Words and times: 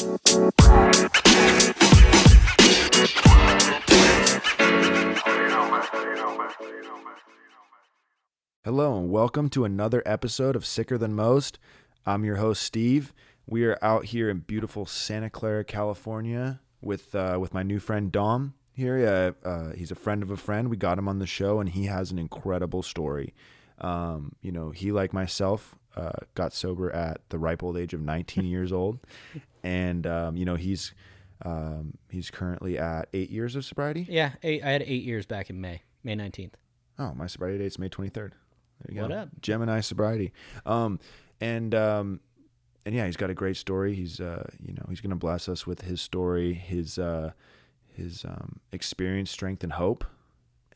Hello, 0.00 0.16
and 8.96 9.10
welcome 9.10 9.50
to 9.50 9.66
another 9.66 10.02
episode 10.06 10.56
of 10.56 10.64
Sicker 10.64 10.96
Than 10.96 11.14
Most. 11.14 11.58
I'm 12.06 12.24
your 12.24 12.36
host, 12.36 12.62
Steve. 12.62 13.12
We 13.46 13.66
are 13.66 13.76
out 13.82 14.06
here 14.06 14.30
in 14.30 14.38
beautiful 14.38 14.86
Santa 14.86 15.28
Clara, 15.28 15.64
California, 15.64 16.60
with 16.80 17.14
uh, 17.14 17.36
with 17.38 17.52
my 17.52 17.62
new 17.62 17.78
friend 17.78 18.10
Dom. 18.10 18.54
Here, 18.72 19.36
uh, 19.44 19.46
uh, 19.46 19.72
he's 19.74 19.90
a 19.90 19.96
friend 19.96 20.22
of 20.22 20.30
a 20.30 20.38
friend. 20.38 20.70
We 20.70 20.78
got 20.78 20.96
him 20.96 21.08
on 21.08 21.18
the 21.18 21.26
show, 21.26 21.60
and 21.60 21.68
he 21.68 21.84
has 21.84 22.10
an 22.10 22.18
incredible 22.18 22.82
story. 22.82 23.34
Um, 23.82 24.34
you 24.40 24.50
know, 24.50 24.70
he 24.70 24.92
like 24.92 25.12
myself 25.12 25.76
uh, 25.96 26.12
got 26.34 26.52
sober 26.52 26.90
at 26.90 27.20
the 27.30 27.38
ripe 27.38 27.62
old 27.62 27.76
age 27.76 27.94
of 27.94 28.00
19 28.00 28.44
years 28.44 28.72
old, 28.72 29.00
and 29.62 30.06
um, 30.06 30.36
you 30.36 30.44
know 30.44 30.56
he's 30.56 30.92
um, 31.44 31.94
he's 32.10 32.30
currently 32.30 32.78
at 32.78 33.08
eight 33.14 33.30
years 33.30 33.56
of 33.56 33.64
sobriety. 33.64 34.06
Yeah, 34.08 34.32
eight, 34.42 34.62
I 34.62 34.70
had 34.70 34.82
eight 34.82 35.02
years 35.04 35.26
back 35.26 35.48
in 35.50 35.60
May, 35.60 35.82
May 36.04 36.14
19th. 36.14 36.52
Oh, 36.98 37.14
my 37.14 37.26
sobriety 37.26 37.58
date's 37.58 37.78
May 37.78 37.88
23rd. 37.88 38.12
There 38.12 38.32
you 38.94 39.00
What 39.00 39.08
go. 39.10 39.14
up? 39.16 39.28
Gemini 39.40 39.80
sobriety. 39.80 40.32
Um, 40.66 40.98
and 41.40 41.74
um, 41.74 42.20
and 42.84 42.94
yeah, 42.94 43.06
he's 43.06 43.16
got 43.16 43.30
a 43.30 43.34
great 43.34 43.56
story. 43.56 43.94
He's 43.94 44.20
uh, 44.20 44.48
you 44.62 44.74
know, 44.74 44.84
he's 44.88 45.00
gonna 45.00 45.16
bless 45.16 45.48
us 45.48 45.66
with 45.66 45.82
his 45.82 46.00
story, 46.00 46.52
his 46.54 46.98
uh, 46.98 47.32
his 47.96 48.24
um, 48.24 48.60
experience, 48.72 49.30
strength, 49.30 49.64
and 49.64 49.72
hope. 49.72 50.04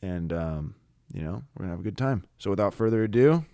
And 0.01 0.31
um, 0.33 0.75
you 1.13 1.21
know, 1.21 1.43
we're 1.55 1.63
gonna 1.65 1.69
have 1.71 1.79
a 1.79 1.83
good 1.83 1.97
time. 1.97 2.23
So 2.39 2.49
without 2.49 2.73
further 2.73 3.03
ado, 3.03 3.45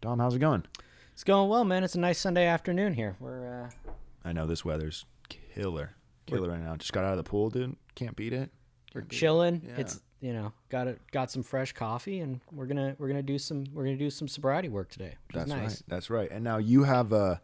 Dom, 0.00 0.18
how's 0.18 0.34
it 0.34 0.38
going? 0.40 0.64
It's 1.12 1.24
going 1.24 1.48
well, 1.48 1.64
man. 1.64 1.84
It's 1.84 1.94
a 1.94 2.00
nice 2.00 2.18
Sunday 2.18 2.46
afternoon 2.46 2.94
here. 2.94 3.16
We're 3.20 3.64
uh, 3.66 3.92
I 4.24 4.32
know 4.32 4.46
this 4.46 4.64
weather's 4.64 5.04
killer, 5.28 5.94
killer 6.26 6.48
right 6.50 6.62
now. 6.62 6.76
Just 6.76 6.92
got 6.92 7.04
out 7.04 7.12
of 7.12 7.18
the 7.18 7.24
pool, 7.24 7.50
dude. 7.50 7.76
Can't 7.94 8.16
beat 8.16 8.32
it. 8.32 8.50
we're 8.94 9.02
it. 9.02 9.10
chilling. 9.10 9.62
Yeah. 9.66 9.80
It's 9.80 10.00
you 10.20 10.32
know 10.32 10.52
got 10.70 10.86
it 10.88 11.00
got 11.12 11.30
some 11.30 11.42
fresh 11.42 11.72
coffee, 11.72 12.20
and 12.20 12.40
we're 12.52 12.66
gonna 12.66 12.96
we're 12.98 13.08
gonna 13.08 13.22
do 13.22 13.38
some 13.38 13.64
we're 13.72 13.84
gonna 13.84 13.96
do 13.96 14.10
some 14.10 14.26
sobriety 14.28 14.68
work 14.68 14.88
today. 14.90 15.14
Which 15.28 15.34
That's 15.34 15.48
is 15.48 15.54
nice. 15.56 15.62
right. 15.70 15.82
That's 15.88 16.10
right. 16.10 16.30
And 16.30 16.42
now 16.44 16.58
you 16.58 16.84
have 16.84 17.12
a 17.12 17.40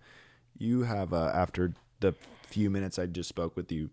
you 0.59 0.83
have 0.83 1.13
a, 1.13 1.31
after 1.35 1.73
the 2.01 2.15
few 2.43 2.71
minutes 2.71 2.99
I 2.99 3.07
just 3.07 3.29
spoke 3.29 3.57
with 3.57 3.71
you 3.71 3.91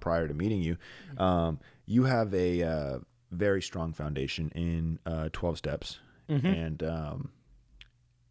prior 0.00 0.26
to 0.28 0.34
meeting 0.34 0.62
you, 0.62 0.76
um, 1.18 1.58
you 1.86 2.04
have 2.04 2.32
a 2.34 2.62
uh, 2.62 2.98
very 3.32 3.60
strong 3.62 3.92
foundation 3.92 4.50
in 4.54 4.98
uh, 5.06 5.28
twelve 5.32 5.58
steps, 5.58 5.98
Mm-hmm. 6.30 6.46
and 6.46 6.82
um, 6.82 7.30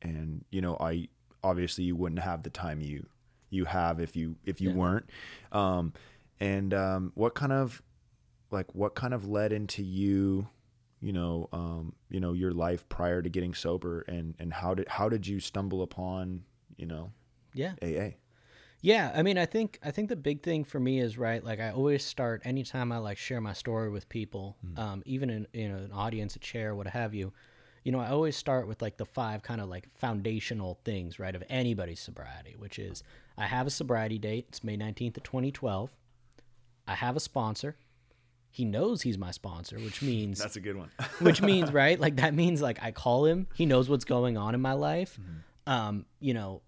and 0.01 0.45
you 0.51 0.61
know 0.61 0.77
I 0.79 1.09
obviously 1.43 1.83
you 1.83 1.95
wouldn't 1.95 2.21
have 2.21 2.43
the 2.43 2.49
time 2.49 2.79
you 2.81 3.05
you 3.49 3.65
have 3.65 3.99
if 3.99 4.15
you 4.15 4.35
if 4.45 4.61
you 4.61 4.69
Yeah. 4.69 4.75
weren't, 4.75 5.09
um, 5.51 5.93
and 6.39 6.73
um, 6.73 7.11
what 7.15 7.33
kind 7.35 7.51
of 7.51 7.81
like 8.51 8.73
what 8.75 8.95
kind 8.95 9.13
of 9.13 9.27
led 9.27 9.51
into 9.51 9.83
you 9.83 10.47
you 11.01 11.13
know 11.13 11.47
um 11.51 11.93
you 12.09 12.19
know 12.19 12.33
your 12.33 12.51
life 12.51 12.87
prior 12.89 13.21
to 13.21 13.29
getting 13.29 13.53
sober 13.53 14.01
and 14.07 14.33
and 14.39 14.51
how 14.53 14.73
did 14.73 14.87
how 14.87 15.07
did 15.09 15.27
you 15.27 15.39
stumble 15.39 15.81
upon 15.83 16.43
you 16.75 16.85
know 16.87 17.11
Yeah. 17.53 17.73
aa 17.83 18.09
Yeah, 18.81 19.11
I 19.13 19.21
mean, 19.23 19.37
I 19.37 19.45
think 19.45 19.79
I 19.83 19.91
think 19.91 20.09
the 20.09 20.15
big 20.15 20.41
thing 20.43 20.63
for 20.63 20.79
me 20.79 20.99
is 20.99 21.17
right. 21.17 21.43
Like, 21.43 21.59
I 21.59 21.71
always 21.71 22.03
start 22.05 22.41
anytime 22.45 22.91
I 22.91 22.97
like 22.99 23.17
share 23.17 23.41
my 23.41 23.53
story 23.53 23.89
with 23.89 24.07
people, 24.09 24.55
um, 24.77 25.03
even 25.05 25.29
in 25.29 25.47
you 25.53 25.69
know 25.69 25.77
an 25.77 25.91
audience, 25.91 26.35
a 26.35 26.39
chair, 26.39 26.75
what 26.75 26.87
have 26.87 27.13
you. 27.13 27.33
You 27.87 27.93
know, 27.93 28.01
I 28.01 28.09
always 28.09 28.35
start 28.35 28.67
with 28.67 28.81
like 28.81 28.97
the 28.97 29.05
five 29.05 29.43
kind 29.43 29.61
of 29.61 29.69
like 29.69 29.87
foundational 29.95 30.77
things, 30.83 31.19
right, 31.19 31.33
of 31.33 31.41
anybody's 31.47 32.01
sobriety, 32.01 32.53
which 32.57 32.79
is 32.79 33.01
I 33.37 33.45
have 33.45 33.65
a 33.65 33.69
sobriety 33.69 34.17
date. 34.19 34.47
It's 34.49 34.61
May 34.61 34.75
nineteenth 34.75 35.15
of 35.15 35.23
twenty 35.23 35.53
twelve. 35.53 35.95
I 36.85 36.95
have 36.95 37.15
a 37.15 37.21
sponsor. 37.21 37.77
He 38.51 38.65
knows 38.65 39.03
he's 39.03 39.17
my 39.17 39.31
sponsor, 39.31 39.77
which 39.77 40.01
means 40.01 40.37
that's 40.37 40.57
a 40.57 40.59
good 40.59 40.75
one 40.75 40.89
which 41.19 41.41
means 41.41 41.71
right 41.71 41.97
like 41.97 42.17
that 42.17 42.33
means 42.33 42.61
like 42.61 42.77
i 42.83 42.91
call 42.91 43.23
him 43.23 43.47
he 43.53 43.65
knows 43.65 43.87
what's 43.87 44.03
going 44.03 44.35
on 44.35 44.53
in 44.53 44.59
my 44.59 44.73
life 44.73 45.17
um 45.65 46.05
you 46.19 46.33
know 46.33 46.61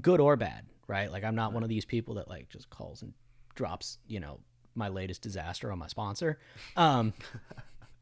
good 0.00 0.20
or 0.20 0.36
bad 0.36 0.66
right 0.86 1.10
like 1.10 1.24
i'm 1.24 1.34
not 1.34 1.52
one 1.52 1.64
of 1.64 1.68
these 1.68 1.84
people 1.84 2.14
that 2.14 2.28
like 2.28 2.48
just 2.48 2.70
calls 2.70 3.02
and 3.02 3.12
drops 3.56 3.98
you 4.06 4.20
know 4.20 4.38
my 4.74 4.88
latest 4.88 5.22
disaster 5.22 5.72
on 5.72 5.78
my 5.78 5.86
sponsor 5.88 6.38
um 6.76 7.12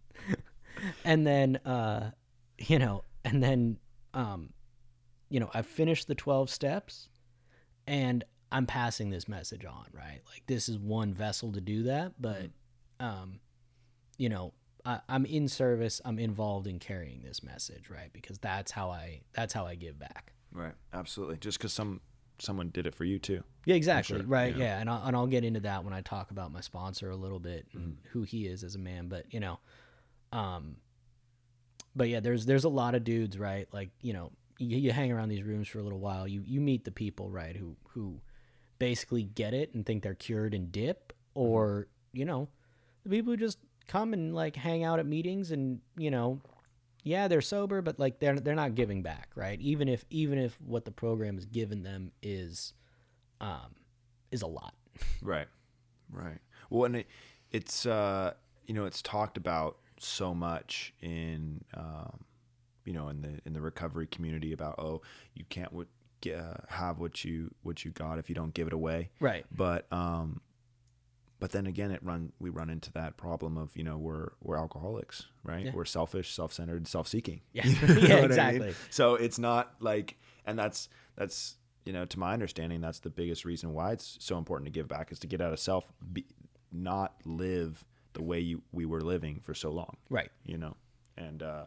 and 1.04 1.26
then 1.26 1.56
uh 1.64 2.10
you 2.58 2.78
know 2.78 3.04
and 3.24 3.42
then 3.42 3.78
um 4.14 4.50
you 5.28 5.40
know 5.40 5.50
i 5.54 5.62
finished 5.62 6.08
the 6.08 6.14
12 6.14 6.50
steps 6.50 7.08
and 7.86 8.24
i'm 8.50 8.66
passing 8.66 9.10
this 9.10 9.28
message 9.28 9.64
on 9.64 9.86
right? 9.92 10.20
Like 10.26 10.42
this 10.46 10.68
is 10.68 10.78
one 10.78 11.14
vessel 11.14 11.52
to 11.52 11.60
do 11.60 11.84
that 11.84 12.12
but 12.20 12.50
um 13.00 13.40
you 14.16 14.28
know 14.28 14.52
I, 14.84 15.00
i'm 15.08 15.24
in 15.26 15.48
service 15.48 16.00
i'm 16.04 16.18
involved 16.18 16.66
in 16.66 16.78
carrying 16.78 17.22
this 17.22 17.42
message 17.42 17.90
right? 17.90 18.12
Because 18.12 18.38
that's 18.38 18.70
how 18.70 18.90
i 18.90 19.20
that's 19.32 19.52
how 19.52 19.66
i 19.66 19.74
give 19.74 19.98
back. 19.98 20.32
Right. 20.50 20.72
Absolutely. 20.94 21.36
Just 21.36 21.58
because 21.58 21.72
some 21.74 22.00
someone 22.38 22.70
did 22.70 22.86
it 22.86 22.94
for 22.94 23.04
you 23.04 23.18
too. 23.18 23.42
Yeah 23.66 23.74
exactly. 23.74 24.18
sure, 24.18 24.26
right 24.26 24.56
yeah. 24.56 24.64
yeah, 24.64 24.80
and, 24.80 24.88
I'll, 24.88 25.06
and 25.06 25.16
i'll 25.16 25.26
get 25.26 25.44
into 25.44 25.60
that 25.60 25.84
when 25.84 25.92
i 25.92 26.00
talk 26.00 26.30
about 26.30 26.52
my 26.52 26.60
sponsor 26.60 27.10
a 27.10 27.16
little 27.16 27.40
bit 27.40 27.66
and 27.74 27.98
who 28.12 28.22
he 28.22 28.46
is 28.46 28.64
as 28.64 28.74
a 28.76 28.78
man 28.78 29.08
but 29.08 29.32
you 29.32 29.40
know 29.40 29.58
um 30.32 30.76
but 31.98 32.08
yeah 32.08 32.20
there's 32.20 32.46
there's 32.46 32.64
a 32.64 32.68
lot 32.68 32.94
of 32.94 33.04
dudes 33.04 33.38
right? 33.38 33.68
Like 33.72 33.90
you 34.00 34.12
know 34.12 34.32
you, 34.58 34.78
you 34.78 34.92
hang 34.92 35.12
around 35.12 35.28
these 35.28 35.42
rooms 35.42 35.68
for 35.68 35.78
a 35.78 35.82
little 35.82 35.98
while 35.98 36.26
you 36.26 36.42
you 36.46 36.60
meet 36.60 36.84
the 36.84 36.90
people 36.90 37.30
right 37.30 37.56
who 37.56 37.76
who 37.90 38.20
basically 38.78 39.24
get 39.24 39.54
it 39.54 39.74
and 39.74 39.84
think 39.84 40.02
they're 40.02 40.14
cured 40.14 40.54
and 40.54 40.70
dip 40.70 41.12
or 41.34 41.88
you 42.12 42.24
know 42.24 42.48
the 43.04 43.10
people 43.10 43.32
who 43.32 43.36
just 43.36 43.58
come 43.86 44.12
and 44.12 44.34
like 44.34 44.56
hang 44.56 44.84
out 44.84 44.98
at 44.98 45.06
meetings 45.06 45.50
and 45.50 45.80
you 45.96 46.10
know 46.10 46.40
yeah 47.02 47.26
they're 47.26 47.40
sober 47.40 47.82
but 47.82 47.98
like 47.98 48.20
they're 48.20 48.38
they're 48.38 48.54
not 48.54 48.74
giving 48.74 49.02
back 49.02 49.30
right? 49.34 49.60
Even 49.60 49.88
if 49.88 50.04
even 50.10 50.38
if 50.38 50.60
what 50.60 50.84
the 50.84 50.90
program 50.90 51.34
has 51.34 51.46
given 51.46 51.82
them 51.82 52.12
is 52.22 52.72
um 53.40 53.74
is 54.30 54.42
a 54.42 54.46
lot. 54.46 54.74
Right 55.22 55.46
right. 56.10 56.38
Well 56.70 56.84
and 56.84 56.96
it, 56.96 57.06
it's 57.50 57.86
uh 57.86 58.34
you 58.66 58.74
know 58.74 58.84
it's 58.84 59.02
talked 59.02 59.36
about 59.36 59.78
so 60.00 60.34
much 60.34 60.92
in 61.00 61.62
um 61.74 62.24
you 62.84 62.92
know 62.92 63.08
in 63.08 63.20
the 63.22 63.38
in 63.44 63.52
the 63.52 63.60
recovery 63.60 64.06
community 64.06 64.52
about 64.52 64.78
oh 64.78 65.02
you 65.34 65.44
can't 65.48 65.72
what 65.72 65.86
uh, 66.26 66.54
have 66.68 66.98
what 66.98 67.24
you 67.24 67.52
what 67.62 67.84
you 67.84 67.90
got 67.92 68.18
if 68.18 68.28
you 68.28 68.34
don't 68.34 68.52
give 68.54 68.66
it 68.66 68.72
away 68.72 69.08
right 69.20 69.44
but 69.54 69.86
um 69.92 70.40
but 71.40 71.52
then 71.52 71.66
again 71.66 71.90
it 71.92 72.02
run 72.02 72.32
we 72.40 72.50
run 72.50 72.68
into 72.70 72.90
that 72.92 73.16
problem 73.16 73.56
of 73.56 73.76
you 73.76 73.84
know 73.84 73.96
we're 73.96 74.30
we're 74.42 74.56
alcoholics 74.56 75.26
right 75.44 75.66
Yeah. 75.66 75.70
we're 75.74 75.84
selfish 75.84 76.32
self-centered 76.34 76.88
self-seeking 76.88 77.40
Yeah. 77.52 77.66
Yeah, 77.80 77.86
what 77.86 77.92
I 78.02 78.14
mean? 78.16 78.24
exactly. 78.24 78.74
so 78.90 79.14
it's 79.14 79.38
not 79.38 79.74
like 79.80 80.16
and 80.44 80.58
that's 80.58 80.88
that's 81.16 81.56
you 81.84 81.92
know 81.92 82.04
to 82.04 82.18
my 82.18 82.32
understanding 82.32 82.80
that's 82.80 82.98
the 82.98 83.10
biggest 83.10 83.44
reason 83.44 83.72
why 83.72 83.92
it's 83.92 84.16
so 84.20 84.38
important 84.38 84.66
to 84.66 84.72
give 84.72 84.88
back 84.88 85.12
is 85.12 85.18
to 85.20 85.26
get 85.28 85.40
out 85.40 85.52
of 85.52 85.60
self 85.60 85.84
be, 86.12 86.26
not 86.72 87.14
live 87.24 87.84
the 88.18 88.22
way 88.24 88.40
you 88.40 88.62
we 88.72 88.84
were 88.84 89.00
living 89.14 89.40
for 89.46 89.54
so 89.54 89.70
long 89.70 89.96
right 90.10 90.30
you 90.44 90.58
know 90.58 90.74
and 91.16 91.42
uh 91.42 91.64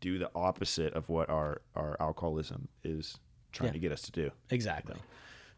do 0.00 0.18
the 0.18 0.30
opposite 0.34 0.92
of 0.94 1.08
what 1.08 1.28
our 1.28 1.62
our 1.74 1.96
alcoholism 2.00 2.68
is 2.84 3.18
trying 3.52 3.68
Yeah. 3.68 3.72
to 3.72 3.78
get 3.86 3.92
us 3.92 4.02
to 4.02 4.12
do 4.12 4.30
exactly 4.50 4.96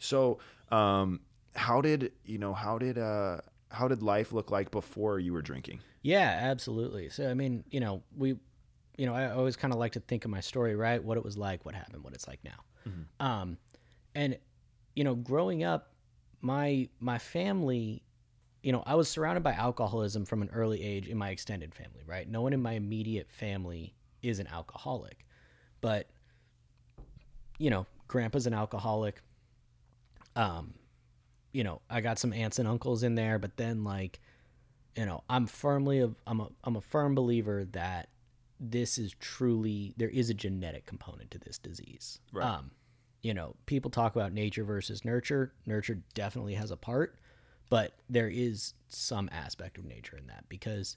so, 0.00 0.38
um, 0.70 1.20
how 1.56 1.80
did 1.80 2.12
you 2.24 2.38
know? 2.38 2.54
How 2.54 2.78
did 2.78 2.98
uh, 2.98 3.38
how 3.72 3.88
did 3.88 4.00
life 4.00 4.32
look 4.32 4.48
like 4.52 4.70
before 4.70 5.18
you 5.18 5.32
were 5.32 5.42
drinking? 5.42 5.80
Yeah, 6.02 6.38
absolutely. 6.52 7.08
So 7.08 7.28
I 7.28 7.34
mean, 7.34 7.64
you 7.68 7.80
know, 7.80 8.02
we, 8.16 8.36
you 8.96 9.06
know, 9.06 9.12
I 9.14 9.32
always 9.32 9.56
kind 9.56 9.72
of 9.74 9.80
like 9.80 9.92
to 9.98 10.00
think 10.00 10.24
of 10.24 10.30
my 10.30 10.38
story, 10.40 10.76
right? 10.76 11.02
What 11.02 11.16
it 11.16 11.24
was 11.24 11.36
like, 11.36 11.64
what 11.66 11.74
happened, 11.74 12.04
what 12.04 12.14
it's 12.14 12.28
like 12.28 12.38
now. 12.44 12.60
Um, 13.18 13.58
and 14.14 14.38
you 14.94 15.02
know, 15.02 15.16
growing 15.16 15.64
up, 15.64 15.92
my 16.40 16.88
my 17.00 17.18
family, 17.18 18.04
you 18.62 18.72
know, 18.72 18.82
I 18.86 18.94
was 18.94 19.08
surrounded 19.08 19.42
by 19.42 19.52
alcoholism 19.52 20.24
from 20.24 20.42
an 20.42 20.50
early 20.52 20.82
age 20.82 21.06
in 21.08 21.16
my 21.16 21.30
extended 21.30 21.74
family, 21.74 22.02
right? 22.06 22.28
No 22.28 22.42
one 22.42 22.52
in 22.52 22.60
my 22.60 22.72
immediate 22.72 23.30
family 23.30 23.94
is 24.22 24.38
an 24.40 24.46
alcoholic, 24.48 25.24
but 25.80 26.08
you 27.58 27.70
know, 27.70 27.86
grandpa's 28.06 28.46
an 28.46 28.54
alcoholic. 28.54 29.20
Um, 30.36 30.74
you 31.52 31.64
know, 31.64 31.80
I 31.90 32.00
got 32.00 32.18
some 32.18 32.32
aunts 32.32 32.58
and 32.58 32.68
uncles 32.68 33.02
in 33.02 33.14
there, 33.14 33.38
but 33.38 33.56
then 33.56 33.84
like 33.84 34.20
you 34.96 35.06
know 35.06 35.22
i'm 35.30 35.46
firmly 35.46 36.00
of 36.00 36.16
i'm 36.26 36.40
a 36.40 36.48
i'm 36.64 36.74
a 36.74 36.80
firm 36.80 37.14
believer 37.14 37.64
that 37.66 38.08
this 38.58 38.98
is 38.98 39.14
truly 39.20 39.94
there 39.96 40.08
is 40.08 40.28
a 40.28 40.34
genetic 40.34 40.86
component 40.86 41.30
to 41.30 41.38
this 41.38 41.56
disease 41.58 42.18
Right. 42.32 42.44
um 42.46 42.72
you 43.22 43.32
know 43.32 43.54
people 43.66 43.92
talk 43.92 44.16
about 44.16 44.32
nature 44.32 44.64
versus 44.64 45.04
nurture 45.04 45.52
nurture 45.66 46.02
definitely 46.14 46.54
has 46.54 46.72
a 46.72 46.76
part 46.76 47.16
but 47.68 47.92
there 48.08 48.28
is 48.28 48.74
some 48.88 49.28
aspect 49.32 49.78
of 49.78 49.84
nature 49.84 50.16
in 50.16 50.26
that 50.26 50.44
because 50.48 50.96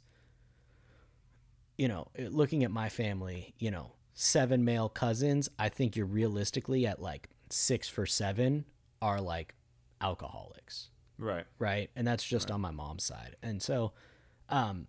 you 1.77 1.87
know 1.87 2.07
looking 2.29 2.63
at 2.63 2.71
my 2.71 2.89
family 2.89 3.53
you 3.59 3.71
know 3.71 3.91
seven 4.13 4.63
male 4.63 4.89
cousins 4.89 5.49
i 5.57 5.67
think 5.69 5.95
you're 5.95 6.05
realistically 6.05 6.85
at 6.85 7.01
like 7.01 7.29
six 7.49 7.87
for 7.87 8.05
seven 8.05 8.65
are 9.01 9.19
like 9.21 9.55
alcoholics 9.99 10.89
Right. 11.17 11.45
right? 11.59 11.91
And 11.95 12.07
that's 12.07 12.23
just 12.23 12.49
on 12.49 12.61
my 12.61 12.71
mom's 12.71 13.03
side. 13.03 13.35
And 13.43 13.61
so, 13.61 13.91
um, 14.49 14.87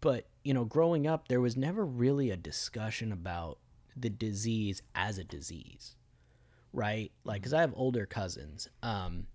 but 0.00 0.26
you 0.42 0.52
know, 0.52 0.64
growing 0.64 1.06
up, 1.06 1.28
there 1.28 1.40
was 1.40 1.56
never 1.56 1.86
really 1.86 2.30
a 2.30 2.36
discussion 2.36 3.12
about 3.12 3.58
the 3.96 4.10
disease 4.10 4.82
as 4.96 5.16
a 5.18 5.22
disease, 5.22 5.94
right? 6.72 7.12
Like, 7.22 7.42
because 7.42 7.54
I 7.54 7.60
have 7.60 7.72
older 7.76 8.06
cousins. 8.06 8.68
Um, 8.82 9.28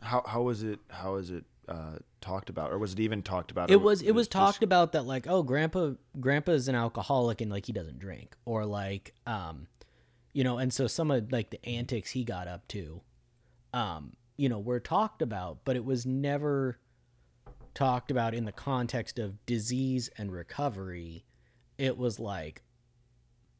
How 0.00 0.22
how 0.26 0.42
was 0.42 0.62
it? 0.62 0.78
How 0.88 1.14
was 1.14 1.30
it 1.30 1.44
uh, 1.68 1.96
talked 2.20 2.50
about, 2.50 2.72
or 2.72 2.78
was 2.78 2.92
it 2.92 3.00
even 3.00 3.22
talked 3.22 3.50
about? 3.50 3.70
it 3.70 3.80
was 3.80 4.00
it 4.02 4.12
was 4.12 4.26
just- 4.26 4.32
talked 4.32 4.62
about 4.62 4.92
that 4.92 5.04
like 5.04 5.26
oh 5.28 5.42
grandpa 5.42 5.92
grandpa's 6.18 6.68
an 6.68 6.74
alcoholic 6.74 7.40
and 7.40 7.50
like 7.50 7.66
he 7.66 7.72
doesn't 7.72 7.98
drink 7.98 8.34
or 8.44 8.64
like 8.64 9.12
um 9.26 9.66
you 10.32 10.44
know 10.44 10.58
and 10.58 10.72
so 10.72 10.86
some 10.86 11.10
of 11.10 11.30
like 11.30 11.50
the 11.50 11.64
antics 11.66 12.10
he 12.12 12.24
got 12.24 12.48
up 12.48 12.66
to 12.68 13.00
um 13.74 14.12
you 14.36 14.48
know 14.48 14.58
were 14.58 14.80
talked 14.80 15.20
about 15.20 15.58
but 15.64 15.76
it 15.76 15.84
was 15.84 16.06
never 16.06 16.78
talked 17.74 18.10
about 18.10 18.34
in 18.34 18.44
the 18.44 18.52
context 18.52 19.18
of 19.18 19.44
disease 19.46 20.08
and 20.16 20.32
recovery 20.32 21.24
it 21.76 21.96
was 21.98 22.18
like 22.18 22.62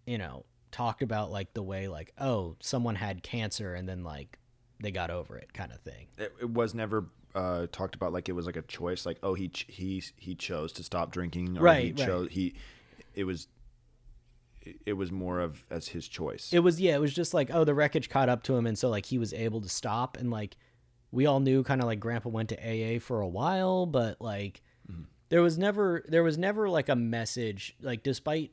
you 0.07 0.17
know 0.19 0.45
talked 0.71 1.03
about 1.03 1.31
like 1.31 1.53
the 1.55 1.63
way 1.63 1.89
like 1.89 2.13
oh 2.19 2.57
someone 2.61 2.95
had 2.95 3.23
cancer 3.23 3.75
and 3.75 3.89
then 3.89 4.03
like 4.03 4.39
they 4.81 4.91
got 4.91 5.11
over 5.11 5.37
it 5.37 5.53
kind 5.53 5.73
of 5.73 5.81
thing 5.81 6.07
It, 6.19 6.33
it 6.41 6.51
was 6.51 6.75
never 6.75 7.07
uh, 7.35 7.67
talked 7.73 7.95
about 7.95 8.13
like 8.13 8.29
it 8.29 8.33
was 8.33 8.47
like 8.47 8.57
a 8.57 8.63
choice. 8.63 9.05
Like 9.07 9.19
oh 9.23 9.35
he 9.35 9.49
ch- 9.49 9.67
he 9.69 10.03
he 10.17 10.35
chose 10.35 10.73
to 10.75 10.83
stop 10.83 11.13
drinking. 11.13 11.59
Or 11.59 11.63
Right, 11.63 11.85
He 11.85 11.93
right. 11.93 12.07
chose 12.07 12.29
he. 12.31 12.55
It 13.15 13.25
was. 13.25 13.49
it- 14.63 14.81
It 14.87 14.93
was 14.95 15.13
more 15.13 15.41
of 15.41 15.65
as 15.71 15.89
his 15.89 16.09
choice. 16.09 16.53
It 16.53 16.61
was 16.61 16.81
yeah, 16.81 16.95
it 16.95 17.01
was 17.01 17.13
just 17.15 17.35
like 17.35 17.51
oh 17.53 17.65
the 17.65 17.75
wreckage 17.75 18.09
caught 18.09 18.29
up 18.29 18.43
to 18.45 18.57
him 18.57 18.67
and 18.67 18.79
so 18.79 18.89
like 18.89 19.07
he 19.07 19.19
was 19.19 19.33
able 19.35 19.61
to 19.61 19.69
stop 19.69 20.17
and 20.17 20.31
like 20.31 20.57
we 21.13 21.27
all 21.27 21.41
knew 21.41 21.63
kind 21.63 21.81
of 21.81 21.87
like 21.87 22.01
grandpa 22.01 22.29
went 22.31 22.49
to 22.51 22.57
AA 22.57 22.99
for 22.99 23.21
a 23.21 23.29
while 23.29 23.87
but 23.87 24.21
like 24.21 24.63
there 25.31 25.43
was 25.43 25.59
never 25.59 26.03
there 26.09 26.23
was 26.23 26.39
never 26.39 26.69
like 26.69 26.89
a 26.89 26.97
message 26.97 27.77
like 27.83 28.03
despite 28.03 28.51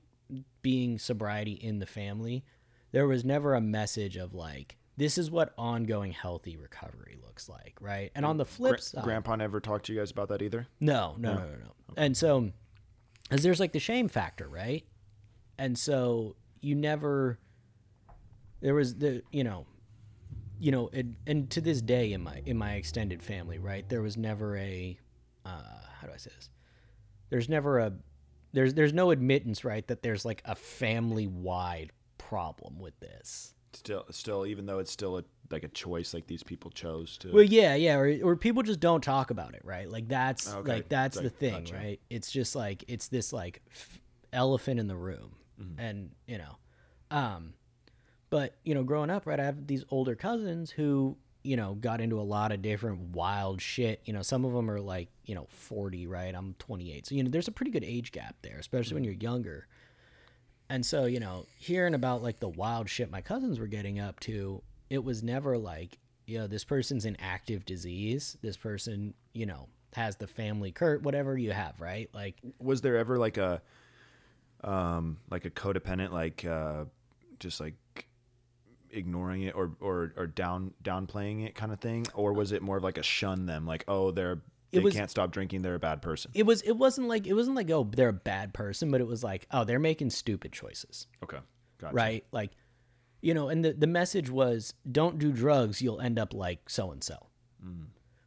being 0.62 0.98
sobriety 1.00 1.54
in 1.54 1.80
the 1.80 1.86
family 1.86 2.44
there 2.92 3.08
was 3.08 3.24
never 3.26 3.54
a 3.56 3.62
message 3.62 4.16
of 4.18 4.34
like 4.34 4.78
this 4.98 5.18
is 5.18 5.30
what 5.30 5.54
ongoing 5.58 6.12
healthy 6.12 6.56
recovery 6.58 7.18
looks 7.26 7.50
like 7.50 7.78
right 7.82 8.12
and 8.16 8.26
on 8.26 8.38
the 8.38 8.46
flip 8.46 8.74
Gra- 8.74 8.82
side 8.82 9.04
Grandpa 9.04 9.36
never 9.36 9.60
talked 9.60 9.86
to 9.88 9.94
you 9.94 10.00
guys 10.00 10.12
about 10.12 10.30
that 10.30 10.42
either. 10.42 10.68
no, 10.80 11.16
no, 11.18 11.34
no, 11.34 11.40
no, 11.40 11.46
no. 11.48 11.74
And 11.98 12.16
so, 12.16 12.52
as 13.32 13.44
there's 13.44 13.60
like 13.60 13.74
the 13.74 13.80
shame 13.80 14.08
factor, 14.08 14.48
right? 14.48 14.86
And 15.58 15.78
so 15.78 16.36
you 16.62 16.76
never. 16.76 17.40
There 18.62 18.74
was 18.74 18.96
the 18.96 19.22
you 19.32 19.44
know, 19.44 19.66
you 20.60 20.72
know, 20.72 20.90
it, 20.92 21.06
and 21.28 21.50
to 21.52 21.62
this 21.62 21.82
day 21.82 22.14
in 22.14 22.22
my 22.22 22.42
in 22.46 22.58
my 22.58 22.74
extended 22.74 23.22
family, 23.24 23.58
right? 23.60 23.88
There 23.88 24.02
was 24.02 24.18
never 24.18 24.58
a, 24.58 24.98
uh, 25.46 25.50
how 26.00 26.08
do 26.08 26.14
I 26.14 26.18
say 26.18 26.32
this? 26.36 26.50
There's 27.30 27.50
never 27.50 27.80
a, 27.80 27.94
there's 28.54 28.74
there's 28.74 28.94
no 28.94 29.12
admittance, 29.12 29.64
right? 29.64 29.86
That 29.88 30.04
there's 30.04 30.26
like 30.26 30.42
a 30.46 30.56
family 30.56 31.28
wide 31.28 31.92
problem 32.18 32.80
with 32.80 33.00
this. 33.00 33.54
Still, 33.76 34.06
still, 34.12 34.46
even 34.46 34.66
though 34.66 34.80
it's 34.80 34.92
still 34.92 35.18
a 35.18 35.24
like 35.52 35.64
a 35.64 35.68
choice, 35.68 36.14
like 36.14 36.28
these 36.28 36.42
people 36.44 36.72
chose 36.72 37.18
to. 37.20 37.32
Well, 37.32 37.44
yeah, 37.44 37.76
yeah, 37.76 37.96
or, 37.98 38.18
or 38.24 38.36
people 38.36 38.64
just 38.64 38.80
don't 38.80 39.04
talk 39.04 39.30
about 39.30 39.54
it, 39.54 39.62
right? 39.64 39.90
Like 39.90 40.08
that's 40.08 40.52
Okay, 40.54 40.72
like 40.72 40.90
that's 40.90 41.20
the 41.20 41.30
thing, 41.30 41.64
gotcha. 41.66 41.76
right? 41.76 42.00
It's 42.10 42.32
just 42.32 42.56
like 42.56 42.84
it's 42.88 43.08
this 43.10 43.32
like 43.34 43.62
f- 43.72 44.00
elephant 44.34 44.80
in 44.80 44.88
the 44.88 44.96
room, 44.98 45.36
Mm-hmm. 45.62 45.80
and 45.80 46.12
you 46.28 46.38
know, 46.38 46.58
um, 47.12 47.54
but 48.30 48.56
you 48.64 48.74
know, 48.74 48.84
growing 48.84 49.10
up, 49.10 49.26
right, 49.26 49.40
I 49.40 49.44
have 49.46 49.68
these 49.68 49.84
older 49.90 50.16
cousins 50.16 50.72
who 50.72 51.16
you 51.44 51.56
know 51.56 51.76
got 51.76 52.02
into 52.02 52.20
a 52.20 52.24
lot 52.24 52.52
of 52.52 52.62
different 52.62 53.00
wild 53.16 53.62
shit. 53.62 54.02
You 54.06 54.14
know, 54.14 54.22
some 54.22 54.46
of 54.46 54.54
them 54.54 54.70
are 54.72 54.82
like 54.82 55.10
you 55.26 55.36
know 55.36 55.46
forty, 55.50 56.08
right? 56.08 56.34
I'm 56.34 56.56
28, 56.60 57.06
so 57.08 57.16
you 57.16 57.24
know, 57.24 57.30
there's 57.30 57.48
a 57.48 57.52
pretty 57.52 57.72
good 57.72 57.84
age 57.84 58.12
gap 58.12 58.36
there, 58.42 58.58
especially 58.58 58.96
when 58.96 59.04
Mm-hmm. 59.04 59.12
you're 59.22 59.32
younger. 59.32 59.68
And 60.70 60.86
so, 60.86 61.06
you 61.06 61.20
know, 61.20 61.46
hearing 61.58 61.94
about 61.94 62.24
like 62.24 62.40
the 62.40 62.50
wild 62.50 62.90
shit 62.90 63.12
my 63.12 63.22
cousins 63.22 63.60
were 63.60 63.68
getting 63.68 64.00
up 64.00 64.20
to, 64.22 64.62
it 64.90 65.04
was 65.04 65.24
never 65.24 65.58
like, 65.58 65.98
you 66.26 66.40
know, 66.40 66.48
this 66.48 66.64
person's 66.64 67.06
an 67.06 67.18
active 67.20 67.66
disease. 67.66 68.38
This 68.42 68.58
person, 68.58 69.14
you 69.34 69.46
know, 69.46 69.68
has 69.94 70.16
the 70.18 70.28
family 70.28 70.72
curt, 70.72 71.04
whatever 71.04 71.38
you 71.38 71.52
have, 71.52 71.80
right? 71.80 72.10
Like, 72.14 72.36
was 72.60 72.82
there 72.82 72.98
ever 72.98 73.18
like 73.18 73.38
a, 73.38 73.62
um, 74.64 75.18
like 75.30 75.46
a 75.46 75.52
codependent, 75.52 76.12
like, 76.12 76.44
uh, 76.46 76.86
just 77.40 77.60
like 77.60 77.76
ignoring 78.96 79.44
it 79.44 79.54
or 79.56 79.72
or 79.82 80.14
or 80.16 80.26
down 80.26 80.74
downplaying 80.84 81.46
it 81.46 81.54
kind 81.54 81.72
of 81.72 81.80
thing, 81.80 82.08
or 82.14 82.34
was 82.34 82.52
it 82.52 82.62
more 82.62 82.78
of 82.78 82.84
like 82.84 82.98
a 82.98 83.04
shun 83.04 83.46
them, 83.46 83.68
like 83.68 83.84
oh 83.88 84.12
they're 84.12 84.42
they 84.80 84.84
was- 84.86 84.94
can't 84.94 85.10
stop 85.12 85.32
drinking, 85.32 85.62
they're 85.62 85.76
a 85.76 85.80
bad 85.80 86.02
person. 86.02 86.32
it 86.34 86.44
was, 86.44 86.62
it 86.62 86.74
wasn't 86.74 87.08
like, 87.08 87.28
it 87.28 87.34
wasn't 87.34 87.56
like, 87.56 87.70
oh, 87.72 87.84
they're 87.96 88.10
a 88.10 88.14
bad 88.14 88.54
person, 88.54 88.92
but 88.92 89.02
it 89.02 89.08
was 89.08 89.24
like, 89.24 89.48
oh, 89.52 89.64
they're 89.64 89.80
making 89.80 90.10
stupid 90.10 90.52
choices, 90.52 91.08
Okay, 91.24 91.40
gotcha. 91.80 91.96
right? 91.96 92.26
Like, 92.32 92.52
you 93.22 93.34
know, 93.34 93.50
and 93.50 93.66
the, 93.66 93.74
the 93.74 93.88
message 93.88 94.30
was 94.30 94.74
don't 94.92 95.18
do 95.20 95.32
drugs, 95.32 95.82
you'll 95.82 96.02
end 96.02 96.20
up 96.20 96.34
like 96.34 96.70
so 96.70 96.92
and 96.92 97.04
so, 97.04 97.18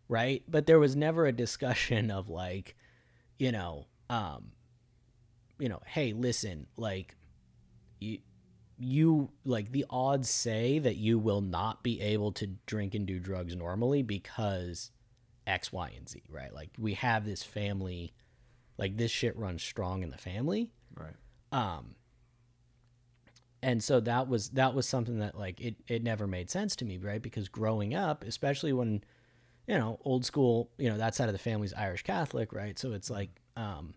right? 0.09 0.43
But 0.49 0.67
there 0.67 0.79
was 0.79 0.97
never 0.97 1.27
a 1.27 1.33
discussion 1.33 2.11
of 2.11 2.29
like, 2.29 2.75
you 3.39 3.53
know, 3.53 3.87
um, 4.11 4.53
you 5.59 5.69
know, 5.69 5.81
hey, 5.87 6.12
listen, 6.12 6.67
like, 6.77 7.15
you, 8.01 8.19
you 8.81 9.31
like 9.44 9.73
the 9.73 9.85
odds 9.91 10.31
say 10.31 10.79
that 10.79 10.97
you 10.97 11.19
will 11.19 11.41
not 11.41 11.83
be 11.83 12.01
able 12.01 12.31
to 12.33 12.47
drink 12.67 12.94
and 12.94 13.06
do 13.06 13.19
drugs 13.19 13.55
normally 13.56 14.03
because 14.03 14.91
X, 15.49 15.73
Y, 15.73 15.93
and 15.97 16.09
Z, 16.09 16.23
right? 16.29 16.53
Like 16.53 16.71
we 16.79 16.95
have 16.95 17.25
this 17.25 17.43
family, 17.43 18.12
like 18.77 18.97
this 18.97 19.11
shit 19.11 19.37
runs 19.37 19.62
strong 19.62 20.03
in 20.03 20.11
the 20.11 20.19
family. 20.19 20.71
Right. 20.95 21.15
Um, 21.50 21.95
and 23.62 23.83
so 23.83 23.99
that 24.00 24.29
was 24.29 24.50
that 24.50 24.75
was 24.75 24.87
something 24.87 25.19
that 25.19 25.37
like 25.37 25.61
it 25.61 25.77
it 25.89 26.03
never 26.05 26.27
made 26.27 26.50
sense 26.50 26.77
to 26.77 26.85
me, 26.85 26.99
right? 26.99 27.21
Because 27.21 27.49
growing 27.49 27.95
up, 27.95 28.23
especially 28.25 28.73
when 28.73 29.03
you 29.67 29.77
know 29.77 29.99
old 30.05 30.25
school, 30.25 30.71
you 30.79 30.89
know 30.89 30.99
that 30.99 31.15
side 31.15 31.29
of 31.29 31.33
the 31.33 31.39
family's 31.39 31.73
Irish 31.75 32.03
Catholic, 32.05 32.53
right? 32.53 32.79
So 32.79 32.93
it's 32.93 33.11
like, 33.11 33.31
um, 33.56 33.94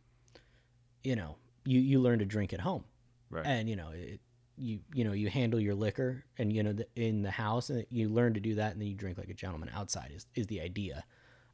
you 1.03 1.15
know, 1.15 1.35
you 1.65 1.79
you 1.79 1.99
learn 1.99 2.19
to 2.19 2.25
drink 2.25 2.53
at 2.53 2.61
home, 2.61 2.85
Right. 3.29 3.45
and 3.45 3.69
you 3.69 3.75
know 3.75 3.89
it, 3.93 4.19
you 4.57 4.79
you 4.95 5.03
know 5.03 5.13
you 5.13 5.29
handle 5.29 5.59
your 5.59 5.75
liquor 5.75 6.23
and 6.37 6.51
you 6.51 6.63
know 6.63 6.73
the, 6.73 6.87
in 6.95 7.21
the 7.21 7.31
house 7.31 7.69
and 7.69 7.85
you 7.89 8.09
learn 8.09 8.33
to 8.33 8.39
do 8.39 8.55
that 8.55 8.71
and 8.73 8.81
then 8.81 8.87
you 8.87 8.95
drink 8.95 9.17
like 9.17 9.29
a 9.29 9.33
gentleman 9.33 9.69
outside 9.73 10.11
is 10.13 10.25
is 10.35 10.47
the 10.47 10.59
idea 10.61 11.03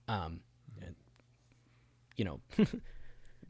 um 0.08 0.40
and, 0.82 0.96
you 2.16 2.26
know 2.26 2.40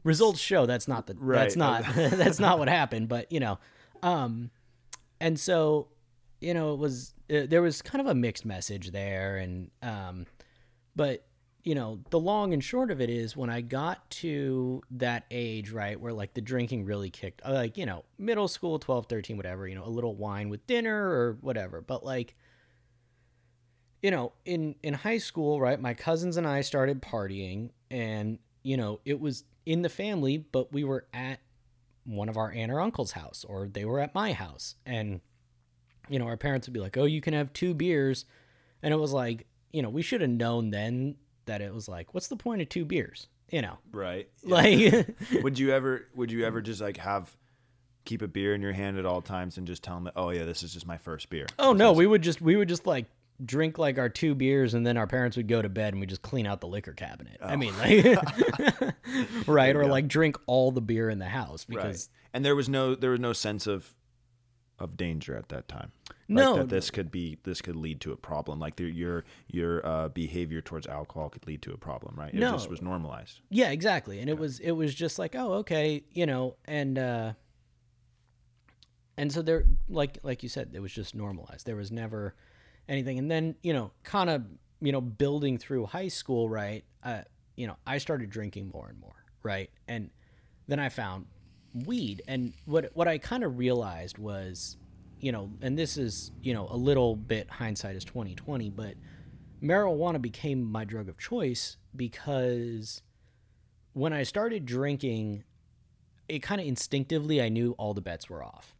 results 0.04 0.40
show 0.40 0.66
that's 0.66 0.88
not 0.88 1.06
the 1.06 1.14
that's 1.14 1.56
not 1.56 1.84
that's 1.94 2.38
not 2.38 2.58
what 2.58 2.68
happened 2.68 3.08
but 3.08 3.30
you 3.32 3.40
know 3.40 3.58
um 4.02 4.50
and 5.20 5.38
so 5.38 5.88
you 6.40 6.54
know 6.54 6.72
it 6.72 6.78
was 6.78 7.14
uh, 7.30 7.42
there 7.48 7.62
was 7.62 7.82
kind 7.82 8.00
of 8.00 8.06
a 8.06 8.14
mixed 8.14 8.44
message 8.44 8.90
there 8.90 9.36
and 9.38 9.70
um 9.82 10.26
but 10.94 11.26
you 11.64 11.74
know 11.74 12.00
the 12.10 12.18
long 12.18 12.52
and 12.52 12.62
short 12.62 12.90
of 12.90 13.00
it 13.00 13.10
is 13.10 13.36
when 13.36 13.50
i 13.50 13.60
got 13.60 14.08
to 14.10 14.80
that 14.90 15.24
age 15.30 15.70
right 15.70 16.00
where 16.00 16.12
like 16.12 16.32
the 16.34 16.40
drinking 16.40 16.84
really 16.84 17.10
kicked 17.10 17.42
uh, 17.44 17.52
like 17.52 17.76
you 17.76 17.84
know 17.84 18.04
middle 18.18 18.48
school 18.48 18.78
12 18.78 19.06
13 19.06 19.36
whatever 19.36 19.66
you 19.66 19.74
know 19.74 19.84
a 19.84 19.90
little 19.90 20.14
wine 20.14 20.48
with 20.48 20.66
dinner 20.66 21.10
or 21.10 21.36
whatever 21.40 21.80
but 21.80 22.04
like 22.04 22.34
you 24.02 24.10
know 24.10 24.32
in 24.44 24.74
in 24.82 24.94
high 24.94 25.18
school 25.18 25.60
right 25.60 25.80
my 25.80 25.94
cousins 25.94 26.36
and 26.36 26.46
i 26.46 26.60
started 26.60 27.02
partying 27.02 27.70
and 27.90 28.38
you 28.62 28.76
know 28.76 29.00
it 29.04 29.20
was 29.20 29.44
in 29.66 29.82
the 29.82 29.88
family 29.88 30.38
but 30.38 30.72
we 30.72 30.84
were 30.84 31.06
at 31.12 31.40
one 32.08 32.28
of 32.28 32.38
our 32.38 32.50
aunt 32.50 32.72
or 32.72 32.80
uncle's 32.80 33.12
house 33.12 33.44
or 33.46 33.68
they 33.68 33.84
were 33.84 34.00
at 34.00 34.14
my 34.14 34.32
house. 34.32 34.74
And 34.86 35.20
you 36.08 36.18
know 36.18 36.26
our 36.26 36.38
parents 36.38 36.66
would 36.66 36.72
be 36.72 36.80
like 36.80 36.96
oh 36.96 37.04
you 37.04 37.20
can 37.20 37.34
have 37.34 37.52
two 37.52 37.74
beers. 37.74 38.24
And 38.82 38.94
it 38.94 38.96
was 38.96 39.12
like 39.12 39.46
you 39.72 39.82
know 39.82 39.90
we 39.90 40.02
should 40.02 40.22
have 40.22 40.30
known 40.30 40.70
then 40.70 41.16
that 41.44 41.60
it 41.60 41.72
was 41.72 41.88
like 41.88 42.14
what's 42.14 42.28
the 42.28 42.36
point 42.36 42.62
of 42.62 42.68
two 42.68 42.84
beers? 42.84 43.28
You 43.50 43.62
know? 43.62 43.78
Right. 43.92 44.28
like 44.42 45.16
would 45.42 45.58
you 45.58 45.72
ever 45.72 46.06
would 46.14 46.32
you 46.32 46.44
ever 46.44 46.60
just 46.62 46.80
like 46.80 46.96
have 46.96 47.34
keep 48.04 48.22
a 48.22 48.28
beer 48.28 48.54
in 48.54 48.62
your 48.62 48.72
hand 48.72 48.98
at 48.98 49.04
all 49.04 49.20
times 49.20 49.58
and 49.58 49.66
just 49.66 49.82
tell 49.82 49.96
them 49.96 50.04
that 50.04 50.14
oh 50.16 50.30
yeah 50.30 50.44
this 50.44 50.62
is 50.62 50.72
just 50.72 50.86
my 50.86 50.96
first 50.96 51.28
beer. 51.28 51.46
Oh 51.58 51.74
no 51.74 51.92
we 51.92 52.06
would 52.06 52.22
just 52.22 52.40
we 52.40 52.56
would 52.56 52.68
just 52.68 52.86
like 52.86 53.04
drink 53.44 53.78
like 53.78 53.98
our 53.98 54.08
two 54.08 54.34
beers 54.34 54.74
and 54.74 54.86
then 54.86 54.96
our 54.96 55.06
parents 55.06 55.36
would 55.36 55.46
go 55.46 55.62
to 55.62 55.68
bed 55.68 55.94
and 55.94 56.00
we 56.00 56.06
just 56.06 56.22
clean 56.22 56.46
out 56.46 56.60
the 56.60 56.66
liquor 56.66 56.92
cabinet. 56.92 57.38
I 57.42 57.56
mean 57.56 57.76
like 57.78 58.94
right? 59.46 59.76
Or 59.76 59.86
like 59.86 60.08
drink 60.08 60.36
all 60.46 60.72
the 60.72 60.80
beer 60.80 61.08
in 61.08 61.18
the 61.18 61.28
house 61.28 61.64
right. 61.68 61.76
because 61.76 62.08
and 62.34 62.44
there 62.44 62.56
was 62.56 62.68
no 62.68 62.94
there 62.94 63.10
was 63.10 63.20
no 63.20 63.32
sense 63.32 63.66
of 63.66 63.94
of 64.80 64.96
danger 64.96 65.36
at 65.36 65.48
that 65.48 65.68
time. 65.68 65.90
Like 66.08 66.16
No. 66.28 66.56
that 66.58 66.68
this 66.68 66.90
could 66.90 67.10
be 67.10 67.38
this 67.44 67.60
could 67.60 67.76
lead 67.76 68.00
to 68.02 68.12
a 68.12 68.16
problem. 68.16 68.60
Like 68.60 68.76
the, 68.76 68.84
your 68.84 69.24
your 69.48 69.84
uh, 69.86 70.08
behavior 70.08 70.60
towards 70.60 70.86
alcohol 70.86 71.28
could 71.30 71.46
lead 71.46 71.62
to 71.62 71.72
a 71.72 71.78
problem 71.78 72.14
right? 72.16 72.32
It 72.32 72.38
No. 72.40 72.52
just 72.52 72.68
was 72.70 72.82
normalized. 72.82 73.40
Yeah, 73.50 73.70
exactly. 73.70 74.20
And 74.20 74.28
it 74.28 74.38
was 74.38 74.58
it 74.60 74.72
was 74.72 74.94
just 74.94 75.18
like, 75.18 75.34
oh, 75.36 75.54
okay, 75.54 76.04
you 76.12 76.26
know, 76.26 76.56
and 76.64 76.98
uh 76.98 77.32
and 79.16 79.32
so 79.32 79.42
there 79.42 79.64
like 79.88 80.18
like 80.22 80.42
you 80.42 80.48
said, 80.48 80.70
it 80.72 80.80
was 80.80 80.92
just 80.92 81.14
normalized. 81.14 81.66
There 81.66 81.76
was 81.76 81.90
never 81.90 82.34
anything. 82.88 83.18
And 83.18 83.30
then, 83.30 83.56
you 83.62 83.72
know, 83.72 83.92
kind 84.02 84.30
of 84.30 84.42
you 84.80 84.92
know, 84.92 85.00
building 85.00 85.58
through 85.58 85.86
high 85.86 86.08
school, 86.08 86.48
right? 86.48 86.84
Uh, 87.02 87.22
you 87.56 87.66
know, 87.66 87.76
I 87.86 87.98
started 87.98 88.30
drinking 88.30 88.70
more 88.72 88.88
and 88.88 88.98
more, 89.00 89.24
right? 89.42 89.70
And 89.88 90.10
then 90.68 90.78
I 90.78 90.88
found 90.88 91.26
weed, 91.84 92.22
and 92.28 92.52
what 92.64 92.90
what 92.94 93.08
I 93.08 93.18
kind 93.18 93.44
of 93.44 93.58
realized 93.58 94.18
was, 94.18 94.76
you 95.20 95.32
know, 95.32 95.50
and 95.62 95.76
this 95.76 95.96
is 95.96 96.30
you 96.42 96.54
know 96.54 96.68
a 96.70 96.76
little 96.76 97.16
bit 97.16 97.50
hindsight 97.50 97.96
is 97.96 98.04
twenty 98.04 98.34
twenty, 98.34 98.70
but 98.70 98.94
marijuana 99.62 100.22
became 100.22 100.62
my 100.62 100.84
drug 100.84 101.08
of 101.08 101.18
choice 101.18 101.76
because 101.96 103.02
when 103.94 104.12
I 104.12 104.22
started 104.22 104.64
drinking, 104.64 105.42
it 106.28 106.40
kind 106.40 106.60
of 106.60 106.66
instinctively 106.66 107.42
I 107.42 107.48
knew 107.48 107.72
all 107.72 107.94
the 107.94 108.00
bets 108.00 108.30
were 108.30 108.44
off, 108.44 108.76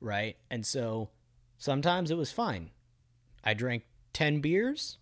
right? 0.00 0.36
And 0.48 0.64
so 0.64 1.10
sometimes 1.56 2.12
it 2.12 2.16
was 2.16 2.30
fine. 2.30 2.70
I 3.48 3.54
drank 3.54 3.84
10 4.12 4.40
beers, 4.40 4.98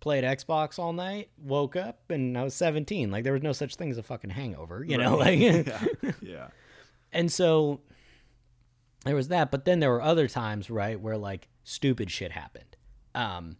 played 0.00 0.24
Xbox 0.24 0.80
all 0.80 0.92
night, 0.92 1.30
woke 1.38 1.76
up, 1.76 2.10
and 2.10 2.36
I 2.36 2.42
was 2.42 2.54
17. 2.54 3.12
Like 3.12 3.22
there 3.22 3.32
was 3.32 3.42
no 3.42 3.52
such 3.52 3.76
thing 3.76 3.88
as 3.88 3.98
a 3.98 4.02
fucking 4.02 4.30
hangover, 4.30 4.82
you 4.82 4.98
know? 4.98 5.16
Like, 5.16 5.38
yeah. 5.40 5.86
yeah. 6.20 6.48
and 7.12 7.30
so 7.30 7.80
there 9.04 9.14
was 9.14 9.28
that, 9.28 9.52
but 9.52 9.64
then 9.64 9.78
there 9.78 9.90
were 9.90 10.02
other 10.02 10.26
times, 10.26 10.70
right, 10.70 11.00
where 11.00 11.16
like 11.16 11.46
stupid 11.62 12.10
shit 12.10 12.32
happened. 12.32 12.76
Um, 13.14 13.56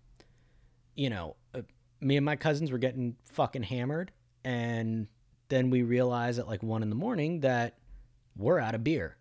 you 0.97 1.09
know, 1.09 1.37
uh, 1.55 1.63
me 2.01 2.17
and 2.17 2.27
my 2.27 2.35
cousins 2.35 2.73
were 2.73 2.79
getting 2.79 3.15
fucking 3.31 3.63
hammered, 3.63 4.11
and 4.45 5.07
then 5.49 5.71
we 5.71 5.83
realized 5.85 6.41
at 6.41 6.49
like 6.49 6.65
one 6.65 6.83
in 6.83 6.91
the 6.91 6.97
morning 6.97 7.41
that 7.41 7.79
we're 8.37 8.59
out 8.59 8.75
of 8.75 8.83
beer. 8.83 9.17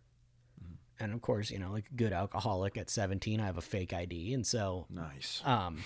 And 1.03 1.13
of 1.13 1.21
course, 1.21 1.49
you 1.51 1.59
know, 1.59 1.71
like 1.71 1.85
a 1.91 1.95
good 1.95 2.13
alcoholic 2.13 2.77
at 2.77 2.89
17, 2.89 3.39
I 3.39 3.45
have 3.45 3.57
a 3.57 3.61
fake 3.61 3.93
ID. 3.93 4.33
And 4.33 4.45
so, 4.45 4.85
Nice. 4.89 5.41
um, 5.45 5.79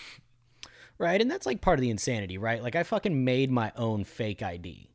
right. 0.98 1.20
And 1.22 1.30
that's 1.32 1.46
like 1.46 1.62
part 1.62 1.80
of 1.80 1.82
the 1.82 1.90
insanity, 1.90 2.38
right? 2.38 2.62
Like 2.62 2.76
I 2.76 2.84
fucking 2.84 3.24
made 3.24 3.50
my 3.52 3.72
own 3.76 4.04
fake 4.04 4.42
ID. 4.44 4.90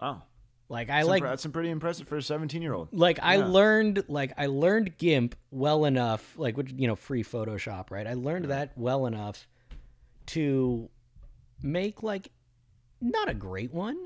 Wow. 0.00 0.22
Like 0.70 0.90
I 0.90 0.96
That's 0.98 1.08
like 1.08 1.22
impre- 1.22 1.26
that's 1.30 1.46
pretty 1.46 1.70
impressive 1.70 2.06
for 2.08 2.16
a 2.18 2.22
17 2.22 2.60
year 2.60 2.74
old. 2.74 2.88
like 2.92 3.18
I 3.22 3.36
learned 3.36 4.04
like 4.08 4.32
I 4.36 4.46
learned 4.46 4.98
GIMP 4.98 5.34
well 5.50 5.86
enough, 5.86 6.34
like 6.36 6.58
which 6.58 6.70
you 6.76 6.86
know, 6.86 6.94
free 6.96 7.24
Photoshop, 7.24 7.90
right? 7.90 8.06
I 8.06 8.12
learned 8.14 8.46
that 8.46 8.72
well 8.76 9.06
enough 9.06 9.48
to 10.26 10.90
make 11.62 12.02
like 12.02 12.28
not 13.00 13.30
a 13.30 13.34
great 13.34 13.72
one, 13.72 13.96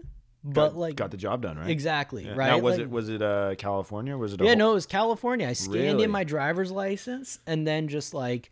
but 0.44 0.76
like 0.76 0.96
got 0.96 1.10
the 1.10 1.16
job 1.16 1.42
done, 1.42 1.56
right? 1.58 1.70
exactly 1.70 2.24
Yeah. 2.24 2.34
right. 2.34 2.48
Now, 2.48 2.58
was 2.58 2.76
Like- 2.76 2.82
it 2.86 2.90
was 2.90 3.08
it 3.08 3.22
uh, 3.22 3.54
California? 3.56 4.16
Was 4.16 4.32
it? 4.32 4.40
A 4.40 4.44
yeah, 4.44 4.50
whole- 4.50 4.58
no, 4.58 4.70
it 4.72 4.74
was 4.74 4.86
California. 4.86 5.46
I 5.48 5.52
scanned 5.52 5.74
Really? 5.74 6.04
in 6.04 6.10
my 6.10 6.24
driver's 6.24 6.70
license 6.72 7.38
and 7.46 7.66
then 7.66 7.88
just 7.88 8.12
like, 8.14 8.50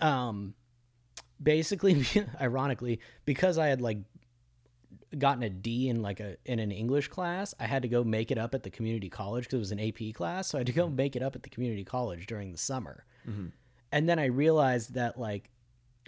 um, 0.00 0.54
basically, 1.42 2.04
ironically, 2.40 3.00
because 3.24 3.58
I 3.58 3.66
had 3.66 3.80
like 3.80 3.98
gotten 5.18 5.42
a 5.42 5.50
D 5.50 5.88
in 5.88 6.02
like 6.02 6.20
a 6.20 6.36
in 6.44 6.58
an 6.58 6.70
English 6.70 7.08
class, 7.08 7.54
I 7.58 7.66
had 7.66 7.82
to 7.82 7.88
go 7.88 8.04
make 8.04 8.30
it 8.30 8.38
up 8.38 8.54
at 8.54 8.62
the 8.62 8.70
community 8.70 9.08
college 9.08 9.44
because 9.44 9.54
it 9.54 9.58
was 9.58 9.72
an 9.72 9.80
AP 9.80 10.14
class. 10.14 10.48
So 10.48 10.58
I 10.58 10.60
had 10.60 10.66
to 10.66 10.72
go 10.72 10.86
Mm-hmm. 10.86 10.96
make 10.96 11.16
it 11.16 11.22
up 11.22 11.34
at 11.34 11.42
the 11.42 11.50
community 11.50 11.84
college 11.84 12.26
during 12.26 12.52
the 12.52 12.58
summer, 12.58 13.04
and 13.92 14.08
then 14.08 14.18
I 14.18 14.26
realized 14.26 14.94
that 14.94 15.18
like 15.18 15.50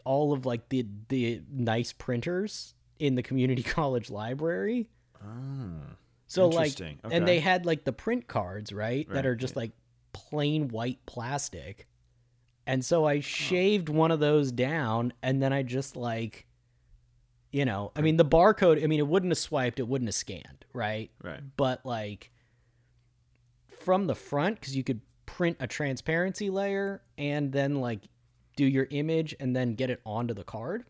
all 0.04 0.32
of 0.32 0.46
like 0.46 0.68
the 0.68 0.86
the 1.08 1.42
nice 1.52 1.92
printers 1.92 2.74
in 2.98 3.14
the 3.14 3.22
community 3.22 3.62
college 3.78 4.10
library 4.10 4.88
Ah, 5.24 5.96
so 6.26 6.48
like, 6.48 6.68
Interesting. 6.78 7.00
and 7.10 7.26
they 7.26 7.40
had 7.40 7.66
like 7.66 7.84
the 7.84 7.92
print 7.92 8.28
cards, 8.28 8.72
right? 8.72 9.06
Right, 9.08 9.14
That 9.14 9.26
are 9.26 9.34
just 9.34 9.56
like 9.56 9.72
plain 10.12 10.68
white 10.68 11.04
plastic. 11.06 11.86
And 12.66 12.84
so 12.84 13.06
I 13.06 13.20
shaved 13.20 13.88
one 13.88 14.10
of 14.10 14.20
those 14.20 14.52
down 14.52 15.14
and 15.22 15.42
then 15.42 15.54
I 15.54 15.62
just 15.62 15.96
like, 15.96 16.46
you 17.50 17.64
know, 17.64 17.92
I 17.96 18.02
mean, 18.02 18.18
the 18.18 18.26
barcode, 18.26 18.82
I 18.82 18.86
mean, 18.86 18.98
it 18.98 19.06
wouldn't 19.06 19.30
have 19.30 19.38
swiped, 19.38 19.80
it 19.80 19.88
wouldn't 19.88 20.08
have 20.08 20.14
scanned, 20.14 20.66
right? 20.74 21.10
right. 21.22 21.40
But 21.56 21.86
like 21.86 22.30
from 23.70 24.06
the 24.06 24.14
front, 24.14 24.60
because 24.60 24.76
you 24.76 24.84
could 24.84 25.00
print 25.24 25.56
a 25.60 25.66
transparency 25.66 26.50
layer 26.50 27.02
and 27.16 27.52
then 27.52 27.76
like 27.76 28.00
do 28.56 28.66
your 28.66 28.86
image 28.90 29.34
and 29.40 29.56
then 29.56 29.74
get 29.74 29.88
it 29.88 30.00
onto 30.04 30.34
the 30.34 30.44
card. 30.44 30.84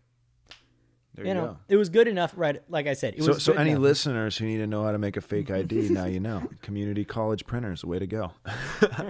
There 1.18 1.26
You 1.26 1.32
you, 1.34 1.34
know, 1.40 1.46
go. 1.48 1.56
it 1.68 1.76
was 1.76 1.88
good 1.88 2.06
enough, 2.06 2.32
right? 2.36 2.62
Like 2.68 2.86
I 2.86 2.92
said, 2.92 3.14
it 3.16 3.24
So, 3.24 3.32
was 3.34 3.42
so 3.42 3.52
any 3.54 3.70
enough. 3.72 3.82
listeners 3.82 4.36
who 4.38 4.46
need 4.46 4.58
to 4.58 4.68
know 4.68 4.84
how 4.84 4.92
to 4.92 4.98
make 4.98 5.16
a 5.16 5.20
fake 5.20 5.50
ID, 5.50 5.88
now 5.90 6.04
you 6.04 6.20
know. 6.20 6.48
Community 6.62 7.04
college 7.04 7.44
printers, 7.44 7.84
way 7.84 7.98
to 7.98 8.06
go. 8.06 8.30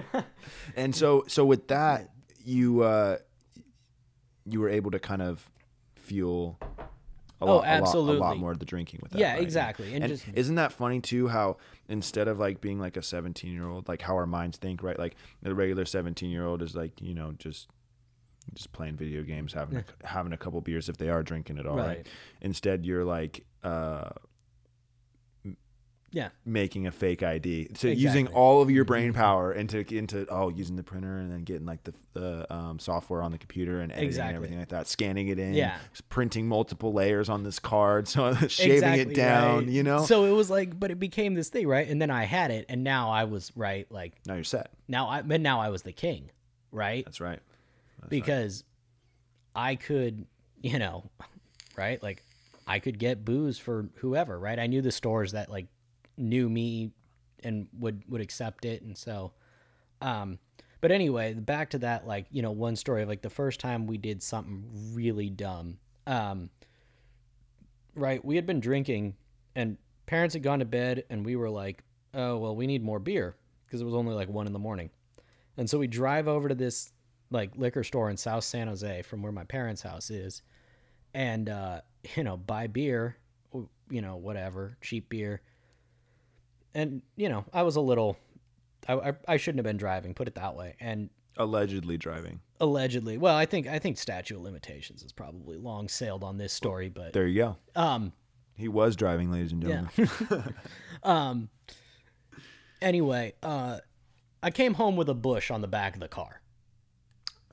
and 0.75 0.95
so, 0.95 1.23
so 1.27 1.45
with 1.45 1.67
that, 1.67 2.09
you 2.43 2.81
uh, 2.81 3.17
you 4.45 4.59
were 4.59 4.69
able 4.69 4.91
to 4.91 4.99
kind 4.99 5.21
of 5.21 5.47
fuel 5.95 6.57
a 7.41 7.45
Oh, 7.45 7.57
lot, 7.57 7.67
a 7.67 7.81
lot, 7.83 7.95
a 7.95 7.99
lot 7.99 8.37
more 8.37 8.51
of 8.51 8.59
the 8.59 8.65
drinking 8.65 8.99
with 9.01 9.11
that. 9.13 9.19
Yeah, 9.19 9.33
right? 9.33 9.41
exactly. 9.41 9.93
And 9.93 10.03
And 10.03 10.11
just- 10.13 10.25
isn't 10.33 10.55
that 10.55 10.73
funny 10.73 10.99
too? 10.99 11.27
How 11.29 11.57
instead 11.87 12.27
of 12.27 12.37
like 12.39 12.59
being 12.59 12.79
like 12.79 12.97
a 12.97 13.03
seventeen 13.03 13.53
year 13.53 13.67
old, 13.67 13.87
like 13.87 14.01
how 14.01 14.15
our 14.15 14.25
minds 14.25 14.57
think, 14.57 14.83
right? 14.83 14.97
Like 14.99 15.15
the 15.41 15.53
regular 15.55 15.85
seventeen 15.85 16.31
year 16.31 16.45
old 16.45 16.61
is 16.61 16.75
like 16.75 16.99
you 17.01 17.13
know 17.13 17.33
just 17.37 17.67
just 18.55 18.71
playing 18.71 18.95
video 18.97 19.23
games, 19.23 19.53
having 19.53 19.77
a, 19.79 20.07
having 20.07 20.33
a 20.33 20.37
couple 20.37 20.59
beers 20.61 20.89
if 20.89 20.97
they 20.97 21.09
are 21.09 21.23
drinking 21.23 21.59
at 21.59 21.65
all, 21.65 21.77
right? 21.77 21.87
Right. 21.87 22.07
Instead, 22.41 22.85
you're 22.85 23.05
like 23.05 23.45
uh, 23.63 24.09
Yeah. 26.11 26.29
making 26.43 26.87
a 26.87 26.91
fake 26.91 27.21
ID. 27.21 27.69
So 27.75 27.87
using 27.87 28.01
Exactly. 28.03 28.23
Mm-hmm. 28.23 28.35
all 28.35 28.61
of 28.63 28.71
your 28.71 28.83
brain 28.83 29.13
power 29.13 29.53
into 29.53 29.85
into 29.95 30.25
oh 30.29 30.49
using 30.49 30.75
the 30.75 30.81
printer 30.83 31.17
and 31.19 31.31
then 31.31 31.43
getting 31.43 31.67
like 31.67 31.83
the 31.83 31.93
the 32.13 32.51
um, 32.51 32.79
software 32.79 33.21
on 33.21 33.31
the 33.31 33.37
computer 33.37 33.79
and 33.81 33.91
editing 33.91 34.07
Exactly. 34.07 34.27
and 34.29 34.35
everything 34.37 34.59
like 34.59 34.69
that, 34.69 34.87
scanning 34.87 35.27
it 35.27 35.37
in, 35.37 35.53
Yeah. 35.53 35.77
printing 36.09 36.47
multiple 36.47 36.93
layers 36.93 37.29
on 37.29 37.43
this 37.43 37.59
card, 37.59 38.07
so 38.13 38.33
shaving 38.47 38.73
Exactly, 38.77 39.01
it 39.13 39.15
down, 39.15 39.57
right. 39.59 39.67
you 39.67 39.83
know. 39.83 40.03
So 40.05 40.25
it 40.25 40.31
was 40.31 40.49
like, 40.49 40.79
but 40.79 40.89
it 40.89 40.99
became 40.99 41.35
this 41.35 41.49
thing, 41.49 41.67
right? 41.67 41.87
And 41.87 42.01
then 42.01 42.09
I 42.09 42.23
had 42.23 42.49
it, 42.49 42.65
and 42.69 42.83
now 42.83 43.11
I 43.11 43.25
was 43.25 43.51
right. 43.55 43.85
Like 43.91 44.13
now 44.25 44.33
you're 44.33 44.43
set. 44.43 44.71
now, 44.87 45.07
I 45.09 45.21
but 45.21 45.41
now 45.41 45.59
I 45.61 45.69
was 45.69 45.83
the 45.83 45.93
king, 45.93 46.31
right? 46.71 47.05
That's 47.05 47.21
right. 47.21 47.39
That's 47.99 48.03
right. 48.03 48.09
because 48.09 48.63
I 49.55 49.75
could, 49.75 50.25
you 50.61 50.79
know, 50.79 51.09
right? 51.77 52.01
Like 52.01 52.23
I 52.67 52.79
could 52.79 52.99
get 52.99 53.25
booze 53.25 53.57
for 53.57 53.89
whoever, 53.95 54.37
right? 54.37 54.59
I 54.59 54.67
knew 54.67 54.81
the 54.81 54.91
stores 54.91 55.31
that 55.31 55.49
like 55.49 55.67
knew 56.17 56.49
me 56.49 56.91
and 57.43 57.67
would 57.79 58.03
would 58.07 58.21
accept 58.21 58.65
it, 58.65 58.81
and 58.81 58.97
so, 58.97 59.31
um, 60.01 60.37
but 60.81 60.91
anyway, 60.91 61.33
back 61.33 61.71
to 61.71 61.79
that, 61.79 62.05
like 62.05 62.27
you 62.31 62.41
know, 62.41 62.51
one 62.51 62.75
story 62.75 63.01
of 63.01 63.09
like 63.09 63.21
the 63.21 63.29
first 63.29 63.59
time 63.59 63.87
we 63.87 63.97
did 63.97 64.21
something 64.21 64.63
really 64.93 65.29
dumb, 65.29 65.77
um, 66.05 66.49
right? 67.95 68.23
We 68.23 68.35
had 68.35 68.45
been 68.45 68.59
drinking, 68.59 69.15
and 69.55 69.77
parents 70.05 70.33
had 70.33 70.43
gone 70.43 70.59
to 70.59 70.65
bed, 70.65 71.05
and 71.09 71.25
we 71.25 71.35
were 71.35 71.49
like, 71.49 71.83
oh 72.13 72.37
well, 72.37 72.55
we 72.55 72.67
need 72.67 72.83
more 72.83 72.99
beer 72.99 73.35
because 73.65 73.81
it 73.81 73.85
was 73.85 73.95
only 73.95 74.13
like 74.13 74.29
one 74.29 74.47
in 74.47 74.53
the 74.53 74.59
morning. 74.59 74.89
And 75.57 75.69
so 75.69 75.77
we 75.77 75.87
drive 75.87 76.27
over 76.27 76.47
to 76.47 76.55
this 76.55 76.91
like 77.31 77.55
liquor 77.55 77.83
store 77.83 78.09
in 78.09 78.17
South 78.17 78.43
San 78.43 78.67
Jose 78.67 79.01
from 79.03 79.21
where 79.21 79.31
my 79.31 79.43
parents' 79.43 79.81
house 79.81 80.09
is, 80.09 80.41
and 81.13 81.49
uh, 81.49 81.81
you 82.15 82.23
know 82.23 82.37
buy 82.37 82.67
beer, 82.67 83.17
you 83.89 84.01
know 84.01 84.15
whatever 84.17 84.77
cheap 84.81 85.09
beer. 85.09 85.41
And 86.73 87.01
you 87.15 87.29
know 87.29 87.45
I 87.53 87.63
was 87.63 87.75
a 87.75 87.81
little, 87.81 88.17
I, 88.87 88.93
I 88.93 89.13
I 89.27 89.37
shouldn't 89.37 89.59
have 89.59 89.65
been 89.65 89.77
driving, 89.77 90.13
put 90.13 90.27
it 90.27 90.35
that 90.35 90.55
way. 90.55 90.75
And 90.79 91.09
allegedly 91.37 91.97
driving. 91.97 92.41
allegedly, 92.59 93.17
well 93.17 93.35
I 93.35 93.45
think 93.45 93.65
I 93.67 93.79
think 93.79 93.97
statute 93.97 94.35
of 94.35 94.41
limitations 94.41 95.03
is 95.03 95.11
probably 95.11 95.57
long 95.57 95.87
sailed 95.87 96.23
on 96.23 96.37
this 96.37 96.53
story, 96.53 96.89
but 96.89 97.13
There 97.13 97.27
you 97.27 97.41
go. 97.41 97.57
um 97.75 98.13
He 98.55 98.67
was 98.67 98.95
driving, 98.95 99.31
ladies 99.31 99.51
and 99.51 99.63
yeah. 99.63 99.87
gentlemen. 99.95 100.53
um. 101.03 101.49
Anyway, 102.81 103.33
uh, 103.43 103.79
I 104.41 104.51
came 104.51 104.73
home 104.75 104.95
with 104.95 105.09
a 105.09 105.13
bush 105.13 105.51
on 105.51 105.61
the 105.61 105.67
back 105.67 105.95
of 105.95 105.99
the 105.99 106.07
car. 106.07 106.41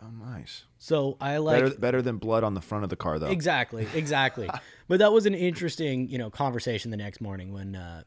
Oh, 0.03 0.11
nice. 0.11 0.65
So 0.79 1.17
I 1.21 1.39
like 1.39 1.63
better, 1.63 1.75
better 1.77 2.03
than 2.03 2.19
blood 2.19 2.45
on 2.45 2.55
the 2.55 2.61
front 2.61 2.85
of 2.85 2.91
the 2.91 2.97
car, 2.97 3.19
though. 3.19 3.29
Exactly, 3.29 3.87
exactly. 3.95 4.49
but 4.89 4.99
that 4.99 5.13
was 5.13 5.27
an 5.27 5.35
interesting, 5.35 6.09
you 6.09 6.19
know, 6.19 6.31
conversation 6.31 6.91
the 6.91 6.97
next 6.97 7.21
morning 7.21 7.53
when 7.53 7.75
uh 7.77 8.03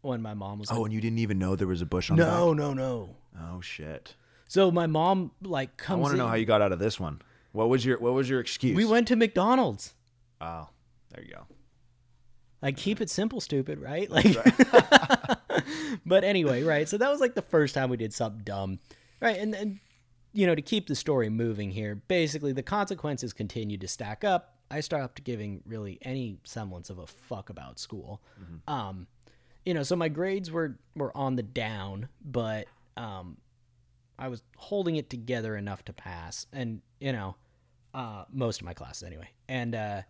when 0.00 0.22
my 0.22 0.34
mom 0.34 0.58
was 0.58 0.70
like, 0.70 0.78
Oh, 0.78 0.84
and 0.84 0.92
you 0.94 1.00
didn't 1.00 1.18
even 1.18 1.38
know 1.38 1.54
there 1.54 1.68
was 1.68 1.82
a 1.82 1.86
bush 1.86 2.10
on 2.10 2.16
the 2.16 2.24
"No, 2.24 2.52
no, 2.52 2.72
no." 2.72 3.16
Oh 3.38 3.60
shit. 3.60 4.14
So 4.48 4.70
my 4.70 4.86
mom 4.86 5.32
like 5.42 5.76
comes. 5.76 5.98
I 5.98 6.00
want 6.02 6.12
to 6.12 6.18
know 6.18 6.28
how 6.28 6.34
you 6.34 6.46
got 6.46 6.62
out 6.62 6.72
of 6.72 6.78
this 6.78 6.98
one. 6.98 7.20
What 7.52 7.68
was 7.68 7.84
your 7.84 7.98
What 7.98 8.14
was 8.14 8.28
your 8.28 8.40
excuse? 8.40 8.76
we 8.76 8.84
went 8.84 9.08
to 9.08 9.16
McDonald's. 9.16 9.94
Oh, 10.40 10.68
there 11.10 11.24
you 11.24 11.32
go. 11.34 11.46
Like 12.62 12.76
keep 12.76 13.00
it 13.00 13.10
simple, 13.10 13.40
stupid, 13.40 13.78
right? 13.78 14.10
Like 14.10 14.26
But 16.06 16.24
anyway, 16.24 16.62
right? 16.62 16.88
So 16.88 16.96
that 16.98 17.10
was 17.10 17.20
like 17.20 17.34
the 17.34 17.42
first 17.42 17.74
time 17.74 17.90
we 17.90 17.96
did 17.96 18.14
something 18.14 18.42
dumb. 18.44 18.78
Right? 19.20 19.38
And 19.38 19.52
then 19.52 19.80
you 20.32 20.46
know, 20.46 20.54
to 20.54 20.62
keep 20.62 20.86
the 20.86 20.94
story 20.94 21.28
moving 21.28 21.70
here, 21.70 21.94
basically 21.94 22.52
the 22.52 22.62
consequences 22.62 23.32
continued 23.32 23.80
to 23.82 23.88
stack 23.88 24.24
up. 24.24 24.56
I 24.70 24.80
stopped 24.80 25.22
giving 25.24 25.62
really 25.66 25.98
any 26.02 26.38
semblance 26.44 26.88
of 26.88 26.98
a 26.98 27.06
fuck 27.06 27.50
about 27.50 27.78
school. 27.78 28.22
Um, 28.72 29.06
you 29.66 29.74
know, 29.74 29.82
so 29.82 29.94
my 29.96 30.08
grades 30.08 30.50
were 30.50 30.78
were 30.96 31.16
on 31.16 31.36
the 31.36 31.42
down, 31.42 32.08
but 32.24 32.66
um, 32.96 33.36
I 34.18 34.28
was 34.28 34.42
holding 34.56 34.96
it 34.96 35.10
together 35.10 35.56
enough 35.56 35.84
to 35.84 35.92
pass. 35.92 36.46
And 36.52 36.80
you 37.00 37.12
know, 37.12 37.36
uh, 37.94 38.24
most 38.32 38.60
of 38.60 38.64
my 38.64 38.74
classes 38.74 39.02
anyway. 39.02 39.28
And 39.48 39.74
uh, 39.74 40.02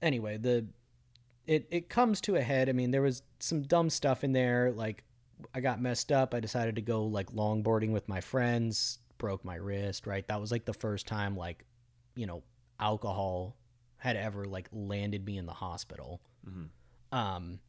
anyway, 0.00 0.38
the 0.38 0.66
it 1.46 1.66
it 1.70 1.88
comes 1.88 2.20
to 2.22 2.36
a 2.36 2.42
head. 2.42 2.68
I 2.68 2.72
mean, 2.72 2.90
there 2.90 3.02
was 3.02 3.22
some 3.40 3.62
dumb 3.62 3.90
stuff 3.90 4.24
in 4.24 4.32
there. 4.32 4.72
Like 4.72 5.04
I 5.54 5.60
got 5.60 5.80
messed 5.80 6.12
up. 6.12 6.34
I 6.34 6.40
decided 6.40 6.76
to 6.76 6.82
go 6.82 7.04
like 7.04 7.30
longboarding 7.32 7.90
with 7.92 8.08
my 8.08 8.20
friends. 8.20 8.98
Broke 9.18 9.44
my 9.44 9.56
wrist. 9.56 10.06
Right. 10.06 10.26
That 10.28 10.40
was 10.40 10.50
like 10.50 10.64
the 10.64 10.74
first 10.74 11.06
time 11.06 11.36
like 11.36 11.64
you 12.16 12.26
know 12.26 12.42
alcohol 12.80 13.56
had 13.96 14.16
ever 14.16 14.44
like 14.44 14.68
landed 14.72 15.24
me 15.24 15.38
in 15.38 15.46
the 15.46 15.52
hospital. 15.52 16.20
Um. 17.12 17.60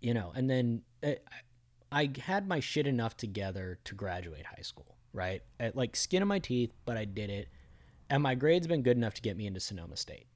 You 0.00 0.14
know, 0.14 0.32
and 0.34 0.48
then 0.48 0.82
it, 1.02 1.26
I 1.92 2.10
had 2.22 2.48
my 2.48 2.60
shit 2.60 2.86
enough 2.86 3.16
together 3.16 3.78
to 3.84 3.94
graduate 3.94 4.46
high 4.46 4.62
school, 4.62 4.96
right? 5.12 5.42
At 5.58 5.76
like 5.76 5.96
skin 5.96 6.22
of 6.22 6.28
my 6.28 6.38
teeth, 6.38 6.72
but 6.84 6.96
I 6.96 7.04
did 7.04 7.30
it. 7.30 7.48
And 8.08 8.22
my 8.22 8.34
grades 8.34 8.66
been 8.66 8.82
good 8.82 8.96
enough 8.96 9.14
to 9.14 9.22
get 9.22 9.36
me 9.36 9.46
into 9.46 9.60
Sonoma 9.60 9.96
State. 9.96 10.26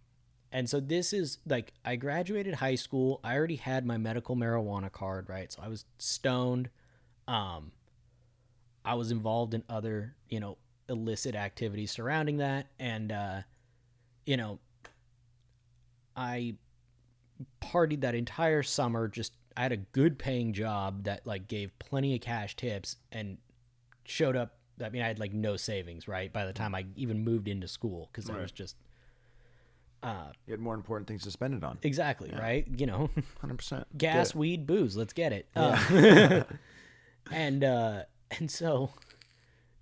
And 0.54 0.70
so 0.70 0.78
this 0.78 1.12
is 1.12 1.38
like 1.46 1.72
I 1.84 1.96
graduated 1.96 2.54
high 2.54 2.76
school. 2.76 3.18
I 3.24 3.36
already 3.36 3.56
had 3.56 3.84
my 3.84 3.96
medical 3.96 4.36
marijuana 4.36 4.90
card, 4.90 5.28
right? 5.28 5.52
So 5.52 5.60
I 5.60 5.68
was 5.68 5.84
stoned. 5.98 6.70
Um 7.26 7.72
I 8.84 8.94
was 8.94 9.10
involved 9.10 9.52
in 9.52 9.64
other, 9.68 10.14
you 10.28 10.38
know, 10.38 10.56
illicit 10.88 11.34
activities 11.34 11.90
surrounding 11.90 12.36
that 12.36 12.68
and 12.78 13.10
uh 13.10 13.40
you 14.26 14.36
know 14.36 14.60
I 16.14 16.54
partied 17.60 18.02
that 18.02 18.14
entire 18.14 18.62
summer 18.62 19.08
just 19.08 19.32
I 19.56 19.62
had 19.62 19.72
a 19.72 19.78
good 19.78 20.20
paying 20.20 20.52
job 20.52 21.04
that 21.04 21.26
like 21.26 21.48
gave 21.48 21.76
plenty 21.80 22.14
of 22.14 22.20
cash 22.20 22.54
tips 22.54 22.96
and 23.10 23.38
showed 24.04 24.36
up 24.36 24.54
I 24.80 24.88
mean 24.90 25.02
I 25.02 25.08
had 25.08 25.18
like 25.18 25.32
no 25.32 25.56
savings, 25.56 26.06
right? 26.06 26.32
By 26.32 26.46
the 26.46 26.52
time 26.52 26.76
I 26.76 26.86
even 26.94 27.24
moved 27.24 27.48
into 27.48 27.66
school 27.66 28.08
cuz 28.12 28.30
I 28.30 28.40
was 28.40 28.52
just 28.52 28.76
uh 30.04 30.32
You 30.46 30.52
had 30.52 30.60
more 30.60 30.74
important 30.74 31.08
things 31.08 31.22
to 31.24 31.30
spend 31.30 31.54
it 31.54 31.64
on. 31.64 31.78
exactly, 31.82 32.30
right? 32.38 32.66
You 32.76 32.86
know, 32.86 33.10
100%. 33.42 33.84
gas, 33.96 34.34
weed, 34.34 34.66
booze, 34.66 34.96
let's 34.96 35.12
get 35.12 35.32
it. 35.32 35.48
Uh, 35.56 36.44
and 37.32 37.64
uh 37.64 38.02
and 38.38 38.50
so 38.50 38.90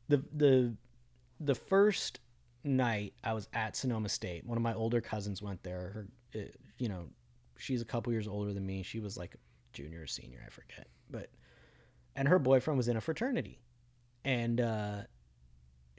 the 0.09 0.23
the 0.35 0.75
the 1.41 1.55
first 1.55 2.21
night 2.65 3.15
I 3.25 3.33
was 3.33 3.49
at 3.53 3.75
Sonoma 3.77 4.09
State, 4.09 4.47
one 4.47 4.57
of 4.57 4.63
my 4.63 4.75
older 4.75 5.01
cousins 5.01 5.43
went 5.43 5.63
there. 5.63 5.91
Her 6.35 6.41
uh, 6.41 6.45
you 6.79 6.89
know, 6.89 7.09
she's 7.59 7.83
a 7.83 7.85
couple 7.85 8.13
years 8.13 8.29
older 8.29 8.53
than 8.53 8.65
me. 8.65 8.83
She 8.83 9.01
was 9.01 9.17
like 9.17 9.37
junior 9.73 10.03
or 10.03 10.07
senior, 10.07 10.43
I 10.47 10.51
forget. 10.51 10.87
But 11.11 11.31
and 12.15 12.29
her 12.29 12.39
boyfriend 12.39 12.77
was 12.77 12.89
in 12.89 12.97
a 12.97 13.01
fraternity. 13.01 13.61
And 14.25 14.61
uh 14.61 15.01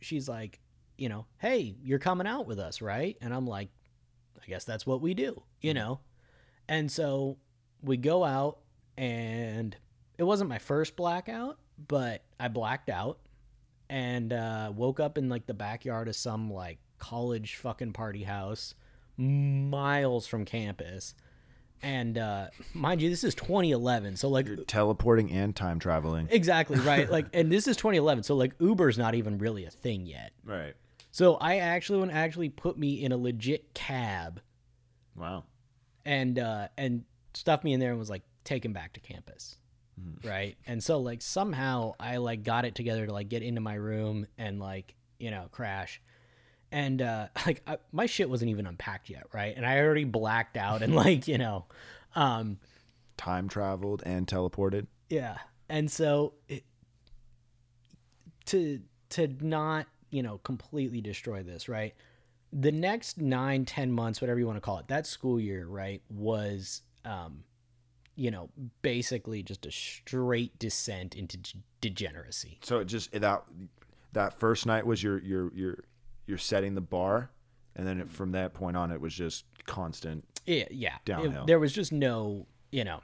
she's 0.02 0.30
like, 0.30 0.60
you 0.98 1.10
know, 1.10 1.26
"Hey, 1.40 1.76
you're 1.84 2.00
coming 2.00 2.28
out 2.28 2.46
with 2.48 2.60
us, 2.60 2.82
right?" 2.82 3.18
And 3.22 3.34
I'm 3.34 3.48
like, 3.48 3.70
"I 4.44 4.48
guess 4.48 4.64
that's 4.64 4.86
what 4.86 5.02
we 5.02 5.14
do." 5.14 5.42
You 5.62 5.74
know. 5.74 6.00
And 6.68 6.92
so 6.92 7.38
we 7.82 7.98
go 7.98 8.24
out 8.24 8.60
and 8.98 9.76
it 10.18 10.24
wasn't 10.24 10.50
my 10.50 10.60
first 10.60 10.96
blackout, 10.96 11.58
but 11.88 12.24
I 12.40 12.48
blacked 12.48 12.90
out 12.90 13.20
and 13.90 14.32
uh, 14.32 14.72
woke 14.74 15.00
up 15.00 15.18
in 15.18 15.28
like 15.30 15.46
the 15.46 15.54
backyard 15.54 16.08
of 16.08 16.16
some 16.16 16.52
like 16.52 16.80
college 17.00 17.56
fucking 17.58 17.92
party 17.94 18.24
house 18.24 18.76
miles 19.18 20.26
from 20.28 20.46
campus. 20.46 21.16
And 21.82 22.18
uh, 22.18 22.48
mind 22.74 23.02
you, 23.02 23.10
this 23.10 23.26
is 23.26 23.36
2011. 23.36 24.16
So 24.16 24.30
like 24.30 24.48
You're 24.48 24.58
teleporting 24.58 25.32
and 25.32 25.54
time 25.54 25.80
traveling. 25.80 26.30
exactly 26.32 26.80
right. 26.80 27.10
Like, 27.12 27.28
and 27.34 27.52
this 27.52 27.68
is 27.68 27.76
2011. 27.76 28.24
So 28.24 28.36
like 28.36 28.54
Uber's 28.60 28.98
not 28.98 29.16
even 29.16 29.38
really 29.38 29.66
a 29.66 29.70
thing 29.70 30.06
yet. 30.06 30.32
Right. 30.46 30.76
So 31.14 31.36
I 31.36 31.58
actually 31.58 32.00
would 32.00 32.10
actually 32.10 32.50
put 32.50 32.76
me 32.76 33.04
in 33.04 33.12
a 33.12 33.18
legit 33.18 33.76
cab. 33.76 34.42
Wow. 35.16 35.44
and 36.04 36.40
uh 36.40 36.70
and 36.76 37.04
stuffed 37.36 37.64
me 37.64 37.72
in 37.72 37.80
there 37.80 37.92
and 37.92 38.00
was 38.00 38.10
like 38.10 38.24
taken 38.44 38.74
back 38.74 38.94
to 38.94 39.00
campus. 39.00 39.58
Right? 40.26 40.58
And 40.66 40.84
so 40.84 41.00
like 41.00 41.22
somehow 41.22 41.94
i 42.00 42.18
like 42.18 42.44
got 42.44 42.66
it 42.66 42.74
together 42.74 43.06
to 43.06 43.14
like 43.14 43.30
get 43.30 43.44
into 43.44 43.62
my 43.62 43.76
room 43.76 44.26
and 44.40 44.60
like 44.60 44.96
you 45.20 45.30
know 45.30 45.50
crash. 45.52 46.02
And 46.72 47.00
uh 47.00 47.28
like 47.46 47.62
I, 47.68 47.78
my 47.92 48.08
shit 48.08 48.28
wasn't 48.28 48.50
even 48.50 48.66
unpacked 48.66 49.10
yet 49.12 49.28
right? 49.34 49.54
And 49.56 49.68
i 49.68 49.78
already 49.80 50.06
blacked 50.06 50.58
out 50.58 50.82
and 50.82 50.96
like 51.06 51.28
you 51.28 51.38
know 51.38 51.66
um 52.16 52.58
Time 53.18 53.48
traveled 53.48 54.02
and 54.04 54.26
teleported. 54.26 54.88
yeah. 55.10 55.38
And 55.70 55.92
so 55.92 56.34
it, 56.50 56.64
to 58.46 58.82
to 59.10 59.28
not 59.42 59.86
you 60.14 60.22
know 60.24 60.38
completely 60.44 61.02
destroy 61.02 61.42
this 61.44 61.68
right 61.68 61.94
the 62.52 62.72
next 62.72 63.18
nine 63.18 63.66
ten 63.66 63.92
months 63.92 64.22
whatever 64.22 64.40
you 64.40 64.46
want 64.46 64.56
to 64.58 64.62
call 64.62 64.78
it 64.78 64.88
that 64.88 65.08
school 65.08 65.40
year 65.40 65.66
right 65.66 66.02
was 66.10 66.84
um 67.04 67.44
you 68.16 68.30
know 68.30 68.50
basically 68.84 69.42
just 69.42 69.66
a 69.66 69.72
straight 69.72 70.58
descent 70.60 71.16
into 71.16 71.36
d- 71.38 71.52
degeneracy 71.82 72.60
So 72.62 72.80
it 72.80 72.86
just 72.86 73.12
that 73.14 73.44
that 74.14 74.40
first 74.40 74.66
night 74.68 74.86
was 74.86 75.02
your 75.02 75.18
your 75.20 75.52
your 75.56 75.78
you're 76.28 76.38
setting 76.38 76.74
the 76.76 76.82
bar, 76.82 77.32
and 77.76 77.86
then 77.86 78.00
it, 78.00 78.08
from 78.08 78.32
that 78.32 78.54
point 78.54 78.78
on, 78.78 78.92
it 78.92 79.02
was 79.02 79.14
just 79.14 79.44
constant. 79.66 80.24
yeah 80.46 80.66
yeah 80.70 80.96
It- 80.98 81.06
Downhill. 81.06 81.46
there 81.46 81.60
was 81.60 81.74
just 81.74 81.92
no 81.92 82.46
you 82.72 82.84
know 82.84 83.02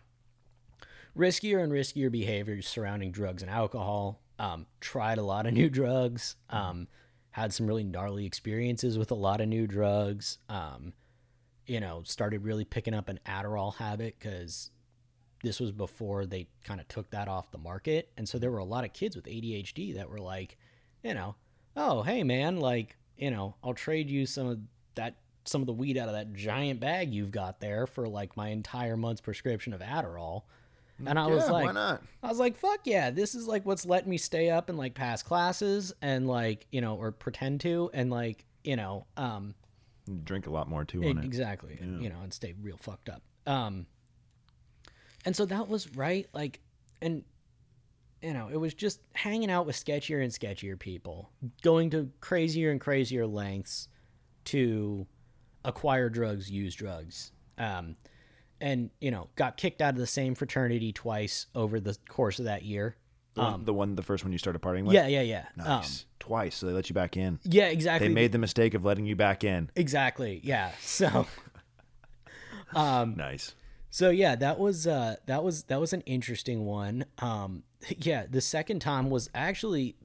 riskier 1.18 1.62
and 1.64 1.72
riskier 1.72 2.12
behaviors 2.12 2.68
surrounding 2.68 3.12
drugs 3.12 3.42
and 3.42 3.50
alcohol 3.52 4.22
um 4.40 4.66
tried 4.80 5.18
a 5.18 5.24
lot 5.24 5.46
of 5.46 5.54
new 5.54 5.70
drugs 5.70 6.36
um 6.50 6.88
had 7.32 7.54
some 7.54 7.68
really 7.68 7.84
gnarly 7.84 8.26
experiences 8.26 8.98
with 8.98 9.12
a 9.12 9.16
lot 9.16 9.42
of 9.42 9.48
new 9.48 9.68
drugs 9.68 10.40
um 10.50 10.94
you 11.66 11.80
know 11.80 12.02
started 12.04 12.44
really 12.44 12.66
picking 12.66 12.94
up 12.94 13.10
an 13.10 13.20
adderall 13.28 13.76
habit 13.76 14.16
because 14.20 14.72
this 15.44 15.60
was 15.60 15.72
before 15.72 16.26
they 16.26 16.48
kind 16.64 16.80
of 16.80 16.88
took 16.88 17.10
that 17.12 17.28
off 17.28 17.52
the 17.52 17.58
market. 17.58 18.12
And 18.18 18.28
so 18.28 18.38
there 18.38 18.52
were 18.52 18.58
a 18.58 18.66
lot 18.66 18.84
of 18.84 18.94
kids 18.94 19.16
with 19.16 19.26
adhd 19.26 19.96
that 19.96 20.10
were 20.10 20.20
like 20.20 20.58
you 21.04 21.14
know 21.14 21.36
oh 21.76 22.02
hey 22.02 22.24
man 22.24 22.58
like 22.58 22.98
you 23.18 23.32
know 23.32 23.56
i'll 23.64 23.74
trade 23.74 24.10
you 24.10 24.26
some 24.26 24.48
of 24.48 24.60
that 24.96 25.16
some 25.46 25.62
of 25.62 25.68
the 25.68 25.74
weed 25.74 25.98
out 25.98 26.10
of 26.10 26.14
that 26.14 26.34
giant 26.34 26.80
bag 26.80 27.14
you've 27.14 27.32
got 27.32 27.62
there 27.62 27.88
for 27.88 28.08
like 28.08 28.36
my 28.36 28.50
entire 28.50 28.98
month's 28.98 29.22
prescription 29.22 29.72
of 29.72 29.80
adderall 29.80 30.44
and 31.06 31.18
i 31.20 31.28
was 31.28 31.50
like 31.50 31.66
why 31.66 31.72
not? 31.72 32.02
I 32.22 32.28
was 32.28 32.40
like, 32.40 32.58
fuck 32.58 32.82
yeah, 32.84 33.12
this 33.12 33.34
is 33.34 33.48
like 33.48 33.66
what's 33.66 33.86
letting 33.86 34.10
me 34.10 34.18
stay 34.18 34.50
up 34.50 34.68
and 34.70 34.78
like 34.78 34.94
pass 34.94 35.24
classes 35.24 35.94
and 36.02 36.28
like, 36.28 36.68
you 36.72 36.82
know, 36.82 36.96
or 36.96 37.12
pretend 37.14 37.62
to 37.62 37.90
and 37.94 38.10
like, 38.12 38.46
you 38.64 38.76
know, 38.76 39.06
um 39.16 39.56
Drink 40.24 40.48
a 40.48 40.50
lot 40.50 40.68
more 40.68 40.84
too 40.86 41.04
on 41.06 41.20
it. 41.20 41.24
exactly, 41.26 41.78
you 41.82 42.10
know, 42.10 42.20
and 42.22 42.34
stay 42.34 42.56
real 42.62 42.78
fucked 42.78 43.10
up. 43.10 43.22
Um 43.48 43.86
and 45.26 45.36
so 45.36 45.46
that 45.46 45.70
was 45.70 45.96
right 45.96 46.28
like 46.34 46.60
and 47.02 47.24
you 48.22 48.34
know, 48.34 48.50
it 48.52 48.58
was 48.58 48.74
just 48.74 49.00
hanging 49.14 49.50
out 49.50 49.66
with 49.66 49.78
sketchier 49.78 50.22
and 50.22 50.32
sketchier 50.32 50.78
people, 50.78 51.32
going 51.62 51.90
to 51.92 52.12
crazier 52.20 52.70
and 52.70 52.82
crazier 52.82 53.26
lengths 53.26 53.88
to 54.46 55.08
acquire 55.64 56.10
drugs, 56.10 56.52
use 56.52 56.76
drugs. 56.76 57.32
Um 57.58 57.96
and 58.62 58.90
you 59.00 59.12
know, 59.12 59.30
got 59.36 59.58
kicked 59.58 59.82
out 59.82 59.94
of 59.94 60.00
the 60.00 60.08
same 60.08 60.36
fraternity 60.36 60.92
twice 60.94 61.46
over 61.56 61.80
the 61.80 61.98
course 62.08 62.40
of 62.40 62.46
that 62.46 62.64
year. 62.64 62.96
The, 63.36 63.42
one, 63.42 63.66
the 63.66 63.74
one, 63.74 63.96
the 63.96 64.02
first 64.02 64.24
one 64.26 64.32
you 64.34 64.38
started 64.40 64.62
partying 64.62 64.84
with. 64.84 64.94
Yeah, 64.96 65.08
yeah, 65.08 65.22
yeah. 65.22 65.46
Um, 65.60 65.66
Nice. 65.66 66.06
Twice, 66.20 66.56
so 66.58 66.66
they 66.66 66.74
let 66.74 66.90
you 66.90 66.94
back 66.94 67.16
in. 67.16 67.40
yeah, 67.44 67.68
exactly. 67.68 68.08
They 68.08 68.14
made 68.14 68.32
the 68.32 68.38
mistake 68.40 68.74
of 68.74 68.84
letting 68.84 69.06
you 69.06 69.16
back 69.16 69.44
in. 69.44 69.70
exactly. 69.76 70.42
Yeah. 70.44 70.72
So 70.82 71.28
Um, 72.76 73.16
Nice. 73.16 73.56
so 73.90 74.10
yeah, 74.12 74.36
that 74.36 74.60
was 74.60 74.86
uh 74.86 75.16
that 75.26 75.44
was 75.44 75.64
that 75.64 75.80
was 75.80 75.94
an 75.94 76.02
interesting 76.02 76.66
one. 76.66 77.06
Um 77.20 77.64
yeah, 77.98 78.26
the 78.30 78.42
second 78.42 78.80
time 78.80 79.10
was 79.10 79.30
actually 79.34 79.96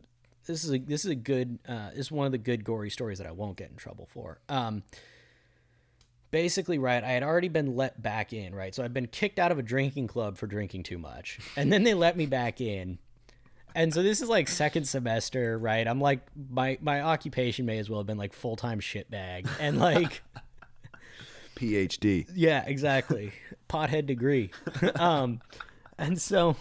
this 0.47 0.65
is 0.65 0.73
a 0.73 0.79
this 0.79 1.05
is 1.05 1.11
a 1.11 1.15
good 1.15 1.59
uh 1.69 1.91
this 1.91 2.07
is 2.07 2.13
one 2.13 2.27
of 2.27 2.33
the 2.33 2.39
good 2.39 2.65
gory 2.65 2.91
stories 2.91 3.19
that 3.19 3.27
I 3.27 3.33
won't 3.33 3.57
get 3.57 3.71
in 3.71 3.77
trouble 3.77 4.07
for. 4.13 4.39
Um 4.49 4.83
basically 6.35 6.79
right, 6.79 7.05
I 7.05 7.13
had 7.13 7.23
already 7.23 7.47
been 7.47 7.77
let 7.77 8.03
back 8.03 8.33
in, 8.33 8.57
right? 8.57 8.75
So 8.75 8.83
I've 8.83 8.93
been 8.93 9.07
kicked 9.07 9.39
out 9.39 9.53
of 9.53 9.59
a 9.61 9.63
drinking 9.63 10.09
club 10.09 10.37
for 10.37 10.49
drinking 10.49 10.83
too 10.83 10.99
much. 10.99 11.39
And 11.57 11.73
then 11.73 11.85
they 11.85 11.95
let 11.95 12.17
me 12.17 12.27
back 12.27 12.61
in. 12.61 12.99
And 13.73 13.95
so 13.95 14.03
this 14.03 14.21
is 14.21 14.29
like 14.29 14.49
second 14.49 14.89
semester, 14.89 15.57
right? 15.57 15.87
I'm 15.87 16.01
like 16.01 16.23
my 16.51 16.77
my 16.81 17.03
occupation 17.03 17.67
may 17.67 17.79
as 17.79 17.89
well 17.89 18.01
have 18.01 18.09
been 18.09 18.19
like 18.19 18.33
full-time 18.33 18.81
shitbag. 18.81 19.49
And 19.61 19.79
like 19.79 20.25
PhD. 21.55 22.29
yeah, 22.35 22.65
exactly. 22.67 23.31
Pothead 23.69 24.07
degree. 24.07 24.51
um, 24.97 25.41
and 25.99 26.21
so 26.21 26.57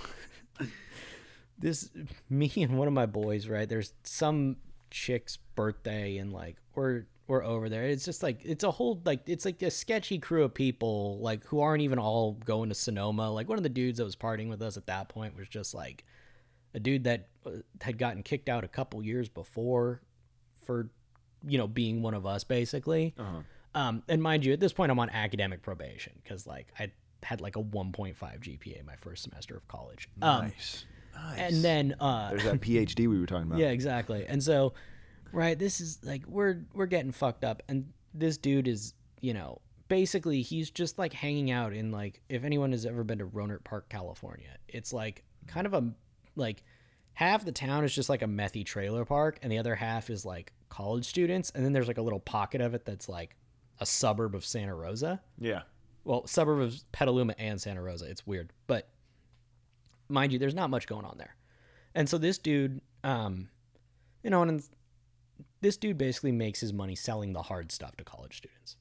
this 1.58 1.90
me 2.30 2.52
and 2.58 2.78
one 2.78 2.88
of 2.88 2.94
my 2.94 3.08
boys, 3.08 3.48
right? 3.48 3.68
There's 3.68 3.92
some 4.04 4.58
chick's 4.92 5.40
birthday 5.56 6.18
and 6.18 6.32
like 6.32 6.58
we're 6.76 7.06
we're 7.28 7.44
over 7.44 7.70
there. 7.70 7.84
It's 7.84 8.06
just 8.06 8.22
like 8.22 8.42
it's 8.44 8.64
a 8.64 8.72
whole 8.72 9.02
like 9.06 9.22
it's 9.28 9.46
like 9.46 9.62
a 9.62 9.72
sketchy 9.72 10.20
crew 10.20 10.44
of 10.44 10.54
people 10.54 11.20
like 11.20 11.46
who 11.46 11.62
aren't 11.62 11.82
even 11.82 12.00
all 12.00 12.34
going 12.46 12.70
to 12.70 12.76
Sonoma. 12.76 13.32
Like 13.32 13.48
one 13.48 13.58
of 13.58 13.64
the 13.64 13.70
dudes 13.70 13.98
that 13.98 14.04
was 14.04 14.16
partying 14.16 14.50
with 14.50 14.62
us 14.62 14.78
at 14.78 14.88
that 14.88 15.10
point 15.10 15.38
was 15.38 15.48
just 15.48 15.74
like 15.74 16.04
a 16.74 16.80
dude 16.80 17.06
that 17.06 17.30
uh, 17.46 17.52
had 17.82 17.98
gotten 17.98 18.24
kicked 18.24 18.50
out 18.50 18.64
a 18.64 18.68
couple 18.68 19.02
years 19.04 19.30
before 19.30 20.02
for, 20.66 20.90
you 21.46 21.58
know, 21.58 21.68
being 21.68 22.02
one 22.02 22.14
of 22.14 22.26
us 22.26 22.44
basically. 22.44 23.14
Uh-huh. 23.18 23.40
Um, 23.76 24.04
and 24.08 24.22
mind 24.22 24.46
you, 24.46 24.54
at 24.54 24.60
this 24.60 24.74
point, 24.74 24.92
I'm 24.92 25.00
on 25.00 25.10
academic 25.10 25.62
probation 25.62 26.14
because 26.24 26.46
like 26.46 26.68
I 26.80 26.92
had 27.24 27.42
like 27.42 27.56
a 27.56 27.64
1.5 27.64 28.16
GPA 28.16 28.86
my 28.86 28.96
first 28.98 29.24
semester 29.24 29.56
of 29.56 29.68
college. 29.68 30.10
Um, 30.22 30.46
Nice. 30.46 30.86
Nice. 31.16 31.40
and 31.40 31.64
then 31.64 31.96
uh, 32.00 32.32
there's 32.32 32.44
that 32.44 32.60
PhD 32.60 33.08
we 33.08 33.20
were 33.20 33.26
talking 33.26 33.48
about. 33.48 33.60
yeah, 33.60 33.70
exactly. 33.70 34.26
And 34.28 34.42
so, 34.44 34.74
right, 35.34 35.58
this 35.60 35.82
is 35.82 36.00
like 36.04 36.26
we're 36.28 36.64
we're 36.74 36.86
getting 36.86 37.12
fucked 37.12 37.44
up, 37.44 37.62
and 37.68 37.92
this 38.14 38.38
dude 38.38 38.68
is, 38.70 38.94
you 39.20 39.34
know, 39.34 39.60
basically 39.90 40.42
he's 40.42 40.70
just 40.72 40.98
like 40.98 41.12
hanging 41.12 41.52
out 41.52 41.74
in 41.74 41.92
like 41.92 42.22
if 42.30 42.44
anyone 42.46 42.72
has 42.72 42.86
ever 42.86 43.04
been 43.04 43.20
to 43.20 43.26
Rohnert 43.26 43.64
Park, 43.66 43.90
California, 43.90 44.56
it's 44.70 44.94
like 44.94 45.24
kind 45.48 45.68
of 45.68 45.74
a 45.74 45.92
like 46.36 46.64
half 47.14 47.44
the 47.46 47.52
town 47.52 47.84
is 47.84 47.94
just 47.94 48.10
like 48.10 48.22
a 48.22 48.28
methy 48.28 48.66
trailer 48.66 49.04
park, 49.06 49.40
and 49.42 49.52
the 49.52 49.58
other 49.58 49.76
half 49.76 50.10
is 50.10 50.26
like 50.26 50.54
college 50.70 51.06
students, 51.06 51.52
and 51.54 51.66
then 51.66 51.74
there's 51.74 51.88
like 51.88 51.98
a 51.98 52.02
little 52.02 52.20
pocket 52.20 52.62
of 52.62 52.74
it 52.74 52.86
that's 52.86 53.10
like 53.10 53.36
a 53.80 53.86
suburb 53.86 54.36
of 54.36 54.46
Santa 54.46 54.74
Rosa 54.74 55.20
Yeah. 55.40 55.64
well, 56.04 56.26
suburb 56.28 56.62
of 56.62 56.76
Petaluma 56.92 57.36
and 57.40 57.60
Santa 57.60 57.82
Rosa. 57.82 58.06
It's 58.06 58.26
weird, 58.26 58.52
but 58.68 58.88
mind 60.10 60.32
you, 60.32 60.40
there's 60.40 60.54
not 60.56 60.70
much 60.70 60.86
going 60.88 61.06
on 61.06 61.18
there. 61.18 61.36
And 61.96 62.08
so 62.08 62.18
this 62.18 62.38
dude, 62.38 62.82
um, 63.04 63.50
you 64.24 64.30
know, 64.30 64.42
and 64.44 64.64
this 65.64 65.78
dude 65.78 65.98
basically 65.98 66.32
makes 66.32 66.60
his 66.60 66.72
money 66.74 66.96
selling 66.96 67.34
the 67.34 67.42
hard 67.42 67.72
stuff 67.72 67.96
to 67.98 68.04
college 68.04 68.38
students. 68.38 68.78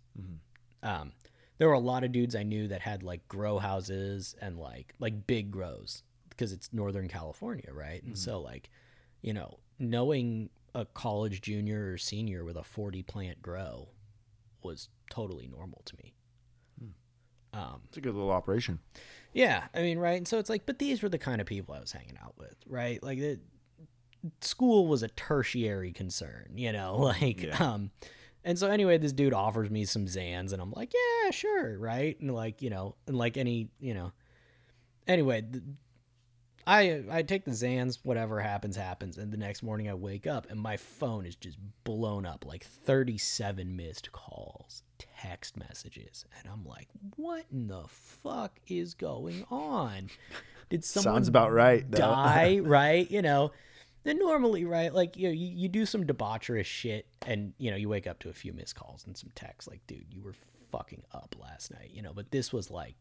Um, 0.83 1.13
there 1.59 1.69
were 1.69 1.75
a 1.75 1.79
lot 1.79 2.03
of 2.05 2.13
dudes 2.13 2.35
I 2.35 2.43
knew 2.43 2.69
that 2.69 2.81
had 2.83 3.03
like 3.03 3.27
grow 3.29 3.59
houses 3.59 4.35
and 4.41 4.59
like 4.59 4.95
like 4.99 5.27
big 5.27 5.51
grows 5.51 6.03
because 6.29 6.53
it's 6.53 6.73
Northern 6.73 7.09
California, 7.09 7.71
right? 7.73 8.03
And 8.03 8.19
so 8.19 8.41
like, 8.41 8.69
you 9.23 9.33
know, 9.33 9.59
knowing 9.79 10.51
a 10.75 10.85
college 10.87 11.41
junior 11.41 11.93
or 11.93 11.99
senior 11.99 12.45
with 12.45 12.57
a 12.57 12.65
40 12.65 13.03
plant 13.05 13.41
grow 13.43 13.89
was 14.63 14.89
totally 15.11 15.47
normal 15.47 15.83
to 15.85 15.97
me. 16.03 16.15
Um, 17.55 17.83
It's 17.89 17.99
a 17.99 18.01
good 18.01 18.15
little 18.15 18.31
operation. 18.31 18.79
yeah, 19.35 19.65
I 19.75 19.83
mean, 19.83 19.99
right? 19.99 20.17
And 20.17 20.27
so 20.27 20.39
it's 20.39 20.49
like, 20.49 20.65
but 20.65 20.79
these 20.79 21.03
were 21.03 21.11
the 21.11 21.19
kind 21.19 21.41
of 21.41 21.47
people 21.47 21.75
I 21.75 21.81
was 21.81 21.93
hanging 21.93 22.17
out 22.25 22.35
with, 22.39 22.57
right? 22.67 23.03
Like, 23.03 23.19
the, 23.19 23.41
school 24.41 24.87
was 24.87 25.03
a 25.03 25.09
tertiary 25.09 25.93
concern, 25.93 26.53
you 26.55 26.73
know, 26.73 26.97
like, 26.99 27.43
Yeah. 27.43 27.57
um, 27.59 27.91
and 28.45 28.59
so 28.59 28.69
anyway, 28.69 28.99
this 28.99 29.13
dude 29.13 29.33
offers 29.35 29.71
me 29.71 29.85
some 29.85 30.07
Zans, 30.07 30.53
and 30.53 30.61
I'm 30.61 30.73
like, 30.73 30.93
yeah, 30.93 31.31
sure, 31.31 31.79
right? 31.79 32.19
And 32.21 32.35
like, 32.35 32.61
you 32.61 32.71
know, 32.71 32.97
and 33.07 33.17
like 33.17 33.37
any, 33.37 33.69
you 33.79 33.95
know, 33.95 34.13
anyway, 35.07 35.43
th- 35.43 35.63
I 36.67 37.03
I 37.11 37.23
take 37.23 37.45
the 37.45 37.51
Zans, 37.53 37.99
whatever 38.05 38.41
happens 38.41 38.77
happens, 38.77 39.17
and 39.19 39.33
the 39.33 39.37
next 39.37 39.63
morning 39.63 39.89
I 39.89 39.95
wake 39.95 40.27
up 40.29 40.49
and 40.51 40.61
my 40.61 40.77
phone 40.77 41.27
is 41.27 41.35
just 41.37 41.59
blown 41.85 42.25
up, 42.27 42.45
like 42.47 42.65
37 42.65 43.75
missed 43.77 44.13
calls, 44.13 44.83
text 44.99 45.57
messages, 45.57 46.25
and 46.39 46.53
I'm 46.53 46.65
like, 46.65 46.89
what 47.17 47.45
in 47.53 47.67
the 47.69 47.85
fuck 47.89 48.59
is 48.69 48.95
going 48.95 49.45
on? 49.51 50.09
Did 50.69 50.85
someone 50.85 51.15
Sounds 51.17 51.29
about 51.29 51.53
right. 51.53 51.85
though. 51.91 51.99
die, 51.99 52.59
right? 52.63 53.11
You 53.11 53.23
know, 53.23 53.51
then 54.05 54.19
normally, 54.19 54.65
right? 54.65 54.93
Like, 54.93 55.17
you 55.17 55.29
know, 55.29 55.33
you, 55.33 55.49
you 55.49 55.69
do 55.69 55.87
some 55.87 56.05
debaucherous 56.05 56.65
shit 56.65 57.07
and, 57.27 57.53
you 57.59 57.71
know, 57.71 57.77
you 57.77 57.89
wake 57.89 58.07
up 58.07 58.19
to 58.21 58.29
a 58.29 58.33
few 58.33 58.53
missed 58.53 58.75
calls 58.75 59.07
and 59.07 59.17
some 59.17 59.31
texts 59.35 59.71
like, 59.71 59.87
dude, 59.87 60.07
you 60.11 60.23
were 60.23 60.35
fucking 60.71 61.03
up 61.13 61.37
last 61.41 61.71
night, 61.73 61.91
you 61.93 62.03
know, 62.03 62.13
but 62.13 62.31
this 62.31 62.53
was 62.53 62.71
like 62.71 62.97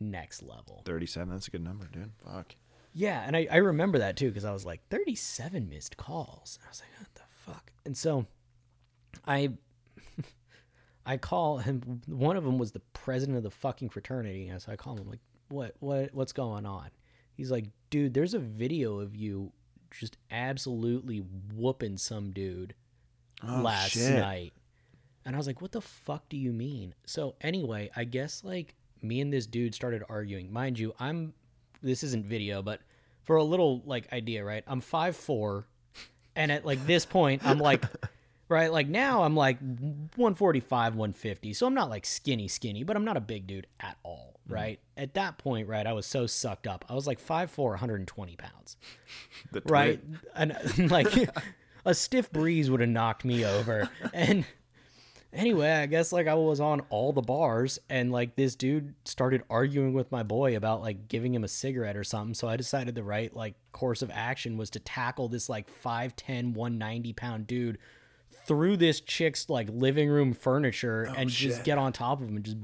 next 0.00 0.42
level. 0.42 0.82
37. 0.84 1.28
That's 1.32 1.48
a 1.48 1.50
good 1.50 1.64
number, 1.64 1.86
dude. 1.86 2.12
Fuck. 2.24 2.54
Yeah. 2.92 3.22
And 3.26 3.36
I, 3.36 3.48
I 3.50 3.56
remember 3.56 3.98
that 3.98 4.16
too 4.16 4.28
because 4.28 4.44
I 4.44 4.52
was 4.52 4.64
like, 4.64 4.80
37 4.90 5.68
missed 5.68 5.96
calls. 5.96 6.58
I 6.64 6.68
was 6.68 6.82
like, 6.82 7.00
what 7.00 7.14
the 7.14 7.52
fuck? 7.52 7.72
And 7.84 7.96
so 7.96 8.26
I. 9.26 9.50
I 11.06 11.16
call 11.16 11.56
him. 11.56 12.02
One 12.06 12.36
of 12.36 12.44
them 12.44 12.58
was 12.58 12.72
the 12.72 12.82
president 12.92 13.38
of 13.38 13.42
the 13.42 13.50
fucking 13.50 13.88
fraternity, 13.88 14.48
and 14.48 14.60
so 14.60 14.70
I 14.70 14.76
call 14.76 14.92
him. 14.92 15.04
I'm 15.04 15.08
like, 15.08 15.20
"What? 15.48 15.74
What? 15.80 16.10
What's 16.12 16.34
going 16.34 16.66
on?" 16.66 16.90
He's 17.32 17.50
like, 17.50 17.64
"Dude, 17.88 18.12
there's 18.12 18.34
a 18.34 18.38
video 18.38 19.00
of 19.00 19.16
you 19.16 19.50
just 19.90 20.16
absolutely 20.30 21.18
whooping 21.54 21.96
some 21.98 22.30
dude 22.30 22.74
Oh, 23.46 23.60
last 23.62 23.90
shit. 23.92 24.18
night. 24.18 24.52
And 25.24 25.36
I 25.36 25.38
was 25.38 25.46
like, 25.46 25.60
what 25.60 25.72
the 25.72 25.80
fuck 25.80 26.28
do 26.28 26.36
you 26.36 26.52
mean? 26.52 26.94
So 27.06 27.34
anyway, 27.40 27.90
I 27.94 28.04
guess 28.04 28.42
like 28.42 28.74
me 29.02 29.20
and 29.20 29.32
this 29.32 29.46
dude 29.46 29.74
started 29.74 30.02
arguing. 30.08 30.52
Mind 30.52 30.78
you, 30.78 30.94
I'm 30.98 31.34
this 31.82 32.02
isn't 32.02 32.24
video, 32.26 32.62
but 32.62 32.80
for 33.22 33.36
a 33.36 33.44
little 33.44 33.82
like 33.84 34.12
idea, 34.12 34.44
right? 34.44 34.64
I'm 34.66 34.80
five 34.80 35.14
four, 35.16 35.66
and 36.34 36.50
at 36.50 36.64
like 36.64 36.84
this 36.86 37.04
point, 37.04 37.44
I'm 37.44 37.58
like 37.58 37.84
right, 38.48 38.72
like 38.72 38.88
now 38.88 39.22
I'm 39.22 39.36
like 39.36 39.58
145, 39.60 40.94
150. 40.94 41.52
So 41.52 41.66
I'm 41.66 41.74
not 41.74 41.90
like 41.90 42.06
skinny, 42.06 42.48
skinny, 42.48 42.84
but 42.84 42.96
I'm 42.96 43.04
not 43.04 43.16
a 43.16 43.20
big 43.20 43.46
dude 43.46 43.66
at 43.80 43.96
all, 44.02 44.40
mm-hmm. 44.44 44.54
right? 44.54 44.80
At 44.96 45.14
that 45.14 45.38
point, 45.38 45.68
right, 45.68 45.86
I 45.86 45.92
was 45.92 46.06
so 46.06 46.26
sucked 46.26 46.66
up. 46.66 46.84
I 46.88 46.94
was 46.94 47.06
like 47.06 47.20
5'4, 47.20 47.58
120 47.58 48.36
pounds 48.36 48.76
The 49.52 49.62
right? 49.66 50.00
And 50.34 50.56
like 50.90 51.14
a 51.84 51.94
stiff 51.94 52.30
breeze 52.30 52.70
would 52.70 52.80
have 52.80 52.88
knocked 52.88 53.24
me 53.24 53.44
over. 53.44 53.88
And 54.12 54.44
anyway, 55.32 55.70
I 55.70 55.86
guess 55.86 56.12
like 56.12 56.26
I 56.26 56.34
was 56.34 56.60
on 56.60 56.82
all 56.90 57.12
the 57.12 57.22
bars 57.22 57.78
and 57.88 58.12
like 58.12 58.36
this 58.36 58.54
dude 58.54 58.94
started 59.04 59.42
arguing 59.50 59.92
with 59.92 60.10
my 60.10 60.22
boy 60.22 60.56
about 60.56 60.80
like 60.80 61.08
giving 61.08 61.34
him 61.34 61.44
a 61.44 61.48
cigarette 61.48 61.96
or 61.96 62.04
something. 62.04 62.34
So 62.34 62.48
I 62.48 62.56
decided 62.56 62.94
the 62.94 63.02
right 63.02 63.34
like 63.34 63.54
course 63.72 64.02
of 64.02 64.10
action 64.12 64.56
was 64.56 64.70
to 64.70 64.80
tackle 64.80 65.28
this 65.28 65.48
like 65.48 65.68
5'10, 65.82 66.54
190 66.54 67.12
pound 67.12 67.46
dude 67.46 67.78
through 68.48 68.76
this 68.78 69.00
chick's 69.00 69.48
like 69.48 69.68
living 69.70 70.08
room 70.08 70.32
furniture 70.32 71.04
and 71.16 71.30
just 71.30 71.62
get 71.62 71.78
on 71.78 71.92
top 71.92 72.20
of 72.20 72.28
him 72.28 72.34
and 72.36 72.44
just 72.44 72.56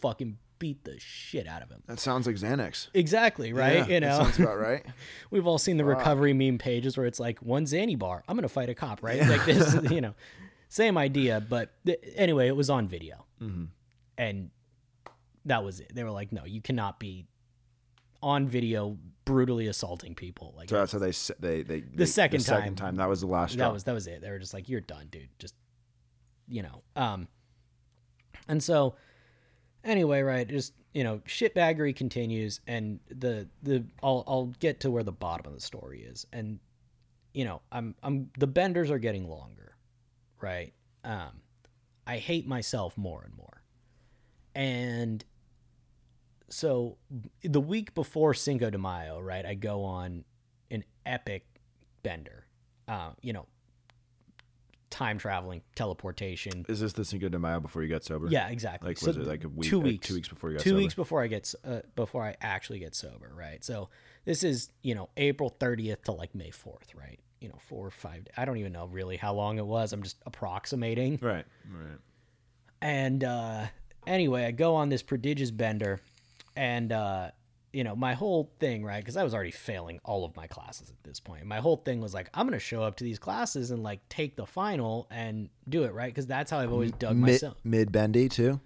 fucking 0.00 0.38
beat 0.58 0.82
the 0.84 0.98
shit 0.98 1.46
out 1.46 1.62
of 1.62 1.70
him. 1.70 1.82
That 1.86 2.00
sounds 2.00 2.26
like 2.26 2.34
Xanax. 2.36 2.88
Exactly, 2.94 3.52
right? 3.52 3.74
Yeah, 3.76 3.84
you 3.86 4.00
that 4.00 4.00
know. 4.00 4.16
sounds 4.24 4.38
about 4.40 4.58
right. 4.68 4.84
We've 5.30 5.46
all 5.46 5.58
seen 5.58 5.76
the 5.76 5.84
recovery 5.84 6.32
meme 6.32 6.56
pages 6.58 6.96
where 6.96 7.06
it's 7.06 7.20
like 7.20 7.38
one 7.40 7.64
Zanny 7.66 7.96
bar, 7.98 8.24
I'm 8.26 8.34
gonna 8.36 8.48
fight 8.48 8.70
a 8.70 8.74
cop, 8.74 9.02
right? 9.02 9.20
Like 9.20 9.44
this, 9.44 9.76
you 9.90 10.00
know, 10.00 10.14
same 10.70 10.96
idea. 10.98 11.40
But 11.46 11.72
th- 11.84 12.00
anyway, 12.16 12.48
it 12.48 12.56
was 12.56 12.70
on 12.70 12.88
video, 12.88 13.24
Mm-hmm. 13.42 13.64
and 14.18 14.50
that 15.44 15.62
was 15.62 15.78
it. 15.80 15.94
They 15.94 16.02
were 16.02 16.10
like, 16.10 16.32
no, 16.32 16.44
you 16.44 16.60
cannot 16.62 16.98
be 16.98 17.26
on 18.22 18.48
video 18.48 18.96
brutally 19.26 19.66
assaulting 19.66 20.14
people. 20.14 20.54
Like 20.56 20.70
So 20.70 20.78
how 20.78 20.98
they 20.98 21.12
they 21.38 21.62
they 21.62 21.80
the 21.80 22.06
second 22.06 22.38
the 22.40 22.44
second 22.44 22.76
time. 22.76 22.86
time 22.86 22.96
that 22.96 23.08
was 23.10 23.20
the 23.20 23.26
last 23.26 23.52
straw. 23.52 23.66
that 23.66 23.72
was 23.74 23.84
that 23.84 23.92
was 23.92 24.06
it. 24.06 24.22
They 24.22 24.30
were 24.30 24.38
just 24.38 24.54
like, 24.54 24.70
you're 24.70 24.80
done, 24.80 25.08
dude. 25.10 25.28
Just 25.38 25.54
you 26.48 26.62
know. 26.62 26.82
Um, 26.94 27.28
and 28.48 28.62
so 28.62 28.94
anyway, 29.84 30.22
right? 30.22 30.48
Just 30.48 30.72
you 30.94 31.04
know, 31.04 31.18
shitbaggery 31.26 31.94
continues, 31.94 32.60
and 32.66 33.00
the 33.10 33.46
the 33.62 33.84
I'll 34.02 34.24
I'll 34.26 34.46
get 34.60 34.80
to 34.80 34.90
where 34.90 35.02
the 35.02 35.12
bottom 35.12 35.46
of 35.46 35.52
the 35.52 35.60
story 35.60 36.00
is, 36.02 36.26
and 36.32 36.58
you 37.34 37.44
know, 37.44 37.60
I'm 37.70 37.94
I'm 38.02 38.30
the 38.38 38.46
benders 38.46 38.90
are 38.90 38.98
getting 38.98 39.28
longer, 39.28 39.76
right? 40.40 40.72
Um, 41.04 41.42
I 42.06 42.16
hate 42.16 42.46
myself 42.46 42.96
more 42.96 43.22
and 43.24 43.36
more, 43.36 43.62
and 44.54 45.22
so 46.48 46.96
the 47.42 47.60
week 47.60 47.94
before 47.94 48.34
Cinco 48.34 48.70
de 48.70 48.78
Mayo, 48.78 49.20
right? 49.20 49.44
I 49.44 49.54
go 49.54 49.82
on 49.84 50.24
an 50.70 50.84
epic 51.04 51.44
bender, 52.02 52.44
uh, 52.88 53.10
you 53.22 53.32
know, 53.32 53.46
time 54.90 55.18
traveling, 55.18 55.62
teleportation. 55.74 56.64
Is 56.68 56.80
this 56.80 56.92
the 56.92 57.04
Cinco 57.04 57.28
de 57.28 57.38
Mayo 57.38 57.60
before 57.60 57.82
you 57.82 57.88
got 57.88 58.04
sober? 58.04 58.28
Yeah, 58.30 58.48
exactly. 58.48 58.90
Like 58.90 58.98
So 58.98 59.08
was 59.08 59.16
it 59.16 59.26
like 59.26 59.44
a 59.44 59.48
week? 59.48 59.68
Two 59.68 59.78
like 59.78 59.84
weeks. 59.86 60.06
two 60.08 60.14
weeks 60.14 60.28
before 60.28 60.50
you 60.50 60.56
got 60.56 60.62
two 60.62 60.70
sober? 60.70 60.78
weeks 60.78 60.94
before 60.94 61.22
I 61.22 61.26
get 61.26 61.54
uh, 61.64 61.80
before 61.96 62.24
I 62.24 62.36
actually 62.40 62.78
get 62.78 62.94
sober, 62.94 63.32
right? 63.36 63.62
So 63.64 63.88
this 64.24 64.42
is 64.44 64.70
you 64.82 64.94
know 64.94 65.08
April 65.16 65.54
30th 65.58 66.02
to 66.04 66.12
like 66.12 66.34
May 66.34 66.50
4th, 66.50 66.94
right? 66.94 67.18
You 67.40 67.48
know, 67.48 67.58
four 67.58 67.86
or 67.86 67.90
five. 67.90 68.26
I 68.36 68.44
don't 68.46 68.56
even 68.56 68.72
know 68.72 68.86
really 68.86 69.16
how 69.18 69.34
long 69.34 69.58
it 69.58 69.66
was. 69.66 69.92
I'm 69.92 70.02
just 70.02 70.16
approximating. 70.24 71.18
Right. 71.20 71.44
Right. 71.70 71.98
And 72.80 73.22
uh, 73.24 73.66
anyway, 74.06 74.44
I 74.46 74.52
go 74.52 74.74
on 74.74 74.88
this 74.88 75.02
prodigious 75.02 75.50
bender, 75.50 76.00
and 76.56 76.90
uh, 76.92 77.30
you 77.72 77.84
know 77.84 77.94
my 77.94 78.14
whole 78.14 78.50
thing, 78.58 78.84
right? 78.84 79.02
Because 79.02 79.16
I 79.16 79.22
was 79.22 79.34
already 79.34 79.50
failing 79.50 80.00
all 80.04 80.24
of 80.24 80.34
my 80.34 80.46
classes 80.46 80.90
at 80.90 81.02
this 81.04 81.20
point. 81.20 81.44
My 81.44 81.58
whole 81.58 81.76
thing 81.76 82.00
was 82.00 82.14
like, 82.14 82.30
I'm 82.34 82.46
gonna 82.46 82.58
show 82.58 82.82
up 82.82 82.96
to 82.96 83.04
these 83.04 83.18
classes 83.18 83.70
and 83.70 83.82
like 83.82 84.00
take 84.08 84.36
the 84.36 84.46
final 84.46 85.06
and 85.10 85.48
do 85.68 85.84
it 85.84 85.92
right, 85.92 86.12
because 86.12 86.26
that's 86.26 86.50
how 86.50 86.58
I've 86.58 86.72
always 86.72 86.92
dug 86.92 87.16
Mid 87.16 87.32
myself. 87.32 87.56
mid 87.64 87.92
bendy 87.92 88.28
too. 88.28 88.60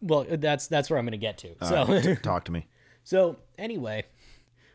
Well, 0.00 0.26
that's 0.28 0.66
that's 0.68 0.90
where 0.90 0.98
I'm 0.98 1.06
gonna 1.06 1.16
get 1.16 1.38
to. 1.38 1.54
All 1.60 1.86
so. 2.02 2.14
talk 2.22 2.44
to 2.44 2.52
me. 2.52 2.66
So 3.04 3.36
anyway, 3.58 4.04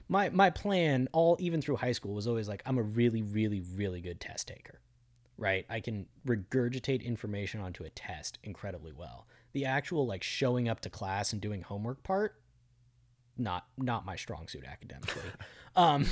my 0.07 0.29
my 0.29 0.49
plan 0.49 1.07
all 1.11 1.37
even 1.39 1.61
through 1.61 1.77
high 1.77 1.91
school 1.91 2.13
was 2.13 2.27
always 2.27 2.47
like 2.47 2.61
I'm 2.65 2.77
a 2.77 2.83
really 2.83 3.21
really 3.21 3.61
really 3.75 4.01
good 4.01 4.19
test 4.19 4.47
taker. 4.47 4.79
Right? 5.37 5.65
I 5.69 5.79
can 5.79 6.05
regurgitate 6.27 7.01
information 7.03 7.61
onto 7.61 7.85
a 7.85 7.89
test 7.89 8.39
incredibly 8.43 8.91
well. 8.91 9.25
The 9.53 9.65
actual 9.65 10.05
like 10.05 10.23
showing 10.23 10.69
up 10.69 10.81
to 10.81 10.89
class 10.89 11.33
and 11.33 11.41
doing 11.41 11.61
homework 11.61 12.03
part 12.03 12.35
not 13.39 13.65
not 13.77 14.05
my 14.05 14.15
strong 14.15 14.47
suit 14.47 14.65
academically. 14.65 15.23
um 15.75 16.05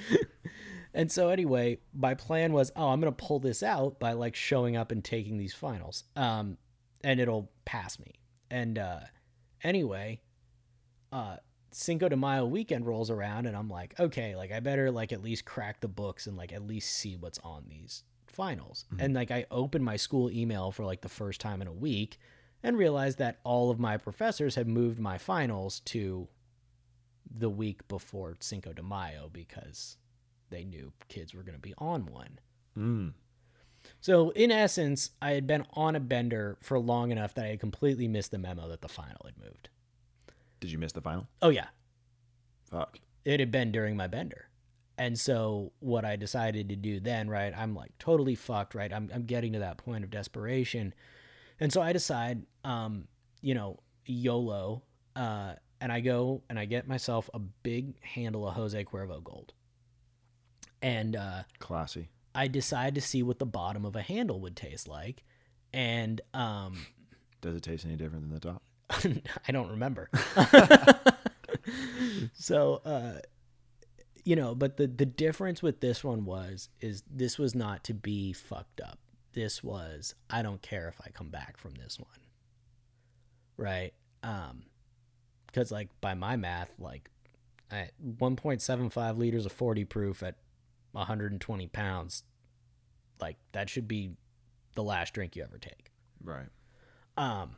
and 0.94 1.10
so 1.10 1.28
anyway, 1.28 1.78
my 1.94 2.14
plan 2.14 2.52
was, 2.52 2.72
oh, 2.76 2.88
I'm 2.88 3.00
gonna 3.00 3.12
pull 3.12 3.38
this 3.38 3.62
out 3.62 3.98
by 4.00 4.12
like 4.12 4.34
showing 4.34 4.76
up 4.76 4.92
and 4.92 5.02
taking 5.04 5.38
these 5.38 5.54
finals, 5.54 6.04
um, 6.16 6.58
and 7.02 7.20
it'll 7.20 7.50
pass 7.64 7.98
me. 7.98 8.14
And 8.50 8.78
uh, 8.78 9.00
anyway, 9.62 10.20
uh, 11.12 11.36
Cinco 11.70 12.08
de 12.08 12.16
Mayo 12.16 12.44
weekend 12.44 12.86
rolls 12.86 13.10
around, 13.10 13.46
and 13.46 13.56
I'm 13.56 13.68
like, 13.68 13.98
okay, 13.98 14.36
like 14.36 14.52
I 14.52 14.60
better 14.60 14.90
like 14.90 15.12
at 15.12 15.22
least 15.22 15.44
crack 15.44 15.80
the 15.80 15.88
books 15.88 16.26
and 16.26 16.36
like 16.36 16.52
at 16.52 16.66
least 16.66 16.94
see 16.94 17.16
what's 17.16 17.38
on 17.38 17.64
these 17.68 18.02
finals. 18.26 18.84
And 18.98 19.14
like 19.14 19.30
I 19.30 19.46
open 19.50 19.82
my 19.82 19.96
school 19.96 20.30
email 20.30 20.72
for 20.72 20.84
like 20.84 21.00
the 21.00 21.08
first 21.08 21.40
time 21.40 21.62
in 21.62 21.68
a 21.68 21.72
week, 21.72 22.18
and 22.62 22.76
realized 22.76 23.18
that 23.18 23.38
all 23.44 23.70
of 23.70 23.78
my 23.78 23.96
professors 23.96 24.54
had 24.54 24.68
moved 24.68 24.98
my 24.98 25.18
finals 25.18 25.80
to 25.80 26.28
the 27.30 27.50
week 27.50 27.86
before 27.88 28.36
Cinco 28.40 28.72
de 28.72 28.82
Mayo 28.82 29.28
because 29.32 29.96
they 30.50 30.64
knew 30.64 30.92
kids 31.08 31.34
were 31.34 31.42
going 31.42 31.56
to 31.56 31.60
be 31.60 31.74
on 31.78 32.06
one. 32.06 32.38
Mm. 32.78 33.12
So, 34.00 34.30
in 34.30 34.50
essence, 34.50 35.10
I 35.20 35.32
had 35.32 35.46
been 35.46 35.64
on 35.72 35.96
a 35.96 36.00
bender 36.00 36.56
for 36.60 36.78
long 36.78 37.10
enough 37.10 37.34
that 37.34 37.44
I 37.44 37.48
had 37.48 37.60
completely 37.60 38.06
missed 38.06 38.30
the 38.30 38.38
memo 38.38 38.68
that 38.68 38.80
the 38.80 38.88
final 38.88 39.22
had 39.24 39.38
moved. 39.38 39.70
Did 40.60 40.70
you 40.70 40.78
miss 40.78 40.92
the 40.92 41.00
final? 41.00 41.26
Oh, 41.40 41.48
yeah. 41.48 41.68
Fuck. 42.70 43.00
It 43.24 43.40
had 43.40 43.50
been 43.50 43.72
during 43.72 43.96
my 43.96 44.06
bender. 44.06 44.48
And 44.98 45.18
so, 45.18 45.72
what 45.80 46.04
I 46.04 46.16
decided 46.16 46.68
to 46.68 46.76
do 46.76 47.00
then, 47.00 47.28
right, 47.28 47.52
I'm 47.56 47.74
like 47.74 47.96
totally 47.98 48.34
fucked, 48.34 48.74
right? 48.74 48.92
I'm, 48.92 49.10
I'm 49.12 49.24
getting 49.24 49.54
to 49.54 49.58
that 49.60 49.78
point 49.78 50.04
of 50.04 50.10
desperation. 50.10 50.94
And 51.62 51.72
so 51.72 51.80
I 51.80 51.92
decide, 51.92 52.42
um, 52.64 53.06
you 53.40 53.54
know, 53.54 53.78
YOLO, 54.04 54.82
uh, 55.14 55.52
and 55.80 55.92
I 55.92 56.00
go 56.00 56.42
and 56.50 56.58
I 56.58 56.64
get 56.64 56.88
myself 56.88 57.30
a 57.32 57.38
big 57.38 57.94
handle 58.02 58.48
of 58.48 58.54
Jose 58.54 58.84
Cuervo 58.84 59.22
Gold. 59.22 59.52
And 60.82 61.14
uh, 61.14 61.44
Classy. 61.60 62.08
I 62.34 62.48
decide 62.48 62.96
to 62.96 63.00
see 63.00 63.22
what 63.22 63.38
the 63.38 63.46
bottom 63.46 63.84
of 63.84 63.94
a 63.94 64.02
handle 64.02 64.40
would 64.40 64.56
taste 64.56 64.88
like. 64.88 65.22
And 65.72 66.20
um, 66.34 66.84
Does 67.42 67.54
it 67.54 67.62
taste 67.62 67.86
any 67.86 67.94
different 67.94 68.28
than 68.28 68.34
the 68.34 68.40
top? 68.40 68.62
I 69.46 69.52
don't 69.52 69.70
remember. 69.70 70.10
so, 72.32 72.82
uh, 72.84 73.20
you 74.24 74.34
know, 74.34 74.56
but 74.56 74.78
the 74.78 74.88
the 74.88 75.06
difference 75.06 75.62
with 75.62 75.80
this 75.80 76.02
one 76.02 76.24
was 76.24 76.70
is 76.80 77.04
this 77.08 77.38
was 77.38 77.54
not 77.54 77.84
to 77.84 77.94
be 77.94 78.32
fucked 78.32 78.80
up. 78.80 78.98
This 79.32 79.62
was 79.62 80.14
I 80.30 80.42
don't 80.42 80.60
care 80.62 80.88
if 80.88 81.00
I 81.04 81.10
come 81.10 81.28
back 81.30 81.56
from 81.56 81.74
this 81.74 81.98
one. 81.98 82.08
Right? 83.56 83.92
Um 84.22 84.64
cuz 85.52 85.70
like 85.70 85.88
by 86.00 86.14
my 86.14 86.36
math 86.36 86.72
like 86.78 87.10
I, 87.70 87.88
1.75 88.18 89.16
liters 89.16 89.46
of 89.46 89.52
40 89.52 89.84
proof 89.86 90.22
at 90.22 90.36
120 90.92 91.66
pounds 91.68 92.22
like 93.18 93.38
that 93.52 93.70
should 93.70 93.88
be 93.88 94.10
the 94.74 94.82
last 94.82 95.14
drink 95.14 95.36
you 95.36 95.42
ever 95.42 95.56
take. 95.58 95.90
Right. 96.22 96.48
Um, 97.16 97.56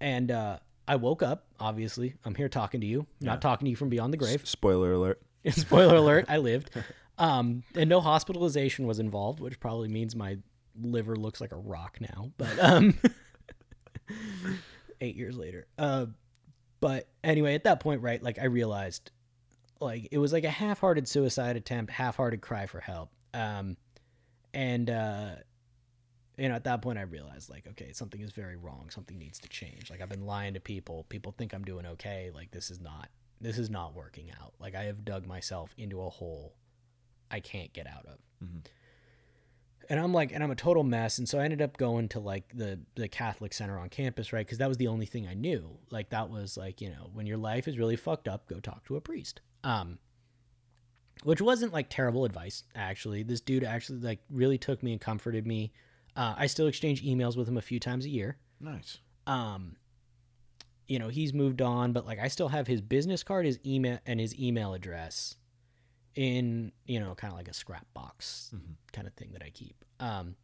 and 0.00 0.30
uh, 0.30 0.58
I 0.86 0.96
woke 0.96 1.22
up. 1.22 1.46
Obviously, 1.58 2.14
I'm 2.24 2.34
here 2.34 2.48
talking 2.48 2.80
to 2.80 2.86
you, 2.86 3.06
Yeah. 3.20 3.30
not 3.30 3.42
talking 3.42 3.66
to 3.66 3.70
you 3.70 3.76
from 3.76 3.88
beyond 3.88 4.12
the 4.12 4.16
grave. 4.16 4.46
Spoiler 4.46 4.92
alert. 4.92 5.22
Spoiler 5.50 5.96
alert: 5.96 6.26
I 6.28 6.38
lived. 6.38 6.70
Um, 7.18 7.62
and 7.74 7.88
no 7.88 8.00
hospitalization 8.00 8.86
was 8.86 8.98
involved, 8.98 9.40
which 9.40 9.60
probably 9.60 9.88
means 9.88 10.16
my 10.16 10.38
liver 10.80 11.16
looks 11.16 11.40
like 11.40 11.52
a 11.52 11.56
rock 11.56 11.98
now. 12.00 12.32
But 12.36 12.58
um, 12.58 12.98
eight 15.00 15.16
years 15.16 15.36
later. 15.36 15.66
Uh, 15.78 16.06
but 16.80 17.08
anyway, 17.22 17.54
at 17.54 17.64
that 17.64 17.80
point, 17.80 18.02
right? 18.02 18.22
Like 18.22 18.38
I 18.38 18.46
realized, 18.46 19.10
like 19.80 20.08
it 20.10 20.18
was 20.18 20.32
like 20.32 20.44
a 20.44 20.50
half-hearted 20.50 21.08
suicide 21.08 21.56
attempt, 21.56 21.92
half-hearted 21.92 22.40
cry 22.40 22.66
for 22.66 22.80
help. 22.80 23.10
Um, 23.32 23.76
and 24.52 24.90
uh, 24.90 25.30
you 26.36 26.48
know, 26.48 26.54
at 26.54 26.64
that 26.64 26.82
point, 26.82 26.98
I 26.98 27.02
realized 27.02 27.48
like, 27.48 27.66
okay, 27.68 27.92
something 27.92 28.20
is 28.20 28.32
very 28.32 28.56
wrong. 28.56 28.90
Something 28.90 29.18
needs 29.18 29.38
to 29.40 29.48
change. 29.48 29.90
Like 29.90 30.00
I've 30.00 30.08
been 30.08 30.26
lying 30.26 30.54
to 30.54 30.60
people. 30.60 31.06
People 31.08 31.32
think 31.32 31.54
I'm 31.54 31.64
doing 31.64 31.86
okay. 31.86 32.30
Like 32.34 32.50
this 32.50 32.70
is 32.70 32.80
not. 32.80 33.08
This 33.40 33.58
is 33.58 33.70
not 33.70 33.94
working 33.94 34.30
out. 34.40 34.54
Like 34.58 34.74
I 34.74 34.84
have 34.84 35.04
dug 35.04 35.26
myself 35.26 35.74
into 35.76 36.02
a 36.02 36.10
hole 36.10 36.54
I 37.30 37.40
can't 37.40 37.72
get 37.72 37.86
out 37.86 38.06
of. 38.06 38.18
Mhm. 38.44 38.64
And 39.90 40.00
I'm 40.00 40.14
like, 40.14 40.32
and 40.32 40.42
I'm 40.42 40.50
a 40.50 40.54
total 40.56 40.82
mess. 40.82 41.18
And 41.18 41.28
so 41.28 41.38
I 41.38 41.44
ended 41.44 41.60
up 41.60 41.76
going 41.76 42.08
to 42.10 42.20
like 42.20 42.56
the 42.56 42.80
the 42.94 43.08
Catholic 43.08 43.52
center 43.52 43.78
on 43.78 43.88
campus, 43.90 44.32
right? 44.32 44.46
Because 44.46 44.58
that 44.58 44.68
was 44.68 44.78
the 44.78 44.88
only 44.88 45.06
thing 45.06 45.26
I 45.26 45.34
knew. 45.34 45.78
Like 45.90 46.10
that 46.10 46.30
was 46.30 46.56
like, 46.56 46.80
you 46.80 46.88
know, 46.90 47.10
when 47.12 47.26
your 47.26 47.36
life 47.36 47.68
is 47.68 47.78
really 47.78 47.96
fucked 47.96 48.28
up, 48.28 48.48
go 48.48 48.60
talk 48.60 48.84
to 48.86 48.96
a 48.96 49.00
priest. 49.00 49.40
Um, 49.62 49.98
which 51.22 51.40
wasn't 51.40 51.72
like 51.72 51.88
terrible 51.90 52.24
advice 52.24 52.64
actually. 52.74 53.22
This 53.22 53.40
dude 53.40 53.64
actually 53.64 54.00
like 54.00 54.20
really 54.30 54.58
took 54.58 54.82
me 54.82 54.92
and 54.92 55.00
comforted 55.00 55.46
me. 55.46 55.72
Uh, 56.16 56.34
I 56.36 56.46
still 56.46 56.66
exchange 56.66 57.02
emails 57.04 57.36
with 57.36 57.48
him 57.48 57.56
a 57.56 57.62
few 57.62 57.80
times 57.80 58.04
a 58.04 58.10
year. 58.10 58.36
Nice. 58.60 58.98
Um, 59.26 59.76
you 60.86 60.98
know, 60.98 61.08
he's 61.08 61.32
moved 61.32 61.60
on, 61.62 61.92
but 61.92 62.06
like 62.06 62.18
I 62.18 62.28
still 62.28 62.48
have 62.48 62.66
his 62.66 62.80
business 62.80 63.22
card, 63.22 63.46
his 63.46 63.58
email, 63.66 63.98
and 64.06 64.20
his 64.20 64.38
email 64.38 64.74
address 64.74 65.36
in 66.14 66.72
you 66.86 67.00
know 67.00 67.14
kind 67.14 67.32
of 67.32 67.36
like 67.36 67.48
a 67.48 67.54
scrap 67.54 67.86
box 67.94 68.52
Mhm. 68.54 68.76
kind 68.92 69.06
of 69.06 69.14
thing 69.14 69.32
that 69.32 69.42
I 69.42 69.50
keep. 69.50 69.84
Um, 70.00 70.36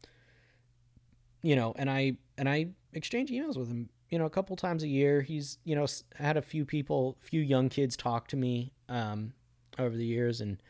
you 1.42 1.56
know, 1.56 1.72
and 1.76 1.90
I 1.90 2.16
and 2.36 2.48
I 2.48 2.68
exchange 2.92 3.30
emails 3.30 3.56
with 3.56 3.68
him. 3.68 3.88
You 4.10 4.18
know, 4.18 4.26
a 4.26 4.30
couple 4.30 4.56
times 4.56 4.82
a 4.82 4.88
year. 4.88 5.22
He's 5.22 5.58
you 5.64 5.76
know 5.76 5.86
had 6.16 6.36
a 6.36 6.42
few 6.42 6.64
people, 6.64 7.16
few 7.20 7.40
young 7.40 7.68
kids 7.68 7.96
talk 7.96 8.26
to 8.28 8.36
me 8.36 8.72
um, 8.88 9.32
over 9.78 9.96
the 9.96 10.04
years, 10.04 10.40
and 10.40 10.60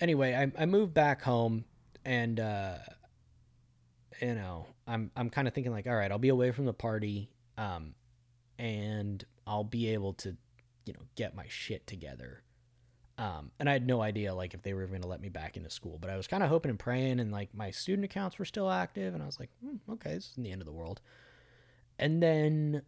anyway, 0.00 0.34
I 0.34 0.62
I 0.62 0.66
moved 0.66 0.94
back 0.94 1.22
home, 1.22 1.64
and 2.04 2.38
uh, 2.38 2.78
you 4.20 4.34
know, 4.34 4.66
I'm 4.86 5.10
I'm 5.16 5.28
kind 5.30 5.48
of 5.48 5.54
thinking 5.54 5.72
like, 5.72 5.86
all 5.86 5.94
right, 5.94 6.10
I'll 6.10 6.18
be 6.18 6.28
away 6.28 6.52
from 6.52 6.66
the 6.66 6.72
party, 6.72 7.30
um, 7.58 7.94
and 8.58 9.24
I'll 9.46 9.64
be 9.64 9.88
able 9.92 10.12
to, 10.14 10.36
you 10.86 10.92
know, 10.92 11.00
get 11.16 11.34
my 11.34 11.46
shit 11.48 11.86
together. 11.86 12.42
Um, 13.18 13.50
and 13.60 13.68
I 13.68 13.72
had 13.72 13.86
no 13.86 14.00
idea 14.00 14.34
like 14.34 14.54
if 14.54 14.62
they 14.62 14.72
were 14.74 14.86
going 14.86 15.02
to 15.02 15.08
let 15.08 15.20
me 15.20 15.28
back 15.28 15.56
into 15.56 15.70
school, 15.70 15.98
but 16.00 16.10
I 16.10 16.16
was 16.16 16.26
kind 16.26 16.42
of 16.42 16.48
hoping 16.48 16.70
and 16.70 16.78
praying, 16.78 17.20
and 17.20 17.30
like 17.30 17.54
my 17.54 17.70
student 17.70 18.04
accounts 18.04 18.38
were 18.38 18.44
still 18.44 18.70
active, 18.70 19.14
and 19.14 19.22
I 19.22 19.26
was 19.26 19.38
like, 19.38 19.50
hmm, 19.62 19.92
okay, 19.92 20.14
this 20.14 20.30
isn't 20.30 20.42
the 20.42 20.50
end 20.50 20.62
of 20.62 20.66
the 20.66 20.72
world. 20.72 21.00
And 21.98 22.22
then, 22.22 22.82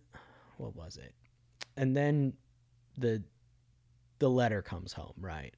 what 0.57 0.75
was 0.75 0.97
it? 0.97 1.15
And 1.77 1.97
then 1.97 2.35
the 2.97 3.23
the 4.19 4.31
letter 4.31 4.63
comes 4.63 4.95
home, 4.95 5.15
right? 5.19 5.55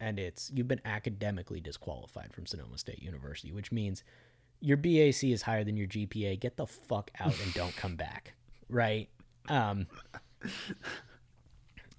And 0.00 0.18
it's 0.18 0.50
you've 0.54 0.68
been 0.68 0.80
academically 0.84 1.60
disqualified 1.60 2.32
from 2.32 2.46
Sonoma 2.46 2.78
State 2.78 3.02
University, 3.02 3.52
which 3.52 3.70
means 3.70 4.02
your 4.60 4.76
BAC 4.76 5.24
is 5.24 5.42
higher 5.42 5.64
than 5.64 5.76
your 5.76 5.86
GPA. 5.86 6.40
Get 6.40 6.56
the 6.56 6.66
fuck 6.66 7.10
out 7.20 7.34
and 7.42 7.52
don't 7.52 7.74
come 7.76 7.96
back, 7.96 8.34
right? 8.68 9.08
Um, 9.48 9.86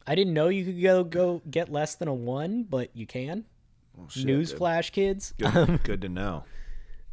I 0.07 0.15
didn't 0.15 0.33
know 0.33 0.49
you 0.49 0.65
could 0.65 0.81
go 0.81 1.03
go 1.03 1.41
get 1.49 1.71
less 1.71 1.95
than 1.95 2.07
a 2.07 2.13
one, 2.13 2.63
but 2.63 2.89
you 2.93 3.05
can. 3.05 3.45
Well, 3.95 4.09
shit. 4.09 4.25
Newsflash, 4.25 4.91
kids. 4.91 5.33
Good, 5.37 5.47
um, 5.55 5.79
good 5.83 6.01
to 6.01 6.09
know. 6.09 6.43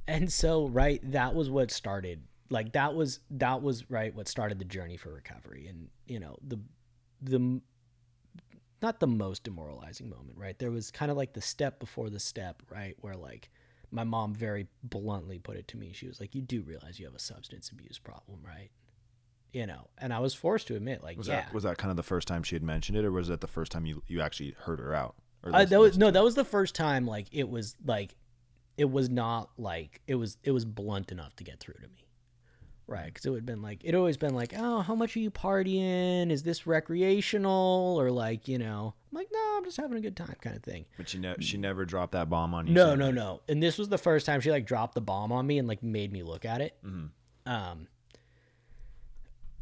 And 0.07 0.33
so, 0.33 0.69
right, 0.69 1.01
that 1.13 1.35
was 1.35 1.51
what 1.51 1.71
started. 1.71 2.23
Like 2.51 2.73
that 2.73 2.95
was 2.95 3.21
that 3.31 3.63
was 3.63 3.91
right 3.91 4.15
what 4.15 4.27
started 4.27 4.59
the 4.59 4.65
journey 4.65 4.97
for 4.97 5.13
recovery. 5.13 5.67
And 5.67 5.89
you 6.07 6.19
know 6.19 6.37
the 6.47 6.59
the 7.21 7.61
not 8.81 9.01
the 9.01 9.07
most 9.07 9.45
demoralizing 9.45 10.09
moment, 10.09 10.39
right? 10.39 10.59
There 10.59 10.71
was 10.71 10.91
kind 10.91 11.11
of 11.11 11.17
like 11.17 11.33
the 11.33 11.41
step 11.41 11.81
before 11.81 12.11
the 12.11 12.21
step, 12.21 12.63
right, 12.71 12.97
where 13.01 13.17
like 13.17 13.51
my 13.91 14.05
mom 14.05 14.35
very 14.35 14.67
bluntly 14.83 15.39
put 15.39 15.57
it 15.57 15.69
to 15.69 15.77
me. 15.77 15.93
She 15.93 16.07
was 16.07 16.21
like, 16.21 16.35
"You 16.35 16.43
do 16.43 16.63
realize 16.63 16.99
you 16.99 17.07
have 17.07 17.15
a 17.15 17.21
substance 17.21 17.71
abuse 17.71 17.99
problem, 17.99 18.41
right?" 18.43 18.71
You 19.53 19.67
know, 19.67 19.89
and 19.97 20.13
I 20.13 20.19
was 20.19 20.35
forced 20.35 20.67
to 20.69 20.77
admit, 20.77 21.03
like, 21.03 21.17
Was 21.17 21.27
yeah, 21.29 21.43
that 21.43 21.55
was 21.55 21.65
that 21.65 21.79
kind 21.79 21.91
of 21.91 21.97
the 21.97 22.03
first 22.03 22.29
time 22.29 22.43
she 22.43 22.55
had 22.55 22.63
mentioned 22.63 22.99
it, 22.99 23.05
or 23.05 23.11
was 23.11 23.29
that 23.29 23.41
the 23.41 23.47
first 23.47 23.73
time 23.73 23.87
you 23.87 24.03
you 24.07 24.21
actually 24.21 24.55
heard 24.61 24.79
her 24.79 24.95
out? 24.95 25.15
Or 25.43 25.55
Uh, 25.55 25.65
that 25.65 25.81
was 25.81 25.97
no, 25.97 26.11
that 26.11 26.23
was 26.23 26.35
the 26.35 26.45
first 26.45 26.75
time 26.75 27.07
like 27.07 27.29
it 27.33 27.49
was 27.49 27.77
like 27.85 28.15
it 28.77 28.91
was 28.91 29.09
not 29.09 29.51
like 29.57 30.03
it 30.07 30.17
was 30.17 30.37
it 30.45 30.51
was 30.51 30.65
blunt 30.65 31.11
enough 31.11 31.35
to 31.37 31.45
get 31.45 31.61
through 31.61 31.75
to 31.83 31.89
me. 31.89 32.05
Right, 32.87 33.07
because 33.07 33.27
it 33.27 33.31
would 33.31 33.39
have 33.41 33.47
been 33.47 33.61
like 33.63 33.83
it 33.85 33.95
always 33.95 34.17
been 34.17 34.35
like, 34.35 34.53
oh, 34.57 34.81
how 34.81 34.95
much 34.95 35.15
are 35.17 35.21
you 35.21 35.31
partying? 35.31 36.31
Is 36.31 36.43
this 36.43 36.67
recreational 36.67 37.97
or 37.99 38.11
like 38.11 38.49
you 38.49 38.59
know? 38.59 38.95
I'm 39.13 39.17
like, 39.17 39.29
no, 39.33 39.55
I'm 39.59 39.65
just 39.65 39.77
having 39.79 39.97
a 39.97 40.01
good 40.01 40.17
time, 40.17 40.37
kind 40.41 40.57
of 40.57 40.63
thing. 40.63 40.85
But 40.97 41.09
she 41.09 41.19
ne- 41.19 41.37
she 41.41 41.57
never 41.57 41.85
dropped 41.85 42.13
that 42.13 42.29
bomb 42.31 42.55
on 42.55 42.67
you. 42.67 42.75
No, 42.75 42.95
no, 42.95 43.11
no. 43.11 43.41
And 43.49 43.63
this 43.63 43.79
was 43.79 43.89
the 43.89 43.99
first 43.99 44.27
time 44.27 44.41
she 44.41 44.51
like 44.51 44.67
dropped 44.67 44.95
the 44.95 45.01
bomb 45.01 45.33
on 45.33 45.47
me 45.47 45.59
and 45.59 45.67
like 45.69 45.83
made 45.83 46.13
me 46.13 46.23
look 46.23 46.45
at 46.45 46.61
it. 46.61 46.77
Mhm. 46.85 47.11
Um, 47.47 47.89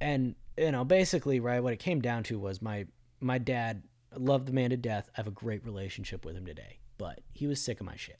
and 0.00 0.34
you 0.56 0.72
know, 0.72 0.84
basically, 0.84 1.40
right, 1.40 1.62
what 1.62 1.72
it 1.72 1.78
came 1.78 2.00
down 2.00 2.22
to 2.24 2.38
was 2.38 2.62
my 2.62 2.86
my 3.20 3.38
dad 3.38 3.82
loved 4.16 4.46
the 4.46 4.52
man 4.52 4.70
to 4.70 4.76
death. 4.76 5.10
I 5.14 5.20
have 5.20 5.26
a 5.26 5.32
great 5.32 5.64
relationship 5.64 6.24
with 6.24 6.36
him 6.36 6.46
today, 6.46 6.80
but 6.98 7.20
he 7.32 7.46
was 7.46 7.60
sick 7.60 7.80
of 7.80 7.86
my 7.86 7.96
shit, 7.96 8.18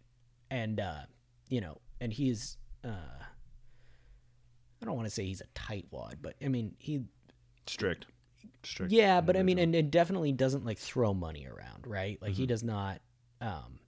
and 0.51 0.81
uh, 0.81 1.03
you 1.49 1.61
know, 1.61 1.79
and 2.01 2.13
he's 2.13 2.57
uh, 2.85 3.25
I 4.83 4.85
don't 4.85 4.97
want 4.97 5.07
to 5.07 5.15
say 5.15 5.25
he's 5.25 5.41
a 5.41 5.59
tightwad, 5.59 6.17
but 6.21 6.35
I 6.45 6.49
mean 6.49 6.75
he 6.79 7.03
strict, 7.67 8.07
strict. 8.63 8.93
yeah, 8.93 9.21
but 9.21 9.37
I 9.37 9.43
mean, 9.43 9.59
and, 9.59 9.75
and 9.75 9.91
definitely 9.91 10.33
doesn't 10.33 10.65
like 10.65 10.79
throw 10.79 11.15
money 11.15 11.47
around, 11.47 11.87
right? 11.87 12.21
Like 12.21 12.33
he 12.33 12.47
does 12.47 12.63
not, 12.63 13.01
um, 13.41 13.81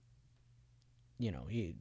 you 1.17 1.31
know, 1.31 1.43
he 1.47 1.75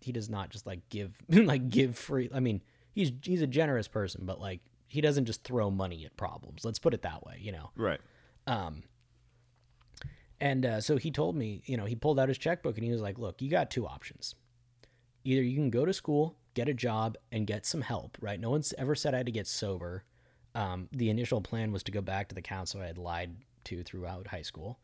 he 0.00 0.12
does 0.12 0.30
not 0.30 0.50
just 0.50 0.66
like 0.66 0.88
give 0.88 1.16
like 1.28 1.68
give 1.68 1.98
free. 1.98 2.30
I 2.32 2.40
mean, 2.40 2.62
he's 2.92 3.12
he's 3.22 3.42
a 3.42 3.46
generous 3.46 3.88
person, 3.88 4.22
but 4.24 4.40
like 4.40 4.60
he 4.88 5.00
doesn't 5.00 5.26
just 5.26 5.44
throw 5.44 5.70
money 5.70 6.04
at 6.04 6.16
problems. 6.16 6.64
Let's 6.64 6.78
put 6.78 6.94
it 6.94 7.02
that 7.02 7.24
way, 7.24 7.38
you 7.40 7.52
know. 7.52 7.70
Right. 7.76 8.00
Um, 8.46 8.82
and 10.40 10.64
uh, 10.64 10.80
so 10.80 10.96
he 10.96 11.10
told 11.10 11.36
me, 11.36 11.62
you 11.66 11.76
know, 11.76 11.84
he 11.84 11.94
pulled 11.94 12.18
out 12.18 12.28
his 12.28 12.38
checkbook 12.38 12.76
and 12.76 12.84
he 12.84 12.90
was 12.90 13.02
like, 13.02 13.18
"Look, 13.18 13.42
you 13.42 13.50
got 13.50 13.70
two 13.70 13.86
options. 13.86 14.34
Either 15.24 15.42
you 15.42 15.56
can 15.56 15.70
go 15.70 15.84
to 15.84 15.92
school, 15.92 16.38
get 16.54 16.68
a 16.68 16.74
job, 16.74 17.16
and 17.30 17.46
get 17.46 17.66
some 17.66 17.82
help. 17.82 18.16
Right? 18.20 18.40
No 18.40 18.50
one's 18.50 18.72
ever 18.78 18.94
said 18.94 19.14
I 19.14 19.18
had 19.18 19.26
to 19.26 19.32
get 19.32 19.46
sober. 19.46 20.04
Um, 20.54 20.88
the 20.92 21.10
initial 21.10 21.40
plan 21.40 21.70
was 21.70 21.82
to 21.84 21.92
go 21.92 22.00
back 22.00 22.28
to 22.28 22.34
the 22.34 22.42
counselor 22.42 22.84
I 22.84 22.88
had 22.88 22.98
lied 22.98 23.36
to 23.64 23.82
throughout 23.82 24.28
high 24.28 24.42
school. 24.42 24.78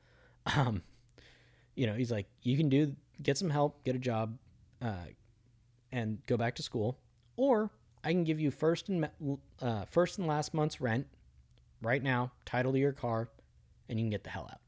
Um, 0.54 0.82
you 1.74 1.86
know, 1.86 1.94
he's 1.94 2.12
like, 2.12 2.26
you 2.42 2.56
can 2.56 2.68
do 2.68 2.94
get 3.22 3.38
some 3.38 3.50
help, 3.50 3.82
get 3.84 3.96
a 3.96 3.98
job, 3.98 4.36
uh, 4.82 5.06
and 5.90 6.18
go 6.26 6.36
back 6.36 6.56
to 6.56 6.62
school, 6.62 6.98
or 7.36 7.70
I 8.04 8.10
can 8.12 8.24
give 8.24 8.38
you 8.38 8.50
first 8.50 8.88
and 8.88 9.08
uh, 9.60 9.84
first 9.86 10.18
and 10.18 10.26
last 10.26 10.52
month's 10.52 10.80
rent 10.80 11.06
right 11.80 12.02
now, 12.02 12.32
title 12.44 12.72
to 12.72 12.78
your 12.78 12.92
car, 12.92 13.28
and 13.88 13.98
you 13.98 14.04
can 14.04 14.10
get 14.10 14.24
the 14.24 14.30
hell 14.30 14.48
out. 14.50 14.60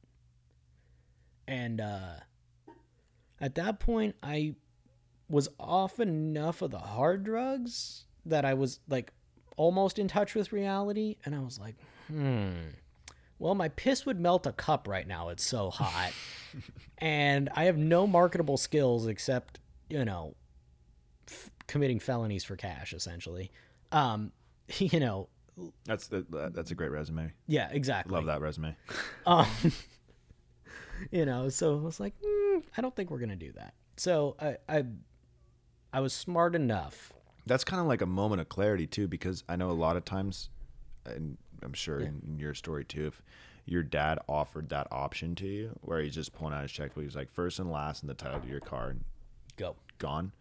And 1.46 1.80
uh, 1.80 2.14
at 3.40 3.54
that 3.56 3.78
point, 3.78 4.16
I 4.22 4.54
was 5.28 5.48
off 5.58 6.00
enough 6.00 6.62
of 6.62 6.70
the 6.70 6.78
hard 6.78 7.24
drugs 7.24 8.04
that 8.24 8.44
I 8.44 8.54
was 8.54 8.80
like 8.88 9.12
almost 9.56 9.98
in 9.98 10.08
touch 10.08 10.34
with 10.34 10.52
reality, 10.52 11.16
and 11.24 11.34
I 11.34 11.40
was 11.40 11.58
like, 11.58 11.76
hmm. 12.08 12.52
Well, 13.38 13.54
my 13.54 13.68
piss 13.68 14.06
would 14.06 14.18
melt 14.18 14.46
a 14.46 14.52
cup 14.52 14.88
right 14.88 15.06
now. 15.06 15.28
It's 15.28 15.44
so 15.44 15.68
hot. 15.68 16.12
and 16.98 17.50
I 17.54 17.64
have 17.64 17.76
no 17.76 18.06
marketable 18.06 18.56
skills 18.56 19.06
except, 19.06 19.60
you 19.90 20.06
know, 20.06 20.34
f- 21.28 21.50
committing 21.66 21.98
felonies 21.98 22.44
for 22.44 22.56
cash, 22.56 22.92
essentially. 22.92 23.50
Um, 23.92 24.32
you 24.78 25.00
know, 25.00 25.28
That's 25.84 26.08
the 26.08 26.24
that's 26.52 26.70
a 26.70 26.74
great 26.74 26.90
resume. 26.90 27.32
yeah, 27.46 27.68
exactly. 27.70 28.12
Love 28.14 28.26
that 28.26 28.40
resume. 28.40 28.76
Um, 29.26 29.46
you 31.10 31.26
know, 31.26 31.48
so 31.48 31.78
I 31.78 31.82
was 31.82 32.00
like, 32.00 32.14
mm, 32.20 32.62
I 32.76 32.80
don't 32.80 32.94
think 32.94 33.10
we're 33.10 33.18
gonna 33.18 33.36
do 33.36 33.52
that. 33.52 33.74
So 33.96 34.36
I, 34.40 34.56
I, 34.68 34.84
I 35.92 36.00
was 36.00 36.12
smart 36.12 36.54
enough. 36.54 37.12
That's 37.46 37.64
kind 37.64 37.80
of 37.80 37.86
like 37.86 38.00
a 38.02 38.06
moment 38.06 38.40
of 38.40 38.48
clarity 38.48 38.86
too, 38.86 39.06
because 39.08 39.44
I 39.48 39.56
know 39.56 39.70
a 39.70 39.72
lot 39.72 39.96
of 39.96 40.04
times, 40.04 40.48
and 41.04 41.36
I'm 41.62 41.72
sure 41.74 42.00
in, 42.00 42.22
in 42.26 42.38
your 42.38 42.54
story 42.54 42.84
too, 42.84 43.06
if 43.06 43.22
your 43.66 43.82
dad 43.82 44.18
offered 44.28 44.68
that 44.70 44.86
option 44.90 45.34
to 45.36 45.46
you, 45.46 45.78
where 45.82 46.00
he's 46.00 46.14
just 46.14 46.32
pulling 46.32 46.54
out 46.54 46.62
his 46.62 46.72
checkbook, 46.72 47.04
he's 47.04 47.16
like 47.16 47.30
first 47.32 47.58
and 47.58 47.70
last 47.70 48.02
in 48.02 48.08
the 48.08 48.14
title 48.14 48.40
to 48.40 48.48
your 48.48 48.60
car, 48.60 48.94
Go 49.56 49.76
gone. 49.98 50.32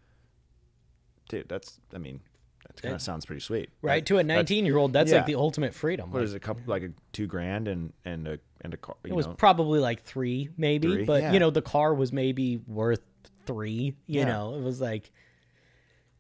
Dude, 1.30 1.48
that's 1.50 1.80
I 1.94 1.98
mean, 1.98 2.20
that 2.68 2.82
kind 2.82 2.96
of 2.96 3.02
sounds 3.02 3.26
pretty 3.26 3.42
sweet, 3.42 3.70
right 3.82 4.04
That- 4.04 4.08
to 4.08 4.18
a 4.20 4.24
19 4.24 4.66
year 4.66 4.78
old. 4.78 4.94
That's 4.94 5.12
yeah. 5.12 5.18
like 5.18 5.26
the 5.26 5.36
ultimate 5.36 5.74
freedom. 5.74 6.12
What 6.12 6.20
Like, 6.20 6.26
is 6.26 6.34
it, 6.34 6.38
a 6.38 6.40
couple 6.40 6.64
like 6.68 6.84
a 6.84 6.90
two 7.14 7.28
grand 7.28 7.68
and 7.68 7.94
and 8.06 8.28
a 8.28 8.40
and 8.62 8.74
a 8.74 8.78
car? 8.78 8.96
It 9.04 9.14
was 9.14 9.28
know? 9.28 9.34
probably 9.34 9.80
like 9.80 10.04
three, 10.04 10.50
maybe, 10.58 10.88
Three? 10.88 11.06
but 11.06 11.22
Yeah. 11.24 11.34
you 11.34 11.40
know, 11.40 11.50
the 11.50 11.62
car 11.62 11.94
was 11.94 12.12
maybe 12.14 12.58
worth 12.68 13.02
three. 13.46 13.96
You 14.08 14.20
Yeah. 14.22 14.26
know, 14.26 14.56
it 14.56 14.62
was 14.62 14.80
like, 14.82 15.12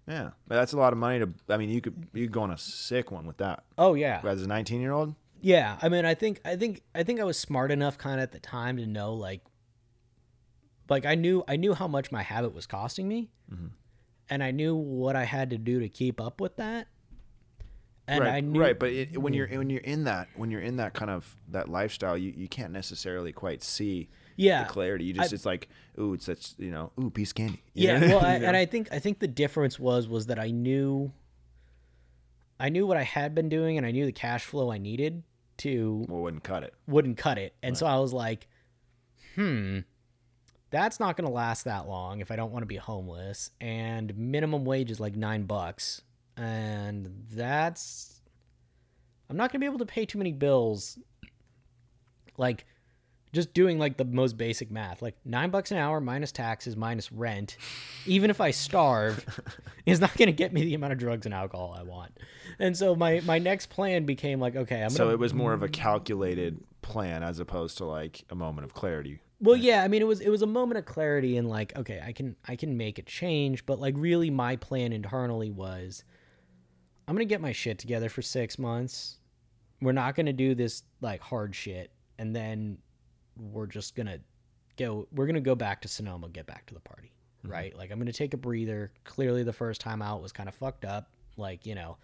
yeah, 0.07 0.31
but 0.47 0.55
that's 0.55 0.73
a 0.73 0.77
lot 0.77 0.93
of 0.93 0.99
money 0.99 1.19
to. 1.19 1.29
I 1.49 1.57
mean, 1.57 1.69
you 1.69 1.81
could 1.81 2.07
you 2.13 2.25
could 2.25 2.31
go 2.33 2.41
on 2.41 2.51
a 2.51 2.57
sick 2.57 3.11
one 3.11 3.25
with 3.27 3.37
that 3.37 3.63
oh 3.77 3.93
yeah, 3.95 4.21
as 4.23 4.43
a 4.43 4.47
19 4.47 4.81
year 4.81 4.91
old. 4.91 5.15
Yeah, 5.41 5.77
I 5.81 5.89
mean, 5.89 6.05
I 6.05 6.15
think, 6.15 6.41
I 6.43 6.55
think, 6.55 6.81
I 6.95 7.03
think 7.03 7.19
I 7.19 7.23
was 7.23 7.37
smart 7.37 7.69
enough 7.69 7.99
kind 7.99 8.19
of 8.19 8.23
at 8.23 8.31
the 8.31 8.39
time 8.39 8.77
to 8.77 8.87
know, 8.87 9.13
like, 9.13 9.41
like 10.89 11.05
I 11.05 11.13
knew, 11.13 11.43
I 11.47 11.55
knew 11.55 11.75
how 11.75 11.87
much 11.87 12.11
my 12.11 12.23
habit 12.23 12.53
was 12.53 12.65
costing 12.65 13.07
me, 13.07 13.29
Mm-hmm. 13.53 13.67
And 14.29 14.43
I 14.43 14.51
knew 14.51 14.75
what 14.75 15.15
I 15.15 15.23
had 15.23 15.49
to 15.51 15.57
do 15.57 15.79
to 15.79 15.89
keep 15.89 16.19
up 16.19 16.41
with 16.41 16.57
that. 16.57 16.87
And 18.07 18.23
right, 18.23 18.35
I 18.35 18.39
knew, 18.41 18.59
right, 18.59 18.77
but 18.77 18.91
it, 18.91 19.17
when 19.17 19.33
you're 19.33 19.47
when 19.47 19.69
you're 19.69 19.81
in 19.81 20.03
that 20.03 20.27
when 20.35 20.51
you're 20.51 20.61
in 20.61 20.77
that 20.77 20.93
kind 20.93 21.09
of 21.09 21.35
that 21.49 21.69
lifestyle, 21.69 22.15
you, 22.17 22.33
you 22.35 22.47
can't 22.47 22.71
necessarily 22.71 23.31
quite 23.31 23.63
see 23.63 24.09
yeah, 24.35 24.63
the 24.63 24.69
clarity. 24.69 25.05
You 25.05 25.13
just 25.13 25.33
I- 25.33 25.35
it's 25.35 25.45
like 25.45 25.69
ooh, 25.99 26.13
it's 26.13 26.25
such 26.25 26.53
you 26.57 26.69
know 26.69 26.91
ooh 26.99 27.09
piece 27.09 27.31
of 27.31 27.35
candy. 27.35 27.63
You 27.73 27.87
yeah. 27.87 27.99
know? 27.99 28.07
Well, 28.17 28.25
I, 28.25 28.33
and? 28.35 28.55
I 28.55 28.65
think, 28.65 28.89
I 28.91 28.99
think 28.99 29.19
the 29.19 29.27
difference 29.27 29.79
was, 29.79 30.07
was 30.07 30.27
that 30.27 30.39
I 30.39 30.51
knew, 30.51 31.11
I 32.59 32.69
knew 32.69 32.85
what 32.85 32.97
I 32.97 33.03
had 33.03 33.33
been 33.33 33.49
doing, 33.49 33.77
and 33.77 33.85
I 33.85 33.91
knew 33.91 34.05
the 34.05 34.11
cash 34.11 34.45
flow 34.45 34.71
I 34.71 34.77
needed 34.77 35.23
to 35.57 36.05
well, 36.07 36.21
wouldn't 36.21 36.43
cut 36.43 36.63
it. 36.63 36.73
wouldn't 36.87 37.17
cut 37.17 37.37
it. 37.37 37.55
And 37.63 37.75
so 37.77 37.85
I 37.85 37.97
was 37.99 38.13
like, 38.13 38.47
hmm, 39.35 39.79
that's 40.71 40.99
not 40.99 41.15
going 41.17 41.27
to 41.27 41.33
last 41.33 41.65
that 41.65 41.87
long 41.87 42.19
if 42.21 42.31
I 42.31 42.35
don't 42.35 42.51
want 42.51 42.63
to 42.63 42.67
be 42.67 42.77
homeless. 42.77 43.51
And 43.61 44.15
minimum 44.17 44.65
wage 44.65 44.91
is 44.91 44.99
like 44.99 45.15
nine 45.15 45.43
bucks. 45.43 46.01
And 46.37 47.25
that's, 47.31 48.21
I'm 49.29 49.37
not 49.37 49.51
going 49.51 49.59
to 49.61 49.63
be 49.63 49.65
able 49.67 49.79
to 49.79 49.85
pay 49.85 50.05
too 50.05 50.17
many 50.17 50.31
bills. 50.31 50.99
Like, 52.37 52.65
just 53.35 53.53
doing 53.53 53.77
like 53.77 53.97
the 53.97 54.05
most 54.05 54.37
basic 54.37 54.71
math, 54.71 55.01
like 55.01 55.15
nine 55.25 55.49
bucks 55.49 55.69
an 55.69 55.77
hour 55.77 55.99
minus 55.99 56.31
taxes 56.31 56.75
minus 56.75 57.11
rent, 57.11 57.57
even 58.05 58.29
if 58.29 58.41
I 58.41 58.51
starve, 58.51 59.23
is 59.85 59.99
not 59.99 60.17
going 60.17 60.27
to 60.27 60.33
get 60.33 60.53
me 60.53 60.63
the 60.63 60.73
amount 60.73 60.93
of 60.93 60.99
drugs 60.99 61.25
and 61.25 61.35
alcohol 61.35 61.75
I 61.77 61.83
want. 61.83 62.17
And 62.59 62.75
so 62.75 62.95
my 62.95 63.21
my 63.25 63.37
next 63.37 63.69
plan 63.69 64.05
became 64.05 64.39
like, 64.39 64.55
okay, 64.55 64.81
I'm 64.81 64.89
So 64.89 65.05
gonna 65.05 65.13
it 65.13 65.19
was 65.19 65.33
more 65.33 65.53
of 65.53 65.61
a 65.61 65.67
calculated 65.67 66.63
plan 66.81 67.21
as 67.23 67.39
opposed 67.39 67.77
to 67.79 67.85
like 67.85 68.23
a 68.29 68.35
moment 68.35 68.65
of 68.65 68.73
clarity. 68.73 69.19
Well, 69.41 69.55
yeah, 69.57 69.83
I 69.83 69.87
mean 69.87 70.01
it 70.01 70.07
was 70.07 70.21
it 70.21 70.29
was 70.29 70.41
a 70.41 70.47
moment 70.47 70.77
of 70.77 70.85
clarity 70.85 71.37
and 71.37 71.49
like 71.49 71.75
okay, 71.75 72.01
I 72.03 72.13
can 72.13 72.35
I 72.47 72.55
can 72.55 72.77
make 72.77 72.99
a 72.99 73.03
change, 73.03 73.65
but 73.65 73.79
like 73.79 73.93
really 73.97 74.29
my 74.29 74.55
plan 74.55 74.93
internally 74.93 75.51
was 75.51 76.03
I'm 77.07 77.15
going 77.15 77.27
to 77.27 77.31
get 77.31 77.41
my 77.41 77.51
shit 77.51 77.77
together 77.77 78.09
for 78.09 78.21
6 78.21 78.57
months. 78.59 79.19
We're 79.81 79.91
not 79.91 80.15
going 80.15 80.25
to 80.25 80.33
do 80.33 80.55
this 80.55 80.83
like 81.01 81.21
hard 81.21 81.53
shit 81.53 81.91
and 82.17 82.35
then 82.35 82.77
we're 83.37 83.67
just 83.67 83.95
going 83.95 84.07
to 84.07 84.19
go 84.77 85.07
we're 85.11 85.25
going 85.25 85.35
to 85.35 85.41
go 85.41 85.55
back 85.55 85.81
to 85.81 85.87
Sonoma, 85.87 86.29
get 86.29 86.45
back 86.45 86.65
to 86.67 86.73
the 86.73 86.79
party, 86.79 87.11
right? 87.43 87.75
Like 87.77 87.91
I'm 87.91 87.97
going 87.99 88.07
to 88.07 88.13
take 88.13 88.33
a 88.33 88.37
breather. 88.37 88.91
Clearly 89.03 89.43
the 89.43 89.53
first 89.53 89.81
time 89.81 90.01
out 90.01 90.21
was 90.21 90.31
kind 90.31 90.47
of 90.49 90.55
fucked 90.55 90.85
up, 90.85 91.09
like, 91.37 91.65
you 91.65 91.75
know, 91.75 91.97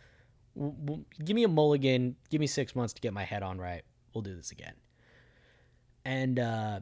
w- 0.55 0.75
w- 0.85 1.05
give 1.23 1.35
me 1.35 1.43
a 1.43 1.47
mulligan, 1.47 2.15
give 2.29 2.41
me 2.41 2.47
6 2.47 2.75
months 2.75 2.93
to 2.93 3.01
get 3.01 3.13
my 3.13 3.23
head 3.23 3.41
on 3.41 3.57
right. 3.57 3.83
We'll 4.13 4.21
do 4.21 4.35
this 4.35 4.51
again. 4.51 4.73
And 6.03 6.37
uh 6.39 6.81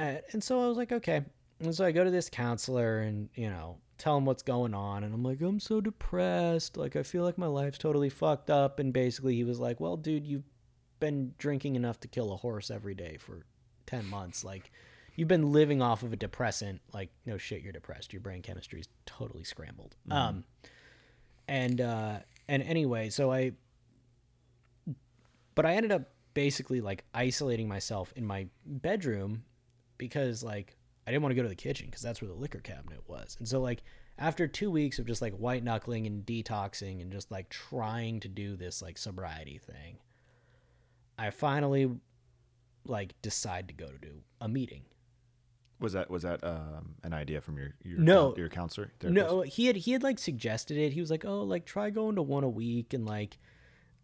and, 0.00 0.22
and 0.32 0.44
so 0.44 0.62
I 0.62 0.68
was 0.68 0.76
like, 0.76 0.92
okay. 0.92 1.22
And 1.60 1.74
so 1.74 1.84
I 1.84 1.92
go 1.92 2.04
to 2.04 2.10
this 2.10 2.30
counselor 2.30 3.00
and, 3.00 3.28
you 3.34 3.50
know, 3.50 3.76
tell 3.98 4.16
him 4.16 4.24
what's 4.24 4.42
going 4.42 4.72
on. 4.72 5.04
And 5.04 5.12
I'm 5.12 5.22
like, 5.22 5.42
I'm 5.42 5.60
so 5.60 5.80
depressed. 5.80 6.76
Like, 6.76 6.96
I 6.96 7.02
feel 7.02 7.22
like 7.22 7.36
my 7.36 7.46
life's 7.46 7.78
totally 7.78 8.08
fucked 8.08 8.48
up. 8.48 8.78
And 8.78 8.92
basically, 8.92 9.34
he 9.34 9.44
was 9.44 9.60
like, 9.60 9.78
well, 9.78 9.96
dude, 9.96 10.26
you've 10.26 10.48
been 11.00 11.34
drinking 11.38 11.76
enough 11.76 12.00
to 12.00 12.08
kill 12.08 12.32
a 12.32 12.36
horse 12.36 12.70
every 12.70 12.94
day 12.94 13.18
for 13.18 13.44
10 13.86 14.06
months. 14.08 14.42
Like, 14.42 14.72
you've 15.16 15.28
been 15.28 15.52
living 15.52 15.82
off 15.82 16.02
of 16.02 16.14
a 16.14 16.16
depressant. 16.16 16.80
Like, 16.94 17.10
no 17.26 17.36
shit, 17.36 17.60
you're 17.62 17.72
depressed. 17.72 18.14
Your 18.14 18.20
brain 18.20 18.40
chemistry 18.40 18.80
is 18.80 18.88
totally 19.04 19.44
scrambled. 19.44 19.96
Um, 20.10 20.44
and, 21.46 21.80
uh, 21.80 22.20
and 22.48 22.62
anyway, 22.62 23.10
so 23.10 23.30
I, 23.30 23.52
but 25.54 25.66
I 25.66 25.74
ended 25.74 25.92
up 25.92 26.08
basically 26.32 26.80
like 26.80 27.04
isolating 27.12 27.68
myself 27.68 28.12
in 28.16 28.24
my 28.24 28.46
bedroom 28.64 29.42
because 30.00 30.42
like 30.42 30.76
I 31.06 31.12
didn't 31.12 31.22
want 31.22 31.30
to 31.30 31.36
go 31.36 31.42
to 31.44 31.48
the 31.48 31.54
kitchen 31.54 31.86
because 31.86 32.02
that's 32.02 32.20
where 32.20 32.28
the 32.28 32.34
liquor 32.34 32.58
cabinet 32.58 33.00
was. 33.06 33.36
And 33.38 33.46
so 33.46 33.60
like 33.60 33.84
after 34.18 34.48
2 34.48 34.70
weeks 34.70 34.98
of 34.98 35.06
just 35.06 35.22
like 35.22 35.34
white 35.34 35.62
knuckling 35.62 36.06
and 36.06 36.26
detoxing 36.26 37.00
and 37.00 37.12
just 37.12 37.30
like 37.30 37.48
trying 37.48 38.18
to 38.20 38.28
do 38.28 38.56
this 38.56 38.82
like 38.82 38.98
sobriety 38.98 39.58
thing, 39.58 39.98
I 41.18 41.30
finally 41.30 41.90
like 42.86 43.14
decide 43.22 43.68
to 43.68 43.74
go 43.74 43.86
to 43.86 43.98
do 43.98 44.22
a 44.40 44.48
meeting. 44.48 44.82
Was 45.80 45.94
that 45.94 46.10
was 46.10 46.22
that 46.24 46.44
um, 46.44 46.96
an 47.02 47.14
idea 47.14 47.40
from 47.40 47.56
your 47.56 47.74
your 47.82 47.98
No. 47.98 48.34
your 48.36 48.48
counselor? 48.50 48.92
therapist? 49.00 49.26
No, 49.30 49.40
he 49.42 49.66
had 49.66 49.76
he 49.76 49.92
had 49.92 50.02
like 50.02 50.18
suggested 50.18 50.76
it. 50.76 50.92
He 50.92 51.00
was 51.00 51.10
like, 51.10 51.24
"Oh, 51.24 51.42
like 51.42 51.64
try 51.64 51.88
going 51.90 52.16
to 52.16 52.22
one 52.22 52.44
a 52.44 52.48
week 52.48 52.92
and 52.92 53.06
like 53.06 53.38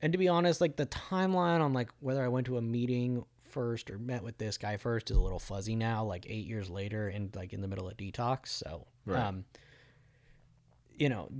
and 0.01 0.12
to 0.12 0.18
be 0.18 0.29
honest, 0.29 0.61
like 0.61 0.77
the 0.77 0.87
timeline 0.87 1.61
on 1.61 1.73
like 1.75 1.91
whether 2.01 2.25
I 2.25 2.29
went 2.29 2.47
to 2.47 2.57
a 2.57 2.62
meeting 2.62 3.25
first 3.57 3.91
or 3.91 3.99
met 3.99 4.23
with 4.23 4.37
this 4.37 4.59
guy 4.59 4.77
first 4.77 5.11
is 5.11 5.17
a 5.17 5.21
little 5.21 5.39
fuzzy 5.39 5.75
now, 5.75 6.05
like 6.05 6.27
8 6.29 6.45
years 6.47 6.69
later 6.69 7.09
and 7.09 7.35
like 7.35 7.55
in 7.55 7.63
the 7.63 7.69
middle 7.69 7.89
of 7.89 7.97
detox. 7.97 8.49
So, 8.49 8.87
Right. 9.07 9.19
um 9.23 9.47
you 10.99 11.09
know, 11.09 11.31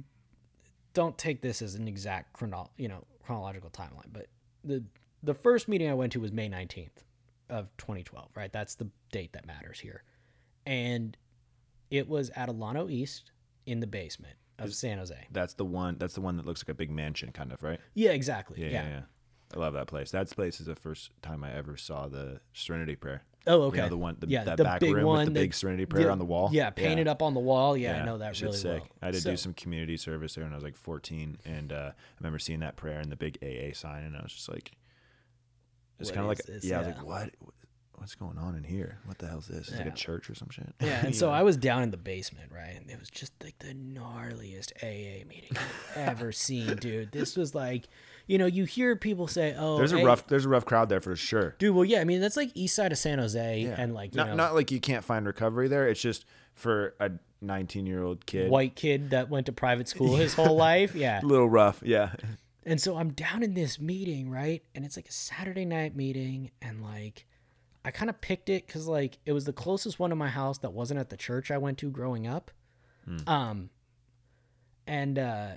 don't 0.95 1.17
take 1.19 1.43
this 1.43 1.61
as 1.61 1.75
an 1.75 1.87
exact 1.89 2.33
chrono, 2.33 2.71
you 2.79 2.89
know, 2.89 3.05
chronological 3.23 3.69
timeline, 3.71 4.11
but 4.13 4.29
the 4.65 4.83
the 5.23 5.35
first 5.35 5.69
meeting 5.69 5.91
I 5.91 5.95
went 5.95 6.13
to 6.13 6.21
was 6.21 6.33
May 6.33 6.49
19th 6.49 7.03
of 7.51 7.69
2012, 7.77 8.31
right? 8.35 8.51
That's 8.53 8.75
the 8.77 8.89
date 9.13 9.33
that 9.35 9.47
matters 9.47 9.81
here. 9.81 10.03
And 10.65 11.17
it 11.91 12.09
was 12.09 12.31
at 12.31 12.49
Alano 12.49 12.91
East 12.91 13.33
in 13.67 13.81
the 13.81 13.87
basement 13.87 14.37
of 14.59 14.75
San 14.75 14.97
Jose. 14.99 15.27
That's 15.33 15.53
the 15.55 15.65
one. 15.67 15.97
That's 15.99 16.15
the 16.15 16.21
one 16.23 16.37
that 16.39 16.47
looks 16.47 16.63
like 16.63 16.71
a 16.71 16.75
big 16.75 16.91
mansion, 16.91 17.31
kind 17.33 17.53
of, 17.53 17.63
right? 17.63 17.79
Yeah, 17.95 18.13
exactly. 18.13 18.61
Yeah, 18.63 18.69
Yeah. 18.69 18.83
yeah, 18.83 18.89
yeah. 18.89 19.03
I 19.55 19.59
love 19.59 19.75
that 19.75 19.87
place. 19.87 20.11
That 20.11 20.29
place 20.31 20.61
is 20.61 20.67
the 20.67 20.75
first 20.75 21.11
time 21.23 21.45
I 21.45 21.53
ever 21.55 21.77
saw 21.77 22.09
the 22.09 22.41
Serenity 22.53 22.97
Prayer. 22.97 23.23
Oh, 23.49 23.63
okay. 23.65 23.77
You 23.77 23.83
know, 23.85 23.89
the 23.91 23.97
one, 23.97 24.17
the, 24.19 24.27
Yeah, 24.27 24.43
that 24.43 24.57
the 24.57 24.65
back 24.65 24.81
big 24.81 24.93
room 24.93 25.05
one, 25.07 25.19
with 25.19 25.27
the 25.29 25.35
the- 25.35 25.41
big 25.41 25.55
Serenity 25.55 25.87
Prayer 25.87 26.07
Yeah, 26.07 26.13
on 26.13 26.19
the 26.19 26.25
wall. 26.25 26.49
Yeah, 26.53 26.71
painted 26.71 27.07
up 27.07 27.23
on 27.23 27.33
the 27.35 27.41
wall. 27.41 27.77
Yeah, 27.77 28.03
I 28.03 28.05
know 28.05 28.19
that 28.19 28.41
really 28.41 28.57
sick. 28.57 28.81
well. 28.81 28.89
I 29.01 29.07
had 29.07 29.15
to 29.15 29.21
So- 29.21 29.31
do 29.31 29.37
some 29.37 29.55
community 29.55 29.97
service 29.97 30.35
there 30.35 30.43
when 30.45 30.53
I 30.53 30.57
was 30.57 30.65
like 30.65 30.75
14, 30.77 31.39
and 31.45 31.73
uh, 31.73 31.93
I 31.95 32.03
remember 32.19 32.41
seeing 32.41 32.59
that 32.61 32.75
prayer 32.75 32.99
and 32.99 33.11
the 33.13 33.17
big 33.17 33.39
AA 33.43 33.73
sign, 33.73 34.03
and 34.03 34.17
I 34.17 34.23
was 34.23 34.33
just 34.33 34.49
like, 34.49 34.73
it's 36.01 36.11
kind 36.11 36.23
of 36.23 36.27
like, 36.27 36.39
this? 36.39 36.65
yeah, 36.65 36.77
I 36.77 36.79
was 36.81 36.89
like, 36.89 37.05
what? 37.05 37.31
What's 37.99 38.15
going 38.15 38.37
on 38.37 38.55
in 38.57 38.63
here? 38.65 38.99
What 39.07 39.17
the 39.19 39.27
hell 39.27 39.39
is 39.39 39.47
this? 39.47 39.69
Is 39.69 39.75
it 39.75 39.79
like 39.79 39.87
a 39.87 39.97
church 39.97 40.29
or 40.29 40.35
some 40.35 40.51
shit? 40.51 40.69
Yeah, 40.83 41.07
and 41.07 41.17
so? 41.17 41.31
I 41.31 41.43
was 41.43 41.57
down 41.57 41.83
in 41.83 41.91
the 41.91 41.97
basement, 41.97 42.53
right? 42.53 42.77
And 42.79 42.91
it 42.91 42.99
was 42.99 43.09
just 43.09 43.33
like 43.43 43.59
the 43.61 43.73
gnarliest 43.73 44.73
AA 44.83 45.25
meeting 45.27 45.57
I've 45.97 45.97
ever 45.97 46.31
seen, 46.31 46.77
dude. 46.77 47.11
This 47.13 47.37
was 47.37 47.55
like, 47.55 47.89
you 48.27 48.39
know, 48.39 48.47
you 48.47 48.65
hear 48.65 48.97
people 48.97 49.27
say, 49.29 49.55
"Oh, 49.57 49.77
there's 49.79 49.93
a 49.93 49.99
hey- 49.99 50.05
rough, 50.05 50.27
there's 50.27 50.45
a 50.45 50.49
rough 50.49 50.65
crowd 50.65 50.89
there 50.89 51.01
for 51.01 51.15
sure. 51.17 51.55
dude." 51.59 51.75
Well, 51.75 51.85
yeah, 51.85 52.01
I 52.01 52.05
mean 52.05 52.21
that's 52.21 52.37
like 52.37 52.51
east 52.55 52.75
side 52.75 52.93
of 52.93 52.99
San 52.99 53.19
Jose, 53.19 53.61
Yeah. 53.61 53.75
and 53.79 53.95
like 53.95 54.15
you 54.15 54.19
not 54.19 54.29
know, 54.29 54.35
not 54.35 54.55
like 54.55 54.71
you 54.71 54.81
can't 54.81 55.05
find 55.05 55.27
recovery 55.27 55.69
there. 55.69 55.89
It's 55.89 56.01
just 56.01 56.25
for 56.55 56.95
a 57.01 57.11
19 57.41 57.87
year 57.87 58.03
old 58.03 58.25
kid, 58.27 58.51
white 58.51 58.75
kid 58.75 59.11
that 59.11 59.29
went 59.29 59.47
to 59.47 59.53
private 59.53 59.89
school 59.89 60.17
his 60.17 60.35
whole 60.35 60.57
life. 60.69 60.95
Yeah, 60.95 61.21
a 61.23 61.25
little 61.27 61.49
rough. 61.49 61.83
Yeah, 61.85 62.13
And 62.65 62.81
so 62.81 62.97
I'm 62.97 63.13
down 63.13 63.43
in 63.43 63.55
this 63.55 63.79
meeting, 63.79 64.31
right? 64.31 64.63
And 64.75 64.85
it's 64.85 64.97
like 64.97 65.09
a 65.09 65.13
Saturday 65.13 65.65
night 65.67 65.95
meeting. 65.95 66.51
And 66.63 66.83
like, 66.83 67.27
I 67.85 67.91
kind 67.93 68.09
of 68.11 68.21
picked 68.21 68.49
it 68.49 68.67
because 68.67 68.89
like 68.89 69.19
it 69.27 69.33
was 69.33 69.45
the 69.45 69.53
closest 69.53 69.99
one 70.01 70.11
to 70.11 70.17
my 70.17 70.29
house 70.31 70.59
that 70.59 70.73
wasn't 70.73 70.99
at 70.99 71.11
the 71.11 71.17
church 71.17 71.51
I 71.51 71.59
went 71.59 71.79
to 71.79 71.91
growing 71.91 72.27
up. 72.27 72.51
Um, 73.29 73.71
and, 74.87 75.19
uh, 75.19 75.49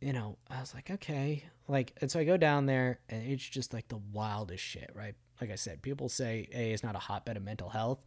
you 0.00 0.12
know, 0.12 0.38
I 0.50 0.58
was 0.60 0.74
like, 0.74 0.90
okay. 0.90 1.44
Like, 1.68 1.94
and 2.00 2.10
so 2.10 2.20
I 2.20 2.24
go 2.24 2.36
down 2.36 2.66
there 2.66 3.00
and 3.08 3.26
it's 3.30 3.42
just 3.46 3.72
like 3.74 3.88
the 3.88 4.00
wildest 4.12 4.62
shit, 4.62 4.90
right? 4.94 5.14
Like 5.40 5.50
I 5.50 5.56
said, 5.56 5.82
people 5.82 6.08
say 6.08 6.48
A 6.54 6.72
is 6.72 6.82
not 6.82 6.94
a 6.94 6.98
hotbed 7.00 7.36
of 7.36 7.42
mental 7.42 7.68
health. 7.68 7.98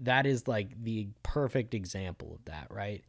That 0.00 0.26
is 0.26 0.48
like 0.48 0.82
the 0.82 1.08
perfect 1.22 1.74
example 1.74 2.34
of 2.34 2.44
that, 2.46 2.66
right? 2.70 3.04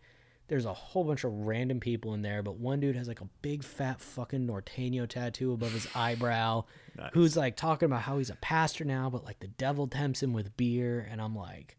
There's 0.47 0.65
a 0.65 0.73
whole 0.73 1.03
bunch 1.03 1.23
of 1.23 1.31
random 1.33 1.79
people 1.79 2.13
in 2.13 2.21
there, 2.21 2.43
but 2.43 2.57
one 2.57 2.79
dude 2.79 2.95
has 2.95 3.07
like 3.07 3.21
a 3.21 3.29
big 3.41 3.63
fat 3.63 3.99
fucking 3.99 4.45
Norteño 4.45 5.07
tattoo 5.07 5.53
above 5.53 5.71
his 5.71 5.87
eyebrow, 5.95 6.65
Nice. 6.97 7.09
who's 7.13 7.35
like 7.35 7.55
talking 7.55 7.87
about 7.87 8.01
how 8.03 8.19
he's 8.19 8.29
a 8.29 8.35
pastor 8.35 8.85
now, 8.85 9.09
but 9.09 9.23
like 9.25 9.39
the 9.39 9.47
devil 9.47 9.87
tempts 9.87 10.21
him 10.21 10.33
with 10.33 10.55
beer. 10.55 11.07
And 11.09 11.19
I'm 11.19 11.35
like, 11.35 11.77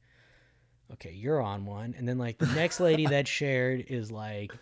okay, 0.95 1.13
you're 1.13 1.41
on 1.41 1.65
one. 1.67 1.95
And 1.97 2.09
then 2.09 2.19
like 2.19 2.39
the 2.39 2.47
next 2.47 2.81
lady 2.81 3.07
that 3.11 3.29
shared 3.29 3.85
is 3.89 4.11
like, 4.11 4.53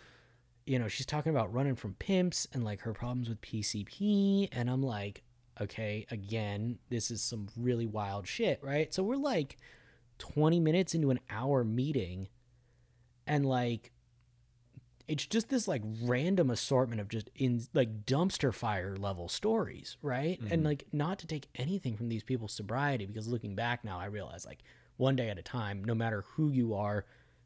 you 0.65 0.79
know, 0.79 0.87
she's 0.87 1.05
talking 1.05 1.31
about 1.31 1.53
running 1.53 1.75
from 1.75 1.93
pimps 1.95 2.47
and 2.53 2.63
like 2.63 2.81
her 2.81 2.93
problems 2.93 3.29
with 3.29 3.41
PCP. 3.41 4.49
And 4.51 4.69
I'm 4.69 4.81
like, 4.81 5.23
okay, 5.61 6.05
again, 6.11 6.79
this 6.89 7.11
is 7.11 7.21
some 7.21 7.47
really 7.55 7.85
wild 7.85 8.27
shit, 8.27 8.59
right? 8.63 8.93
So 8.93 9.03
we're 9.03 9.15
like 9.15 9.57
20 10.17 10.59
minutes 10.59 10.95
into 10.95 11.11
an 11.11 11.19
hour 11.29 11.63
meeting 11.63 12.29
and 13.27 13.45
like 13.45 13.91
it's 15.07 15.25
just 15.25 15.49
this 15.49 15.67
like 15.67 15.83
random 16.01 16.49
assortment 16.49 16.99
of 16.99 17.09
just 17.09 17.29
in 17.35 17.61
like 17.73 18.05
dumpster 18.05 18.51
fire 18.53 18.95
level 18.95 19.29
stories, 19.29 19.97
right? 20.01 20.39
And 20.39 20.49
mm-hmm. 20.49 20.65
like 20.65 20.85
not 20.91 21.19
to 21.19 21.27
take 21.27 21.47
anything 21.55 21.95
from 21.95 22.09
these 22.09 22.23
people's 22.23 22.53
sobriety 22.53 23.05
because 23.05 23.27
looking 23.27 23.53
back 23.53 23.83
now 23.83 23.99
I 23.99 24.05
realize 24.05 24.45
like 24.45 24.63
one 24.97 25.15
day 25.15 25.29
at 25.29 25.37
a 25.37 25.43
time, 25.43 25.83
no 25.83 25.93
matter 25.93 26.23
who 26.29 26.49
you 26.49 26.73
are, 26.73 27.05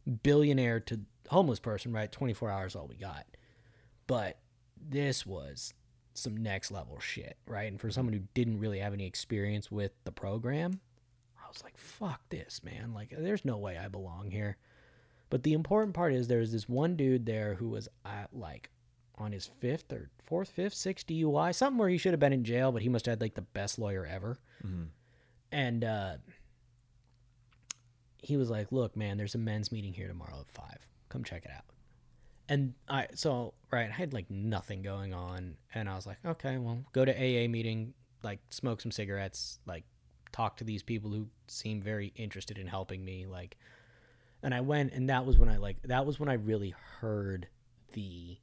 billionaire 0.09 0.79
to 0.81 1.01
homeless 1.29 1.59
person, 1.59 1.91
right? 1.93 2.11
24 2.11 2.49
hours 2.49 2.75
all 2.75 2.87
we 2.87 2.95
got. 2.95 3.25
But 4.07 4.39
this 4.77 5.25
was 5.25 5.73
some 6.13 6.35
next 6.37 6.71
level 6.71 6.99
shit, 6.99 7.37
right? 7.47 7.67
And 7.71 7.79
for 7.79 7.91
someone 7.91 8.13
who 8.13 8.23
didn't 8.33 8.59
really 8.59 8.79
have 8.79 8.93
any 8.93 9.05
experience 9.05 9.71
with 9.71 9.91
the 10.03 10.11
program, 10.11 10.79
I 11.41 11.47
was 11.47 11.63
like, 11.63 11.77
fuck 11.77 12.21
this, 12.29 12.61
man. 12.63 12.93
Like, 12.93 13.13
there's 13.17 13.45
no 13.45 13.57
way 13.57 13.77
I 13.77 13.87
belong 13.87 14.31
here. 14.31 14.57
But 15.29 15.43
the 15.43 15.53
important 15.53 15.93
part 15.93 16.13
is 16.13 16.27
there's 16.27 16.51
this 16.51 16.67
one 16.67 16.95
dude 16.95 17.25
there 17.25 17.53
who 17.55 17.69
was 17.69 17.87
at 18.03 18.29
like 18.33 18.69
on 19.15 19.31
his 19.31 19.45
fifth 19.59 19.91
or 19.93 20.09
fourth, 20.23 20.49
fifth, 20.49 20.73
sixth 20.73 21.05
DUI, 21.07 21.53
something 21.53 21.77
where 21.77 21.89
he 21.89 21.97
should 21.97 22.13
have 22.13 22.19
been 22.19 22.33
in 22.33 22.43
jail, 22.43 22.71
but 22.71 22.81
he 22.81 22.89
must 22.89 23.05
have 23.05 23.13
had 23.13 23.21
like 23.21 23.35
the 23.35 23.41
best 23.41 23.77
lawyer 23.77 24.05
ever. 24.05 24.37
And 25.51 25.83
uh, 25.83 26.13
he 28.21 28.37
was 28.37 28.49
like, 28.49 28.71
"Look, 28.71 28.95
man, 28.95 29.17
there's 29.17 29.35
a 29.35 29.39
men's 29.39 29.71
meeting 29.71 29.93
here 29.93 30.07
tomorrow 30.07 30.39
at 30.39 30.49
five. 30.49 30.87
Come 31.09 31.23
check 31.23 31.45
it 31.45 31.51
out." 31.51 31.65
And 32.47 32.73
I 32.87 33.07
so 33.13 33.53
right, 33.71 33.89
I 33.89 33.93
had 33.93 34.13
like 34.13 34.29
nothing 34.29 34.81
going 34.81 35.13
on, 35.13 35.55
and 35.73 35.89
I 35.89 35.95
was 35.95 36.05
like, 36.05 36.17
"Okay, 36.25 36.57
well, 36.57 36.83
go 36.93 37.05
to 37.05 37.11
AA 37.11 37.47
meeting, 37.47 37.93
like 38.23 38.39
smoke 38.49 38.81
some 38.81 38.91
cigarettes, 38.91 39.59
like 39.65 39.83
talk 40.31 40.57
to 40.57 40.63
these 40.63 40.83
people 40.83 41.11
who 41.11 41.27
seem 41.47 41.81
very 41.81 42.13
interested 42.15 42.57
in 42.57 42.67
helping 42.67 43.03
me, 43.03 43.25
like." 43.25 43.57
And 44.41 44.53
I 44.53 44.61
went, 44.61 44.93
and 44.93 45.09
that 45.09 45.25
was 45.25 45.37
when 45.37 45.49
I 45.49 45.57
like 45.57 45.81
that 45.83 46.05
was 46.05 46.19
when 46.19 46.29
I 46.29 46.33
really 46.33 46.73
heard 47.01 47.47
the 47.93 48.37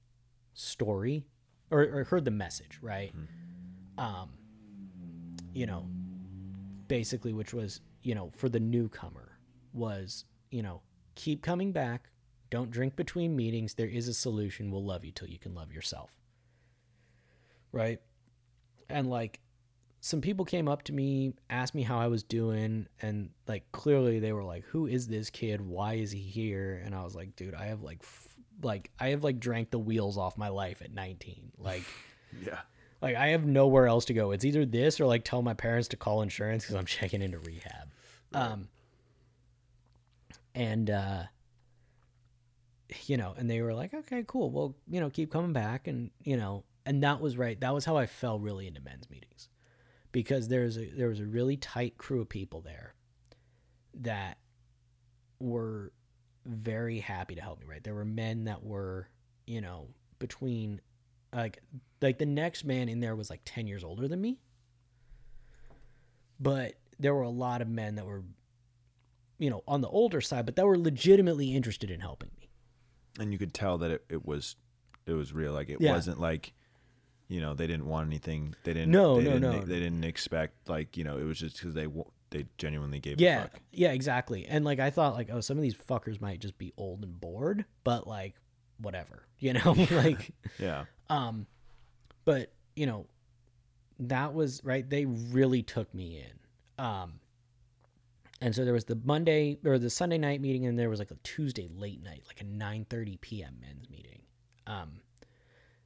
story 0.55 1.25
or, 1.71 1.83
or 1.83 2.05
heard 2.05 2.25
the 2.25 2.31
message, 2.31 2.79
right? 2.83 3.13
Um, 3.99 4.31
you 5.53 5.67
know, 5.67 5.87
basically, 6.89 7.33
which 7.33 7.55
was, 7.55 7.81
you 8.03 8.15
know, 8.15 8.31
for 8.31 8.49
the 8.49 8.61
newcomer, 8.61 9.36
was, 9.77 10.25
you 10.51 10.63
know, 10.63 10.83
keep 11.15 11.43
coming 11.43 11.73
back. 11.73 12.11
Don't 12.51 12.71
drink 12.71 12.97
between 12.97 13.37
meetings. 13.37 13.75
There 13.75 13.89
is 13.89 14.09
a 14.09 14.15
solution. 14.15 14.71
We'll 14.71 14.85
love 14.85 15.05
you 15.05 15.13
till 15.13 15.29
you 15.29 15.39
can 15.39 15.55
love 15.55 15.73
yourself. 15.73 16.17
Right. 17.73 18.01
And 18.89 19.11
like, 19.11 19.41
some 20.01 20.21
people 20.21 20.45
came 20.45 20.69
up 20.69 20.85
to 20.85 20.93
me, 20.93 21.35
asked 21.51 21.75
me 21.75 21.83
how 21.83 21.99
I 21.99 22.07
was 22.07 22.23
doing, 22.23 22.87
and 23.03 23.31
like, 23.49 23.71
clearly 23.73 24.21
they 24.21 24.33
were 24.33 24.45
like, 24.45 24.65
Who 24.67 24.87
is 24.87 25.09
this 25.09 25.31
kid? 25.31 25.61
Why 25.61 25.95
is 25.95 26.13
he 26.13 26.21
here? 26.21 26.81
And 26.85 26.95
I 26.95 27.03
was 27.03 27.17
like, 27.17 27.35
Dude, 27.35 27.55
I 27.55 27.67
have 27.67 27.83
like, 27.83 27.99
f- 28.03 28.37
like, 28.63 28.91
I 29.01 29.09
have 29.09 29.25
like 29.25 29.41
drank 29.41 29.71
the 29.71 29.81
wheels 29.81 30.17
off 30.17 30.39
my 30.39 30.49
life 30.49 30.81
at 30.81 30.95
19. 30.95 31.51
Like, 31.59 31.83
yeah. 32.41 32.61
like 33.03 33.17
I 33.17 33.29
have 33.29 33.47
nowhere 33.47 33.89
else 33.89 34.05
to 34.07 34.15
go. 34.15 34.31
It's 34.31 34.45
either 34.45 34.65
this 34.65 35.01
or 35.01 35.07
like 35.07 35.25
tell 35.25 35.43
my 35.43 35.55
parents 35.55 35.89
to 35.89 35.97
call 35.97 36.23
insurance 36.23 36.63
because 36.63 36.77
I'm 36.77 36.87
checking 36.87 37.21
into 37.21 37.41
rehab. 37.41 37.89
Um, 38.33 38.69
and 40.57 40.91
uh, 40.91 41.23
you 43.05 43.17
know, 43.17 43.35
and 43.37 43.49
they 43.49 43.61
were 43.61 43.75
like, 43.75 43.95
okay, 43.95 44.25
cool. 44.27 44.51
Well, 44.51 44.75
you 44.89 45.01
know, 45.01 45.11
keep 45.11 45.31
coming 45.31 45.53
back, 45.53 45.87
and 45.87 46.11
you 46.25 46.37
know, 46.37 46.65
and 46.85 47.03
that 47.05 47.21
was 47.21 47.37
right. 47.37 47.61
That 47.61 47.75
was 47.75 47.85
how 47.85 47.97
I 47.97 48.07
fell 48.07 48.41
really 48.41 48.67
into 48.67 48.81
men's 48.81 49.09
meetings 49.09 49.49
because 50.11 50.49
there's 50.49 50.79
a 50.79 50.87
there 50.87 51.09
was 51.09 51.21
a 51.21 51.27
really 51.27 51.57
tight 51.59 51.99
crew 51.99 52.23
of 52.23 52.29
people 52.29 52.63
there 52.63 52.95
that 54.01 54.39
were 55.39 55.93
very 56.47 56.99
happy 57.01 57.35
to 57.35 57.43
help 57.43 57.61
me. 57.61 57.67
Right, 57.69 57.85
there 57.85 57.95
were 57.95 58.07
men 58.07 58.45
that 58.45 58.65
were, 58.65 59.09
you 59.47 59.61
know, 59.61 59.89
between 60.19 60.81
like 61.35 61.61
like 62.01 62.17
the 62.17 62.27
next 62.27 62.65
man 62.65 62.89
in 62.89 63.01
there 63.01 63.15
was 63.15 63.29
like 63.29 63.41
10 63.45 63.67
years 63.67 63.85
older 63.85 64.07
than 64.07 64.21
me 64.21 64.39
but 66.39 66.75
there 66.99 67.15
were 67.15 67.23
a 67.23 67.29
lot 67.29 67.61
of 67.61 67.69
men 67.69 67.97
that 67.97 68.07
were 68.07 68.23
you 69.39 69.51
know 69.51 69.63
on 69.69 69.81
the 69.81 69.89
older 69.89 70.21
side 70.21 70.47
but 70.47 70.57
that 70.57 70.67
were 70.67 70.79
legitimately 70.79 71.55
interested 71.55 71.91
in 71.91 72.01
helping 72.01 72.31
me 72.41 72.49
And 73.21 73.33
you 73.33 73.39
could 73.39 73.53
tell 73.55 73.79
that 73.79 73.91
it, 73.91 74.05
it 74.09 74.25
was 74.27 74.57
it 75.07 75.13
was 75.13 75.33
real. 75.33 75.53
Like 75.53 75.69
it 75.69 75.81
Yeah. 75.81 75.93
wasn't 75.93 76.21
like 76.21 76.53
you 77.29 77.41
know 77.41 77.55
they 77.55 77.67
didn't 77.67 77.87
want 77.87 78.07
anything. 78.09 78.55
They 78.65 78.73
didn't. 78.73 78.91
No, 78.93 79.17
they 79.17 79.25
no, 79.25 79.31
didn't, 79.39 79.43
no. 79.43 79.61
They 79.65 79.79
didn't 79.81 80.05
expect 80.05 80.69
like 80.69 80.97
you 80.97 81.05
know 81.05 81.17
it 81.19 81.25
was 81.25 81.39
just 81.39 81.57
because 81.59 81.75
they 81.75 81.87
they 82.31 82.47
genuinely 82.59 82.99
gave. 83.01 83.21
yeah 83.21 83.39
A 83.39 83.43
fuck. 83.43 83.61
yeah 83.73 83.93
exactly 83.93 84.47
and 84.47 84.65
like 84.65 84.81
i 84.81 84.91
thought 84.91 85.15
like 85.15 85.29
oh 85.33 85.41
some 85.41 85.57
of 85.57 85.63
these 85.63 85.75
fuckers 85.77 86.21
might 86.21 86.41
just 86.41 86.59
be 86.59 86.73
old 86.77 87.05
and 87.05 87.21
bored 87.21 87.65
but 87.85 88.07
like 88.09 88.35
whatever 88.79 89.27
you 89.39 89.53
know 89.53 89.73
like 89.93 90.33
Yeah. 90.59 90.87
um 91.09 91.47
but 92.25 92.53
you 92.75 92.87
know 92.87 93.07
that 94.01 94.35
was 94.35 94.61
right 94.65 94.89
they 94.91 95.07
really 95.07 95.63
took 95.63 95.93
me 95.95 96.19
in 96.27 96.85
um 96.85 97.21
and 98.41 98.55
so 98.55 98.65
there 98.65 98.75
was 98.75 98.85
the 98.85 98.99
monday 99.05 99.57
or 99.65 99.79
the 99.79 99.91
sunday 99.91 100.19
night 100.19 100.41
meeting 100.41 100.67
and 100.67 100.79
there 100.79 100.91
was 100.91 100.99
like 100.99 101.11
a 101.11 101.17
tuesday 101.23 101.69
late 101.75 102.03
night 102.03 102.23
like 102.27 102.41
a 102.41 102.45
9.30 102.45 103.21
p.m 103.21 103.57
men's 103.61 103.89
meeting 103.91 104.23
um 104.67 105.01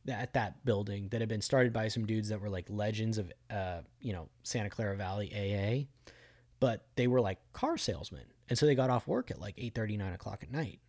at 0.09 0.33
that 0.33 0.65
building 0.65 1.09
that 1.11 1.21
had 1.21 1.29
been 1.29 1.43
started 1.43 1.73
by 1.73 1.87
some 1.87 2.05
dudes 2.07 2.31
that 2.31 2.41
were 2.41 2.49
like 2.49 2.67
legends 2.69 3.19
of 3.19 3.31
uh 3.51 3.81
you 4.01 4.13
know 4.13 4.29
santa 4.43 4.71
clara 4.71 4.97
valley 4.97 5.31
aa 5.35 5.87
but 6.61 6.85
they 6.95 7.09
were 7.09 7.21
like 7.21 7.39
car 7.53 7.77
salesmen. 7.77 8.27
And 8.49 8.59
so 8.59 8.67
they 8.67 8.75
got 8.75 8.91
off 8.91 9.09
work 9.09 9.31
at 9.31 9.41
like 9.41 9.57
8.30 9.57 9.99
9 9.99 10.13
o'clock 10.13 10.43
at 10.43 10.53
night. 10.53 10.81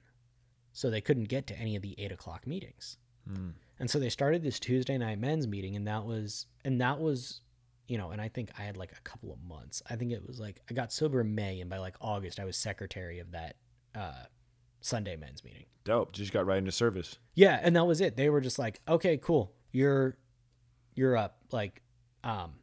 So 0.74 0.90
they 0.90 1.02
couldn't 1.02 1.26
get 1.26 1.48
to 1.48 1.58
any 1.58 1.76
of 1.76 1.82
the 1.82 1.96
8 1.98 2.12
o'clock 2.12 2.46
meetings. 2.46 2.98
Mm. 3.30 3.54
and 3.80 3.88
so 3.88 4.00
they 4.00 4.10
started 4.10 4.42
this 4.42 4.60
Tuesday 4.60 4.98
night 4.98 5.20
men's 5.20 5.48
meeting, 5.48 5.76
and 5.76 5.88
that 5.88 6.06
was, 6.06 6.48
and 6.66 6.82
that 6.82 7.00
was, 7.00 7.42
you 7.92 7.98
know, 7.98 8.12
and 8.12 8.22
I 8.22 8.30
think 8.30 8.52
I 8.58 8.62
had 8.62 8.78
like 8.78 8.94
a 8.94 9.02
couple 9.02 9.34
of 9.34 9.44
months. 9.44 9.84
I 9.90 9.98
think 9.98 10.14
it 10.14 10.26
was 10.26 10.40
like 10.40 10.62
I 10.70 10.74
got 10.74 10.94
sober 10.94 11.20
in 11.20 11.36
May, 11.36 11.60
and 11.60 11.70
by 11.70 11.78
like 11.78 11.96
August, 12.00 12.40
I 12.40 12.46
was 12.46 12.56
secretary 12.56 13.20
of 13.20 13.32
that 13.32 13.58
uh, 13.94 14.24
Sunday 14.80 15.18
men's 15.18 15.44
meeting. 15.44 15.66
Dope. 15.84 16.14
Just 16.14 16.32
got 16.32 16.46
right 16.46 16.58
into 16.58 16.72
service. 16.72 17.18
Yeah, 17.36 17.60
and 17.62 17.76
that 17.76 17.84
was 17.84 18.00
it. 18.00 18.16
They 18.16 18.30
were 18.30 18.40
just 18.40 18.58
like, 18.58 18.80
okay, 18.88 19.18
cool, 19.18 19.52
you're, 19.74 20.16
you're 20.96 21.18
up. 21.18 21.40
Like, 21.52 21.82
um, 22.24 22.54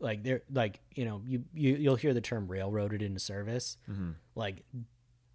like 0.00 0.22
they're 0.22 0.40
like 0.50 0.80
you 0.94 1.04
know 1.04 1.20
you, 1.26 1.44
you 1.52 1.76
you'll 1.76 1.96
hear 1.96 2.14
the 2.14 2.22
term 2.22 2.48
railroaded 2.48 3.02
into 3.02 3.20
service. 3.20 3.76
Mm-hmm. 3.86 4.12
Like 4.34 4.64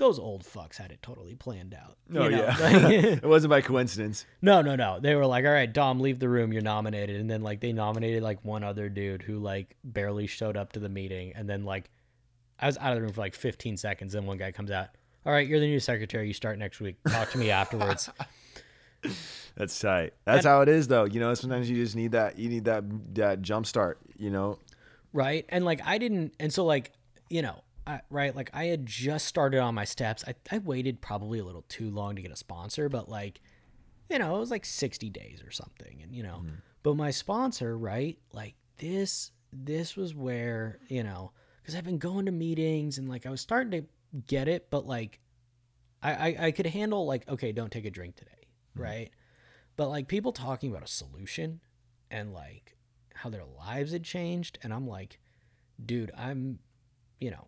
those 0.03 0.19
old 0.19 0.43
fucks 0.43 0.75
had 0.75 0.91
it 0.91 1.01
totally 1.01 1.33
planned 1.33 1.73
out. 1.73 1.97
Oh 2.13 2.25
you 2.25 2.31
know? 2.31 2.37
yeah, 2.59 2.59
it 2.89 3.23
wasn't 3.23 3.51
by 3.51 3.61
coincidence. 3.61 4.25
no, 4.41 4.61
no, 4.61 4.75
no. 4.75 4.99
They 4.99 5.15
were 5.15 5.25
like, 5.25 5.45
all 5.45 5.51
right, 5.51 5.71
Dom, 5.71 6.01
leave 6.01 6.19
the 6.19 6.27
room. 6.27 6.51
You're 6.51 6.61
nominated. 6.61 7.21
And 7.21 7.29
then 7.29 7.41
like 7.41 7.61
they 7.61 7.71
nominated 7.71 8.21
like 8.21 8.43
one 8.43 8.63
other 8.65 8.89
dude 8.89 9.21
who 9.21 9.39
like 9.39 9.77
barely 9.83 10.27
showed 10.27 10.57
up 10.57 10.73
to 10.73 10.79
the 10.79 10.89
meeting. 10.89 11.31
And 11.35 11.49
then 11.49 11.63
like 11.63 11.89
I 12.59 12.65
was 12.65 12.77
out 12.77 12.91
of 12.91 12.95
the 12.97 13.01
room 13.03 13.13
for 13.13 13.21
like 13.21 13.33
15 13.33 13.77
seconds. 13.77 14.11
Then 14.11 14.25
one 14.25 14.37
guy 14.37 14.51
comes 14.51 14.71
out. 14.71 14.89
All 15.25 15.31
right, 15.31 15.47
you're 15.47 15.61
the 15.61 15.67
new 15.67 15.79
secretary. 15.79 16.27
You 16.27 16.33
start 16.33 16.59
next 16.59 16.81
week. 16.81 16.97
Talk 17.07 17.31
to 17.31 17.37
me 17.37 17.49
afterwards. 17.49 18.09
That's 19.55 19.79
tight. 19.79 20.13
That's 20.25 20.45
how 20.45 20.61
it 20.61 20.67
is, 20.67 20.89
though. 20.89 21.05
You 21.05 21.21
know, 21.21 21.33
sometimes 21.33 21.69
you 21.69 21.77
just 21.77 21.95
need 21.95 22.11
that. 22.11 22.37
You 22.37 22.49
need 22.49 22.65
that 22.65 22.83
that 23.15 23.41
jump 23.41 23.65
start. 23.67 23.99
You 24.17 24.31
know. 24.31 24.59
right 25.13 25.45
and 25.49 25.63
like 25.65 25.79
i 25.85 25.97
didn't 25.97 26.33
and 26.39 26.51
so 26.51 26.65
like 26.65 26.91
you 27.29 27.41
know 27.41 27.61
I, 27.85 28.01
right? 28.09 28.35
Like 28.35 28.49
i 28.53 28.65
had 28.65 28.85
just 28.85 29.25
started 29.25 29.59
on 29.59 29.75
my 29.75 29.85
steps. 29.85 30.23
I, 30.27 30.35
I 30.51 30.59
waited 30.59 31.01
probably 31.01 31.39
a 31.39 31.43
little 31.43 31.65
too 31.69 31.89
long 31.89 32.15
to 32.15 32.21
get 32.21 32.31
a 32.31 32.35
sponsor 32.35 32.89
but 32.89 33.09
like 33.09 33.41
you 34.09 34.19
know 34.19 34.35
it 34.35 34.39
was 34.39 34.51
like 34.51 34.65
60 34.65 35.09
days 35.09 35.43
or 35.45 35.51
something 35.51 36.01
and 36.01 36.15
you 36.15 36.23
know. 36.23 36.41
Mm-hmm. 36.43 36.55
But 36.83 36.95
my 36.95 37.11
sponsor 37.11 37.77
right 37.77 38.17
like 38.33 38.55
this 38.77 39.31
this 39.51 39.95
was 39.95 40.13
where 40.15 40.79
you 40.89 41.03
know 41.03 41.31
because 41.61 41.75
i've 41.75 41.85
been 41.85 41.99
going 41.99 42.25
to 42.25 42.31
meetings 42.31 42.97
and 42.97 43.07
like 43.07 43.25
i 43.25 43.29
was 43.29 43.39
starting 43.39 43.71
to 43.71 43.87
get 44.27 44.47
it 44.47 44.67
but 44.71 44.85
like 44.87 45.19
I, 46.01 46.11
I 46.11 46.35
i 46.47 46.51
could 46.51 46.65
handle 46.65 47.05
like 47.05 47.29
okay 47.29 47.51
don't 47.51 47.71
take 47.71 47.85
a 47.85 47.91
drink 47.91 48.15
today 48.15 48.47
mm-hmm. 48.71 48.81
right? 48.81 49.09
But 49.75 49.89
like 49.89 50.07
people 50.07 50.31
talking 50.31 50.69
about 50.69 50.83
a 50.83 50.87
solution 50.87 51.61
and 52.11 52.33
like 52.33 52.75
how 53.15 53.29
their 53.29 53.43
lives 53.57 53.91
had 53.91 54.03
changed 54.03 54.59
and 54.63 54.73
i'm 54.73 54.87
like 54.87 55.19
dude 55.83 56.11
i'm 56.17 56.59
you 57.19 57.31
know 57.31 57.47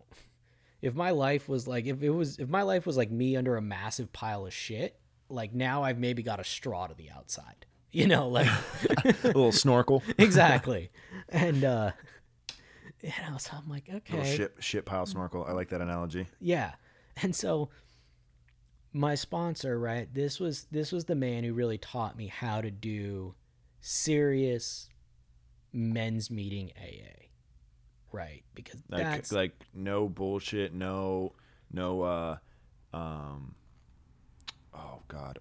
if 0.86 0.94
my 0.94 1.10
life 1.10 1.48
was 1.48 1.66
like 1.66 1.86
if 1.86 2.02
it 2.02 2.10
was 2.10 2.38
if 2.38 2.48
my 2.48 2.62
life 2.62 2.86
was 2.86 2.96
like 2.96 3.10
me 3.10 3.36
under 3.36 3.56
a 3.56 3.62
massive 3.62 4.12
pile 4.12 4.46
of 4.46 4.52
shit 4.52 4.98
like 5.28 5.52
now 5.52 5.82
i've 5.82 5.98
maybe 5.98 6.22
got 6.22 6.38
a 6.40 6.44
straw 6.44 6.86
to 6.86 6.94
the 6.94 7.10
outside 7.10 7.66
you 7.92 8.06
know 8.06 8.28
like 8.28 8.48
A 9.04 9.26
little 9.26 9.52
snorkel. 9.52 10.02
exactly 10.18 10.90
and 11.28 11.64
uh 11.64 11.90
you 13.02 13.10
know 13.28 13.36
so 13.38 13.52
i'm 13.56 13.68
like 13.68 13.88
Little 13.88 14.20
okay 14.20 14.36
ship 14.36 14.60
ship 14.60 14.86
pile 14.86 15.06
snorkel. 15.06 15.44
I 15.44 15.52
like 15.52 15.68
that 15.70 15.80
analogy. 15.80 16.26
yeah. 16.40 16.72
And 17.22 17.34
so 17.34 17.70
my 18.92 19.14
sponsor, 19.14 19.78
right? 19.78 20.12
This 20.12 20.40
was 20.40 20.66
this 20.70 20.92
was 20.92 21.04
the 21.04 21.14
man 21.14 21.44
who 21.44 21.52
really 21.52 21.78
taught 21.78 22.16
me 22.16 22.28
how 22.28 22.60
to 22.60 22.70
do 22.70 23.34
serious 23.80 24.88
men's 25.72 26.30
meeting 26.30 26.72
AA. 26.78 27.25
Right? 28.16 28.42
Because 28.54 28.82
Like 28.88 29.02
that's 29.02 29.30
like 29.32 29.52
no 29.74 30.08
bullshit. 30.08 30.72
No 30.72 31.32
no. 31.70 32.00
uh 32.02 32.36
um 32.94 33.54
Oh 34.74 35.00
God, 35.08 35.38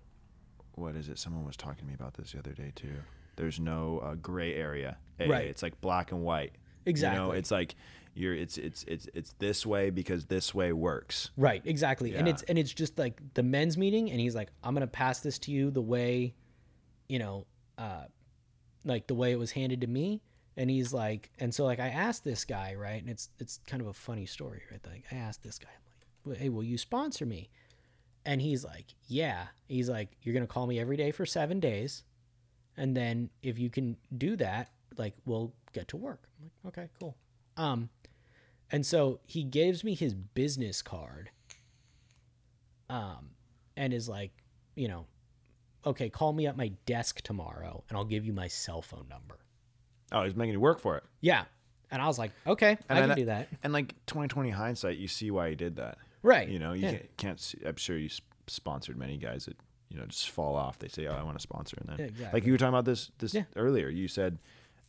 what 0.74 0.96
is 0.96 1.08
it? 1.08 1.18
Someone 1.18 1.46
was 1.46 1.56
talking 1.56 1.80
to 1.80 1.86
me 1.86 1.94
about 1.94 2.16
this 2.16 2.34
the 2.34 2.40
other 2.40 2.52
day 2.52 2.72
too. 2.76 2.96
There's 3.38 3.60
no 3.60 4.00
uh, 4.00 4.16
gray 4.16 4.54
area. 4.54 4.98
AA. 5.20 5.26
Right. 5.30 5.48
It's 5.48 5.64
like 5.64 5.80
black 5.82 6.12
and 6.12 6.24
white. 6.24 6.54
exactly. 6.86 7.20
You 7.22 7.28
know, 7.28 7.32
it's 7.34 7.52
like 7.52 7.76
you're. 8.14 8.34
It's 8.34 8.58
it's 8.58 8.84
it's 8.88 9.08
it's 9.14 9.34
this 9.40 9.66
way 9.66 9.90
because 9.90 10.26
this 10.26 10.54
way 10.54 10.72
works. 10.74 11.32
Right, 11.38 11.62
exactly. 11.66 12.16
And 12.16 12.28
it's 12.28 12.44
and 12.44 12.58
it's 12.58 12.74
just 12.74 12.98
like 12.98 13.22
the 13.34 13.44
men's 13.44 13.78
meeting 13.78 14.12
and 14.12 14.20
he's 14.20 14.36
like, 14.36 14.50
I'm 14.64 14.74
gonna 14.74 14.88
pass 14.88 15.20
this 15.22 15.40
to 15.40 15.52
you 15.52 15.72
the 15.72 15.82
way, 15.82 16.34
you 17.08 17.20
know, 17.20 17.46
uh 17.78 18.06
like 18.86 19.08
the 19.08 19.16
way 19.16 19.32
it 19.32 19.40
was 19.40 19.52
handed 19.52 19.82
to 19.82 19.88
me. 19.88 20.22
And 20.58 20.70
he's 20.70 20.94
like 20.94 21.32
and 21.40 21.54
so 21.54 21.66
like 21.66 21.80
I 21.80 21.90
asked 21.90 22.24
this 22.24 22.46
guy, 22.46 22.76
right? 22.76 23.02
And 23.02 23.10
it's 23.10 23.30
it's 23.40 23.60
kind 23.68 23.82
of 23.82 23.88
a 23.88 23.94
funny 23.94 24.26
story, 24.26 24.62
right? 24.72 24.80
Like 24.86 25.06
I 25.12 25.16
asked 25.16 25.44
this 25.44 25.60
guy, 25.60 25.70
I'm 26.26 26.32
like, 26.32 26.40
Hey, 26.40 26.50
will 26.50 26.64
you 26.64 26.78
sponsor 26.78 27.26
me? 27.26 27.50
And 28.26 28.42
he's 28.42 28.64
like, 28.64 28.86
Yeah. 29.08 29.48
He's 29.68 29.90
like, 29.90 30.10
You're 30.22 30.34
gonna 30.34 30.48
call 30.48 30.68
me 30.68 30.80
every 30.80 30.98
day 30.98 31.12
for 31.12 31.26
seven 31.26 31.60
days, 31.60 32.04
and 32.78 32.96
then 32.96 33.30
if 33.44 33.60
you 33.60 33.70
can 33.70 33.98
do 34.18 34.36
that, 34.38 34.72
like 34.98 35.16
we'll 35.26 35.54
get 35.74 35.88
to 35.90 35.98
work. 35.98 36.30
I'm 36.40 36.52
like, 36.64 36.78
okay, 36.78 36.90
cool. 37.00 37.16
Um 37.58 37.90
and 38.72 38.86
so 38.86 39.20
he 39.26 39.44
gives 39.44 39.84
me 39.84 39.94
his 39.94 40.14
business 40.14 40.82
card. 40.82 41.30
Um, 42.90 43.32
and 43.78 43.94
is 43.94 44.08
like, 44.08 44.32
you 44.76 44.88
know, 44.88 45.06
okay, 45.86 46.10
call 46.10 46.34
me 46.34 46.48
at 46.48 46.58
my 46.58 46.70
desk 46.86 47.22
tomorrow 47.22 47.84
and 47.90 47.98
I'll 47.98 48.06
give 48.06 48.26
you 48.26 48.34
my 48.34 48.48
cell 48.48 48.82
phone 48.82 49.08
number. 49.10 49.40
Oh, 50.16 50.24
he's 50.24 50.36
making 50.36 50.54
you 50.54 50.60
work 50.60 50.80
for 50.80 50.98
it. 50.98 51.04
Yeah. 51.22 51.44
And 51.92 52.02
I 52.02 52.08
was 52.08 52.18
like, 52.18 52.32
okay, 52.48 52.78
And 52.90 52.98
I 52.98 53.02
can 53.02 53.12
I- 53.12 53.16
do 53.16 53.26
that. 53.26 53.48
And 53.62 53.72
like 53.72 53.94
2020 54.08 54.50
hindsight, 54.50 54.98
you 54.98 55.08
see 55.08 55.30
why 55.30 55.50
he 55.50 55.56
did 55.56 55.76
that. 55.76 55.98
Right. 56.24 56.48
You 56.50 56.58
know, 56.58 56.74
you 56.74 56.88
Yeah. 56.88 56.98
can't, 57.18 57.40
see, 57.40 57.60
I'm 57.66 57.76
sure 57.76 57.96
you 57.98 58.10
sponsored 58.48 58.98
many 58.98 59.18
guys 59.18 59.46
that 59.46 59.56
you 59.90 59.98
know 60.00 60.06
just 60.08 60.30
fall 60.32 60.56
off. 60.56 60.80
They 60.80 60.88
say, 60.88 61.06
"Oh, 61.06 61.14
I 61.14 61.22
want 61.22 61.38
to 61.38 61.42
sponsor," 61.42 61.78
and 61.80 61.88
then 61.90 61.98
like 61.98 62.10
Exactly. 62.10 62.42
you 62.46 62.52
were 62.54 62.58
talking 62.58 62.74
about 62.74 62.86
this 62.86 63.12
this 63.20 63.34
Yeah. 63.36 63.44
earlier. 63.56 63.88
You 63.88 64.08
said 64.08 64.40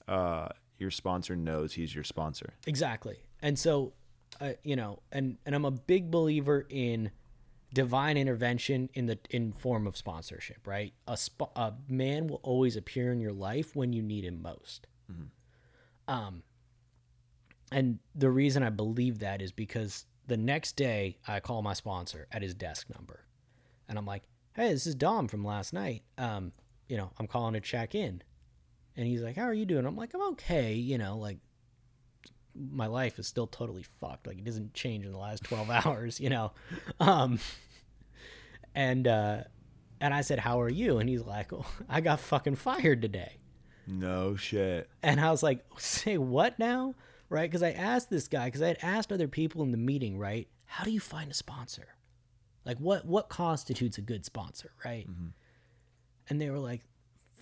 uh, 0.09 0.49
your 0.79 0.91
sponsor 0.91 1.37
knows 1.37 1.75
he's 1.75 1.95
your 1.95 2.03
sponsor. 2.05 2.55
Exactly. 2.67 3.19
And 3.43 3.59
so, 3.59 3.93
uh, 4.41 4.53
you 4.65 4.75
know, 4.75 5.01
and 5.13 5.37
and 5.45 5.55
I'm 5.55 5.67
a 5.67 5.71
big 5.71 6.11
believer 6.11 6.67
in 6.71 7.11
divine 7.75 8.17
intervention 8.17 8.89
in 8.95 9.07
the 9.07 9.19
in 9.31 9.53
form 9.53 9.87
of 9.87 9.97
sponsorship. 9.99 10.67
Right. 10.67 10.95
A 11.07 11.17
sp- 11.21 11.53
a 11.57 11.75
man 11.89 12.27
will 12.29 12.41
always 12.43 12.75
appear 12.77 13.13
in 13.13 13.21
your 13.21 13.33
life 13.33 13.77
when 13.77 13.93
you 13.93 14.03
need 14.03 14.25
him 14.25 14.41
most. 14.41 14.87
Um. 16.09 16.43
And 17.73 17.99
the 18.15 18.31
reason 18.31 18.63
I 18.63 18.71
believe 18.71 19.19
that 19.19 19.43
is 19.43 19.51
because 19.51 20.07
the 20.27 20.37
next 20.37 20.77
day 20.77 21.19
I 21.27 21.41
call 21.41 21.63
my 21.63 21.73
sponsor 21.73 22.29
at 22.31 22.43
his 22.43 22.55
desk 22.55 22.87
number, 22.95 23.27
and 23.89 23.99
I'm 23.99 24.07
like, 24.07 24.23
"Hey, 24.55 24.73
this 24.73 24.87
is 24.87 24.95
Dom 24.95 25.27
from 25.27 25.45
last 25.45 25.73
night. 25.73 26.03
Um, 26.17 26.53
you 26.89 26.97
know, 26.97 27.11
I'm 27.19 27.27
calling 27.27 27.55
to 27.55 27.61
check 27.61 27.95
in." 27.95 28.23
And 28.97 29.07
he's 29.07 29.21
like, 29.21 29.37
"How 29.37 29.45
are 29.45 29.55
you 29.55 29.67
doing?" 29.67 29.85
I'm 29.85 29.97
like, 29.97 30.15
"I'm 30.15 30.23
okay." 30.33 30.75
You 30.75 30.97
know, 30.97 31.19
like 31.19 31.39
my 32.73 32.87
life 32.87 33.19
is 33.19 33.27
still 33.27 33.47
totally 33.47 33.83
fucked. 33.83 34.27
Like 34.27 34.39
it 34.39 34.45
doesn't 34.45 34.75
change 34.75 35.05
in 35.05 35.13
the 35.13 35.19
last 35.19 35.45
12 35.45 35.71
hours, 35.87 36.21
you 36.21 36.31
know? 36.31 36.53
Um, 37.01 37.39
and, 38.75 39.07
uh, 39.07 39.45
and 40.01 40.15
I 40.15 40.21
said, 40.21 40.39
how 40.39 40.61
are 40.61 40.69
you? 40.69 40.99
And 40.99 41.09
he's 41.09 41.23
like, 41.23 41.53
oh, 41.53 41.67
I 41.89 42.01
got 42.01 42.21
fucking 42.21 42.57
fired 42.57 43.03
today. 43.03 43.39
No 43.87 44.37
shit. 44.37 44.89
And 45.03 45.21
I 45.21 45.31
was 45.31 45.43
like, 45.43 45.65
say 45.79 46.19
what 46.19 46.59
now? 46.59 46.95
Right. 47.29 47.51
Cause 47.51 47.63
I 47.63 47.73
asked 47.73 48.09
this 48.09 48.29
guy, 48.29 48.49
cause 48.51 48.63
I 48.63 48.69
had 48.69 48.79
asked 48.83 49.13
other 49.13 49.29
people 49.29 49.63
in 49.63 49.73
the 49.73 49.79
meeting, 49.79 50.19
right? 50.19 50.49
How 50.65 50.85
do 50.85 50.91
you 50.91 51.01
find 51.01 51.31
a 51.31 51.35
sponsor? 51.35 51.89
Like 52.65 52.79
what, 52.79 53.05
what 53.05 53.29
constitutes 53.29 53.99
a 53.99 54.03
good 54.03 54.25
sponsor? 54.25 54.73
Right. 54.85 55.09
Mm-hmm. 55.09 55.29
And 56.29 56.41
they 56.41 56.51
were 56.51 56.59
like, 56.59 56.83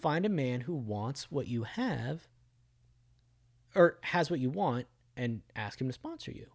find 0.00 0.26
a 0.26 0.30
man 0.30 0.60
who 0.60 0.74
wants 0.74 1.30
what 1.30 1.48
you 1.48 1.64
have 1.64 2.28
or 3.74 3.98
has 4.02 4.30
what 4.30 4.40
you 4.40 4.50
want 4.50 4.86
and 5.16 5.40
ask 5.56 5.80
him 5.80 5.86
to 5.86 5.92
sponsor 5.92 6.30
you. 6.30 6.46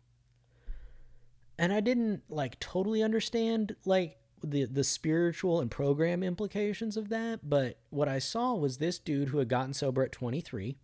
And 1.57 1.73
I 1.73 1.79
didn't 1.79 2.23
like 2.29 2.59
totally 2.59 3.03
understand 3.03 3.75
like 3.85 4.18
the 4.43 4.65
the 4.65 4.83
spiritual 4.83 5.59
and 5.59 5.69
program 5.69 6.23
implications 6.23 6.97
of 6.97 7.09
that, 7.09 7.47
but 7.47 7.79
what 7.89 8.07
I 8.07 8.19
saw 8.19 8.53
was 8.55 8.77
this 8.77 8.99
dude 8.99 9.29
who 9.29 9.39
had 9.39 9.49
gotten 9.49 9.73
sober 9.73 10.03
at 10.03 10.11
23. 10.11 10.77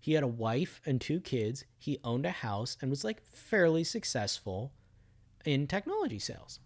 He 0.00 0.12
had 0.12 0.22
a 0.22 0.28
wife 0.28 0.80
and 0.86 1.00
two 1.00 1.20
kids. 1.20 1.64
He 1.76 1.98
owned 2.04 2.24
a 2.26 2.30
house 2.30 2.76
and 2.80 2.90
was 2.90 3.04
like 3.04 3.22
fairly 3.22 3.84
successful 3.84 4.72
in 5.44 5.66
technology 5.66 6.18
sales. 6.18 6.60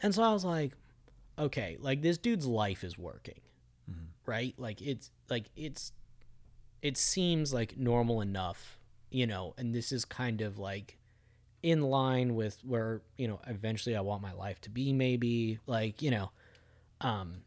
And 0.00 0.14
so 0.14 0.22
I 0.22 0.32
was 0.32 0.44
like, 0.44 0.72
okay, 1.38 1.76
like 1.80 2.02
this 2.02 2.18
dude's 2.18 2.46
life 2.46 2.84
is 2.84 2.96
working. 2.96 3.40
Mm-hmm. 3.90 4.30
Right? 4.30 4.54
Like 4.58 4.80
it's 4.80 5.10
like 5.28 5.50
it's 5.56 5.92
it 6.82 6.96
seems 6.96 7.52
like 7.52 7.76
normal 7.76 8.20
enough, 8.20 8.78
you 9.10 9.26
know, 9.26 9.54
and 9.58 9.74
this 9.74 9.90
is 9.90 10.04
kind 10.04 10.40
of 10.40 10.58
like 10.58 10.97
in 11.62 11.82
line 11.82 12.34
with 12.34 12.58
where, 12.64 13.02
you 13.16 13.28
know, 13.28 13.40
eventually 13.46 13.96
I 13.96 14.00
want 14.00 14.22
my 14.22 14.32
life 14.32 14.60
to 14.62 14.70
be 14.70 14.92
maybe, 14.92 15.58
like, 15.66 16.02
you 16.02 16.10
know, 16.10 16.30
um 17.00 17.42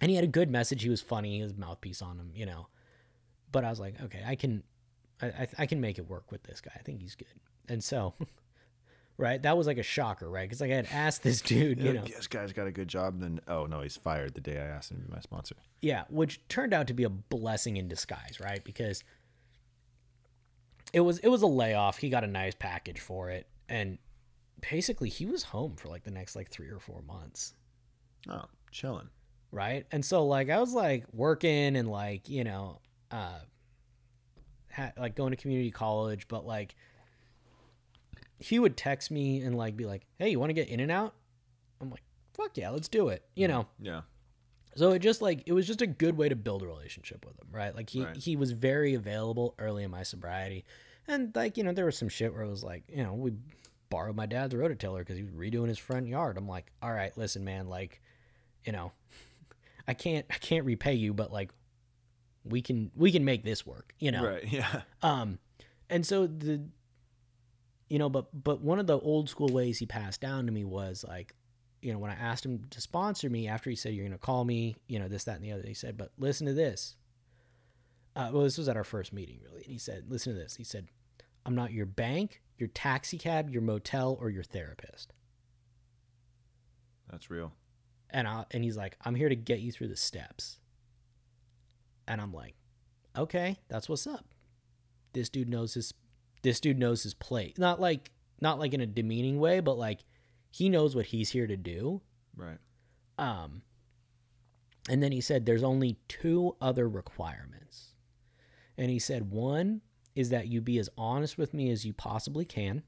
and 0.00 0.10
he 0.10 0.14
had 0.14 0.24
a 0.24 0.28
good 0.28 0.50
message, 0.50 0.82
he 0.82 0.90
was 0.90 1.00
funny, 1.00 1.40
his 1.40 1.54
mouthpiece 1.56 2.02
on 2.02 2.18
him, 2.18 2.30
you 2.34 2.44
know. 2.44 2.68
But 3.50 3.64
I 3.64 3.70
was 3.70 3.80
like, 3.80 4.00
okay, 4.02 4.22
I 4.26 4.34
can 4.34 4.62
I 5.20 5.26
I, 5.26 5.48
I 5.60 5.66
can 5.66 5.80
make 5.80 5.98
it 5.98 6.08
work 6.08 6.30
with 6.30 6.42
this 6.42 6.60
guy. 6.60 6.72
I 6.74 6.80
think 6.80 7.00
he's 7.00 7.14
good. 7.14 7.28
And 7.68 7.82
so 7.82 8.14
right, 9.18 9.40
that 9.42 9.56
was 9.56 9.66
like 9.66 9.78
a 9.78 9.82
shocker, 9.82 10.28
right? 10.28 10.48
Cuz 10.48 10.60
like 10.60 10.70
I 10.70 10.76
had 10.76 10.88
asked 10.92 11.22
this 11.22 11.40
dude, 11.42 11.80
you 11.80 11.94
know. 11.94 12.04
this 12.04 12.26
guy's 12.26 12.52
got 12.52 12.66
a 12.66 12.72
good 12.72 12.88
job. 12.88 13.14
And 13.14 13.22
then 13.22 13.40
oh 13.48 13.64
no, 13.66 13.80
he's 13.80 13.96
fired 13.96 14.34
the 14.34 14.40
day 14.42 14.58
I 14.58 14.66
asked 14.66 14.90
him 14.90 14.98
to 14.98 15.06
be 15.06 15.12
my 15.12 15.20
sponsor. 15.20 15.56
Yeah, 15.80 16.04
which 16.10 16.46
turned 16.48 16.74
out 16.74 16.86
to 16.88 16.94
be 16.94 17.04
a 17.04 17.10
blessing 17.10 17.76
in 17.78 17.88
disguise, 17.88 18.38
right? 18.40 18.62
Because 18.62 19.02
it 20.96 21.00
was 21.00 21.18
it 21.18 21.28
was 21.28 21.42
a 21.42 21.46
layoff. 21.46 21.98
He 21.98 22.08
got 22.08 22.24
a 22.24 22.26
nice 22.26 22.54
package 22.54 23.00
for 23.00 23.28
it, 23.30 23.46
and 23.68 23.98
basically 24.70 25.10
he 25.10 25.26
was 25.26 25.42
home 25.42 25.76
for 25.76 25.88
like 25.88 26.04
the 26.04 26.10
next 26.10 26.34
like 26.34 26.48
three 26.50 26.68
or 26.70 26.80
four 26.80 27.02
months, 27.02 27.52
Oh, 28.28 28.46
chilling. 28.70 29.08
right? 29.52 29.84
And 29.92 30.02
so 30.04 30.24
like 30.26 30.48
I 30.48 30.58
was 30.58 30.72
like 30.72 31.04
working 31.12 31.76
and 31.76 31.90
like 31.90 32.28
you 32.30 32.44
know, 32.44 32.80
uh, 33.10 33.40
ha- 34.72 34.92
like 34.96 35.14
going 35.14 35.30
to 35.32 35.36
community 35.36 35.70
college, 35.70 36.26
but 36.28 36.46
like 36.46 36.74
he 38.38 38.58
would 38.58 38.76
text 38.76 39.10
me 39.10 39.40
and 39.40 39.56
like 39.56 39.76
be 39.76 39.84
like, 39.84 40.06
"Hey, 40.18 40.30
you 40.30 40.38
want 40.40 40.50
to 40.50 40.54
get 40.54 40.68
in 40.68 40.80
and 40.80 40.90
out?" 40.90 41.14
I'm 41.80 41.90
like, 41.90 42.02
"Fuck 42.34 42.56
yeah, 42.56 42.70
let's 42.70 42.88
do 42.88 43.08
it." 43.08 43.22
You 43.34 43.48
know. 43.48 43.66
Yeah. 43.80 44.02
So 44.74 44.92
it 44.92 44.98
just 44.98 45.22
like 45.22 45.42
it 45.46 45.52
was 45.52 45.66
just 45.66 45.80
a 45.80 45.86
good 45.86 46.16
way 46.18 46.28
to 46.28 46.36
build 46.36 46.62
a 46.62 46.66
relationship 46.66 47.24
with 47.24 47.38
him, 47.38 47.48
right? 47.50 47.74
Like 47.74 47.88
he 47.90 48.04
Right. 48.04 48.16
he 48.16 48.36
was 48.36 48.50
very 48.52 48.92
available 48.94 49.54
early 49.58 49.84
in 49.84 49.90
my 49.90 50.02
sobriety, 50.02 50.64
and 51.08 51.34
like 51.34 51.56
you 51.56 51.64
know 51.64 51.72
there 51.72 51.86
was 51.86 51.98
some 51.98 52.08
shit 52.08 52.32
where 52.32 52.42
it 52.42 52.50
was 52.50 52.64
like 52.64 52.84
you 52.88 53.02
know 53.02 53.14
we 53.14 53.32
borrowed 53.88 54.16
my 54.16 54.26
dad's 54.26 54.54
rototiller 54.54 54.98
because 54.98 55.16
he 55.16 55.22
was 55.22 55.32
redoing 55.32 55.68
his 55.68 55.78
front 55.78 56.08
yard. 56.08 56.36
I'm 56.36 56.48
like, 56.48 56.72
all 56.82 56.92
right, 56.92 57.16
listen, 57.16 57.44
man, 57.44 57.68
like 57.68 58.00
you 58.64 58.72
know, 58.72 58.92
I 59.88 59.94
can't 59.94 60.26
I 60.30 60.34
can't 60.34 60.64
repay 60.64 60.94
you, 60.94 61.14
but 61.14 61.32
like 61.32 61.50
we 62.44 62.62
can 62.62 62.90
we 62.94 63.12
can 63.12 63.24
make 63.24 63.44
this 63.44 63.66
work, 63.66 63.94
you 63.98 64.10
know. 64.10 64.24
Right. 64.24 64.44
Yeah. 64.50 64.82
Um, 65.02 65.38
and 65.90 66.04
so 66.04 66.26
the, 66.26 66.62
you 67.88 67.98
know, 67.98 68.08
but 68.08 68.26
but 68.32 68.60
one 68.60 68.78
of 68.78 68.86
the 68.86 68.98
old 68.98 69.28
school 69.28 69.48
ways 69.48 69.78
he 69.78 69.86
passed 69.86 70.20
down 70.20 70.46
to 70.46 70.52
me 70.52 70.64
was 70.64 71.04
like, 71.06 71.34
you 71.82 71.92
know, 71.92 71.98
when 71.98 72.10
I 72.10 72.14
asked 72.14 72.44
him 72.44 72.66
to 72.70 72.80
sponsor 72.80 73.30
me 73.30 73.48
after 73.48 73.70
he 73.70 73.76
said 73.76 73.94
you're 73.94 74.04
gonna 74.04 74.18
call 74.18 74.44
me, 74.44 74.76
you 74.88 74.98
know, 74.98 75.08
this 75.08 75.24
that 75.24 75.36
and 75.36 75.44
the 75.44 75.52
other, 75.52 75.62
he 75.66 75.74
said, 75.74 75.96
but 75.96 76.12
listen 76.18 76.46
to 76.46 76.52
this. 76.52 76.96
Uh, 78.14 78.30
well, 78.32 78.44
this 78.44 78.56
was 78.56 78.66
at 78.68 78.78
our 78.78 78.84
first 78.84 79.12
meeting, 79.12 79.38
really, 79.44 79.62
and 79.62 79.70
he 79.70 79.76
said, 79.76 80.04
listen 80.08 80.32
to 80.32 80.38
this. 80.38 80.56
He 80.56 80.64
said, 80.64 80.88
I'm 81.46 81.54
not 81.54 81.72
your 81.72 81.86
bank, 81.86 82.42
your 82.58 82.68
taxi 82.68 83.16
cab, 83.18 83.48
your 83.50 83.62
motel, 83.62 84.18
or 84.20 84.28
your 84.30 84.42
therapist. 84.42 85.12
That's 87.10 87.30
real. 87.30 87.52
and 88.10 88.26
I, 88.26 88.44
and 88.50 88.64
he's 88.64 88.76
like, 88.76 88.96
I'm 89.04 89.14
here 89.14 89.28
to 89.28 89.36
get 89.36 89.60
you 89.60 89.70
through 89.70 89.88
the 89.88 89.96
steps. 89.96 90.58
And 92.08 92.20
I'm 92.20 92.32
like, 92.32 92.54
okay, 93.16 93.58
that's 93.68 93.88
what's 93.88 94.06
up. 94.06 94.26
This 95.12 95.28
dude 95.28 95.48
knows 95.48 95.74
his 95.74 95.94
this 96.42 96.60
dude 96.60 96.78
knows 96.78 97.02
his 97.02 97.14
plate. 97.14 97.58
Not 97.58 97.80
like 97.80 98.10
not 98.40 98.58
like 98.58 98.74
in 98.74 98.80
a 98.80 98.86
demeaning 98.86 99.38
way, 99.38 99.60
but 99.60 99.78
like 99.78 100.00
he 100.50 100.68
knows 100.68 100.94
what 100.94 101.06
he's 101.06 101.30
here 101.30 101.46
to 101.46 101.56
do. 101.56 102.02
Right. 102.36 102.58
Um 103.18 103.62
and 104.88 105.02
then 105.02 105.12
he 105.12 105.20
said 105.20 105.46
there's 105.46 105.62
only 105.62 105.96
two 106.08 106.56
other 106.60 106.88
requirements. 106.88 107.94
And 108.76 108.90
he 108.90 108.98
said 108.98 109.30
one 109.30 109.80
is 110.16 110.30
that 110.30 110.48
you 110.48 110.60
be 110.60 110.78
as 110.78 110.88
honest 110.98 111.38
with 111.38 111.54
me 111.54 111.70
as 111.70 111.84
you 111.84 111.92
possibly 111.92 112.44
can. 112.44 112.82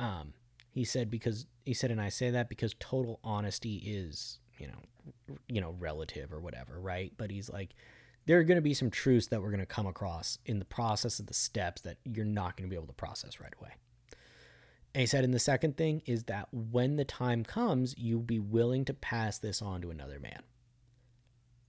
Um 0.00 0.32
he 0.70 0.84
said 0.84 1.10
because 1.10 1.46
he 1.66 1.74
said 1.74 1.90
and 1.90 2.00
I 2.00 2.08
say 2.08 2.30
that 2.30 2.48
because 2.48 2.74
total 2.78 3.20
honesty 3.22 3.76
is, 3.84 4.38
you 4.58 4.68
know, 4.68 5.36
you 5.48 5.60
know, 5.60 5.74
relative 5.78 6.32
or 6.32 6.40
whatever, 6.40 6.80
right? 6.80 7.12
But 7.18 7.30
he's 7.30 7.50
like 7.50 7.74
there 8.28 8.38
are 8.38 8.44
going 8.44 8.56
to 8.56 8.62
be 8.62 8.74
some 8.74 8.90
truths 8.90 9.28
that 9.28 9.40
we're 9.40 9.50
going 9.50 9.58
to 9.60 9.66
come 9.66 9.86
across 9.86 10.38
in 10.44 10.58
the 10.58 10.64
process 10.66 11.18
of 11.18 11.26
the 11.26 11.34
steps 11.34 11.80
that 11.80 11.96
you're 12.04 12.26
not 12.26 12.56
going 12.56 12.68
to 12.68 12.70
be 12.70 12.76
able 12.76 12.86
to 12.86 12.92
process 12.92 13.40
right 13.40 13.54
away. 13.58 13.70
And 14.94 15.00
he 15.00 15.06
said, 15.06 15.24
and 15.24 15.32
the 15.32 15.38
second 15.38 15.78
thing 15.78 16.02
is 16.04 16.24
that 16.24 16.48
when 16.52 16.96
the 16.96 17.06
time 17.06 17.42
comes, 17.42 17.94
you'll 17.96 18.20
be 18.20 18.38
willing 18.38 18.84
to 18.86 18.92
pass 18.92 19.38
this 19.38 19.62
on 19.62 19.80
to 19.80 19.90
another 19.90 20.20
man. 20.20 20.42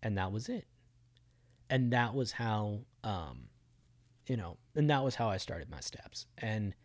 And 0.03 0.17
that 0.17 0.33
was 0.33 0.49
it. 0.49 0.65
And 1.69 1.93
that 1.93 2.13
was 2.13 2.33
how, 2.33 2.79
um, 3.05 3.47
you 4.29 4.37
know, 4.37 4.57
and 4.75 4.89
that 4.91 5.03
was 5.03 5.15
how 5.15 5.27
I 5.27 5.37
started 5.37 5.71
my 5.71 5.79
steps. 5.79 6.27
And, 6.37 6.75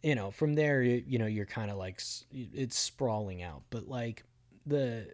you 0.00 0.14
know, 0.14 0.30
from 0.30 0.54
there, 0.54 0.80
you, 0.80 1.02
you 1.04 1.18
know, 1.18 1.26
you're 1.26 1.44
kind 1.44 1.72
of 1.72 1.76
like, 1.76 2.00
it's 2.30 2.78
sprawling 2.78 3.42
out. 3.42 3.64
But 3.68 3.88
like 3.88 4.22
the, 4.64 5.12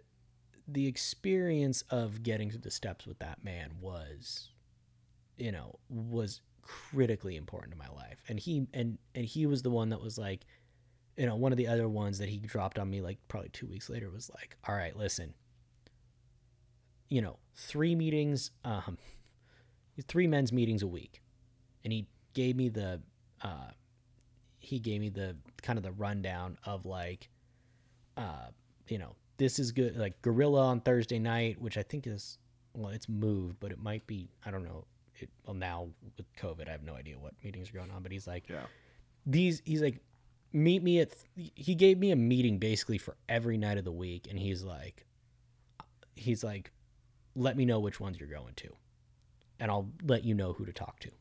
the 0.67 0.85
experience 0.85 1.83
of 1.89 2.21
getting 2.21 2.51
through 2.51 2.61
the 2.61 2.69
steps 2.69 3.07
with 3.07 3.17
that 3.17 3.43
man 3.43 3.71
was, 3.81 4.49
you 5.37 5.51
know, 5.51 5.79
was 5.89 6.41
critically 6.61 7.35
important 7.35 7.71
to 7.71 7.77
my 7.77 7.89
life. 7.89 8.21
And 8.27 8.39
he 8.39 8.67
and 8.71 8.99
and 9.15 9.25
he 9.25 9.47
was 9.47 9.63
the 9.63 9.71
one 9.71 9.89
that 9.89 10.01
was 10.01 10.19
like, 10.19 10.45
you 11.17 11.25
know, 11.25 11.35
one 11.35 11.51
of 11.51 11.57
the 11.57 11.67
other 11.67 11.89
ones 11.89 12.19
that 12.19 12.29
he 12.29 12.37
dropped 12.37 12.77
on 12.77 12.91
me 12.91 13.01
like 13.01 13.17
probably 13.27 13.49
2 13.49 13.65
weeks 13.65 13.89
later 13.89 14.11
was 14.11 14.29
like, 14.29 14.55
"All 14.67 14.75
right, 14.75 14.95
listen. 14.95 15.33
You 17.09 17.23
know, 17.23 17.39
three 17.55 17.95
meetings 17.95 18.51
um 18.63 18.99
three 20.07 20.27
men's 20.27 20.51
meetings 20.51 20.81
a 20.83 20.87
week." 20.87 21.21
And 21.83 21.93
he 21.93 22.07
gave 22.33 22.55
me 22.55 22.69
the 22.69 23.01
uh 23.41 23.71
he 24.59 24.79
gave 24.79 24.99
me 25.01 25.09
the 25.09 25.35
kind 25.61 25.77
of 25.77 25.83
the 25.83 25.91
rundown 25.91 26.57
of 26.65 26.85
like 26.85 27.29
uh 28.17 28.47
you 28.87 28.97
know, 28.97 29.15
this 29.37 29.59
is 29.59 29.71
good 29.71 29.95
like 29.97 30.21
Gorilla 30.21 30.67
on 30.67 30.81
Thursday 30.81 31.19
night, 31.19 31.59
which 31.61 31.77
I 31.77 31.83
think 31.83 32.05
is 32.07 32.37
well, 32.73 32.89
it's 32.91 33.09
moved, 33.09 33.59
but 33.59 33.71
it 33.71 33.79
might 33.79 34.05
be 34.07 34.29
I 34.45 34.51
don't 34.51 34.63
know. 34.63 34.85
It, 35.15 35.29
well, 35.45 35.53
now 35.55 35.89
with 36.17 36.33
COVID, 36.35 36.69
I 36.69 36.71
have 36.71 36.83
no 36.83 36.93
idea 36.95 37.17
what 37.19 37.33
meetings 37.43 37.69
are 37.69 37.73
going 37.73 37.91
on. 37.91 38.01
But 38.03 38.11
he's 38.13 38.25
like, 38.27 38.47
Yeah. 38.47 38.61
these. 39.25 39.61
He's 39.65 39.81
like, 39.81 39.99
meet 40.53 40.81
me 40.81 40.99
at. 41.01 41.11
Th- 41.35 41.51
he 41.55 41.75
gave 41.75 41.97
me 41.97 42.11
a 42.11 42.15
meeting 42.15 42.57
basically 42.57 42.97
for 42.97 43.17
every 43.27 43.57
night 43.57 43.77
of 43.77 43.83
the 43.83 43.91
week, 43.91 44.27
and 44.29 44.39
he's 44.39 44.63
like, 44.63 45.05
he's 46.15 46.41
like, 46.41 46.71
let 47.35 47.57
me 47.57 47.65
know 47.65 47.79
which 47.81 47.99
ones 47.99 48.17
you're 48.17 48.29
going 48.29 48.53
to, 48.55 48.69
and 49.59 49.69
I'll 49.69 49.89
let 50.03 50.23
you 50.23 50.33
know 50.33 50.53
who 50.53 50.65
to 50.65 50.73
talk 50.73 50.99
to. 50.99 51.11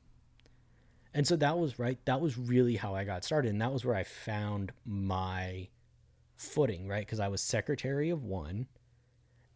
And 1.14 1.26
so 1.26 1.36
that 1.36 1.58
was 1.58 1.78
right. 1.78 1.98
That 2.04 2.20
was 2.20 2.38
really 2.38 2.76
how 2.76 2.94
I 2.94 3.04
got 3.04 3.24
started, 3.24 3.50
and 3.50 3.60
that 3.62 3.72
was 3.72 3.84
where 3.84 3.96
I 3.96 4.04
found 4.04 4.72
my 4.84 5.68
footing, 6.36 6.86
right? 6.86 7.04
Because 7.04 7.20
I 7.20 7.28
was 7.28 7.40
secretary 7.40 8.10
of 8.10 8.24
one, 8.24 8.66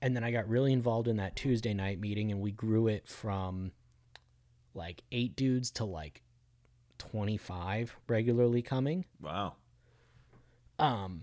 and 0.00 0.16
then 0.16 0.24
I 0.24 0.32
got 0.32 0.48
really 0.48 0.72
involved 0.72 1.08
in 1.08 1.16
that 1.16 1.36
Tuesday 1.36 1.74
night 1.74 2.00
meeting, 2.00 2.32
and 2.32 2.40
we 2.40 2.50
grew 2.50 2.88
it 2.88 3.06
from 3.06 3.72
like 4.74 5.02
eight 5.12 5.36
dudes 5.36 5.70
to 5.72 5.84
like 5.84 6.22
25 6.98 7.96
regularly 8.08 8.62
coming. 8.62 9.04
Wow. 9.20 9.54
Um, 10.78 11.22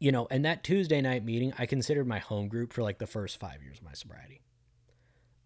you 0.00 0.12
know, 0.12 0.26
and 0.30 0.44
that 0.44 0.64
Tuesday 0.64 1.00
night 1.00 1.24
meeting, 1.24 1.52
I 1.58 1.66
considered 1.66 2.06
my 2.06 2.18
home 2.18 2.48
group 2.48 2.72
for 2.72 2.82
like 2.82 2.98
the 2.98 3.06
first 3.06 3.38
five 3.38 3.62
years 3.62 3.78
of 3.78 3.84
my 3.84 3.92
sobriety. 3.92 4.42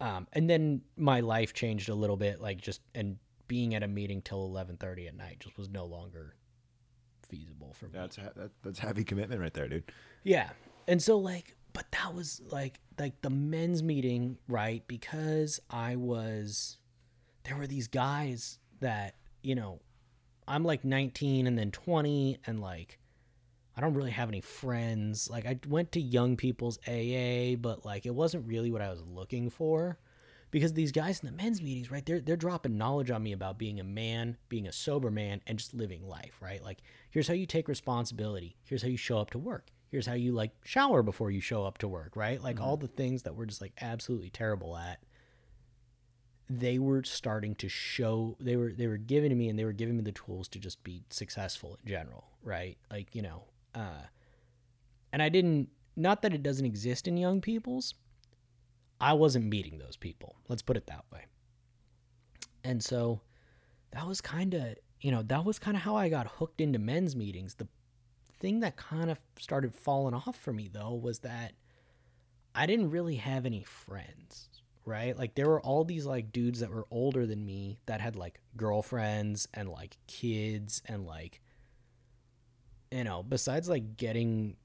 Um, 0.03 0.27
and 0.33 0.51
then 0.51 0.83
my 0.97 1.21
life 1.21 1.55
changed 1.55 1.89
a 1.89 1.95
little 1.95 2.17
bit, 2.17 2.41
like 2.41 2.61
just 2.61 2.81
and 2.93 3.19
being 3.47 3.75
at 3.77 3.85
a 3.85 3.89
meeting 3.89 4.21
till 4.21 4.49
11:30 4.51 5.07
at 5.07 5.17
night 5.17 5.39
just 5.39 5.57
was 5.57 5.69
no 5.69 5.85
longer 5.85 6.35
feasible 7.23 7.73
for 7.73 7.87
me. 7.87 7.93
That's 7.95 8.17
that, 8.17 8.51
that's 8.65 8.81
heavy 8.81 9.05
commitment 9.05 9.41
right 9.41 9.55
there, 9.55 9.69
dude. 9.69 9.93
Yeah. 10.25 10.51
And 10.89 11.01
so 11.01 11.19
like 11.19 11.55
but 11.73 11.87
that 11.93 12.15
was 12.15 12.43
like 12.51 12.81
like 12.99 13.21
the 13.23 13.31
men's 13.31 13.81
meeting, 13.85 14.39
right? 14.49 14.83
Because 14.89 15.61
I 15.71 15.95
was 15.95 16.79
there 17.45 17.57
were 17.57 17.69
these 17.69 17.87
guys 17.87 18.59
that, 18.81 19.15
you 19.45 19.55
know, 19.55 19.81
I'm 20.49 20.65
like 20.65 20.85
19 20.85 21.47
and 21.47 21.57
then 21.57 21.71
20 21.71 22.39
and 22.45 22.61
like 22.61 22.99
I 23.77 23.81
don't 23.81 23.95
really 23.95 24.11
have 24.11 24.29
any 24.29 24.41
friends. 24.41 25.31
Like 25.31 25.47
I 25.47 25.59
went 25.67 25.93
to 25.93 26.01
young 26.01 26.37
people's 26.37 26.79
AA, 26.87 27.57
but 27.57 27.85
like 27.85 28.07
it 28.07 28.15
wasn't 28.15 28.47
really 28.47 28.71
what 28.71 28.83
I 28.83 28.91
was 28.91 29.03
looking 29.03 29.49
for 29.49 29.99
because 30.51 30.75
these 30.75 30.93
guys 30.93 31.21
in 31.21 31.27
the 31.27 31.43
men's 31.43 31.63
meetings, 31.63 31.91
right? 31.91 32.05
They're 32.05 32.21
they're 32.21 32.37
dropping 32.37 32.77
knowledge 32.77 33.11
on 33.11 33.23
me 33.23 33.33
about 33.33 33.59
being 33.59 33.81
a 33.81 33.85
man, 33.85 34.37
being 34.49 34.69
a 34.69 34.73
sober 34.73 35.11
man, 35.11 35.41
and 35.47 35.59
just 35.59 35.75
living 35.75 36.07
life, 36.07 36.37
right? 36.41 36.63
Like 36.63 36.83
here's 37.11 37.27
how 37.27 37.35
you 37.35 37.47
take 37.47 37.67
responsibility. 37.67 38.57
Here's 38.65 38.83
how 38.83 38.89
you 38.89 38.97
show 38.99 39.19
up 39.19 39.31
to 39.31 39.39
work. 39.39 39.71
Here's 39.89 40.07
how 40.07 40.15
you 40.15 40.33
like 40.33 40.53
shower 40.65 41.03
before 41.03 41.31
you 41.31 41.41
show 41.41 41.65
up 41.65 41.79
to 41.79 41.89
work, 41.89 42.15
right? 42.15 42.41
Like 42.43 42.61
all 42.61 42.77
mm-hmm. 42.77 42.87
the 42.87 42.93
things 42.93 43.23
that 43.23 43.35
we're 43.35 43.47
just 43.47 43.63
like 43.63 43.73
absolutely 43.81 44.31
terrible 44.31 44.77
at. 44.77 45.01
They 46.51 46.79
were 46.79 47.03
starting 47.05 47.55
to 47.57 47.69
show 47.71 48.37
they 48.39 48.57
were 48.57 48.73
they 48.73 48.87
were 48.87 48.99
giving 48.99 49.31
to 49.31 49.37
me 49.37 49.49
and 49.49 49.59
they 49.59 49.65
were 49.65 49.73
giving 49.73 49.97
me 49.97 50.03
the 50.03 50.13
tools 50.13 50.49
to 50.49 50.59
just 50.59 50.85
be 50.85 51.03
successful 51.09 51.79
in 51.83 51.89
general, 51.89 52.25
right? 52.43 52.77
Like, 52.91 53.15
you 53.15 53.23
know, 53.23 53.45
uh 53.75 54.03
and 55.13 55.23
I 55.23 55.29
didn't 55.29 55.69
not 55.97 56.23
that 56.23 56.33
it 56.33 56.43
doesn't 56.43 56.65
exist 56.65 57.07
in 57.07 57.17
young 57.17 57.41
people's, 57.41 57.95
I 59.01 59.13
wasn't 59.13 59.47
meeting 59.47 59.79
those 59.79 59.97
people. 59.97 60.37
Let's 60.49 60.63
put 60.63 60.77
it 60.77 60.87
that 60.87 61.05
way. 61.13 61.27
And 62.65 62.83
so 62.83 63.21
that 63.91 64.07
was 64.07 64.21
kind 64.21 64.55
of, 64.55 64.77
you 65.01 65.11
know, 65.11 65.23
that 65.23 65.45
was 65.45 65.59
kind 65.59 65.77
of 65.77 65.83
how 65.83 65.97
I 65.97 66.09
got 66.09 66.27
hooked 66.27 66.61
into 66.61 66.79
men's 66.79 67.15
meetings. 67.15 67.55
The 67.55 67.69
thing 68.39 68.61
that 68.61 68.77
kind 68.77 69.11
of 69.11 69.21
started 69.39 69.75
falling 69.75 70.15
off 70.15 70.37
for 70.37 70.53
me 70.53 70.69
though 70.73 70.95
was 70.95 71.21
that 71.21 71.53
I 72.55 72.67
didn't 72.67 72.91
really 72.91 73.17
have 73.17 73.47
any 73.47 73.65
friends, 73.65 74.49
right? 74.85 75.17
Like 75.17 75.35
there 75.35 75.49
were 75.49 75.61
all 75.61 75.85
these 75.85 76.07
like 76.07 76.33
dudes 76.33 76.61
that 76.61 76.71
were 76.71 76.87
older 76.91 77.27
than 77.27 77.45
me 77.45 77.79
that 77.87 78.01
had 78.01 78.17
like 78.17 78.41
girlfriends 78.57 79.49
and 79.55 79.69
like 79.69 79.97
kids 80.07 80.83
and 80.87 81.07
like 81.07 81.41
you 82.93 83.05
know, 83.05 83.23
besides 83.23 83.69
like 83.69 83.97
getting 83.97 84.57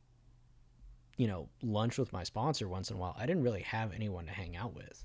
you 1.17 1.27
know, 1.27 1.49
lunch 1.63 1.97
with 1.97 2.13
my 2.13 2.23
sponsor 2.23 2.67
once 2.69 2.91
in 2.91 2.97
a 2.97 2.99
while, 2.99 3.15
I 3.17 3.25
didn't 3.25 3.43
really 3.43 3.63
have 3.63 3.91
anyone 3.91 4.27
to 4.27 4.31
hang 4.31 4.55
out 4.55 4.75
with. 4.75 5.03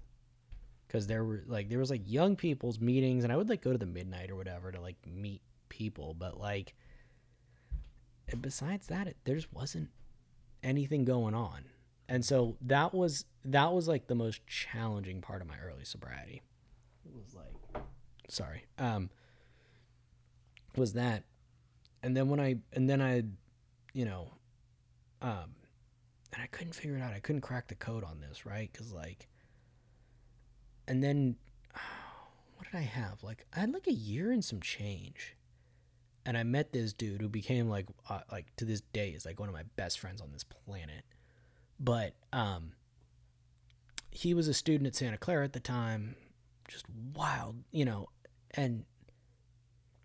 Cause 0.89 1.07
there 1.07 1.25
were 1.25 1.43
like 1.47 1.71
there 1.71 1.79
was 1.79 1.89
like 1.89 2.03
young 2.05 2.37
people's 2.37 2.79
meetings 2.79 3.25
and 3.25 3.33
I 3.33 3.37
would 3.39 3.49
like 3.49 3.63
go 3.63 3.73
to 3.73 3.79
the 3.79 3.87
midnight 3.87 4.31
or 4.31 4.37
whatever 4.37 4.71
to 4.71 4.79
like 4.79 4.97
meet 5.07 5.41
people, 5.71 6.13
but 6.13 6.39
like 6.39 6.75
besides 8.43 8.89
that, 8.89 9.07
it, 9.07 9.17
there 9.25 9.35
just 9.35 9.51
wasn't 9.55 9.89
anything 10.63 11.07
going 11.07 11.35
on. 11.35 11.65
And 12.11 12.23
so 12.23 12.59
that 12.61 12.93
was 12.93 13.25
that 13.47 13.73
was 13.73 13.89
like 13.89 14.07
the 14.07 14.15
most 14.15 14.47
challenging 14.47 15.23
part 15.23 15.41
of 15.41 15.49
my 15.49 15.57
early 15.67 15.85
sobriety. 15.85 16.43
It 17.07 17.15
was 17.15 17.35
like 17.35 17.83
sorry. 18.29 18.67
Um 18.79 19.09
was 20.77 20.93
that 20.93 21.25
and 22.03 22.17
then 22.17 22.29
when 22.29 22.41
I 22.41 22.57
and 22.73 22.89
then 22.89 23.01
I 23.01 23.23
you 23.93 24.05
know 24.05 24.33
um 25.21 25.55
and 26.33 26.43
I 26.43 26.47
couldn't 26.47 26.75
figure 26.75 26.97
it 26.97 27.03
out. 27.03 27.13
I 27.13 27.21
couldn't 27.21 27.43
crack 27.43 27.69
the 27.69 27.75
code 27.75 28.05
on 28.05 28.21
this, 28.21 28.47
right? 28.47 28.73
Cuz 28.73 28.93
like 28.93 29.29
and 30.89 31.03
then 31.03 31.37
what 32.57 32.71
did 32.71 32.77
I 32.77 32.83
have? 32.83 33.23
Like 33.23 33.47
I 33.55 33.61
had 33.61 33.73
like 33.73 33.87
a 33.87 33.93
year 33.93 34.33
and 34.33 34.45
some 34.45 34.61
change. 34.61 35.37
And 36.25 36.39
I 36.39 36.45
met 36.45 36.73
this 36.73 36.93
dude 36.93 37.21
who 37.21 37.29
became 37.29 37.69
like 37.69 37.87
uh, 38.09 38.21
like 38.31 38.55
to 38.57 38.65
this 38.65 38.81
day 38.93 39.11
is 39.11 39.27
like 39.27 39.41
one 39.41 39.49
of 39.49 39.55
my 39.55 39.65
best 39.77 39.99
friends 39.99 40.21
on 40.21 40.33
this 40.33 40.45
planet. 40.45 41.05
But 41.79 42.15
um 42.33 42.73
he 44.11 44.35
was 44.35 44.47
a 44.47 44.55
student 44.55 44.87
at 44.87 44.95
Santa 44.95 45.17
Clara 45.17 45.45
at 45.45 45.55
the 45.55 45.61
time, 45.61 46.17
just 46.69 46.85
wild, 47.15 47.57
you 47.71 47.85
know, 47.85 48.11
and 48.51 48.85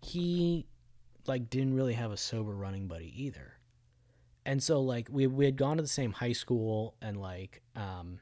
he 0.00 0.66
like 1.28 1.50
didn't 1.50 1.74
really 1.74 1.94
have 1.94 2.10
a 2.10 2.16
sober 2.16 2.52
running 2.52 2.86
buddy 2.86 3.12
either. 3.16 3.54
And 4.46 4.62
so 4.62 4.80
like 4.80 5.08
we 5.10 5.26
we 5.26 5.44
had 5.44 5.56
gone 5.56 5.76
to 5.76 5.82
the 5.82 5.88
same 5.88 6.12
high 6.12 6.32
school 6.32 6.94
and 7.02 7.20
like 7.20 7.62
um 7.76 8.20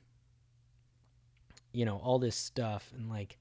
you 1.72 1.84
know, 1.84 1.98
all 1.98 2.18
this 2.18 2.36
stuff 2.36 2.90
and 2.96 3.10
like 3.10 3.38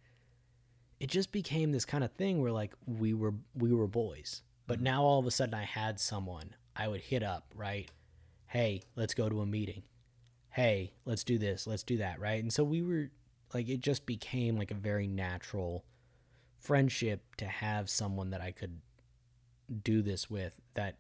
it 1.00 1.08
just 1.08 1.32
became 1.32 1.72
this 1.72 1.86
kind 1.86 2.04
of 2.04 2.12
thing 2.12 2.42
where 2.42 2.52
like 2.52 2.74
we 2.86 3.14
were 3.14 3.34
we 3.56 3.74
were 3.74 3.88
boys. 3.88 4.44
But 4.68 4.82
now 4.82 5.04
all 5.04 5.20
of 5.20 5.26
a 5.26 5.32
sudden 5.32 5.54
I 5.54 5.64
had 5.64 6.00
someone 6.00 6.56
I 6.76 6.88
would 6.88 7.02
hit 7.02 7.24
up, 7.24 7.46
right? 7.56 7.90
Hey, 8.48 8.84
let's 8.96 9.14
go 9.14 9.30
to 9.30 9.42
a 9.42 9.46
meeting. 9.46 9.84
Hey, 10.50 10.94
let's 11.06 11.24
do 11.24 11.38
this, 11.38 11.68
let's 11.68 11.84
do 11.84 11.98
that, 11.98 12.20
right? 12.20 12.42
And 12.42 12.52
so 12.52 12.64
we 12.64 12.82
were 12.82 13.10
like 13.54 13.70
it 13.70 13.80
just 13.80 14.06
became 14.06 14.58
like 14.58 14.72
a 14.72 14.76
very 14.76 15.08
natural 15.08 15.86
friendship 16.60 17.36
to 17.38 17.46
have 17.46 17.90
someone 17.90 18.32
that 18.32 18.42
I 18.42 18.52
could 18.52 18.80
do 19.84 20.02
this 20.02 20.30
with 20.30 20.60
that 20.76 20.98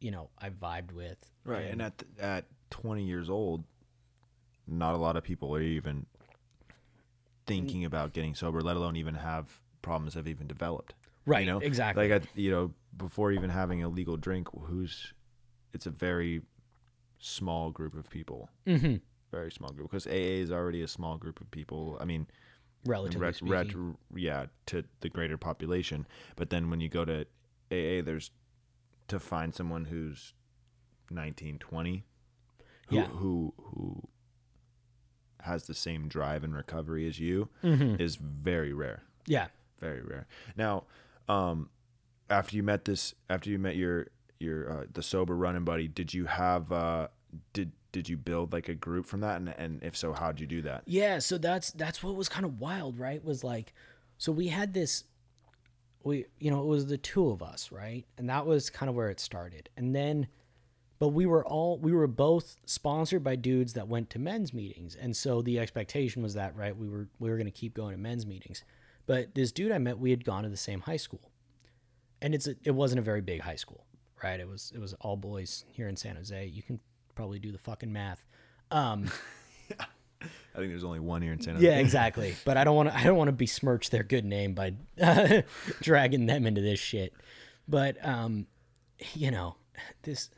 you 0.00 0.10
know 0.10 0.30
I 0.38 0.50
vibed 0.50 0.92
with. 0.92 1.18
Right. 1.44 1.66
And 1.70 1.80
at 1.82 1.98
th- 1.98 2.10
at 2.20 2.44
20 2.70 3.02
years 3.04 3.28
old, 3.30 3.64
not 4.66 4.94
a 4.94 4.98
lot 4.98 5.16
of 5.16 5.24
people 5.24 5.54
are 5.54 5.60
even 5.62 6.06
thinking 7.46 7.84
about 7.84 8.12
getting 8.12 8.34
sober, 8.34 8.60
let 8.60 8.76
alone 8.76 8.96
even 8.96 9.14
have 9.14 9.60
problems 9.82 10.14
have 10.14 10.28
even 10.28 10.46
developed. 10.46 10.94
right, 11.26 11.40
You 11.40 11.52
know, 11.52 11.58
exactly. 11.58 12.08
like 12.08 12.22
I, 12.22 12.26
you 12.34 12.50
know, 12.50 12.72
before 12.96 13.32
even 13.32 13.50
having 13.50 13.82
a 13.82 13.88
legal 13.88 14.16
drink, 14.16 14.48
who's 14.66 15.12
it's 15.72 15.86
a 15.86 15.90
very 15.90 16.42
small 17.18 17.70
group 17.70 17.94
of 17.94 18.08
people, 18.10 18.48
hmm 18.66 18.96
very 19.30 19.52
small 19.52 19.70
group 19.70 19.88
because 19.88 20.08
AA 20.08 20.42
is 20.42 20.50
already 20.50 20.82
a 20.82 20.88
small 20.88 21.16
group 21.16 21.40
of 21.40 21.48
people. 21.52 21.96
I 22.00 22.04
mean, 22.04 22.26
Relatively 22.84 23.20
ret- 23.20 23.36
speaking. 23.36 23.90
ret- 24.12 24.20
yeah, 24.20 24.46
to 24.66 24.82
the 25.02 25.08
greater 25.08 25.36
population. 25.38 26.04
But 26.36 26.50
then 26.50 26.68
when 26.68 26.80
you 26.80 26.88
go 26.88 27.04
to 27.04 27.26
AA, 27.70 28.02
there's 28.02 28.30
to 29.08 29.18
find 29.20 29.54
someone 29.54 29.86
who's 29.86 30.34
19, 31.10 31.58
20, 31.58 32.04
who 32.88 32.96
Yeah. 32.96 33.06
who 33.08 33.54
who 33.58 34.08
has 35.40 35.64
the 35.66 35.74
same 35.74 36.06
drive 36.08 36.44
and 36.44 36.54
recovery 36.54 37.06
as 37.08 37.18
you 37.18 37.48
Mhm. 37.62 37.98
is 38.00 38.16
very 38.16 38.72
rare, 38.72 39.02
yeah. 39.26 39.48
very 39.80 40.02
rare. 40.02 40.26
Now, 40.56 40.84
um, 41.28 41.70
after 42.28 42.56
you 42.56 42.62
met 42.62 42.84
this, 42.84 43.14
after 43.28 43.50
you 43.50 43.58
met 43.58 43.76
your 43.76 44.08
your 44.38 44.70
uh, 44.70 44.86
the 44.92 45.02
sober 45.02 45.34
running 45.36 45.64
buddy, 45.64 45.88
did 45.88 46.12
you 46.14 46.26
have 46.26 46.70
uh, 46.72 47.08
did 47.52 47.72
did 47.92 48.08
you 48.08 48.16
build 48.16 48.52
like 48.52 48.68
a 48.68 48.74
group 48.74 49.06
from 49.06 49.20
that, 49.20 49.36
and 49.38 49.48
and 49.48 49.82
if 49.82 49.96
so, 49.96 50.12
how'd 50.12 50.38
you 50.40 50.46
do 50.46 50.62
that? 50.62 50.82
Yeah, 50.86 51.18
so 51.18 51.38
that's 51.38 51.72
that's 51.72 52.02
what 52.02 52.14
was 52.14 52.28
kind 52.28 52.44
of 52.44 52.60
wild, 52.60 52.98
right? 52.98 53.24
Was 53.24 53.42
like 53.42 53.72
so 54.18 54.30
we 54.32 54.48
had 54.48 54.74
this 54.74 55.04
we 56.04 56.26
you 56.38 56.50
know, 56.50 56.60
it 56.60 56.66
was 56.66 56.86
the 56.86 56.98
two 56.98 57.30
of 57.30 57.42
us, 57.42 57.70
right? 57.72 58.04
And 58.18 58.28
that 58.28 58.46
was 58.46 58.70
kind 58.70 58.88
of 58.88 58.94
where 58.94 59.10
it 59.10 59.20
started. 59.20 59.68
And 59.76 59.94
then 59.94 60.28
but 61.00 61.08
we 61.08 61.24
were 61.24 61.44
all 61.46 61.78
we 61.78 61.92
were 61.92 62.06
both 62.06 62.56
sponsored 62.66 63.24
by 63.24 63.34
dudes 63.34 63.72
that 63.72 63.88
went 63.88 64.10
to 64.10 64.18
men's 64.18 64.52
meetings. 64.52 64.94
And 64.94 65.16
so 65.16 65.40
the 65.40 65.58
expectation 65.58 66.22
was 66.22 66.34
that, 66.34 66.54
right, 66.54 66.76
we 66.76 66.88
were 66.88 67.08
we 67.18 67.30
were 67.30 67.36
going 67.36 67.46
to 67.46 67.50
keep 67.50 67.74
going 67.74 67.92
to 67.92 67.98
men's 67.98 68.26
meetings. 68.26 68.62
But 69.06 69.34
this 69.34 69.50
dude 69.50 69.72
I 69.72 69.78
met, 69.78 69.98
we 69.98 70.10
had 70.10 70.24
gone 70.24 70.44
to 70.44 70.50
the 70.50 70.58
same 70.58 70.80
high 70.80 70.98
school. 70.98 71.32
And 72.22 72.34
it's 72.34 72.46
a, 72.46 72.54
it 72.64 72.72
wasn't 72.72 72.98
a 72.98 73.02
very 73.02 73.22
big 73.22 73.40
high 73.40 73.56
school, 73.56 73.86
right? 74.22 74.38
It 74.38 74.46
was 74.46 74.72
it 74.74 74.78
was 74.78 74.92
all 75.00 75.16
boys 75.16 75.64
here 75.68 75.88
in 75.88 75.96
San 75.96 76.16
Jose. 76.16 76.46
You 76.46 76.62
can 76.62 76.78
probably 77.14 77.38
do 77.38 77.50
the 77.50 77.58
fucking 77.58 77.92
math. 77.92 78.26
Um 78.70 79.10
I 80.54 80.58
think 80.58 80.70
there's 80.70 80.84
only 80.84 81.00
one 81.00 81.22
here 81.22 81.32
in 81.32 81.40
San 81.40 81.54
Jose. 81.54 81.66
yeah, 81.66 81.78
exactly. 81.78 82.34
But 82.44 82.56
I 82.56 82.64
don't 82.64 82.74
want 82.74 82.88
to. 82.88 82.96
I 82.96 83.04
don't 83.04 83.16
want 83.16 83.28
to 83.28 83.32
besmirch 83.32 83.90
their 83.90 84.02
good 84.02 84.24
name 84.24 84.54
by 84.54 84.74
dragging 85.82 86.26
them 86.26 86.46
into 86.46 86.60
this 86.60 86.80
shit. 86.80 87.12
But 87.68 88.04
um, 88.04 88.46
you 89.14 89.30
know, 89.30 89.56
this. 90.02 90.30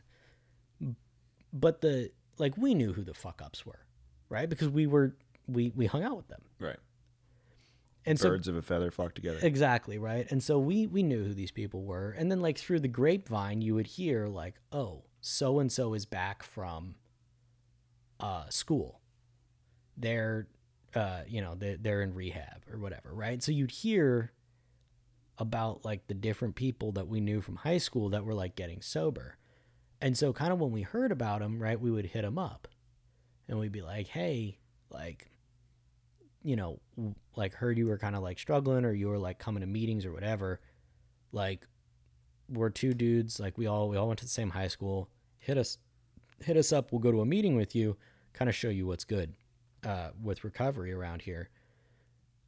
But 1.53 1.81
the 1.81 2.11
like 2.39 2.57
we 2.57 2.75
knew 2.75 2.93
who 2.93 3.03
the 3.03 3.15
fuck 3.15 3.41
ups 3.43 3.65
were, 3.65 3.81
right? 4.29 4.49
Because 4.49 4.69
we 4.69 4.87
were 4.87 5.17
we 5.47 5.73
we 5.75 5.87
hung 5.87 6.03
out 6.03 6.17
with 6.17 6.29
them, 6.29 6.43
right. 6.59 6.79
and 8.07 8.19
so 8.19 8.31
Birds 8.31 8.49
of 8.49 8.57
a 8.57 8.63
feather 8.63 8.91
flock 8.91 9.15
together. 9.15 9.39
Exactly, 9.43 9.99
right? 9.99 10.27
And 10.31 10.43
so 10.43 10.59
we 10.59 10.87
we 10.87 11.03
knew 11.03 11.25
who 11.25 11.35
these 11.35 11.51
people 11.51 11.83
were. 11.83 12.11
And 12.11 12.31
then 12.31 12.41
like 12.41 12.59
through 12.59 12.81
the 12.81 12.89
grapevine 12.89 13.61
you 13.61 13.75
would 13.75 13.87
hear 13.87 14.29
like, 14.29 14.55
"Oh, 14.71 15.05
so 15.21 15.59
and 15.59 15.71
so 15.71 15.95
is 15.95 16.07
back 16.07 16.43
from 16.43 16.95
uh 18.21 18.49
school. 18.49 19.02
They're 19.97 20.47
uh 20.95 21.23
you 21.27 21.41
know, 21.41 21.55
they 21.55 21.77
they're 21.81 22.03
in 22.03 22.15
rehab 22.15 22.65
or 22.71 22.79
whatever, 22.79 23.13
right? 23.13 23.43
So 23.43 23.53
you'd 23.53 23.71
hear 23.71 24.33
about 25.39 25.85
like 25.85 26.07
the 26.07 26.15
different 26.15 26.55
people 26.55 26.93
that 26.93 27.09
we 27.09 27.21
knew 27.21 27.41
from 27.41 27.57
high 27.57 27.79
school 27.79 28.11
that 28.11 28.25
were 28.25 28.35
like 28.35 28.55
getting 28.55 28.83
sober. 28.83 29.37
And 30.01 30.17
so 30.17 30.33
kind 30.33 30.53
of 30.53 30.61
when 30.61 30.73
we 30.73 30.83
heard 30.83 31.13
about 31.13 31.41
them, 31.41 31.63
right, 31.63 31.81
we 31.81 31.91
would 31.91 32.07
hit 32.07 32.23
them 32.23 32.39
up. 32.39 32.69
And 33.49 33.59
we'd 33.59 33.73
be 33.73 33.83
like, 33.83 34.09
"Hey, 34.09 34.59
like 34.91 35.31
you 36.43 36.57
know, 36.57 36.81
like 37.37 37.55
heard 37.55 37.79
you 37.79 37.87
were 37.87 37.99
kind 37.99 38.17
of 38.17 38.23
like 38.23 38.39
struggling 38.39 38.85
or 38.85 38.93
you 38.93 39.09
were 39.09 39.19
like 39.19 39.39
coming 39.39 39.61
to 39.61 39.67
meetings 39.67 40.05
or 40.05 40.13
whatever, 40.13 40.61
like 41.33 41.67
we're 42.49 42.71
two 42.71 42.95
dudes, 42.95 43.39
like 43.39 43.57
we 43.57 43.67
all 43.67 43.89
we 43.89 43.97
all 43.97 44.09
went 44.09 44.19
to 44.19 44.25
the 44.25 44.31
same 44.31 44.51
high 44.51 44.69
school. 44.69 45.09
Hit 45.39 45.59
us 45.59 45.79
hit 46.41 46.57
us 46.57 46.73
up, 46.73 46.93
we'll 46.93 47.01
go 47.01 47.13
to 47.13 47.21
a 47.21 47.27
meeting 47.27 47.57
with 47.57 47.75
you, 47.75 47.97
kind 48.33 48.49
of 48.49 48.55
show 48.55 48.69
you 48.69 48.87
what's 48.87 49.05
good 49.05 49.35
uh 49.85 50.11
with 50.23 50.45
recovery 50.45 50.93
around 50.93 51.23
here. 51.23 51.49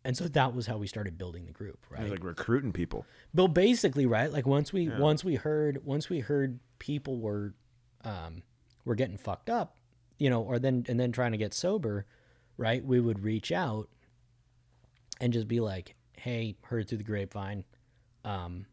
And 0.07 0.16
so 0.16 0.28
that 0.28 0.55
was 0.55 0.66
how 0.66 0.76
we 0.76 0.87
started 0.87 1.16
building 1.16 1.47
the 1.47 1.53
group, 1.53 1.87
right? 1.89 2.11
like 2.11 2.22
recruiting 2.22 2.72
people. 2.72 3.07
But 3.32 3.49
basically, 3.49 4.05
right? 4.05 4.30
Like 4.30 4.47
once 4.47 4.72
we 4.72 4.89
Yeah. 4.89 4.99
once 4.99 5.24
we 5.24 5.37
heard 5.37 5.85
once 5.85 6.11
we 6.11 6.20
heard 6.20 6.61
people 6.78 7.18
were 7.18 7.55
um 8.05 8.43
were 8.85 8.95
getting 8.95 9.16
fucked 9.16 9.49
up, 9.49 9.76
you 10.18 10.28
know, 10.28 10.43
or 10.43 10.59
then 10.59 10.85
and 10.89 11.01
then 11.01 11.11
trying 11.11 11.32
to 11.32 11.39
get 11.39 11.55
sober, 11.55 12.07
right? 12.59 12.85
We 12.85 13.01
would 13.01 13.20
reach 13.24 13.51
out 13.51 13.89
and 15.20 15.32
just 15.32 15.49
be 15.49 15.61
like, 15.61 15.95
"Hey, 16.18 16.57
heard 16.64 16.87
through 16.89 16.99
the 16.99 17.05
grapevine, 17.05 17.64
um 18.24 18.66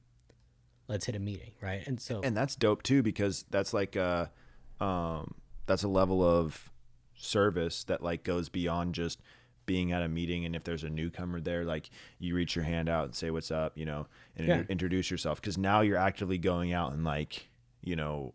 let's 0.90 1.06
hit 1.06 1.16
a 1.16 1.20
meeting," 1.20 1.54
right? 1.62 1.88
And 1.88 2.00
so 2.02 2.20
And 2.24 2.36
that's 2.36 2.58
dope 2.58 2.84
too 2.84 3.02
because 3.04 3.46
that's 3.50 3.74
like 3.74 3.96
a 3.96 4.32
um 4.82 5.36
that's 5.66 5.84
a 5.84 5.88
level 5.88 6.22
of 6.22 6.70
service 7.22 7.84
that 7.86 8.02
like 8.04 8.24
goes 8.24 8.50
beyond 8.50 8.96
just 8.96 9.22
being 9.66 9.92
at 9.92 10.02
a 10.02 10.08
meeting 10.08 10.44
and 10.46 10.56
if 10.56 10.64
there's 10.64 10.84
a 10.84 10.90
newcomer 10.90 11.40
there 11.40 11.64
like 11.64 11.90
you 12.20 12.34
reach 12.36 12.56
your 12.56 12.66
hand 12.66 12.90
out 12.90 13.06
and 13.06 13.16
say 13.16 13.30
what's 13.32 13.52
up, 13.52 13.78
you 13.78 13.86
know, 13.86 14.08
and 14.36 14.48
Yeah. 14.48 14.54
intro- 14.60 14.72
introduce 14.72 15.12
yourself 15.12 15.42
cuz 15.42 15.58
now 15.58 15.82
you're 15.82 15.98
actively 15.98 16.38
going 16.38 16.74
out 16.74 16.94
and 16.94 17.04
like, 17.04 17.50
you 17.82 17.96
know, 17.96 18.34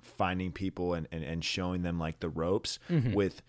finding 0.00 0.50
people 0.52 0.94
and, 0.94 1.06
and, 1.12 1.22
and 1.24 1.44
showing 1.44 1.82
them 1.82 1.98
like 1.98 2.20
the 2.20 2.28
ropes 2.28 2.78
Mm-hmm. 2.88 3.12
with 3.12 3.42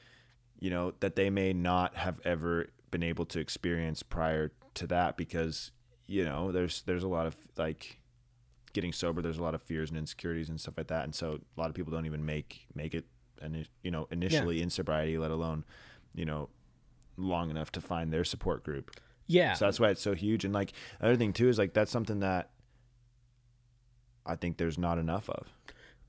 you 0.59 0.69
know 0.69 0.93
that 0.99 1.15
they 1.15 1.29
may 1.29 1.53
not 1.53 1.95
have 1.95 2.19
ever 2.23 2.67
been 2.91 3.01
able 3.03 3.25
to 3.25 3.39
experience 3.39 4.03
prior 4.03 4.51
to 4.75 4.85
that 4.87 5.17
because 5.17 5.71
you 6.07 6.23
know 6.23 6.51
there's 6.51 6.81
there's 6.83 7.03
a 7.03 7.07
lot 7.07 7.25
of 7.25 7.35
like 7.57 7.99
getting 8.73 8.91
sober 8.93 9.21
there's 9.21 9.37
a 9.39 9.43
lot 9.43 9.55
of 9.55 9.61
fears 9.63 9.89
and 9.89 9.97
insecurities 9.97 10.49
and 10.49 10.59
stuff 10.61 10.75
like 10.77 10.87
that 10.87 11.03
and 11.03 11.15
so 11.15 11.39
a 11.57 11.59
lot 11.59 11.69
of 11.69 11.73
people 11.75 11.91
don't 11.91 12.05
even 12.05 12.23
make 12.25 12.67
make 12.75 12.93
it 12.93 13.05
and 13.41 13.67
you 13.83 13.91
know 13.91 14.07
initially 14.11 14.61
in 14.61 14.69
sobriety 14.69 15.17
let 15.17 15.31
alone 15.31 15.63
you 16.13 16.25
know 16.25 16.49
long 17.17 17.49
enough 17.49 17.71
to 17.73 17.81
find 17.81 18.11
their 18.11 18.23
support 18.23 18.63
group. 18.63 18.91
Yeah. 19.27 19.53
so 19.53 19.65
that's 19.65 19.79
why 19.79 19.89
it's 19.89 20.01
so 20.01 20.13
huge. 20.13 20.43
And 20.43 20.53
like 20.53 20.73
another 20.99 21.15
thing 21.15 21.31
too 21.33 21.47
is 21.47 21.57
like 21.57 21.73
that's 21.73 21.91
something 21.91 22.19
that 22.19 22.49
i 24.25 24.35
think 24.35 24.57
there's 24.57 24.77
not 24.77 24.97
enough 24.97 25.29
of. 25.29 25.47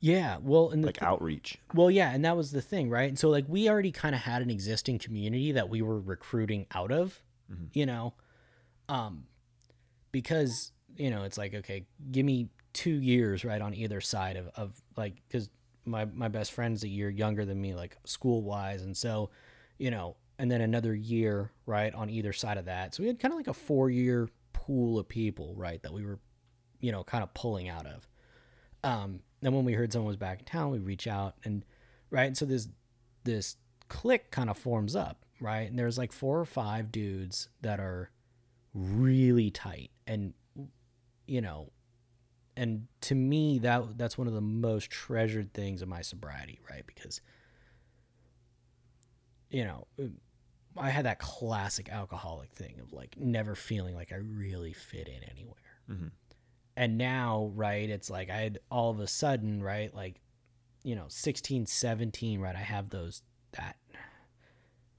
Yeah, 0.00 0.38
well, 0.42 0.70
and 0.70 0.84
like 0.84 1.00
outreach. 1.00 1.58
Well, 1.74 1.88
yeah, 1.88 2.10
and 2.10 2.24
that 2.24 2.36
was 2.36 2.50
the 2.50 2.60
thing, 2.60 2.90
right? 2.90 3.08
And 3.08 3.16
so 3.16 3.28
like 3.28 3.44
we 3.46 3.70
already 3.70 3.92
kind 3.92 4.16
of 4.16 4.22
had 4.22 4.42
an 4.42 4.50
existing 4.50 4.98
community 4.98 5.52
that 5.52 5.68
we 5.68 5.80
were 5.80 6.00
recruiting 6.00 6.66
out 6.74 6.90
of, 6.90 7.22
you 7.72 7.86
know, 7.86 8.14
um, 8.88 9.26
because 10.10 10.72
you 10.96 11.08
know 11.08 11.22
it's 11.22 11.38
like 11.38 11.54
okay, 11.54 11.86
give 12.10 12.26
me 12.26 12.48
two 12.72 12.94
years 12.94 13.44
right 13.44 13.62
on 13.62 13.74
either 13.74 14.00
side 14.00 14.36
of 14.36 14.48
of 14.56 14.82
like 14.96 15.14
because 15.28 15.48
my 15.84 16.04
my 16.06 16.28
best 16.28 16.52
friend's 16.52 16.84
a 16.84 16.88
year 16.88 17.10
younger 17.10 17.44
than 17.44 17.60
me, 17.60 17.74
like 17.74 17.96
school 18.04 18.42
wise, 18.42 18.82
and 18.82 18.96
so, 18.96 19.30
you 19.78 19.90
know, 19.90 20.16
and 20.38 20.50
then 20.50 20.60
another 20.60 20.94
year, 20.94 21.52
right, 21.66 21.94
on 21.94 22.10
either 22.10 22.32
side 22.32 22.58
of 22.58 22.66
that. 22.66 22.94
So 22.94 23.02
we 23.02 23.06
had 23.08 23.18
kind 23.18 23.32
of 23.32 23.38
like 23.38 23.48
a 23.48 23.54
four 23.54 23.90
year 23.90 24.28
pool 24.52 24.98
of 24.98 25.08
people, 25.08 25.54
right, 25.56 25.82
that 25.82 25.92
we 25.92 26.04
were, 26.04 26.18
you 26.80 26.92
know, 26.92 27.04
kind 27.04 27.22
of 27.22 27.32
pulling 27.34 27.68
out 27.68 27.86
of. 27.86 28.08
Um, 28.84 29.20
then 29.40 29.54
when 29.54 29.64
we 29.64 29.74
heard 29.74 29.92
someone 29.92 30.08
was 30.08 30.16
back 30.16 30.40
in 30.40 30.44
town, 30.44 30.70
we 30.70 30.78
reach 30.78 31.06
out 31.06 31.34
and 31.44 31.64
right, 32.10 32.36
so 32.36 32.44
this 32.44 32.68
this 33.24 33.56
clique 33.88 34.30
kind 34.30 34.50
of 34.50 34.56
forms 34.56 34.96
up, 34.96 35.24
right, 35.40 35.68
and 35.68 35.78
there's 35.78 35.98
like 35.98 36.12
four 36.12 36.40
or 36.40 36.44
five 36.44 36.90
dudes 36.90 37.48
that 37.60 37.80
are 37.80 38.10
really 38.74 39.50
tight 39.50 39.90
and 40.06 40.32
you 41.26 41.40
know 41.40 41.70
and 42.56 42.86
to 43.00 43.14
me 43.14 43.58
that 43.60 43.96
that's 43.98 44.16
one 44.18 44.26
of 44.26 44.34
the 44.34 44.40
most 44.40 44.90
treasured 44.90 45.52
things 45.54 45.80
of 45.82 45.88
my 45.88 46.02
sobriety 46.02 46.60
right 46.70 46.86
because 46.86 47.20
you 49.50 49.64
know 49.64 49.86
i 50.76 50.90
had 50.90 51.04
that 51.04 51.18
classic 51.18 51.88
alcoholic 51.90 52.50
thing 52.52 52.74
of 52.80 52.92
like 52.92 53.16
never 53.18 53.54
feeling 53.54 53.94
like 53.94 54.12
i 54.12 54.16
really 54.16 54.72
fit 54.72 55.08
in 55.08 55.22
anywhere 55.30 55.56
Mhm. 55.90 56.10
and 56.76 56.96
now 56.98 57.50
right 57.54 57.88
it's 57.90 58.08
like 58.10 58.30
i 58.30 58.36
had 58.38 58.58
all 58.70 58.90
of 58.90 59.00
a 59.00 59.06
sudden 59.06 59.62
right 59.62 59.94
like 59.94 60.20
you 60.82 60.94
know 60.94 61.06
16 61.08 61.66
17 61.66 62.40
right 62.40 62.56
i 62.56 62.60
have 62.60 62.90
those 62.90 63.22
that 63.52 63.76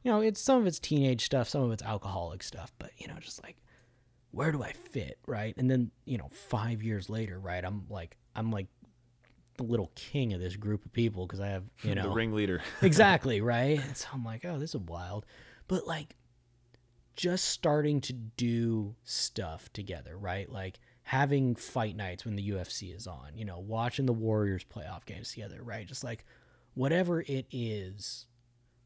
you 0.04 0.12
know 0.12 0.20
it's 0.22 0.42
some 0.42 0.62
of 0.62 0.68
it's 0.68 0.80
teenage 0.80 1.26
stuff 1.26 1.48
some 1.50 1.62
of 1.64 1.72
it's 1.72 1.84
alcoholic 1.84 2.44
stuff 2.44 2.74
but 2.80 2.92
you 2.98 3.08
know 3.08 3.16
just 3.20 3.42
like 3.44 3.58
where 4.34 4.52
do 4.52 4.64
I 4.64 4.72
fit, 4.72 5.20
right? 5.28 5.54
And 5.58 5.70
then, 5.70 5.92
you 6.06 6.18
know, 6.18 6.30
5 6.50 6.82
years 6.82 7.10
later, 7.10 7.40
right? 7.40 7.64
I'm 7.64 7.86
like 7.90 8.18
I'm 8.36 8.52
like 8.52 8.68
the 9.58 9.64
little 9.64 9.92
king 9.94 10.34
of 10.34 10.42
this 10.42 10.56
group 10.56 10.84
of 10.86 10.92
people 10.92 11.28
because 11.28 11.40
I 11.40 11.50
have, 11.50 11.64
you 11.84 11.96
know, 11.96 12.10
the 12.10 12.10
ringleader. 12.10 12.62
exactly, 12.82 13.42
right? 13.42 13.80
And 13.80 13.96
so 13.96 14.08
I'm 14.14 14.26
like, 14.26 14.44
oh, 14.44 14.58
this 14.58 14.74
is 14.74 14.82
wild. 14.82 15.26
But 15.68 15.88
like 15.88 16.16
just 17.16 17.46
starting 17.46 18.02
to 18.02 18.14
do 18.14 18.96
stuff 19.04 19.72
together, 19.72 20.18
right? 20.18 20.52
Like 20.52 20.80
having 21.04 21.56
fight 21.56 21.96
nights 21.96 22.26
when 22.26 22.36
the 22.36 22.50
UFC 22.50 22.96
is 22.96 23.06
on, 23.06 23.32
you 23.36 23.46
know, 23.46 23.60
watching 23.60 24.06
the 24.06 24.14
Warriors 24.14 24.66
playoff 24.66 25.06
games 25.06 25.32
together, 25.32 25.62
right? 25.62 25.86
Just 25.86 26.04
like 26.04 26.26
whatever 26.74 27.22
it 27.22 27.46
is, 27.52 28.26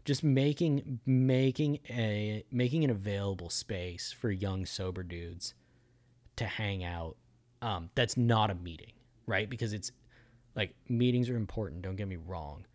just 0.08 0.24
making 0.24 1.02
making 1.06 1.80
a 1.90 2.42
making 2.50 2.86
an 2.86 2.90
available 2.90 3.50
space 3.50 4.16
for 4.18 4.32
young 4.32 4.66
sober 4.66 5.04
dudes 5.04 5.54
to 6.38 6.46
hang 6.46 6.82
out 6.82 7.18
um 7.62 7.90
that's 7.94 8.16
not 8.16 8.50
a 8.50 8.56
meeting, 8.56 8.94
right? 9.26 9.50
Because 9.50 9.74
it's 9.74 9.92
like 10.56 10.74
meetings 10.88 11.30
are 11.30 11.36
important, 11.36 11.82
don't 11.82 11.98
get 11.98 12.08
me 12.08 12.16
wrong. 12.16 12.66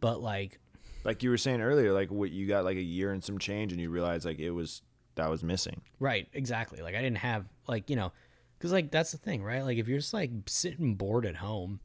But 0.00 0.20
like 0.20 0.58
like 1.04 1.22
you 1.22 1.30
were 1.30 1.38
saying 1.38 1.60
earlier, 1.60 1.92
like 1.92 2.10
what 2.10 2.32
you 2.32 2.48
got 2.48 2.64
like 2.64 2.76
a 2.76 2.82
year 2.82 3.12
and 3.12 3.22
some 3.22 3.38
change, 3.38 3.70
and 3.70 3.80
you 3.80 3.88
realized 3.88 4.24
like 4.24 4.40
it 4.40 4.50
was 4.50 4.82
that 5.14 5.30
was 5.30 5.44
missing. 5.44 5.80
Right, 6.00 6.26
exactly. 6.32 6.82
Like 6.82 6.96
I 6.96 7.02
didn't 7.02 7.18
have 7.18 7.46
like, 7.68 7.88
you 7.88 7.94
know, 7.94 8.10
cuz 8.58 8.72
like 8.72 8.90
that's 8.90 9.12
the 9.12 9.18
thing, 9.18 9.44
right? 9.44 9.62
Like 9.62 9.78
if 9.78 9.86
you're 9.86 9.98
just 9.98 10.12
like 10.12 10.32
sitting 10.46 10.96
bored 10.96 11.24
at 11.24 11.36
home, 11.36 11.78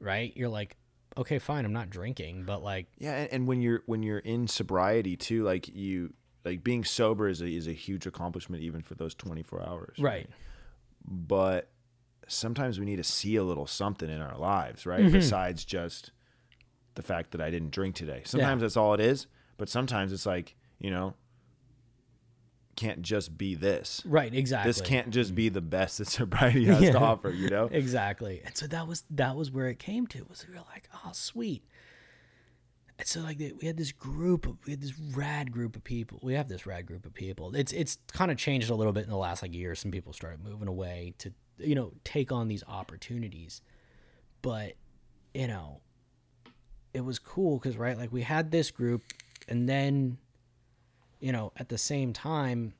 right? 0.00 0.36
You're 0.36 0.48
like, 0.48 0.76
okay, 1.20 1.38
fine, 1.38 1.64
I'm 1.64 1.72
not 1.72 1.90
drinking, 1.90 2.44
but 2.44 2.62
like 2.62 2.86
Yeah, 2.98 3.14
and, 3.14 3.32
and 3.32 3.46
when 3.46 3.60
you're 3.60 3.82
when 3.86 4.02
you're 4.02 4.18
in 4.18 4.48
sobriety 4.48 5.16
too, 5.16 5.44
like 5.44 5.68
you 5.68 6.14
like 6.44 6.64
being 6.64 6.84
sober 6.84 7.28
is 7.28 7.40
a 7.42 7.46
is 7.46 7.68
a 7.68 7.72
huge 7.72 8.06
accomplishment 8.06 8.62
even 8.62 8.82
for 8.82 8.94
those 8.94 9.14
24 9.14 9.62
hours. 9.62 9.98
right. 9.98 10.28
But 11.04 11.70
sometimes 12.28 12.78
we 12.78 12.84
need 12.84 12.96
to 12.96 13.04
see 13.04 13.36
a 13.36 13.44
little 13.44 13.66
something 13.66 14.08
in 14.08 14.20
our 14.20 14.36
lives, 14.36 14.86
right? 14.86 15.00
Mm-hmm. 15.00 15.12
Besides 15.12 15.64
just 15.64 16.12
the 16.94 17.02
fact 17.02 17.30
that 17.32 17.40
I 17.40 17.50
didn't 17.50 17.70
drink 17.70 17.94
today. 17.94 18.22
Sometimes 18.24 18.62
that's 18.62 18.76
all 18.76 18.94
it 18.94 19.00
is, 19.00 19.26
but 19.56 19.68
sometimes 19.68 20.12
it's 20.12 20.26
like, 20.26 20.54
you 20.78 20.90
know, 20.90 21.14
can't 22.80 23.02
just 23.02 23.36
be 23.36 23.54
this. 23.54 24.02
Right, 24.04 24.34
exactly. 24.34 24.68
This 24.70 24.80
can't 24.80 25.10
just 25.10 25.34
be 25.34 25.48
the 25.48 25.60
best 25.60 25.98
that 25.98 26.08
sobriety 26.08 26.64
has 26.66 26.80
Yeah. 26.80 26.92
to 26.92 26.98
offer, 26.98 27.30
you 27.30 27.48
know? 27.48 27.66
Exactly. 27.70 28.42
And 28.44 28.56
so 28.56 28.66
that 28.68 28.86
was 28.88 29.04
that 29.10 29.36
was 29.36 29.50
where 29.50 29.68
it 29.68 29.78
came 29.78 30.06
to. 30.08 30.24
Was 30.28 30.46
we 30.48 30.54
were 30.54 30.60
like, 30.72 30.88
oh, 31.04 31.10
sweet. 31.12 31.62
And 32.98 33.06
so 33.06 33.20
like 33.20 33.38
we 33.38 33.66
had 33.66 33.76
this 33.76 33.92
group 33.92 34.46
of 34.46 34.56
we 34.66 34.72
had 34.72 34.80
this 34.80 34.98
rad 34.98 35.52
group 35.52 35.76
of 35.76 35.84
people. 35.84 36.18
We 36.22 36.34
have 36.34 36.48
this 36.48 36.66
rad 36.66 36.86
group 36.86 37.06
of 37.06 37.14
people. 37.14 37.54
It's 37.54 37.72
it's 37.72 37.98
kind 38.12 38.30
of 38.30 38.36
changed 38.36 38.70
a 38.70 38.74
little 38.74 38.92
bit 38.92 39.04
in 39.04 39.10
the 39.10 39.16
last 39.16 39.42
like 39.42 39.54
year. 39.54 39.74
Some 39.74 39.90
people 39.90 40.12
started 40.12 40.42
moving 40.42 40.68
away 40.68 41.14
to 41.18 41.32
you 41.58 41.74
know 41.74 41.92
take 42.04 42.32
on 42.32 42.48
these 42.48 42.64
opportunities, 42.66 43.62
but 44.42 44.74
you 45.34 45.46
know, 45.46 45.80
it 46.92 47.02
was 47.04 47.18
cool 47.18 47.58
because 47.58 47.76
right 47.76 47.96
like 47.96 48.12
we 48.12 48.22
had 48.22 48.50
this 48.50 48.70
group, 48.70 49.02
and 49.48 49.68
then 49.68 50.18
you 51.20 51.32
know 51.32 51.52
at 51.56 51.68
the 51.68 51.78
same 51.78 52.12
time, 52.12 52.74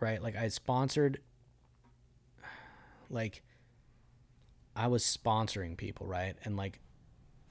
right 0.00 0.22
like 0.22 0.36
I 0.36 0.48
sponsored 0.48 1.20
like 3.10 3.42
I 4.74 4.88
was 4.88 5.04
sponsoring 5.04 5.76
people, 5.76 6.06
right? 6.06 6.34
And 6.44 6.56
like 6.56 6.80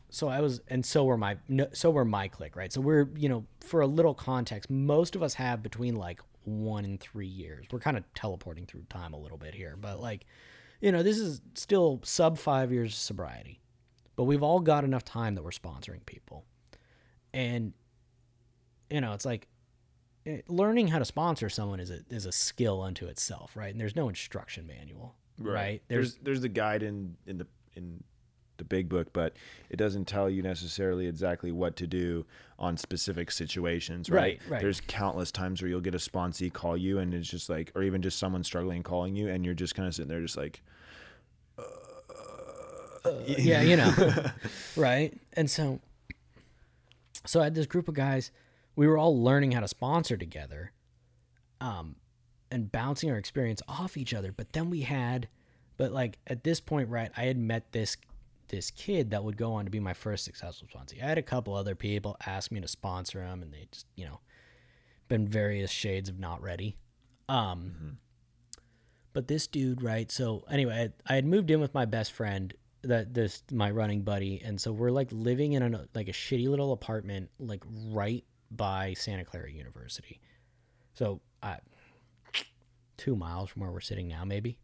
so 0.10 0.28
I 0.28 0.42
was 0.42 0.62
and 0.68 0.86
so 0.86 1.06
were 1.06 1.18
my 1.18 1.38
so 1.74 1.92
were 1.92 2.06
my 2.06 2.28
clique, 2.28 2.56
right? 2.56 2.74
So 2.74 2.82
we're, 2.82 3.10
you 3.16 3.30
know, 3.30 3.46
for 3.62 3.82
a 3.82 3.88
little 3.88 4.14
context, 4.14 4.70
most 4.70 5.16
of 5.16 5.24
us 5.24 5.36
have 5.36 5.64
between 5.64 5.96
like 5.96 6.20
1 6.44 6.84
and 6.84 7.00
3 7.00 7.28
years. 7.28 7.68
We're 7.72 7.80
kind 7.80 7.98
of 7.98 8.04
teleporting 8.16 8.66
through 8.66 8.84
time 8.90 9.14
a 9.14 9.18
little 9.18 9.38
bit 9.38 9.54
here, 9.54 9.78
but 9.80 10.02
like 10.02 10.26
you 10.82 10.92
know, 10.92 11.04
this 11.04 11.20
is 11.20 11.42
still 11.54 12.02
sub 12.04 12.40
5 12.40 12.72
years 12.72 12.96
sobriety. 12.96 13.60
But 14.16 14.24
we've 14.24 14.44
all 14.44 14.60
got 14.60 14.84
enough 14.84 15.06
time 15.06 15.36
that 15.36 15.44
we're 15.44 15.52
sponsoring 15.52 16.06
people. 16.06 16.44
And 17.34 17.74
you 18.92 19.02
know, 19.02 19.14
it's 19.14 19.26
like 19.26 19.48
eh, 20.26 20.42
learning 20.48 20.88
how 20.88 21.00
to 21.00 21.06
sponsor 21.06 21.50
someone 21.50 21.80
is 21.80 21.90
a 21.90 22.00
is 22.10 22.26
a 22.26 22.32
skill 22.32 22.82
unto 22.82 23.08
itself, 23.08 23.56
right? 23.56 23.72
And 23.72 23.80
there's 23.80 23.96
no 23.96 24.10
instruction 24.10 24.68
manual, 24.68 25.16
right? 25.40 25.82
There's 25.88 26.16
there's 26.16 26.42
the 26.42 26.50
guide 26.50 26.84
in 26.84 27.16
in 27.26 27.38
the 27.38 27.48
in 27.76 28.04
the 28.58 28.64
big 28.66 28.90
book, 28.90 29.12
but 29.12 29.36
it 29.70 29.78
doesn't 29.78 30.06
tell 30.06 30.30
you 30.30 30.44
necessarily 30.44 31.08
exactly 31.08 31.52
what 31.52 31.76
to 31.78 31.88
do 31.88 32.26
on 32.60 32.78
specific 32.78 33.32
situations, 33.32 34.10
right? 34.10 34.40
Right, 34.44 34.52
right. 34.52 34.62
There's 34.62 34.82
countless 34.82 35.32
times 35.32 35.62
where 35.62 35.70
you'll 35.70 35.82
get 35.82 35.96
a 35.96 36.00
sponsee 36.00 36.54
call 36.54 36.78
you 36.78 37.00
and 37.00 37.14
it's 37.14 37.28
just 37.28 37.50
like 37.50 37.72
or 37.76 37.82
even 37.82 38.02
just 38.02 38.20
someone 38.20 38.44
struggling 38.44 38.84
calling 38.84 39.16
you 39.16 39.30
and 39.30 39.44
you're 39.44 39.56
just 39.56 39.74
kind 39.74 39.88
of 39.88 39.96
sitting 39.96 40.10
there 40.10 40.22
just 40.22 40.38
like 40.38 40.62
yeah, 43.26 43.62
you 43.62 43.76
know, 43.76 43.94
right? 44.76 45.14
And 45.34 45.50
so, 45.50 45.80
so 47.26 47.40
I 47.40 47.46
had 47.46 47.56
this 47.56 47.66
group 47.66 47.88
of 47.88 47.94
guys. 47.94 48.32
We 48.76 48.88
were 48.88 48.98
all 48.98 49.22
learning 49.22 49.52
how 49.52 49.60
to 49.60 49.68
sponsor 49.68 50.18
together, 50.18 50.72
um, 51.60 51.96
and 52.50 52.72
bouncing 52.72 53.10
our 53.10 53.18
experience 53.18 53.62
off 53.68 53.98
each 53.98 54.14
other. 54.14 54.32
But 54.32 54.54
then 54.54 54.70
we 54.70 54.82
had, 54.82 55.28
but 55.78 55.92
like 55.92 56.18
at 56.28 56.44
this 56.44 56.60
point, 56.60 56.90
right? 56.90 57.12
I 57.16 57.24
had 57.24 57.38
met 57.38 57.72
this 57.72 57.98
this 58.50 58.70
kid 58.72 59.12
that 59.12 59.24
would 59.24 59.38
go 59.38 59.54
on 59.54 59.64
to 59.66 59.72
be 59.72 59.80
my 59.80 59.94
first 59.94 60.26
successful 60.26 60.68
sponsor. 60.70 60.98
I 61.02 61.06
had 61.06 61.18
a 61.18 61.24
couple 61.24 61.56
other 61.56 61.74
people 61.74 62.18
ask 62.26 62.52
me 62.52 62.60
to 62.60 62.68
sponsor 62.68 63.20
them, 63.20 63.42
and 63.42 63.54
they 63.54 63.68
just 63.72 63.88
you 63.96 64.06
know, 64.06 64.20
been 65.08 65.28
various 65.28 65.72
shades 65.72 66.10
of 66.10 66.20
not 66.20 66.42
ready. 66.42 66.76
Um, 67.30 67.98
but 69.14 69.28
this 69.28 69.48
dude, 69.48 69.82
right? 69.82 70.12
So 70.12 70.44
anyway, 70.50 70.92
I, 71.08 71.14
I 71.14 71.16
had 71.16 71.26
moved 71.26 71.50
in 71.50 71.62
with 71.62 71.74
my 71.74 71.86
best 71.86 72.12
friend, 72.12 72.54
that 72.84 73.14
this 73.14 73.44
my 73.52 73.70
running 73.70 74.02
buddy, 74.02 74.42
and 74.44 74.60
so 74.60 74.72
we're 74.72 74.92
like 74.92 75.10
living 75.12 75.54
in 75.54 75.62
a 75.62 75.86
like 75.94 76.08
a 76.08 76.14
shitty 76.14 76.48
little 76.48 76.74
apartment, 76.74 77.30
like 77.40 77.64
right 77.90 78.24
by 78.52 78.94
Santa 78.94 79.26
Clara 79.26 79.52
University. 79.52 80.20
So 80.94 81.22
uh, 81.42 81.58
two 82.98 83.16
miles 83.16 83.50
from 83.50 83.62
where 83.62 83.72
we're 83.72 83.80
sitting 83.80 84.08
now, 84.08 84.26
maybe. 84.26 84.58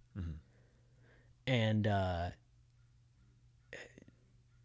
And 1.47 1.87
uh, 1.87 2.29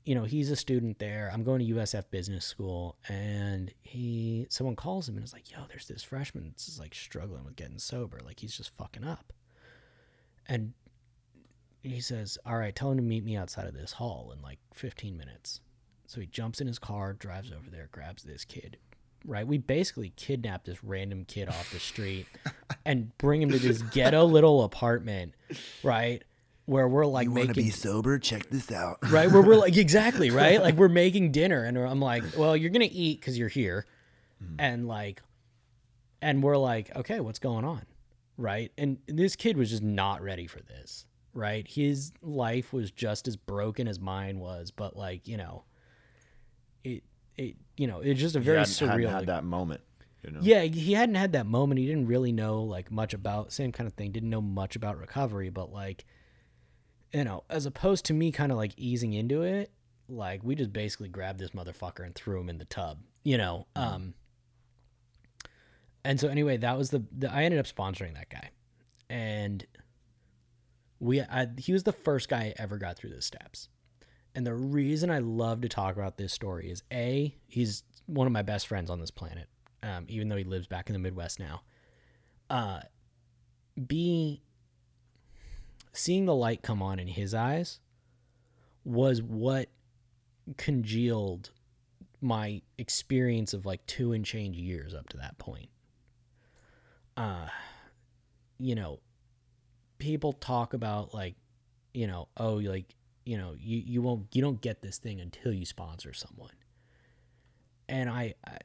you 0.04 0.14
know, 0.16 0.24
he's 0.24 0.50
a 0.50 0.56
student 0.56 0.98
there. 0.98 1.30
I'm 1.32 1.44
going 1.44 1.60
to 1.60 1.74
USF 1.74 2.10
Business 2.10 2.44
School, 2.44 2.96
and 3.08 3.72
he 3.82 4.46
someone 4.50 4.74
calls 4.74 5.08
him 5.08 5.16
and 5.16 5.24
is 5.24 5.32
like, 5.32 5.50
"Yo, 5.50 5.58
there's 5.68 5.86
this 5.86 6.02
freshman 6.02 6.44
that's 6.44 6.78
like 6.78 6.94
struggling 6.94 7.44
with 7.44 7.56
getting 7.56 7.78
sober. 7.78 8.20
Like 8.24 8.40
he's 8.40 8.56
just 8.56 8.76
fucking 8.76 9.04
up." 9.04 9.32
And 10.46 10.72
he 11.82 12.00
says, 12.00 12.36
"All 12.44 12.56
right, 12.58 12.74
tell 12.74 12.90
him 12.90 12.96
to 12.96 13.02
meet 13.02 13.24
me 13.24 13.36
outside 13.36 13.66
of 13.68 13.74
this 13.74 13.92
hall 13.92 14.32
in 14.34 14.42
like 14.42 14.58
15 14.74 15.16
minutes." 15.16 15.60
So 16.06 16.20
he 16.20 16.26
jumps 16.26 16.60
in 16.60 16.66
his 16.66 16.78
car, 16.80 17.12
drives 17.12 17.52
over 17.52 17.70
there, 17.70 17.88
grabs 17.92 18.24
this 18.24 18.44
kid. 18.44 18.78
Right, 19.24 19.46
we 19.46 19.58
basically 19.58 20.12
kidnapped 20.16 20.66
this 20.66 20.82
random 20.82 21.24
kid 21.24 21.48
off 21.48 21.70
the 21.72 21.78
street 21.78 22.26
and 22.84 23.16
bring 23.18 23.40
him 23.42 23.50
to 23.50 23.58
this 23.58 23.82
ghetto 23.82 24.24
little 24.24 24.64
apartment, 24.64 25.34
right, 25.82 26.22
where 26.66 26.88
we're 26.88 27.06
like 27.06 27.28
making 27.28 27.70
sober? 27.70 28.18
Check 28.18 28.48
this 28.50 28.72
out. 28.72 28.98
right? 29.10 29.30
Where 29.30 29.42
we're 29.42 29.56
like 29.56 29.76
exactly 29.76 30.30
right? 30.30 30.60
Like 30.60 30.76
we're 30.76 30.88
making 30.88 31.32
dinner 31.32 31.64
and 31.64 31.78
i'm 31.78 32.00
like 32.00 32.22
well 32.36 32.56
you're 32.56 32.70
gonna 32.70 32.88
eat 32.90 33.20
because 33.20 33.38
you're 33.38 33.48
here. 33.48 33.86
Hmm. 34.38 34.56
And 34.58 34.88
like 34.88 35.22
and 36.20 36.42
we're 36.42 36.56
like 36.56 36.94
okay 36.96 37.20
what's 37.20 37.38
going 37.38 37.64
on? 37.64 37.82
Right? 38.36 38.72
And 38.78 38.98
this 39.06 39.36
kid 39.36 39.56
was 39.56 39.70
just 39.70 39.82
not 39.82 40.22
ready 40.22 40.46
for 40.46 40.60
this 40.60 41.06
right? 41.34 41.66
His 41.66 42.12
life 42.22 42.72
was 42.72 42.90
just 42.90 43.28
as 43.28 43.36
broken 43.36 43.88
as 43.88 43.98
mine 43.98 44.38
was, 44.38 44.70
but 44.70 44.96
like, 44.96 45.26
you 45.26 45.36
know, 45.36 45.64
it 46.84 47.02
it 47.36 47.56
you 47.82 47.88
know, 47.88 47.98
it's 47.98 48.20
just 48.20 48.36
a 48.36 48.40
very 48.40 48.58
hadn't, 48.58 48.78
hadn't 48.78 48.96
surreal 48.96 49.08
had 49.08 49.16
like- 49.16 49.26
that 49.26 49.42
moment. 49.42 49.80
You 50.22 50.30
know? 50.30 50.38
yeah, 50.40 50.62
he 50.62 50.92
hadn't 50.92 51.16
had 51.16 51.32
that 51.32 51.46
moment. 51.46 51.80
He 51.80 51.86
didn't 51.88 52.06
really 52.06 52.30
know 52.30 52.62
like 52.62 52.92
much 52.92 53.12
about 53.12 53.52
same 53.52 53.72
kind 53.72 53.88
of 53.88 53.94
thing. 53.94 54.12
Didn't 54.12 54.30
know 54.30 54.40
much 54.40 54.76
about 54.76 54.96
recovery, 54.96 55.50
but 55.50 55.72
like, 55.72 56.04
you 57.12 57.24
know, 57.24 57.42
as 57.50 57.66
opposed 57.66 58.04
to 58.04 58.14
me 58.14 58.30
kind 58.30 58.52
of 58.52 58.56
like 58.56 58.70
easing 58.76 59.14
into 59.14 59.42
it, 59.42 59.72
like 60.08 60.44
we 60.44 60.54
just 60.54 60.72
basically 60.72 61.08
grabbed 61.08 61.40
this 61.40 61.50
motherfucker 61.50 62.06
and 62.06 62.14
threw 62.14 62.40
him 62.40 62.48
in 62.48 62.58
the 62.58 62.64
tub, 62.66 63.00
you 63.24 63.36
know. 63.36 63.66
Um. 63.74 64.14
And 66.04 66.20
so 66.20 66.28
anyway, 66.28 66.56
that 66.58 66.78
was 66.78 66.90
the, 66.90 67.02
the 67.10 67.32
I 67.32 67.42
ended 67.42 67.58
up 67.58 67.66
sponsoring 67.66 68.14
that 68.14 68.30
guy, 68.30 68.50
and 69.10 69.66
we 71.00 71.20
I, 71.20 71.48
he 71.58 71.72
was 71.72 71.82
the 71.82 71.92
first 71.92 72.28
guy 72.28 72.54
I 72.56 72.62
ever 72.62 72.78
got 72.78 72.96
through 72.96 73.10
the 73.10 73.22
steps. 73.22 73.68
And 74.34 74.46
the 74.46 74.54
reason 74.54 75.10
I 75.10 75.18
love 75.18 75.60
to 75.60 75.68
talk 75.68 75.94
about 75.94 76.16
this 76.16 76.32
story 76.32 76.70
is 76.70 76.82
a 76.92 77.34
he's 77.46 77.84
one 78.06 78.26
of 78.26 78.32
my 78.32 78.42
best 78.42 78.66
friends 78.66 78.90
on 78.90 79.00
this 79.00 79.10
planet 79.10 79.48
um, 79.82 80.04
even 80.08 80.28
though 80.28 80.36
he 80.36 80.44
lives 80.44 80.66
back 80.66 80.88
in 80.88 80.92
the 80.92 80.98
Midwest 80.98 81.40
now. 81.40 81.62
Uh, 82.48 82.80
B, 83.86 84.42
seeing 85.92 86.26
the 86.26 86.34
light 86.34 86.62
come 86.62 86.82
on 86.82 86.98
in 86.98 87.08
his 87.08 87.34
eyes 87.34 87.80
was 88.84 89.22
what 89.22 89.68
congealed 90.56 91.50
my 92.20 92.62
experience 92.78 93.52
of 93.52 93.66
like 93.66 93.84
two 93.86 94.12
and 94.12 94.24
change 94.24 94.56
years 94.56 94.94
up 94.94 95.08
to 95.08 95.16
that 95.16 95.38
point. 95.38 95.68
Uh, 97.16 97.48
you 98.58 98.74
know, 98.74 99.00
people 99.98 100.32
talk 100.32 100.74
about 100.74 101.12
like, 101.12 101.34
you 101.92 102.06
know, 102.06 102.28
oh, 102.36 102.54
like, 102.54 102.94
you 103.24 103.36
know, 103.36 103.54
you, 103.58 103.82
you 103.84 104.02
won't, 104.02 104.26
you 104.32 104.42
don't 104.42 104.60
get 104.60 104.82
this 104.82 104.98
thing 104.98 105.20
until 105.20 105.52
you 105.52 105.64
sponsor 105.64 106.12
someone. 106.12 106.52
And 107.88 108.08
I, 108.08 108.34
I 108.46 108.58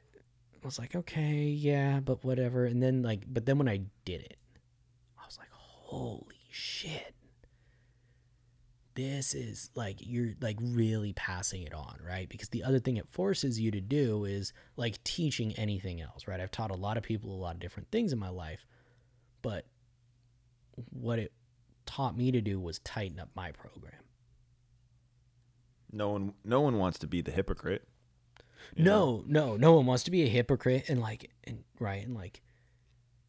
was 0.62 0.78
like, 0.78 0.94
okay, 0.94 1.44
yeah, 1.44 2.00
but 2.00 2.24
whatever. 2.24 2.64
And 2.64 2.82
then 2.82 3.02
like, 3.02 3.24
but 3.26 3.46
then 3.46 3.58
when 3.58 3.68
I 3.68 3.82
did 4.04 4.22
it, 4.22 4.36
I 5.18 5.26
was 5.26 5.38
like, 5.38 5.50
holy 5.52 6.36
shit. 6.50 7.14
This 8.94 9.32
is 9.32 9.70
like 9.76 9.98
you're 10.00 10.34
like 10.40 10.56
really 10.60 11.12
passing 11.12 11.62
it 11.62 11.72
on, 11.72 12.00
right? 12.04 12.28
Because 12.28 12.48
the 12.48 12.64
other 12.64 12.80
thing 12.80 12.96
it 12.96 13.08
forces 13.08 13.60
you 13.60 13.70
to 13.70 13.80
do 13.80 14.24
is 14.24 14.52
like 14.76 15.02
teaching 15.04 15.52
anything 15.52 16.00
else, 16.00 16.26
right? 16.26 16.40
I've 16.40 16.50
taught 16.50 16.72
a 16.72 16.76
lot 16.76 16.96
of 16.96 17.04
people 17.04 17.32
a 17.32 17.38
lot 17.38 17.54
of 17.54 17.60
different 17.60 17.92
things 17.92 18.12
in 18.12 18.18
my 18.18 18.28
life, 18.28 18.66
but 19.40 19.66
what 20.90 21.20
it 21.20 21.32
taught 21.86 22.16
me 22.16 22.32
to 22.32 22.40
do 22.40 22.58
was 22.58 22.80
tighten 22.80 23.20
up 23.20 23.28
my 23.36 23.52
program. 23.52 23.97
No 25.92 26.10
one, 26.10 26.34
no 26.44 26.60
one 26.60 26.78
wants 26.78 26.98
to 27.00 27.06
be 27.06 27.20
the 27.22 27.30
hypocrite. 27.30 27.86
you 28.76 28.84
know? 28.84 29.24
No, 29.26 29.46
no, 29.50 29.56
no 29.56 29.72
one 29.74 29.86
wants 29.86 30.04
to 30.04 30.10
be 30.10 30.22
a 30.22 30.28
hypocrite 30.28 30.88
and 30.88 31.00
like, 31.00 31.30
and 31.44 31.64
right, 31.80 32.04
and 32.04 32.14
like, 32.14 32.42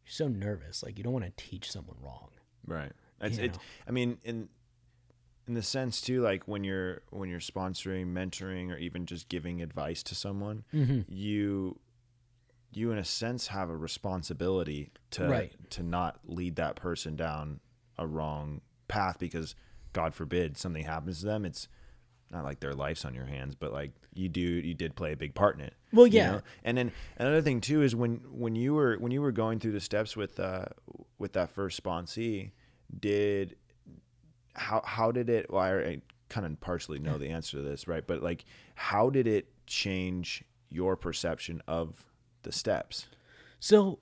you're 0.04 0.12
so 0.12 0.28
nervous, 0.28 0.82
like 0.82 0.98
you 0.98 1.04
don't 1.04 1.12
want 1.12 1.24
to 1.24 1.32
teach 1.42 1.70
someone 1.70 1.96
wrong. 2.02 2.28
Right. 2.66 2.92
It's, 3.20 3.38
You 3.38 3.44
it. 3.44 3.58
I 3.88 3.90
mean, 3.90 4.18
in 4.24 4.48
in 5.48 5.54
the 5.54 5.62
sense 5.62 6.00
too, 6.00 6.20
like 6.20 6.46
when 6.46 6.62
you're 6.64 7.02
when 7.10 7.28
you're 7.28 7.40
sponsoring, 7.40 8.12
mentoring, 8.12 8.70
or 8.70 8.76
even 8.76 9.04
just 9.06 9.28
giving 9.28 9.60
advice 9.62 10.02
to 10.04 10.14
someone, 10.14 10.64
Mm-hmm. 10.74 11.00
you 11.08 11.78
you 12.72 12.92
in 12.92 12.98
a 12.98 13.04
sense 13.04 13.48
have 13.48 13.68
a 13.68 13.76
responsibility 13.76 14.92
to 15.12 15.26
Right. 15.26 15.52
to 15.70 15.82
not 15.82 16.20
lead 16.24 16.56
that 16.56 16.76
person 16.76 17.16
down 17.16 17.60
a 17.98 18.06
wrong 18.06 18.60
path 18.88 19.18
because 19.18 19.54
God 19.92 20.14
forbid 20.14 20.56
something 20.56 20.84
happens 20.84 21.20
to 21.20 21.26
them. 21.26 21.44
It's 21.44 21.66
not 22.30 22.44
like 22.44 22.60
their 22.60 22.74
life's 22.74 23.04
on 23.04 23.14
your 23.14 23.26
hands, 23.26 23.54
but 23.54 23.72
like 23.72 23.92
you 24.14 24.28
do, 24.28 24.40
you 24.40 24.74
did 24.74 24.94
play 24.94 25.12
a 25.12 25.16
big 25.16 25.34
part 25.34 25.56
in 25.56 25.62
it. 25.62 25.74
Well, 25.92 26.06
you 26.06 26.18
yeah. 26.18 26.30
know? 26.30 26.40
And 26.64 26.78
then 26.78 26.92
another 27.16 27.42
thing 27.42 27.60
too 27.60 27.82
is 27.82 27.94
when 27.96 28.20
when 28.30 28.54
you 28.54 28.74
were 28.74 28.96
when 28.96 29.12
you 29.12 29.20
were 29.20 29.32
going 29.32 29.58
through 29.58 29.72
the 29.72 29.80
steps 29.80 30.16
with 30.16 30.38
uh 30.38 30.66
with 31.18 31.32
that 31.32 31.50
first 31.50 31.82
sponsee, 31.82 32.52
did 32.98 33.56
how 34.54 34.82
how 34.84 35.10
did 35.12 35.28
it? 35.28 35.50
Well, 35.50 35.62
I, 35.62 35.72
I 35.72 36.02
kind 36.28 36.46
of 36.46 36.60
partially 36.60 36.98
know 36.98 37.18
the 37.18 37.28
answer 37.28 37.58
to 37.58 37.62
this, 37.62 37.88
right? 37.88 38.06
But 38.06 38.22
like, 38.22 38.44
how 38.74 39.10
did 39.10 39.26
it 39.26 39.48
change 39.66 40.44
your 40.70 40.96
perception 40.96 41.62
of 41.66 42.06
the 42.42 42.52
steps? 42.52 43.06
So, 43.58 43.98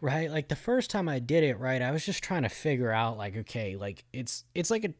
right, 0.00 0.30
like 0.30 0.48
the 0.48 0.56
first 0.56 0.90
time 0.90 1.08
I 1.08 1.18
did 1.18 1.44
it, 1.44 1.58
right, 1.58 1.82
I 1.82 1.90
was 1.90 2.06
just 2.06 2.22
trying 2.22 2.44
to 2.44 2.48
figure 2.48 2.92
out, 2.92 3.18
like, 3.18 3.36
okay, 3.36 3.76
like 3.76 4.04
it's 4.12 4.44
it's 4.54 4.70
like 4.70 4.84
a 4.84 4.94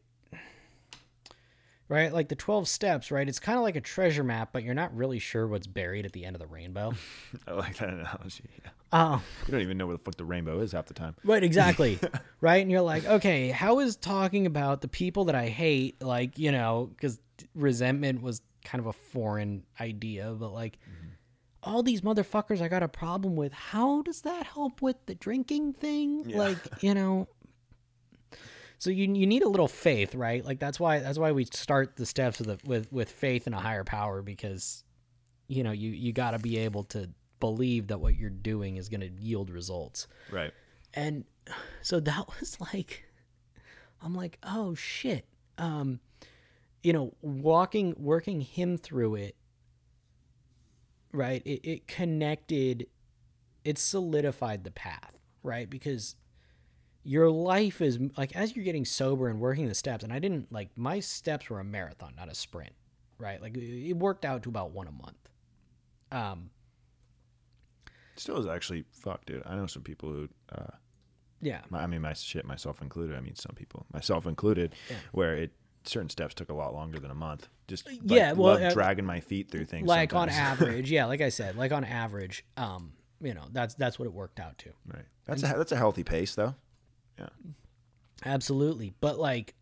right, 1.89 2.13
like 2.13 2.29
the 2.29 2.35
twelve 2.35 2.67
steps, 2.67 3.11
right? 3.11 3.27
It's 3.27 3.39
kind 3.39 3.57
of 3.57 3.63
like 3.63 3.75
a 3.75 3.81
treasure 3.81 4.23
map, 4.23 4.49
but 4.51 4.63
you're 4.63 4.73
not 4.73 4.95
really 4.95 5.19
sure 5.19 5.47
what's 5.47 5.67
buried 5.67 6.05
at 6.05 6.13
the 6.13 6.25
end 6.25 6.35
of 6.35 6.41
the 6.41 6.47
rainbow. 6.47 6.93
I 7.47 7.51
like 7.51 7.77
that 7.77 7.89
analogy. 7.89 8.49
Yeah. 8.63 8.71
Oh, 8.93 9.21
You 9.45 9.51
don't 9.51 9.61
even 9.61 9.77
know 9.77 9.85
where 9.85 9.97
the 9.97 10.03
fuck 10.03 10.15
the 10.15 10.25
rainbow 10.25 10.59
is 10.61 10.71
half 10.71 10.85
the 10.85 10.93
time. 10.93 11.15
Right, 11.23 11.43
exactly. 11.43 11.99
right? 12.41 12.61
And 12.61 12.71
you're 12.71 12.81
like, 12.81 13.05
okay, 13.05 13.49
how 13.49 13.79
is 13.79 13.97
talking 13.97 14.45
about 14.45 14.81
the 14.81 14.87
people 14.87 15.25
that 15.25 15.35
I 15.35 15.49
hate, 15.49 16.01
like, 16.01 16.39
you 16.39 16.51
know, 16.51 16.89
because 16.95 17.19
resentment 17.53 18.21
was 18.21 18.41
kind 18.63 18.79
of 18.79 18.87
a 18.87 18.93
foreign 18.93 19.63
idea, 19.81 20.31
but 20.31 20.53
like, 20.53 20.77
mm-hmm. 20.79 21.09
all 21.63 21.83
these 21.83 21.99
motherfuckers 21.99 22.61
I 22.61 22.69
got 22.69 22.81
a 22.81 22.87
problem 22.87 23.35
with, 23.35 23.51
how 23.51 24.03
does 24.03 24.21
that 24.21 24.45
help 24.45 24.81
with 24.81 24.95
the 25.05 25.15
drinking 25.15 25.73
thing? 25.73 26.29
Yeah. 26.29 26.37
Like, 26.37 26.57
you 26.81 26.93
know. 26.93 27.27
So 28.79 28.89
you 28.89 29.11
you 29.13 29.25
need 29.25 29.43
a 29.43 29.49
little 29.49 29.67
faith, 29.67 30.13
right? 30.15 30.43
Like 30.43 30.59
that's 30.59 30.79
why 30.79 30.99
that's 30.99 31.17
why 31.17 31.31
we 31.31 31.45
start 31.45 31.95
the 31.95 32.05
steps 32.05 32.39
with 32.39 32.49
a, 32.49 32.59
with 32.65 32.91
with 32.91 33.09
faith 33.09 33.47
in 33.47 33.53
a 33.53 33.59
higher 33.59 33.83
power 33.83 34.21
because 34.21 34.83
you 35.47 35.63
know, 35.63 35.71
you 35.71 35.89
you 35.89 36.13
got 36.13 36.31
to 36.31 36.39
be 36.39 36.57
able 36.59 36.83
to 36.83 37.09
believe 37.39 37.87
that 37.87 37.99
what 37.99 38.15
you're 38.15 38.29
doing 38.29 38.77
is 38.77 38.89
going 38.89 39.01
to 39.01 39.09
yield 39.09 39.49
results. 39.49 40.07
Right. 40.31 40.51
And 40.93 41.25
so 41.81 41.99
that 41.99 42.27
was 42.39 42.59
like 42.73 43.05
I'm 44.01 44.13
like, 44.15 44.37
"Oh 44.43 44.75
shit." 44.75 45.25
Um 45.57 45.99
you 46.83 46.93
know, 46.93 47.13
walking 47.21 47.95
working 47.97 48.41
him 48.41 48.77
through 48.77 49.15
it 49.15 49.35
right? 51.11 51.41
It 51.45 51.61
it 51.63 51.87
connected 51.87 52.87
it 53.63 53.77
solidified 53.77 54.63
the 54.63 54.71
path, 54.71 55.17
right? 55.43 55.69
Because 55.69 56.15
your 57.07 57.29
life 57.31 57.79
is 57.79 57.97
like 58.17 58.35
as 58.35 58.53
you're 58.53 58.65
getting 58.65 58.83
sober 58.83 59.29
and 59.29 59.39
working 59.39 59.65
the 59.67 59.73
steps 59.73 60.03
and 60.03 60.11
I 60.11 60.19
didn't 60.19 60.51
like 60.51 60.69
my 60.75 60.99
steps 60.99 61.49
were 61.49 61.59
a 61.61 61.63
marathon, 61.63 62.13
not 62.17 62.27
a 62.29 62.35
sprint, 62.35 62.73
right? 63.17 63.41
Like 63.41 63.55
it 63.55 63.93
worked 63.93 64.25
out 64.25 64.43
to 64.43 64.49
about 64.49 64.71
one 64.71 64.87
a 64.87 64.91
month. 64.91 65.29
Um 66.11 66.49
Still 68.17 68.37
is 68.39 68.47
actually 68.47 68.83
fuck, 68.91 69.25
dude. 69.25 69.43
I 69.45 69.55
know 69.55 69.67
some 69.67 69.83
people 69.83 70.09
who, 70.09 70.27
uh, 70.51 70.71
yeah. 71.39 71.61
my, 71.69 71.83
I 71.83 71.87
mean, 71.87 72.01
my 72.01 72.13
shit, 72.13 72.45
myself 72.45 72.81
included. 72.81 73.15
I 73.15 73.19
mean, 73.21 73.35
some 73.35 73.53
people, 73.55 73.85
myself 73.93 74.25
included, 74.25 74.73
Yeah. 74.89 74.95
where 75.11 75.35
it 75.35 75.51
certain 75.85 76.09
steps 76.09 76.33
took 76.33 76.49
a 76.49 76.53
lot 76.53 76.73
longer 76.73 76.99
than 76.99 77.11
a 77.11 77.15
month. 77.15 77.47
Just 77.67 77.85
like, 77.85 77.99
Yeah, 78.03 78.33
well, 78.33 78.55
love 78.55 78.63
uh, 78.63 78.73
dragging 78.73 79.05
my 79.05 79.19
feet 79.19 79.49
through 79.51 79.65
things. 79.65 79.87
like 79.87 80.13
on 80.13 80.29
average 80.49 80.89
yeah 80.91 81.05
like 81.05 81.21
i 81.21 81.29
said 81.29 81.55
like 81.55 81.71
on 81.71 81.83
average 81.83 82.43
um 82.57 82.91
you 83.21 83.33
know 83.33 83.43
that's 83.51 83.75
that's 83.75 83.97
what 83.99 84.05
it 84.05 84.13
worked 84.13 84.39
out 84.39 84.57
to 84.59 84.69
right. 84.93 85.05
That's 85.25 85.43
a 85.43 85.47
that's 85.57 85.71
a 85.73 85.77
healthy 85.77 86.03
pace, 86.03 86.35
though. 86.35 86.55
Yeah. 87.19 87.29
absolutely 88.25 88.93
but 89.01 89.17
like 89.19 89.55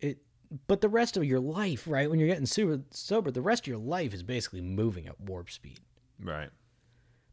it 0.00 0.18
but 0.66 0.80
the 0.80 0.88
rest 0.88 1.16
of 1.16 1.24
your 1.24 1.40
life 1.40 1.86
right 1.86 2.08
when 2.10 2.18
you're 2.18 2.28
getting 2.28 2.46
super 2.46 2.80
sober 2.90 3.30
the 3.30 3.40
rest 3.42 3.62
of 3.64 3.66
your 3.68 3.78
life 3.78 4.12
is 4.14 4.22
basically 4.22 4.60
moving 4.60 5.06
at 5.06 5.20
warp 5.20 5.50
speed 5.50 5.80
Right. 6.20 6.50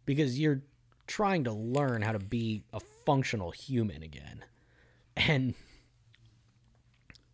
because 0.05 0.39
you're 0.39 0.61
trying 1.07 1.43
to 1.45 1.51
learn 1.51 2.01
how 2.03 2.11
to 2.11 2.19
be 2.19 2.63
a 2.73 2.79
functional 3.05 3.51
human 3.51 4.03
again 4.03 4.45
and 5.17 5.53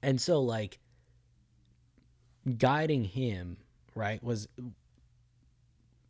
and 0.01 0.19
so 0.21 0.41
like 0.41 0.79
guiding 2.57 3.03
him 3.03 3.57
right 3.95 4.23
was 4.23 4.47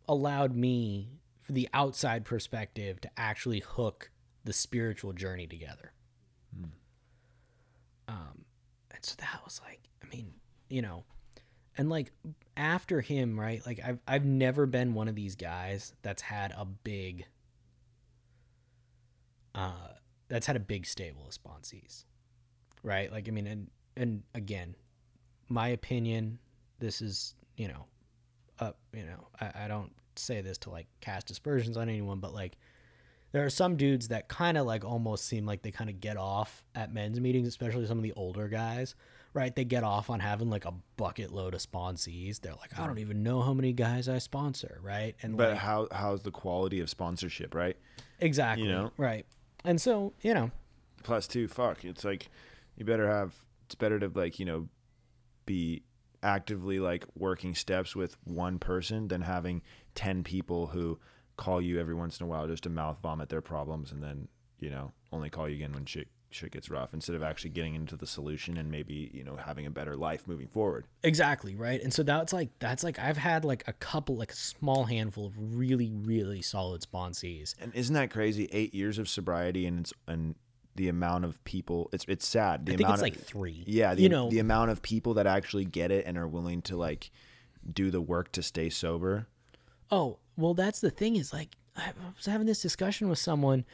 allowed 0.08 0.56
me 0.56 1.10
for 1.42 1.54
the 1.54 1.68
outside 1.74 2.26
perspective 2.26 3.00
to 3.02 3.10
actually 3.18 3.60
hook 3.62 4.10
the 4.46 4.54
spiritual 4.54 5.12
journey 5.12 5.48
together. 5.48 5.92
Um 8.08 8.46
and 8.96 9.04
so 9.06 9.16
that 9.20 9.42
was 9.44 9.62
like 9.68 9.82
i 10.04 10.16
mean 10.16 10.34
you 10.70 10.82
know 10.82 11.04
and 11.78 11.90
like 11.90 12.12
after 12.58 13.02
him 13.02 13.40
right 13.40 13.66
like 13.66 13.80
i've 13.86 14.00
i've 14.08 14.26
never 14.26 14.66
been 14.66 14.94
one 14.94 15.08
of 15.08 15.16
these 15.16 15.36
guys 15.36 15.94
that's 16.02 16.22
had 16.22 16.54
a 16.58 16.66
big 16.66 17.26
uh 19.54 19.90
that's 20.30 20.48
had 20.48 20.56
a 20.56 20.62
big 20.62 20.86
stable 20.86 21.28
of 21.28 21.34
sponsees 21.34 22.06
right? 22.84 23.12
Like 23.12 23.28
i 23.28 23.32
mean 23.32 23.48
and 23.48 23.70
and 23.98 24.24
again 24.34 24.76
my 25.50 25.70
opinion 25.70 26.40
this 26.80 27.02
is 27.02 27.36
you 27.58 27.68
know 27.68 27.86
uh 28.60 28.72
you 28.94 29.04
know 29.04 29.28
i, 29.42 29.66
I 29.66 29.68
don't 29.68 29.92
say 30.16 30.42
this 30.42 30.58
to 30.60 30.70
like 30.70 30.88
cast 31.02 31.30
aspersions 31.30 31.78
on 31.78 31.90
anyone 31.90 32.20
but 32.20 32.34
like 32.34 32.58
there 33.36 33.46
are 33.46 33.50
some 33.50 33.76
dudes 33.76 34.08
that 34.08 34.30
kind 34.30 34.58
of 34.58 34.66
like 34.66 34.86
almost 34.86 35.26
seem 35.26 35.46
like 35.46 35.62
they 35.62 35.70
kind 35.70 35.90
of 35.90 36.00
get 36.00 36.16
off 36.16 36.64
at 36.74 36.94
men's 36.94 37.20
meetings, 37.20 37.50
especially 37.50 37.86
some 37.86 37.98
of 37.98 38.04
the 38.06 38.14
older 38.14 38.48
guys, 38.48 38.96
right? 39.34 39.54
They 39.54 39.66
get 39.66 39.84
off 39.84 40.10
on 40.10 40.22
having 40.22 40.50
like 40.50 40.64
a 40.64 40.74
bucket 40.96 41.34
load 41.34 41.54
of 41.54 41.60
sponsees. 41.60 42.40
They're 42.40 42.54
like, 42.54 42.80
I 42.80 42.88
don't 42.88 43.00
even 43.00 43.24
know 43.24 43.42
how 43.42 43.54
many 43.54 43.74
guys 43.74 44.08
I 44.08 44.20
sponsor, 44.20 44.80
right? 44.82 45.18
And 45.22 45.36
But 45.36 45.50
like, 45.50 45.58
how 45.58 45.90
how's 45.92 46.22
the 46.22 46.32
quality 46.32 46.80
of 46.80 46.90
sponsorship, 46.90 47.54
right? 47.54 47.76
exactly, 48.22 48.70
know? 48.70 48.94
right? 48.96 49.26
And 49.66 49.82
so 49.82 50.14
you 50.22 50.34
know, 50.34 50.52
Plus 51.04 51.28
two, 51.28 51.50
fuck. 51.50 51.84
It's 51.84 52.06
like 52.06 52.30
you 52.78 52.86
better 52.86 53.10
have 53.10 53.36
it's 53.66 53.76
better 53.76 54.00
to 54.00 54.08
like, 54.16 54.40
you 54.40 54.46
know, 54.46 54.70
be 55.46 55.84
actively 56.24 56.80
like 56.80 57.04
working 57.18 57.54
steps 57.54 57.98
with 57.98 58.16
one 58.24 58.60
person 58.60 59.10
than 59.10 59.24
having 59.24 59.62
10 59.96 60.24
people 60.24 60.68
who 60.68 61.00
call 61.38 61.62
you 61.62 61.80
every 61.80 61.96
once 61.96 62.20
in 62.20 62.26
a 62.26 62.28
while 62.28 62.48
just 62.48 62.64
to 62.64 62.70
mouth 62.70 62.98
vomit 63.02 63.30
their 63.30 63.42
problems 63.42 63.92
and 63.92 64.02
then, 64.02 64.28
you 64.60 64.70
know, 64.70 64.92
only 65.12 65.30
call 65.30 65.50
you 65.50 65.56
again 65.56 65.74
when 65.74 65.86
shit 65.86 66.08
shit 66.30 66.52
gets 66.52 66.70
rough 66.70 66.94
instead 66.94 67.16
of 67.16 67.24
actually 67.24 67.50
getting 67.50 67.76
into 67.76 67.96
the 67.96 68.06
solution 68.06 68.58
and 68.58 68.70
maybe, 68.70 69.10
you 69.14 69.24
know, 69.24 69.38
having 69.38 69.66
a 69.66 69.72
better 69.72 69.96
life 69.96 70.28
moving 70.28 70.48
forward. 70.48 70.86
Exactly, 71.04 71.56
right? 71.56 71.82
And 71.82 71.94
so 71.94 72.04
that's 72.04 72.34
like 72.34 72.50
that's 72.60 72.84
like 72.84 73.00
I've 73.00 73.18
had 73.18 73.46
like 73.46 73.64
a 73.68 73.74
couple 73.74 74.18
like 74.18 74.32
a 74.32 74.36
small 74.36 74.84
handful 74.84 75.26
of 75.26 75.34
really 75.58 75.92
really 75.92 76.42
solid 76.42 76.82
sponsees. 76.82 77.56
And 77.60 77.74
isn't 77.74 77.94
that 77.94 78.12
crazy? 78.12 78.50
8 78.52 78.74
years 78.74 79.00
of 79.00 79.08
sobriety 79.08 79.66
and 79.66 79.80
it's 79.80 79.94
and 80.08 80.36
the 80.76 80.90
amount 80.90 81.24
of 81.24 81.42
people 81.46 81.90
it's 81.94 82.06
it's 82.08 82.28
sad. 82.28 82.66
The 82.66 82.74
I 82.74 82.76
think 82.78 82.88
amount 82.90 83.02
it's 83.02 83.16
of, 83.16 83.22
like 83.22 83.28
3. 83.28 83.64
Yeah, 83.66 83.96
the, 83.96 84.02
you 84.02 84.10
know, 84.10 84.30
the 84.30 84.40
amount 84.40 84.72
of 84.72 84.82
people 84.82 85.16
that 85.16 85.28
actually 85.28 85.66
get 85.66 85.92
it 85.92 86.06
and 86.06 86.18
are 86.18 86.28
willing 86.28 86.62
to 86.64 86.76
like 86.76 87.12
do 87.72 87.92
the 87.92 88.02
work 88.02 88.32
to 88.34 88.44
stay 88.44 88.70
sober. 88.70 89.28
Oh, 89.90 90.18
well, 90.38 90.54
that's 90.54 90.82
the 90.82 90.90
thing 90.90 91.16
is 91.16 91.34
like 91.34 91.56
I 91.76 91.92
was 92.16 92.26
having 92.26 92.48
this 92.48 92.62
discussion 92.62 93.10
with 93.10 93.20
someone, 93.20 93.66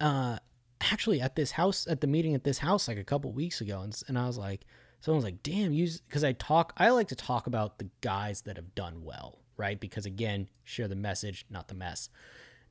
uh, 0.00 0.38
actually 0.80 1.20
at 1.20 1.36
this 1.36 1.52
house 1.52 1.86
at 1.86 2.00
the 2.00 2.06
meeting 2.06 2.34
at 2.34 2.44
this 2.44 2.58
house 2.58 2.88
like 2.88 2.98
a 2.98 3.04
couple 3.04 3.32
weeks 3.32 3.60
ago, 3.60 3.82
and, 3.82 4.00
and 4.08 4.18
I 4.18 4.26
was 4.26 4.38
like, 4.38 4.64
someone's 5.00 5.24
like, 5.24 5.42
damn, 5.42 5.72
you, 5.72 5.88
because 6.08 6.24
I 6.24 6.32
talk, 6.32 6.72
I 6.76 6.90
like 6.90 7.08
to 7.08 7.16
talk 7.16 7.46
about 7.46 7.78
the 7.78 7.88
guys 8.00 8.42
that 8.42 8.56
have 8.56 8.74
done 8.74 9.02
well, 9.04 9.38
right? 9.56 9.78
Because 9.78 10.06
again, 10.06 10.48
share 10.64 10.88
the 10.88 10.96
message, 10.96 11.46
not 11.50 11.68
the 11.68 11.74
mess, 11.74 12.08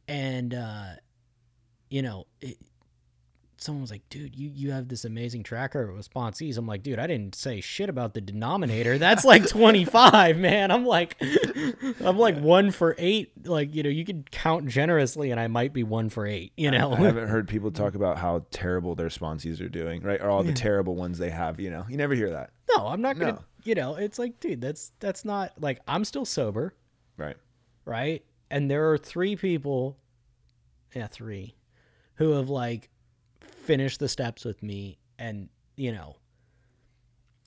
and 0.08 0.54
uh, 0.54 0.96
you 1.90 2.02
know, 2.02 2.28
it, 2.42 2.58
someone 3.64 3.82
was 3.82 3.92
like, 3.92 4.08
dude, 4.10 4.36
you, 4.36 4.50
you 4.54 4.72
have 4.72 4.88
this 4.88 5.06
amazing 5.06 5.44
tracker 5.44 5.84
of 5.90 5.96
sponsees. 6.10 6.58
I'm 6.58 6.66
like, 6.66 6.82
dude, 6.84 6.98
I 7.00 7.06
didn't 7.08 7.36
say 7.36 7.62
shit 7.62 7.90
about 7.90 8.14
the 8.16 8.22
denominator. 8.22 8.98
That's 8.98 9.24
like 9.24 9.48
25, 9.50 10.38
man. 10.38 10.72
I'm 10.72 10.86
like, 10.86 11.16
I'm 12.04 12.18
like 12.18 12.38
one 12.40 12.72
for 12.72 12.96
eight. 12.98 13.32
Like, 13.46 13.76
you 13.76 13.84
know, 13.84 13.90
you 13.90 14.04
can 14.04 14.24
count 14.32 14.68
generously 14.68 15.32
and 15.32 15.40
I 15.40 15.48
might 15.48 15.74
be 15.74 15.84
one 15.84 16.10
for 16.10 16.26
eight, 16.26 16.54
you 16.58 16.72
know? 16.72 16.94
I 16.94 16.98
haven't 17.02 17.28
heard 17.30 17.48
people 17.48 17.70
talk 17.72 17.94
about 17.96 18.18
how 18.18 18.46
terrible 18.52 18.96
their 18.96 19.10
sponsees 19.10 19.62
are 19.64 19.70
doing, 19.70 20.02
right? 20.02 20.20
Or 20.22 20.30
all 20.30 20.44
the 20.44 20.54
terrible 20.54 20.96
ones 20.96 21.18
they 21.20 21.30
have, 21.30 21.60
you 21.60 21.70
know. 21.70 21.86
You 21.88 21.98
never 21.98 22.16
hear 22.16 22.32
that. 22.32 22.50
no, 22.76 22.88
I'm 22.88 23.02
not 23.02 23.20
going 23.20 23.36
to, 23.36 23.40
No. 23.42 23.46
you 23.64 23.76
know, 23.76 23.96
it's 23.96 24.18
like, 24.18 24.40
dude, 24.40 24.60
that's, 24.62 24.92
that's 25.00 25.24
not 25.24 25.54
like, 25.62 25.80
I'm 25.88 26.04
still 26.06 26.26
sober, 26.26 26.74
Right. 27.18 27.36
right? 27.86 28.24
And 28.50 28.70
there 28.72 28.92
are 28.92 28.98
three 28.98 29.36
people, 29.36 29.98
yeah, 30.96 31.08
three, 31.08 31.56
who 32.16 32.32
have 32.32 32.50
like 32.50 32.90
finished 33.64 34.00
the 34.00 34.08
steps 34.10 34.44
with 34.46 34.62
me 34.64 34.98
and, 35.20 35.50
you 35.76 35.92
know, 35.92 36.18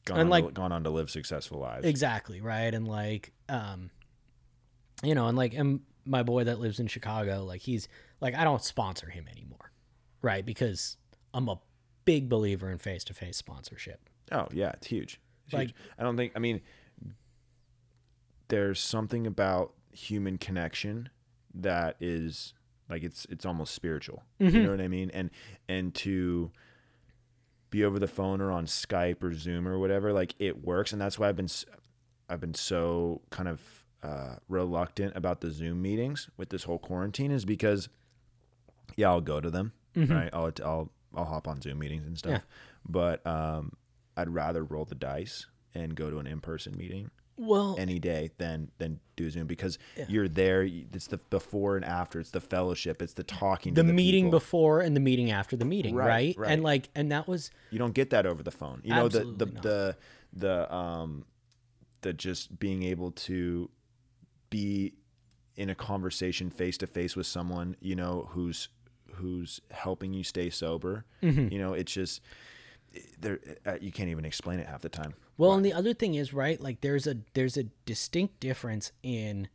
Gone, 0.07 0.19
And, 0.21 0.27
on 0.27 0.31
like- 0.31 0.45
to, 0.47 0.53
gone 0.53 0.71
on 0.73 0.85
to 0.85 0.91
live 0.91 1.11
successful 1.11 1.61
lives. 1.61 1.87
Exactly, 1.87 2.41
right? 2.43 2.75
And 2.75 2.87
like 2.87 3.33
um 3.49 3.91
you 5.03 5.15
know, 5.15 5.29
and 5.29 5.37
like 5.37 5.55
and 5.55 5.81
my 6.05 6.23
boy 6.23 6.45
that 6.45 6.61
lives 6.61 6.79
in 6.79 6.87
Chicago, 6.89 7.43
like 7.45 7.63
he's 7.63 7.89
like 8.21 8.35
I 8.35 8.45
don't 8.45 8.63
sponsor 8.63 9.09
him 9.09 9.27
anymore. 9.31 9.73
Right? 10.21 10.45
Because 10.45 10.99
I'm 11.33 11.49
a 11.49 11.59
big 12.05 12.29
believer 12.29 12.71
in 12.71 12.77
face-to-face 12.79 13.37
sponsorship. 13.39 14.09
Oh 14.31 14.47
yeah, 14.53 14.73
it's 14.75 14.87
huge. 14.89 15.21
It's 15.47 15.55
Like- 15.55 15.69
huge. 15.69 15.77
I 15.99 16.03
don't 16.03 16.17
think. 16.19 16.33
I 16.37 16.39
mean, 16.39 16.61
there's 18.49 18.81
something 18.81 19.27
about 19.27 19.73
human 19.93 20.37
connection 20.39 21.09
that 21.55 21.97
is 22.01 22.53
like 22.91 23.03
it's 23.03 23.27
it's 23.31 23.45
almost 23.47 23.75
spiritual. 23.75 24.23
You 24.39 24.63
know 24.63 24.71
what 24.71 24.81
I 24.81 24.89
mean? 24.89 25.11
And 25.15 25.31
and 25.69 25.95
to 25.97 26.51
be 27.71 27.85
over 27.85 27.99
the 27.99 28.07
phone 28.07 28.41
or 28.41 28.51
on 28.53 28.67
Skype 28.67 29.23
or 29.23 29.33
Zoom 29.35 29.67
or 29.67 29.79
whatever, 29.79 30.13
like 30.13 30.35
it 30.39 30.65
works, 30.65 30.93
and 30.93 31.01
that's 31.01 31.19
why 31.19 31.29
I've 31.29 31.37
been 31.37 31.49
I've 32.29 32.41
been 32.41 32.55
so 32.55 33.21
kind 33.31 33.49
of 33.49 33.61
uh, 34.03 34.37
reluctant 34.49 35.17
about 35.17 35.41
the 35.41 35.51
Zoom 35.51 35.81
meetings 35.83 36.29
with 36.37 36.51
this 36.51 36.65
whole 36.65 36.79
quarantine 36.79 37.31
is 37.31 37.45
because 37.45 37.89
yeah, 38.97 39.09
I'll 39.09 39.21
go 39.21 39.41
to 39.41 39.51
them, 39.51 39.73
right? 39.97 40.31
I'll 40.33 40.53
I'll 40.65 40.91
I'll 41.17 41.25
hop 41.25 41.49
on 41.49 41.61
Zoom 41.61 41.79
meetings 41.79 42.07
and 42.07 42.17
stuff, 42.19 42.33
Yeah. 42.33 42.41
but 42.89 43.27
um, 43.27 43.73
I'd 44.17 44.29
rather 44.29 44.63
roll 44.63 44.85
the 44.85 44.95
dice 44.95 45.47
and 45.75 45.95
go 45.97 46.11
to 46.11 46.19
an 46.19 46.27
in 46.27 46.41
person 46.41 46.77
meeting 46.77 47.11
Well, 47.37 47.75
any 47.79 47.99
day 47.99 48.31
than 48.39 48.71
than 48.79 49.01
do 49.17 49.29
Zoom 49.31 49.47
because 49.47 49.79
you're 50.09 50.29
there. 50.29 50.63
It's 50.63 51.07
the 51.09 51.19
before 51.31 51.77
and 51.77 51.85
after. 51.85 52.21
It's 52.21 52.31
the 52.31 52.41
fellowship. 52.41 53.01
It's 53.03 53.15
the 53.15 53.23
talking. 53.25 53.75
the, 53.75 53.83
the 53.83 53.93
meeting 53.93 54.27
people. 54.27 54.39
before 54.39 54.81
and 54.81 54.95
the 54.97 55.01
meeting 55.01 55.31
after 55.31 55.57
the 55.57 55.65
meeting, 55.65 55.95
Right, 55.95 56.07
right? 56.09 56.35
right. 56.39 56.51
And 56.53 56.63
like 56.63 56.89
and 56.95 57.11
that 57.13 57.27
was 57.29 57.51
You 57.71 57.79
don't 57.79 57.95
get 57.95 58.11
that 58.11 58.27
over 58.27 58.43
the 58.43 58.51
phone. 58.51 58.81
You 58.85 58.95
know 58.95 59.09
the 59.09 59.21
the 59.25 59.47
not. 59.47 59.63
the 59.63 59.97
the 60.33 60.75
um 60.75 61.25
the 62.03 62.13
just 62.13 62.59
being 62.59 62.83
able 62.83 63.13
to 63.13 63.71
be 64.51 64.95
in 65.57 65.71
a 65.71 65.75
conversation 65.75 66.51
face 66.51 66.77
to 66.79 66.87
face 66.87 67.15
with 67.17 67.27
someone 67.27 67.77
you 67.81 67.95
know 67.97 68.29
who's 68.33 68.69
who's 69.15 69.61
helping 69.71 70.13
you 70.13 70.25
stay 70.25 70.51
sober. 70.51 71.05
Mm-hmm. 71.23 71.53
You 71.53 71.59
know, 71.61 71.73
it's 71.75 71.93
just 71.93 72.21
there. 73.21 73.41
Uh, 73.67 73.77
you 73.81 73.93
can't 73.93 74.09
even 74.09 74.25
explain 74.25 74.59
it 74.59 74.67
half 74.67 74.81
the 74.81 74.89
time. 74.89 75.15
Well, 75.37 75.53
and 75.53 75.65
the 75.65 75.73
other 75.73 75.95
thing 75.95 76.15
is, 76.15 76.33
right? 76.33 76.61
Like 76.61 76.81
there's 76.81 77.07
a 77.07 77.17
there's 77.35 77.57
a 77.57 77.65
distinct 77.85 78.41
difference 78.41 78.93
in 79.03 79.49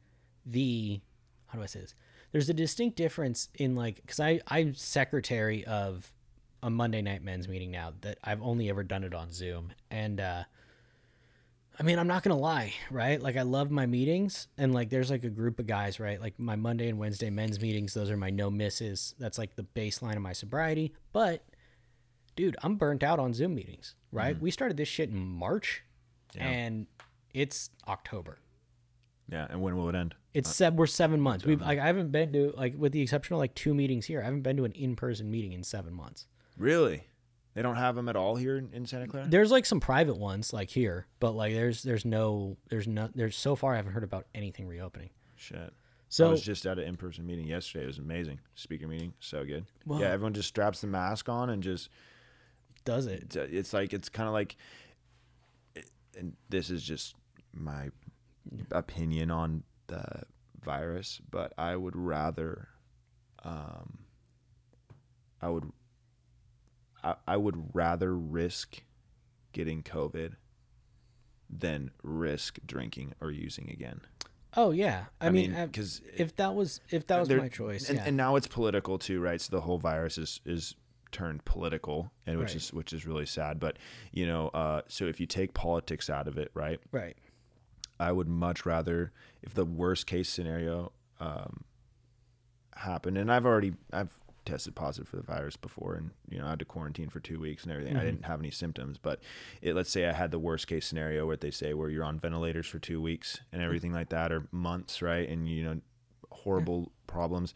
the 0.46 1.02
how 1.48 1.58
do 1.58 1.64
I 1.64 1.68
say 1.68 1.82
this? 1.82 1.96
There's 2.32 2.50
a 2.50 2.54
distinct 2.54 2.96
difference 2.96 3.50
in 3.56 3.76
like 3.76 3.96
because 3.98 4.20
I 4.20 4.40
I'm 4.48 4.76
secretary 4.76 5.66
of 5.66 6.12
a 6.62 6.70
Monday 6.70 7.02
night 7.02 7.24
men's 7.24 7.48
meeting 7.48 7.72
now 7.72 7.94
that 8.02 8.18
I've 8.24 8.42
only 8.42 8.70
ever 8.70 8.84
done 8.84 9.04
it 9.04 9.14
on 9.14 9.32
Zoom, 9.32 9.72
and 9.90 10.20
uh, 10.20 10.44
I 11.80 11.84
mean 11.84 11.98
I'm 11.98 12.08
not 12.08 12.24
gonna 12.24 12.38
lie, 12.38 12.74
right? 12.92 13.22
Like 13.22 13.38
I 13.38 13.44
love 13.44 13.72
my 13.72 13.86
meetings, 13.86 14.48
and 14.58 14.74
like 14.74 14.90
there's 14.90 15.10
like 15.10 15.24
a 15.24 15.30
group 15.30 15.60
of 15.60 15.68
guys, 15.68 16.00
right? 16.00 16.22
Like 16.22 16.38
my 16.40 16.56
Monday 16.56 16.90
and 16.90 17.00
Wednesday 17.00 17.30
men's 17.30 17.60
meetings, 17.60 17.94
those 17.94 18.12
are 18.12 18.18
my 18.18 18.30
no 18.30 18.52
misses. 18.52 19.16
That's 19.18 19.38
like 19.38 19.56
the 19.56 19.66
baseline 19.76 20.16
of 20.16 20.22
my 20.22 20.34
sobriety, 20.34 20.94
but 21.14 21.44
dude, 22.40 22.56
I'm 22.64 22.76
burnt 22.76 23.04
out 23.04 23.20
on 23.20 23.34
Zoom 23.34 23.54
meetings, 23.54 23.96
right? 24.12 24.36
Mm. 24.38 24.42
We 24.42 24.52
started 24.52 24.78
this 24.78 24.88
shit 24.88 25.10
in 25.10 25.18
March 25.18 25.84
and 26.38 26.88
it's 27.34 27.70
October. 27.88 28.40
Yeah, 29.30 29.48
and 29.50 29.62
when 29.62 29.76
will 29.76 29.90
it 29.90 29.96
end? 29.96 30.16
It's 30.34 30.50
uh, 30.50 30.54
seven, 30.54 30.78
we're 30.78 30.88
seven 30.88 31.20
months. 31.20 31.46
We've 31.46 31.62
like 31.62 31.80
I 31.80 31.86
haven't 31.86 32.12
been 32.12 32.32
to 32.34 32.54
like 32.56 32.76
with 32.78 32.94
the 32.94 33.02
exception 33.02 33.34
of 33.34 33.40
like 33.40 33.54
two 33.56 33.74
meetings 33.74 34.06
here. 34.06 34.22
I 34.22 34.26
haven't 34.26 34.42
been 34.42 34.58
to 34.58 34.66
an 34.66 34.72
in 34.72 34.96
person 34.96 35.30
meeting 35.30 35.54
in 35.54 35.64
seven 35.64 35.94
months. 35.94 36.28
Really? 36.58 37.04
They 37.56 37.62
don't 37.62 37.76
have 37.76 37.96
them 37.96 38.08
at 38.08 38.16
all 38.16 38.36
here 38.36 38.58
in, 38.58 38.70
in 38.74 38.86
Santa 38.86 39.08
Clara. 39.08 39.28
There's 39.28 39.52
like 39.52 39.66
some 39.66 39.80
private 39.80 40.18
ones 40.18 40.54
like 40.54 40.70
here, 40.70 41.08
but 41.20 41.32
like 41.32 41.54
there's 41.54 41.84
there's 41.84 42.06
no 42.06 42.58
there's 42.70 42.88
no 42.88 43.10
there's 43.14 43.36
so 43.36 43.56
far 43.56 43.74
I 43.74 43.78
haven't 43.78 43.94
heard 43.94 44.04
about 44.04 44.28
anything 44.34 44.66
reopening. 44.66 45.10
Shit. 45.36 45.74
So 46.08 46.28
I 46.28 46.32
was 46.32 46.42
just 46.42 46.66
at 46.66 46.80
an 46.80 46.86
in-person 46.86 47.24
meeting 47.26 47.48
yesterday. 47.48 47.84
It 47.84 47.88
was 47.88 48.00
amazing. 48.00 48.40
Speaker 48.56 48.88
meeting, 48.88 49.14
so 49.20 49.46
good. 49.46 49.66
Wow. 49.86 50.00
Yeah, 50.00 50.08
everyone 50.08 50.34
just 50.34 50.48
straps 50.48 50.82
the 50.82 50.88
mask 50.88 51.30
on 51.30 51.52
and 51.52 51.62
just 51.62 51.90
does 52.90 53.06
it? 53.06 53.24
it's, 53.24 53.36
it's 53.36 53.74
like 53.74 53.94
it's 53.94 54.10
kind 54.10 54.28
of 54.28 54.34
like 54.34 54.56
and 56.18 56.36
this 56.50 56.70
is 56.70 56.82
just 56.84 57.16
my 57.54 57.90
opinion 58.72 59.30
on 59.32 59.64
the 59.88 60.24
virus 60.64 61.22
but 61.30 61.54
i 61.58 61.76
would 61.76 61.96
rather 61.96 62.68
um 63.44 64.00
i 65.42 65.48
would 65.50 65.72
I, 67.04 67.16
I 67.28 67.38
would 67.38 67.74
rather 67.74 68.16
risk 68.16 68.84
getting 69.54 69.84
covid 69.84 70.34
than 71.50 71.92
risk 72.04 72.60
drinking 72.66 73.14
or 73.22 73.32
using 73.32 73.70
again 73.70 74.02
Oh 74.58 74.72
yeah. 74.72 75.06
I, 75.22 75.28
I 75.28 75.30
mean, 75.30 75.54
mean, 75.54 75.70
'cause 75.70 76.02
if 76.18 76.36
that 76.38 76.56
was 76.56 76.82
if 76.90 77.06
that 77.06 77.20
was 77.20 77.30
my 77.30 77.50
choice, 77.50 77.88
and, 77.88 78.00
yeah. 78.00 78.06
and 78.08 78.18
now 78.18 78.36
it's 78.36 78.48
political 78.48 78.98
too 78.98 79.22
right 79.22 79.40
so 79.40 79.56
the 79.56 79.62
whole 79.62 79.78
virus 79.78 80.18
is 80.18 80.42
is 80.44 80.74
turned 81.12 81.44
political 81.46 82.12
and 82.26 82.38
which 82.38 82.50
Right. 82.50 82.56
is 82.58 82.74
which 82.74 82.94
is 82.94 83.06
really 83.06 83.26
sad 83.26 83.60
but 83.60 83.78
you 84.12 84.26
know 84.28 84.50
uh 84.50 84.82
so 84.88 85.06
if 85.06 85.20
you 85.20 85.26
take 85.26 85.54
politics 85.54 86.10
out 86.10 86.28
of 86.28 86.38
it 86.38 86.52
right? 86.54 86.80
Right. 86.92 87.18
i 88.00 88.12
would 88.12 88.28
much 88.28 88.66
rather 88.66 89.12
if 89.42 89.54
the 89.54 89.66
worst 89.66 90.06
case 90.08 90.30
scenario 90.30 90.92
um 91.20 91.64
happened 92.76 93.18
and 93.18 93.32
i've 93.32 93.46
already 93.46 93.74
i've 93.92 94.18
tested 94.46 94.74
positive 94.74 95.08
for 95.08 95.18
the 95.18 95.22
virus 95.24 95.58
before 95.58 95.96
and 95.96 96.12
you 96.30 96.40
know 96.40 96.46
i 96.46 96.50
had 96.52 96.60
to 96.60 96.66
quarantine 96.66 97.10
for 97.10 97.20
two 97.20 97.40
weeks 97.40 97.64
and 97.64 97.72
everything. 97.72 97.96
I 97.98 98.04
didn't 98.06 98.26
have 98.26 98.40
any 98.40 98.52
symptoms 98.52 98.98
but 98.98 99.20
it, 99.62 99.76
let's 99.76 99.92
say 99.92 100.08
i 100.08 100.14
had 100.14 100.32
the 100.32 100.40
worst 100.40 100.66
case 100.68 100.86
scenario 100.88 101.28
where 101.28 101.36
they 101.38 101.52
say 101.52 101.74
where 101.74 101.90
you're 101.90 102.06
on 102.06 102.20
ventilators 102.20 102.66
for 102.66 102.80
two 102.80 103.02
weeks 103.02 103.42
and 103.52 103.62
everything 103.62 103.92
like 103.92 104.10
that 104.10 104.32
or 104.32 104.48
months 104.52 105.02
right 105.02 105.28
and 105.30 105.48
you 105.50 105.64
know 105.64 105.82
horrible 106.32 106.92
problems 107.06 107.54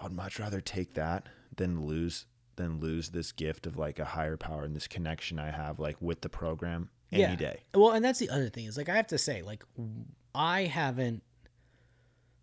I'd 0.00 0.12
much 0.12 0.38
rather 0.38 0.60
take 0.60 0.92
that 0.94 1.26
than 1.56 1.86
lose 1.86 2.26
than 2.56 2.80
lose 2.80 3.10
this 3.10 3.32
gift 3.32 3.66
of 3.66 3.76
like 3.76 3.98
a 3.98 4.04
higher 4.04 4.36
power 4.36 4.64
and 4.64 4.74
this 4.74 4.88
connection 4.88 5.38
I 5.38 5.50
have 5.50 5.78
like 5.78 5.96
with 6.00 6.20
the 6.20 6.28
program 6.28 6.90
any 7.12 7.22
yeah. 7.22 7.36
day. 7.36 7.60
Well, 7.74 7.92
and 7.92 8.04
that's 8.04 8.18
the 8.18 8.30
other 8.30 8.48
thing 8.48 8.66
is 8.66 8.76
like 8.76 8.88
I 8.88 8.96
have 8.96 9.06
to 9.08 9.18
say, 9.18 9.42
like 9.42 9.64
I 10.34 10.62
haven't 10.62 11.22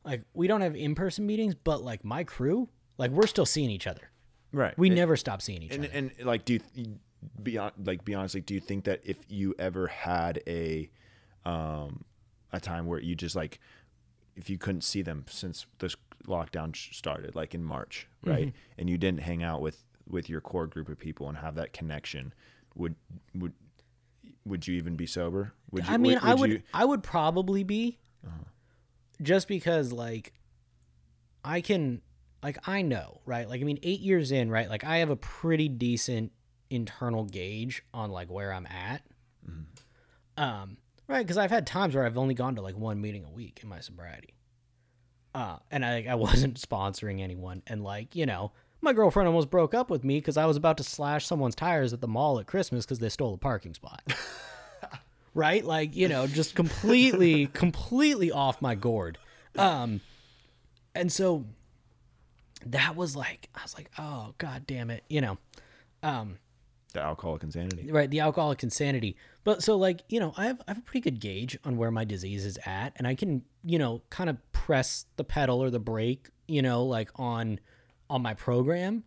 like 0.05 0.23
we 0.33 0.47
don't 0.47 0.61
have 0.61 0.75
in 0.75 0.95
person 0.95 1.25
meetings, 1.25 1.55
but 1.55 1.83
like 1.83 2.03
my 2.03 2.23
crew, 2.23 2.69
like 2.97 3.11
we're 3.11 3.27
still 3.27 3.45
seeing 3.45 3.69
each 3.69 3.87
other. 3.87 4.09
Right. 4.51 4.77
We 4.77 4.87
and, 4.87 4.95
never 4.95 5.15
stop 5.15 5.41
seeing 5.41 5.63
each 5.63 5.73
and, 5.73 5.85
other. 5.85 5.93
and 5.93 6.11
and 6.17 6.27
like 6.27 6.45
do 6.45 6.59
you 6.75 6.97
be 7.41 7.55
hon- 7.55 7.71
like 7.83 8.05
be 8.05 8.13
honest 8.13 8.35
like 8.35 8.45
do 8.45 8.53
you 8.53 8.59
think 8.59 8.83
that 8.83 9.01
if 9.03 9.17
you 9.27 9.55
ever 9.57 9.87
had 9.87 10.41
a 10.45 10.89
um 11.45 12.03
a 12.51 12.59
time 12.59 12.85
where 12.85 12.99
you 12.99 13.15
just 13.15 13.35
like 13.35 13.59
if 14.35 14.49
you 14.49 14.57
couldn't 14.57 14.81
see 14.81 15.01
them 15.01 15.25
since 15.29 15.65
this 15.79 15.95
lockdown 16.27 16.75
started 16.75 17.35
like 17.35 17.53
in 17.53 17.63
March, 17.63 18.07
right? 18.23 18.47
Mm-hmm. 18.47 18.79
And 18.79 18.89
you 18.89 18.97
didn't 18.97 19.21
hang 19.21 19.43
out 19.43 19.61
with 19.61 19.83
with 20.07 20.29
your 20.29 20.41
core 20.41 20.67
group 20.67 20.89
of 20.89 20.97
people 20.99 21.27
and 21.29 21.37
have 21.37 21.55
that 21.55 21.73
connection, 21.73 22.33
would 22.75 22.95
would 23.35 23.53
would 24.45 24.67
you 24.67 24.75
even 24.75 24.95
be 24.95 25.05
sober? 25.05 25.53
Would 25.71 25.87
you 25.87 25.93
I 25.93 25.97
mean, 25.97 26.17
I 26.21 26.33
would 26.35 26.49
you- 26.49 26.61
I 26.73 26.85
would 26.85 27.03
probably 27.03 27.63
be 27.63 27.99
just 29.21 29.47
because 29.47 29.91
like 29.91 30.33
I 31.45 31.61
can 31.61 32.01
like 32.41 32.67
I 32.67 32.81
know, 32.81 33.21
right? 33.25 33.47
Like 33.47 33.61
I 33.61 33.63
mean 33.63 33.79
8 33.83 33.99
years 34.01 34.31
in, 34.31 34.49
right? 34.49 34.69
Like 34.69 34.83
I 34.83 34.97
have 34.97 35.09
a 35.09 35.15
pretty 35.15 35.69
decent 35.69 36.31
internal 36.69 37.23
gauge 37.25 37.83
on 37.93 38.11
like 38.11 38.29
where 38.29 38.51
I'm 38.51 38.65
at. 38.67 39.03
Um 40.37 40.77
right 41.07 41.25
cuz 41.27 41.37
I've 41.37 41.51
had 41.51 41.67
times 41.67 41.95
where 41.95 42.05
I've 42.05 42.17
only 42.17 42.33
gone 42.33 42.55
to 42.55 42.61
like 42.61 42.75
one 42.77 42.99
meeting 43.01 43.23
a 43.25 43.29
week 43.31 43.59
in 43.61 43.69
my 43.69 43.79
sobriety. 43.79 44.33
Uh 45.35 45.59
and 45.71 45.85
I 45.85 46.05
I 46.09 46.15
wasn't 46.15 46.59
sponsoring 46.69 47.21
anyone 47.21 47.61
and 47.67 47.83
like, 47.83 48.15
you 48.15 48.25
know, 48.25 48.51
my 48.83 48.93
girlfriend 48.93 49.27
almost 49.27 49.49
broke 49.49 49.73
up 49.73 49.89
with 49.89 50.03
me 50.03 50.21
cuz 50.21 50.37
I 50.37 50.45
was 50.45 50.57
about 50.57 50.77
to 50.77 50.83
slash 50.83 51.25
someone's 51.25 51.55
tires 51.55 51.93
at 51.93 52.01
the 52.01 52.07
mall 52.07 52.39
at 52.39 52.45
Christmas 52.45 52.85
cuz 52.85 52.99
they 52.99 53.09
stole 53.09 53.33
a 53.33 53.37
parking 53.37 53.73
spot 53.73 54.03
right? 55.33 55.63
Like, 55.63 55.95
you 55.95 56.07
know, 56.07 56.27
just 56.27 56.55
completely, 56.55 57.47
completely 57.53 58.31
off 58.31 58.61
my 58.61 58.75
gourd. 58.75 59.17
Um, 59.57 60.01
and 60.95 61.11
so 61.11 61.45
that 62.65 62.95
was 62.95 63.15
like, 63.15 63.49
I 63.55 63.61
was 63.63 63.75
like, 63.75 63.89
oh, 63.97 64.33
god 64.37 64.65
damn 64.67 64.89
it, 64.89 65.03
you 65.09 65.21
know, 65.21 65.37
um, 66.01 66.37
the 66.93 67.01
alcoholic 67.01 67.43
insanity? 67.43 67.91
right, 67.91 68.09
the 68.09 68.19
alcoholic 68.19 68.61
insanity. 68.61 69.17
But 69.43 69.63
so, 69.63 69.77
like, 69.77 70.01
you 70.09 70.19
know, 70.19 70.33
I 70.37 70.45
have, 70.45 70.61
I 70.67 70.71
have 70.71 70.77
a 70.77 70.81
pretty 70.81 71.01
good 71.01 71.19
gauge 71.19 71.57
on 71.65 71.77
where 71.77 71.91
my 71.91 72.05
disease 72.05 72.45
is 72.45 72.59
at, 72.65 72.93
and 72.95 73.07
I 73.07 73.15
can, 73.15 73.43
you 73.63 73.79
know, 73.79 74.03
kind 74.09 74.29
of 74.29 74.37
press 74.51 75.05
the 75.15 75.23
pedal 75.23 75.61
or 75.61 75.69
the 75.69 75.79
brake, 75.79 76.29
you 76.47 76.61
know, 76.61 76.83
like 76.83 77.09
on, 77.15 77.59
on 78.13 78.21
my 78.21 78.35
program 78.35 79.03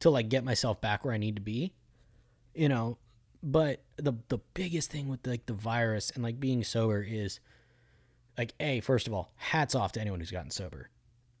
to 0.00 0.08
like 0.08 0.30
get 0.30 0.42
myself 0.42 0.80
back 0.80 1.04
where 1.04 1.12
I 1.12 1.18
need 1.18 1.36
to 1.36 1.42
be, 1.42 1.74
you 2.54 2.68
know, 2.68 2.96
but 3.42 3.82
the 3.96 4.14
the 4.28 4.38
biggest 4.54 4.90
thing 4.90 5.08
with 5.08 5.26
like 5.26 5.44
the 5.44 5.52
virus 5.52 6.10
and 6.14 6.24
like 6.24 6.40
being 6.40 6.64
sober 6.64 7.02
is 7.06 7.40
like 8.38 8.54
a 8.58 8.80
first 8.80 9.06
of 9.06 9.12
all 9.12 9.32
hats 9.36 9.74
off 9.74 9.92
to 9.92 10.00
anyone 10.00 10.18
who's 10.18 10.30
gotten 10.30 10.50
sober 10.50 10.88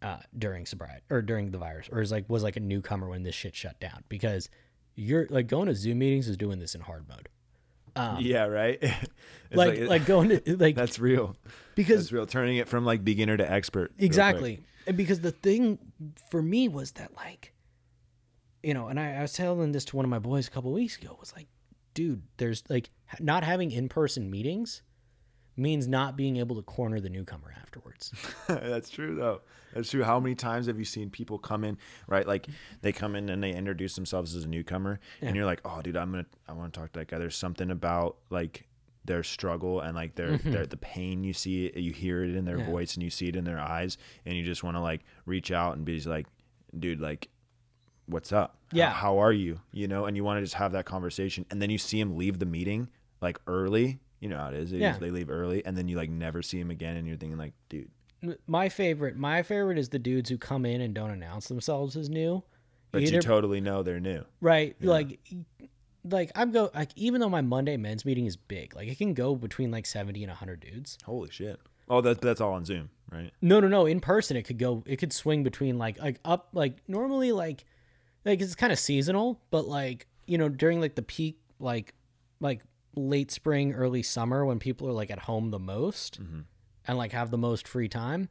uh 0.02 0.18
during 0.36 0.66
sobriety 0.66 1.02
or 1.08 1.22
during 1.22 1.50
the 1.50 1.58
virus 1.58 1.88
or 1.90 2.02
is 2.02 2.12
like 2.12 2.28
was 2.28 2.42
like 2.42 2.56
a 2.56 2.60
newcomer 2.60 3.08
when 3.08 3.22
this 3.22 3.34
shit 3.34 3.54
shut 3.54 3.78
down 3.80 4.04
because 4.08 4.50
you're 4.94 5.26
like 5.30 5.46
going 5.46 5.68
to 5.68 5.74
zoom 5.74 6.00
meetings 6.00 6.28
is 6.28 6.36
doing 6.36 6.58
this 6.58 6.74
in 6.74 6.80
hard 6.82 7.08
mode 7.08 7.28
yeah, 8.20 8.44
right. 8.44 8.82
It's 9.50 9.58
like 9.58 9.80
like, 9.80 10.06
going 10.06 10.30
to 10.30 10.56
like 10.58 10.74
that's 10.74 10.98
real. 10.98 11.36
because 11.74 12.04
That's 12.04 12.12
real. 12.12 12.24
Turning 12.24 12.56
it 12.56 12.68
from 12.68 12.86
like 12.86 13.04
beginner 13.04 13.36
to 13.36 13.52
expert. 13.52 13.92
Exactly. 13.98 14.64
And 14.86 14.96
because 14.96 15.20
the 15.20 15.30
thing 15.30 15.78
for 16.30 16.42
me 16.42 16.68
was 16.68 16.92
that 16.92 17.14
like 17.16 17.52
you 18.62 18.74
know, 18.74 18.88
and 18.88 18.98
I, 18.98 19.14
I 19.16 19.22
was 19.22 19.32
telling 19.32 19.72
this 19.72 19.84
to 19.86 19.96
one 19.96 20.04
of 20.04 20.10
my 20.10 20.18
boys 20.18 20.46
a 20.46 20.50
couple 20.50 20.72
weeks 20.72 20.96
ago 20.96 21.16
was 21.18 21.32
like, 21.34 21.48
dude, 21.94 22.22
there's 22.36 22.62
like 22.68 22.90
not 23.18 23.44
having 23.44 23.70
in 23.70 23.88
person 23.88 24.30
meetings 24.30 24.82
means 25.56 25.86
not 25.86 26.16
being 26.16 26.38
able 26.38 26.56
to 26.56 26.62
corner 26.62 26.98
the 26.98 27.10
newcomer 27.10 27.54
afterwards. 27.60 28.12
That's 28.48 28.88
true 28.88 29.14
though. 29.14 29.42
That's 29.74 29.90
true. 29.90 30.02
How 30.02 30.18
many 30.20 30.34
times 30.34 30.66
have 30.66 30.78
you 30.78 30.84
seen 30.84 31.10
people 31.10 31.38
come 31.38 31.64
in, 31.64 31.76
right? 32.06 32.26
Like 32.26 32.46
they 32.80 32.92
come 32.92 33.16
in 33.16 33.28
and 33.28 33.42
they 33.42 33.52
introduce 33.52 33.94
themselves 33.94 34.34
as 34.34 34.44
a 34.44 34.48
newcomer 34.48 35.00
and 35.20 35.34
you're 35.36 35.46
like, 35.46 35.60
"Oh, 35.64 35.80
dude, 35.82 35.96
I'm 35.96 36.12
going 36.12 36.24
to 36.24 36.30
I 36.48 36.52
want 36.52 36.72
to 36.72 36.80
talk 36.80 36.92
to 36.92 37.00
that 37.00 37.08
guy." 37.08 37.18
There's 37.18 37.36
something 37.36 37.70
about 37.70 38.16
like 38.30 38.66
their 39.04 39.22
struggle 39.24 39.80
and 39.80 39.96
like 39.96 40.14
their 40.14 40.36
their 40.38 40.64
the 40.66 40.76
pain 40.76 41.24
you 41.24 41.32
see 41.32 41.66
it, 41.66 41.76
you 41.76 41.92
hear 41.92 42.22
it 42.24 42.36
in 42.36 42.44
their 42.44 42.56
Mm-hmm. 42.58 42.66
Yeah. 42.68 42.72
voice 42.72 42.94
and 42.94 43.02
you 43.02 43.10
see 43.10 43.28
it 43.28 43.34
in 43.36 43.44
their 43.44 43.58
eyes 43.58 43.98
and 44.26 44.36
you 44.36 44.44
just 44.44 44.62
want 44.62 44.76
to 44.76 44.80
like 44.80 45.00
reach 45.26 45.50
out 45.50 45.76
and 45.76 45.84
be 45.84 46.00
like, 46.02 46.26
"Dude, 46.78 47.00
like 47.00 47.28
what's 48.06 48.32
up? 48.32 48.58
Yeah. 48.72 48.90
How, 48.90 49.18
are 49.18 49.32
you?" 49.32 49.60
You 49.72 49.88
know, 49.88 50.06
and 50.06 50.16
you 50.16 50.22
want 50.24 50.38
to 50.38 50.42
just 50.42 50.54
have 50.54 50.72
that 50.72 50.84
conversation 50.84 51.44
and 51.50 51.60
then 51.60 51.70
you 51.70 51.78
see 51.78 51.98
him 51.98 52.16
leave 52.16 52.38
the 52.38 52.46
meeting 52.46 52.88
like 53.20 53.40
early. 53.46 53.98
You 54.20 54.28
know 54.28 54.38
how 54.38 54.48
it 54.48 54.54
is. 54.54 54.70
They, 54.70 54.78
Yeah. 54.78 54.96
they 54.98 55.10
leave 55.10 55.30
early 55.30 55.64
and 55.66 55.76
then 55.76 55.88
you 55.88 55.96
like 55.96 56.10
never 56.10 56.42
see 56.42 56.60
him 56.60 56.70
again 56.70 56.96
and 56.96 57.08
you're 57.08 57.16
thinking 57.16 57.38
like, 57.38 57.54
"Dude, 57.68 57.90
my 58.46 58.68
favorite, 58.68 59.16
my 59.16 59.42
favorite 59.42 59.78
is 59.78 59.88
the 59.88 59.98
dudes 59.98 60.30
who 60.30 60.38
come 60.38 60.64
in 60.64 60.80
and 60.80 60.94
don't 60.94 61.10
announce 61.10 61.48
themselves 61.48 61.96
as 61.96 62.08
new. 62.08 62.44
but 62.92 63.02
Either- 63.02 63.14
you 63.14 63.20
totally 63.20 63.60
know 63.60 63.82
they're 63.82 63.98
new." 63.98 64.22
right? 64.40 64.76
Like 64.80 65.18
like 66.04 66.32
I'm 66.34 66.50
go 66.50 66.70
like 66.74 66.90
even 66.96 67.20
though 67.20 67.28
my 67.28 67.40
Monday 67.40 67.76
men's 67.76 68.04
meeting 68.04 68.26
is 68.26 68.36
big, 68.36 68.74
like 68.74 68.88
it 68.88 68.98
can 68.98 69.14
go 69.14 69.34
between 69.34 69.70
like 69.70 69.86
70 69.86 70.22
and 70.22 70.30
100 70.30 70.60
dudes. 70.60 70.98
Holy 71.04 71.30
shit! 71.30 71.60
Oh, 71.88 72.00
that 72.00 72.20
that's 72.20 72.40
all 72.40 72.52
on 72.52 72.64
Zoom, 72.64 72.90
right? 73.10 73.30
No, 73.40 73.60
no, 73.60 73.68
no. 73.68 73.86
In 73.86 74.00
person, 74.00 74.36
it 74.36 74.42
could 74.42 74.58
go. 74.58 74.82
It 74.86 74.96
could 74.96 75.12
swing 75.12 75.42
between 75.42 75.78
like 75.78 76.00
like 76.00 76.18
up 76.24 76.48
like 76.52 76.78
normally 76.88 77.32
like 77.32 77.64
like 78.24 78.40
it's 78.40 78.54
kind 78.54 78.72
of 78.72 78.78
seasonal, 78.78 79.40
but 79.50 79.66
like 79.66 80.06
you 80.26 80.38
know 80.38 80.48
during 80.48 80.80
like 80.80 80.94
the 80.94 81.02
peak 81.02 81.38
like 81.58 81.94
like 82.40 82.62
late 82.94 83.30
spring, 83.30 83.72
early 83.72 84.02
summer 84.02 84.44
when 84.44 84.58
people 84.58 84.88
are 84.88 84.92
like 84.92 85.10
at 85.10 85.20
home 85.20 85.50
the 85.50 85.58
most 85.58 86.20
mm-hmm. 86.20 86.40
and 86.86 86.98
like 86.98 87.12
have 87.12 87.30
the 87.30 87.38
most 87.38 87.68
free 87.68 87.88
time. 87.88 88.28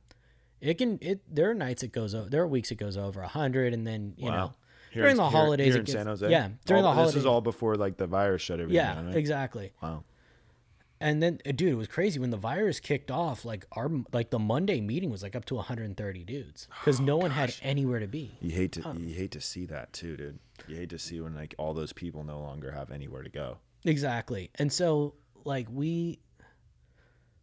It 0.60 0.78
can 0.78 1.00
it 1.02 1.22
there 1.28 1.50
are 1.50 1.56
nights 1.56 1.82
it 1.84 1.92
goes 1.92 2.14
over 2.14 2.30
there 2.30 2.44
are 2.44 2.48
weeks 2.48 2.70
it 2.70 2.76
goes 2.76 2.96
over 2.96 3.22
a 3.22 3.28
hundred 3.28 3.74
and 3.74 3.88
then 3.88 4.14
you 4.16 4.30
know 4.30 4.54
Here 4.92 5.04
during 5.04 5.12
in- 5.14 5.18
the 5.18 5.30
holidays 5.30 5.68
here 5.74 5.76
it 5.76 5.80
in 5.80 5.86
gets, 5.86 5.94
San 5.94 6.06
Jose. 6.08 6.30
yeah 6.30 6.50
during 6.66 6.84
All- 6.84 6.92
the 6.92 6.96
holidays 6.96 7.14
This 7.16 7.22
is 7.22 7.26
all 7.26 7.42
before 7.42 7.76
like 7.76 7.98
the 7.98 8.08
virus 8.08 8.42
shut 8.42 8.60
everything 8.60 8.76
yeah 8.76 8.96
down, 8.96 9.08
right? 9.08 9.16
exactly 9.16 9.72
Wow. 9.82 10.04
and 11.00 11.22
then 11.24 11.40
uh, 11.48 11.52
dude 11.52 11.70
it 11.72 11.76
was 11.76 11.88
crazy 11.88 12.20
when 12.20 12.30
the 12.30 12.38
virus 12.38 12.80
kicked 12.80 13.10
off 13.10 13.44
like 13.46 13.66
our 13.72 13.90
like 14.14 14.30
the 14.30 14.40
Monday 14.40 14.82
meeting 14.82 15.10
was 15.10 15.24
like 15.24 15.36
up 15.36 15.46
to 15.46 15.56
130 15.56 16.24
dudes 16.26 16.68
because 16.80 17.00
no 17.00 17.18
one 17.18 17.32
had 17.32 17.54
anywhere 17.62 18.00
to 18.00 18.08
be 18.08 18.32
You 18.42 18.52
hate 18.52 18.74
to 18.74 18.96
you 19.00 19.14
hate 19.16 19.32
to 19.32 19.42
see 19.42 19.66
that 19.68 19.94
too, 19.94 20.16
dude. 20.18 20.40
You 20.68 20.76
hate 20.76 20.90
to 20.92 21.00
see 21.00 21.20
when 21.22 21.34
like 21.36 21.56
all 21.58 21.74
those 21.74 21.92
people 21.94 22.24
no 22.24 22.40
longer 22.40 22.72
have 22.72 22.92
anywhere 22.92 23.24
to 23.24 23.30
go. 23.30 23.58
Exactly. 23.84 24.52
And 24.56 24.72
so 24.72 25.16
like 25.44 25.68
we 25.72 26.20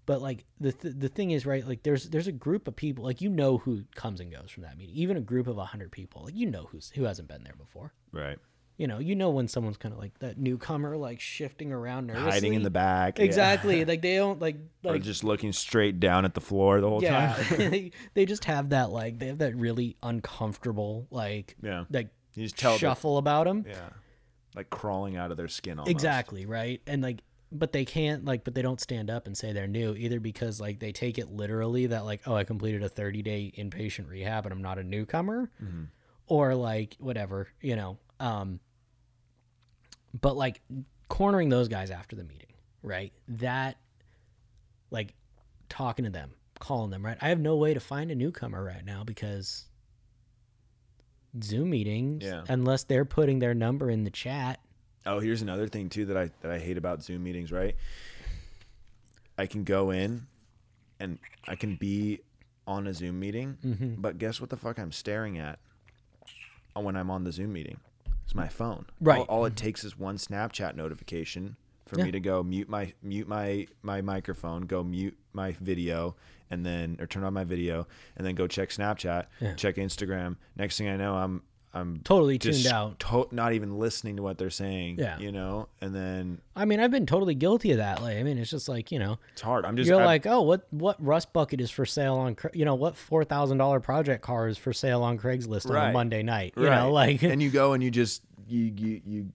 but 0.09 0.23
like 0.23 0.47
the 0.59 0.73
th- 0.73 0.95
the 0.97 1.11
thing 1.11 1.33
is 1.33 1.45
right 1.45 1.69
like 1.69 1.83
there's 1.83 2.09
there's 2.09 2.27
a 2.27 2.33
group 2.33 2.67
of 2.67 2.75
people 2.75 3.05
like 3.05 3.21
you 3.21 3.29
know 3.29 3.59
who 3.59 3.85
comes 3.95 4.21
and 4.21 4.33
goes 4.33 4.51
from 4.51 4.63
that 4.63 4.79
meeting. 4.79 4.97
Even 4.97 5.19
a 5.19 5.21
group 5.21 5.47
of 5.47 5.57
100 5.57 5.93
people. 5.93 6.23
Like 6.25 6.35
you 6.35 6.47
know 6.47 6.67
who's 6.73 6.91
who 6.95 7.05
hasn't 7.05 7.29
been 7.29 7.45
there 7.45 7.53
before. 7.59 7.93
Right. 8.11 8.39
You 8.79 8.87
know, 8.87 9.01
you 9.01 9.15
know 9.15 9.29
when 9.29 9.49
someone's 9.49 9.77
kind 9.77 9.93
of 9.93 9.99
like 10.01 10.19
that 10.21 10.39
newcomer 10.39 10.97
like 10.97 11.21
shifting 11.21 11.73
around 11.73 12.07
nervously. 12.07 12.31
Hiding 12.31 12.55
in 12.55 12.63
the 12.63 12.71
back. 12.71 13.19
yeah. 13.19 13.27
Exactly. 13.27 13.85
Like 13.85 14.01
they 14.01 14.17
don't 14.17 14.41
like 14.41 14.57
Or 14.83 14.93
like 14.93 15.03
just 15.03 15.25
looking 15.25 15.53
straight 15.53 16.01
down 16.01 16.25
at 16.25 16.33
the 16.33 16.41
floor 16.41 16.81
the 16.81 16.89
whole 16.89 17.03
yeah. 17.03 17.35
time. 17.35 17.59
they, 17.71 17.91
they 18.15 18.25
just 18.25 18.47
have 18.47 18.71
that 18.71 18.89
like 18.89 19.19
they 19.19 19.27
have 19.27 19.39
that 19.39 19.57
really 19.57 19.99
uncomfortable 20.03 21.07
like 21.11 21.55
Yeah. 21.63 21.85
like 21.91 22.09
You 22.35 22.45
just 22.45 22.57
tell 22.57 22.79
shuffle 22.79 23.19
about 23.19 23.45
them. 23.45 23.67
Yeah. 23.69 23.91
Like 24.55 24.71
crawling 24.71 25.19
out 25.19 25.31
of 25.31 25.37
their 25.37 25.49
skin 25.49 25.79
almost. 25.79 25.91
Exactly, 25.91 26.47
right? 26.47 26.81
And 26.87 27.03
like 27.03 27.21
but 27.51 27.73
they 27.73 27.85
can't 27.85 28.25
like 28.25 28.45
but 28.45 28.55
they 28.55 28.63
don't 28.63 28.81
stand 28.81 29.09
up 29.11 29.27
and 29.27 29.37
say 29.37 29.53
they're 29.53 29.67
new 29.67 29.95
either 29.95 30.21
because 30.21 30.61
like 30.61 30.79
they 30.81 30.93
take 30.93 31.17
it 31.19 31.31
literally 31.31 31.87
that 31.87 32.05
like 32.05 32.21
oh 32.27 32.35
I 32.35 32.45
completed 32.45 32.83
a 32.83 32.89
30-day 32.91 33.53
inpatient 33.57 34.09
rehab 34.11 34.45
and 34.45 34.53
I'm 34.53 34.61
not 34.63 34.79
a 34.79 34.85
newcomer 34.85 35.51
or 36.27 36.55
like 36.55 36.97
whatever, 36.99 37.49
you 37.63 37.75
know. 37.77 37.99
Um 38.21 38.61
but 40.21 40.37
like 40.37 40.61
cornering 41.09 41.49
those 41.49 41.69
guys 41.69 41.91
after 41.91 42.17
the 42.17 42.25
meeting, 42.25 42.53
right? 42.83 43.13
That 43.29 43.77
like 44.91 45.15
talking 45.69 46.05
to 46.05 46.11
them, 46.11 46.33
calling 46.61 46.91
them, 46.91 47.05
right? 47.05 47.17
I 47.21 47.29
have 47.29 47.41
no 47.41 47.57
way 47.57 47.73
to 47.75 47.81
find 47.81 48.11
a 48.11 48.15
newcomer 48.15 48.63
right 48.63 48.85
now 48.85 49.05
because 49.05 49.67
Zoom 51.43 51.71
meetings 51.71 52.25
Yeah. 52.25 52.45
unless 52.49 52.85
they're 52.85 53.05
putting 53.05 53.39
their 53.39 53.55
number 53.55 53.91
in 53.91 54.05
the 54.05 54.11
chat 54.11 54.61
Oh, 55.09 55.21
here's 55.21 55.43
another 55.43 55.67
thing 55.69 55.89
too 55.89 56.05
that 56.07 56.17
I 56.17 56.31
that 56.43 56.51
I 56.53 56.59
hate 56.59 56.77
about 56.79 57.03
Zoom 57.03 57.25
meetings, 57.25 57.51
right? 57.51 57.75
I 59.37 59.47
can 59.47 59.65
go 59.65 59.91
in 59.91 60.27
and 61.01 61.19
I 61.47 61.55
can 61.57 61.77
be 61.77 62.21
on 62.67 62.87
a 62.87 62.93
Zoom 62.95 63.19
meeting, 63.19 63.57
Mm-hmm. 63.65 63.95
but 64.03 64.19
guess 64.19 64.41
what 64.41 64.51
the 64.51 64.57
fuck 64.57 64.79
I'm 64.79 64.93
staring 64.93 65.39
at 65.39 65.59
when 66.75 66.97
I'm 66.97 67.11
on 67.11 67.25
the 67.25 67.33
Zoom 67.33 67.53
meeting? 67.53 67.79
It's 68.25 68.35
my 68.35 68.49
phone. 68.49 68.85
Right. 69.01 69.21
All, 69.21 69.39
all 69.39 69.45
it 69.47 69.57
takes 69.57 69.83
is 69.85 69.99
one 69.99 70.17
Snapchat 70.19 70.77
notification 70.77 71.57
for 71.87 71.99
Yeah. 71.99 72.05
me 72.05 72.11
to 72.13 72.21
go 72.21 72.43
mute 72.43 72.69
my 72.69 72.93
mute 73.03 73.27
my 73.29 73.67
my 73.83 74.03
microphone, 74.03 74.63
go 74.67 74.85
mute 74.85 75.17
my 75.33 75.53
video, 75.61 76.15
and 76.51 76.67
then 76.67 76.99
or 77.01 77.07
turn 77.07 77.25
on 77.25 77.33
my 77.33 77.45
video, 77.45 77.87
and 78.17 78.27
then 78.27 78.35
go 78.35 78.47
check 78.47 78.69
Snapchat, 78.69 79.25
Yeah. 79.41 79.55
check 79.55 79.77
Instagram. 79.77 80.37
Next 80.57 80.77
thing 80.77 80.89
I 80.89 80.97
know, 80.97 81.15
I'm 81.15 81.43
I'm 81.75 82.01
Totally 82.03 82.39
just 82.39 82.63
tuned 82.63 82.73
out. 82.75 82.99
to- 83.01 83.29
not 83.31 83.53
even 83.53 83.79
listening 83.79 84.17
to 84.17 84.23
what 84.23 84.39
they're 84.39 84.49
saying. 84.51 84.97
Yeah. 84.99 85.19
you 85.19 85.31
know, 85.31 85.69
and 85.81 85.95
then 85.95 86.41
I 86.57 86.65
mean, 86.65 86.81
I've 86.81 86.91
been 86.91 87.07
totally 87.07 87.35
guilty 87.35 87.73
of 87.73 87.79
that. 87.79 88.01
Like, 88.03 88.17
I 88.17 88.23
mean, 88.23 88.39
it's 88.39 88.51
just 88.51 88.69
like 88.69 88.91
you 88.91 88.99
know, 88.99 89.19
it's 89.33 89.43
hard. 89.43 89.65
I'm 89.67 89.77
just 89.77 89.89
you're 89.89 90.01
I- 90.01 90.07
like, 90.07 90.27
oh, 90.27 90.43
what 90.43 90.67
what 90.71 90.97
rust 91.05 91.33
bucket 91.33 91.61
is 91.61 91.71
for 91.71 91.85
sale 91.85 92.15
on, 92.15 92.37
you 92.55 92.65
know, 92.65 92.75
what 92.75 92.97
four 92.97 93.25
thousand 93.25 93.59
dollar 93.59 93.81
project 93.81 94.23
car 94.23 94.49
is 94.49 94.57
for 94.59 94.73
sale 94.73 95.03
on 95.03 95.19
Craigslist 95.19 95.69
on 95.71 95.77
a 95.91 95.93
Monday 95.93 96.23
night. 96.23 96.55
You 96.57 96.69
right. 96.69 96.81
know, 96.81 96.93
like 96.93 97.23
and 97.23 97.43
you 97.43 97.51
go 97.51 97.75
and 97.75 97.83
you 97.83 97.91
just 97.91 98.23
you 98.49 98.73
you 98.77 99.01
you 99.07 99.33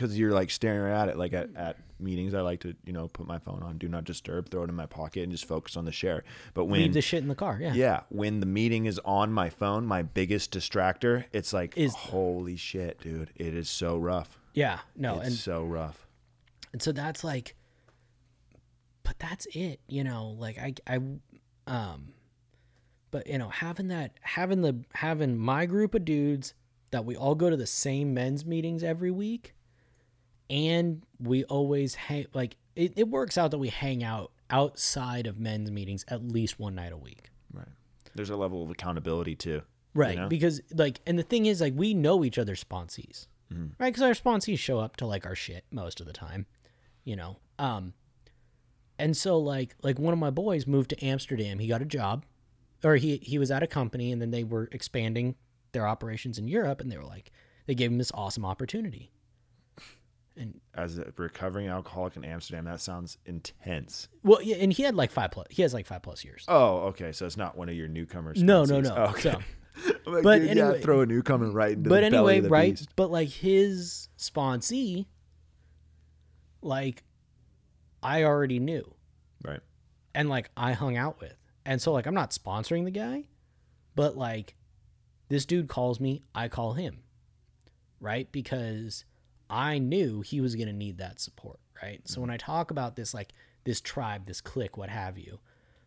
because 0.00 0.18
you're 0.18 0.32
like 0.32 0.50
staring 0.50 0.92
at 0.92 1.08
it 1.10 1.18
like 1.18 1.34
at, 1.34 1.50
at 1.54 1.76
meetings 1.98 2.32
i 2.32 2.40
like 2.40 2.60
to 2.60 2.74
you 2.86 2.92
know 2.92 3.06
put 3.08 3.26
my 3.26 3.38
phone 3.38 3.62
on 3.62 3.76
do 3.76 3.86
not 3.86 4.04
disturb 4.04 4.48
throw 4.48 4.62
it 4.62 4.70
in 4.70 4.74
my 4.74 4.86
pocket 4.86 5.22
and 5.22 5.30
just 5.30 5.44
focus 5.44 5.76
on 5.76 5.84
the 5.84 5.92
share 5.92 6.24
but 6.54 6.64
when 6.64 6.80
leave 6.80 6.94
the 6.94 7.02
shit 7.02 7.22
in 7.22 7.28
the 7.28 7.34
car. 7.34 7.58
Yeah. 7.60 7.74
yeah 7.74 8.00
when 8.08 8.40
the 8.40 8.46
meeting 8.46 8.86
is 8.86 8.98
on 9.04 9.30
my 9.30 9.50
phone 9.50 9.84
my 9.84 10.00
biggest 10.02 10.52
distractor 10.52 11.24
it's 11.32 11.52
like 11.52 11.76
Is- 11.76 11.94
holy 11.94 12.56
shit 12.56 12.98
dude 13.00 13.30
it 13.36 13.54
is 13.54 13.68
so 13.68 13.98
rough 13.98 14.38
Yeah. 14.54 14.78
No, 14.96 15.18
it's 15.18 15.26
and 15.26 15.34
so 15.36 15.64
rough 15.64 16.06
and 16.72 16.80
so 16.80 16.92
that's 16.92 17.22
like 17.22 17.54
but 19.02 19.18
that's 19.18 19.46
it 19.54 19.80
you 19.86 20.02
know 20.02 20.34
like 20.38 20.58
i 20.58 20.74
i 20.86 20.98
um 21.66 22.14
but 23.10 23.26
you 23.26 23.36
know 23.36 23.50
having 23.50 23.88
that 23.88 24.12
having 24.22 24.62
the 24.62 24.82
having 24.94 25.36
my 25.36 25.66
group 25.66 25.94
of 25.94 26.06
dudes 26.06 26.54
that 26.90 27.04
we 27.04 27.16
all 27.16 27.34
go 27.34 27.50
to 27.50 27.56
the 27.56 27.66
same 27.66 28.14
men's 28.14 28.46
meetings 28.46 28.82
every 28.82 29.10
week 29.10 29.54
and 30.50 31.02
we 31.18 31.44
always 31.44 31.94
hang 31.94 32.26
like 32.34 32.56
it, 32.76 32.92
it 32.96 33.08
works 33.08 33.38
out 33.38 33.52
that 33.52 33.58
we 33.58 33.68
hang 33.68 34.02
out 34.04 34.32
outside 34.50 35.26
of 35.26 35.38
men's 35.38 35.70
meetings 35.70 36.04
at 36.08 36.22
least 36.26 36.58
one 36.58 36.74
night 36.74 36.92
a 36.92 36.96
week. 36.96 37.30
Right. 37.52 37.68
There's 38.14 38.30
a 38.30 38.36
level 38.36 38.62
of 38.62 38.70
accountability 38.70 39.36
too 39.36 39.62
right 39.94 40.16
know? 40.16 40.28
because 40.28 40.60
like 40.74 41.00
and 41.06 41.18
the 41.18 41.22
thing 41.24 41.46
is 41.46 41.60
like 41.60 41.72
we 41.76 41.94
know 41.94 42.24
each 42.24 42.38
other's 42.38 42.62
sponsees 42.62 43.26
Mm-hmm. 43.52 43.82
right? 43.82 43.92
Because 43.92 44.02
our 44.02 44.12
sponsees 44.12 44.60
show 44.60 44.78
up 44.78 44.94
to 44.98 45.06
like 45.06 45.26
our 45.26 45.34
shit 45.34 45.64
most 45.72 46.00
of 46.00 46.06
the 46.06 46.12
time 46.12 46.46
you 47.04 47.16
know? 47.16 47.38
Um 47.58 47.94
and 48.98 49.16
so 49.16 49.38
like 49.38 49.74
like 49.82 49.98
one 49.98 50.12
of 50.12 50.20
my 50.20 50.30
boys 50.30 50.66
moved 50.66 50.90
to 50.90 51.04
amsterdam. 51.04 51.58
He 51.58 51.66
got 51.68 51.82
a 51.82 51.86
job 51.86 52.24
or 52.84 52.96
he 52.96 53.16
he 53.18 53.38
was 53.38 53.50
at 53.50 53.62
a 53.62 53.66
company 53.66 54.12
and 54.12 54.20
then 54.22 54.30
they 54.30 54.44
were 54.44 54.68
expanding 54.72 55.34
their 55.72 55.86
operations 55.86 56.38
in 56.38 56.48
europe 56.48 56.80
and 56.80 56.90
they 56.90 56.96
were 56.96 57.04
like 57.04 57.30
they 57.66 57.74
gave 57.74 57.90
him 57.90 57.98
this 57.98 58.10
awesome 58.14 58.44
opportunity 58.44 59.12
and 60.36 60.60
as 60.74 60.98
a 60.98 61.12
recovering 61.16 61.66
alcoholic 61.68 62.16
in 62.16 62.24
amsterdam 62.24 62.64
that 62.64 62.80
sounds 62.80 63.18
intense. 63.26 64.08
Well 64.22 64.40
yeah, 64.42 64.56
and 64.56 64.72
he 64.72 64.82
had 64.82 64.94
like 64.94 65.10
five 65.10 65.30
plus 65.32 65.46
he 65.50 65.62
has 65.62 65.74
like 65.74 65.86
five 65.86 66.02
plus 66.02 66.24
years. 66.24 66.44
Oh 66.48 66.78
okay 66.88 67.12
so 67.12 67.26
it's 67.26 67.36
not 67.36 67.56
one 67.56 67.68
of 67.68 67.74
your 67.74 67.88
newcomers 67.88 68.42
no 68.42 68.64
no 68.64 68.80
no. 68.80 68.94
Okay. 68.94 69.20
So 69.22 69.40
like, 70.06 70.22
But 70.22 70.38
dude, 70.40 70.56
yeah, 70.56 70.64
anyway- 70.64 70.80
throw 70.82 71.00
a 71.02 71.06
newcomer 71.06 71.50
right 71.50 71.72
into 71.76 71.88
but 71.88 72.02
the 72.02 72.10
belly 72.10 72.34
anyway, 72.34 72.38
of 72.38 72.44
the 72.44 72.50
right? 72.50 72.72
beast. 72.76 72.90
But 72.96 73.10
like 73.10 73.28
his 73.28 74.08
sponsee, 74.18 75.06
like 76.62 77.04
I 78.02 78.24
already 78.24 78.58
knew, 78.58 78.94
right. 79.44 79.60
And 80.14 80.28
like 80.28 80.50
I 80.56 80.72
hung 80.72 80.96
out 80.96 81.20
with, 81.20 81.34
and 81.64 81.80
so 81.80 81.92
like 81.92 82.06
I'm 82.06 82.14
not 82.14 82.30
sponsoring 82.30 82.84
the 82.84 82.90
guy, 82.90 83.24
but 83.94 84.16
like 84.16 84.56
this 85.28 85.46
dude 85.46 85.68
calls 85.68 86.00
me, 86.00 86.22
I 86.34 86.48
call 86.48 86.72
him, 86.74 87.02
right? 88.00 88.30
Because 88.32 89.04
I 89.50 89.78
knew 89.78 90.20
he 90.20 90.40
was 90.40 90.54
gonna 90.54 90.72
need 90.72 90.98
that 90.98 91.20
support, 91.20 91.58
right? 91.82 92.00
So 92.04 92.20
when 92.20 92.30
I 92.30 92.36
talk 92.36 92.70
about 92.70 92.96
this, 92.96 93.12
like 93.12 93.32
this 93.64 93.80
tribe, 93.80 94.26
this 94.26 94.40
clique, 94.40 94.76
what 94.76 94.88
have 94.88 95.18
you, 95.18 95.40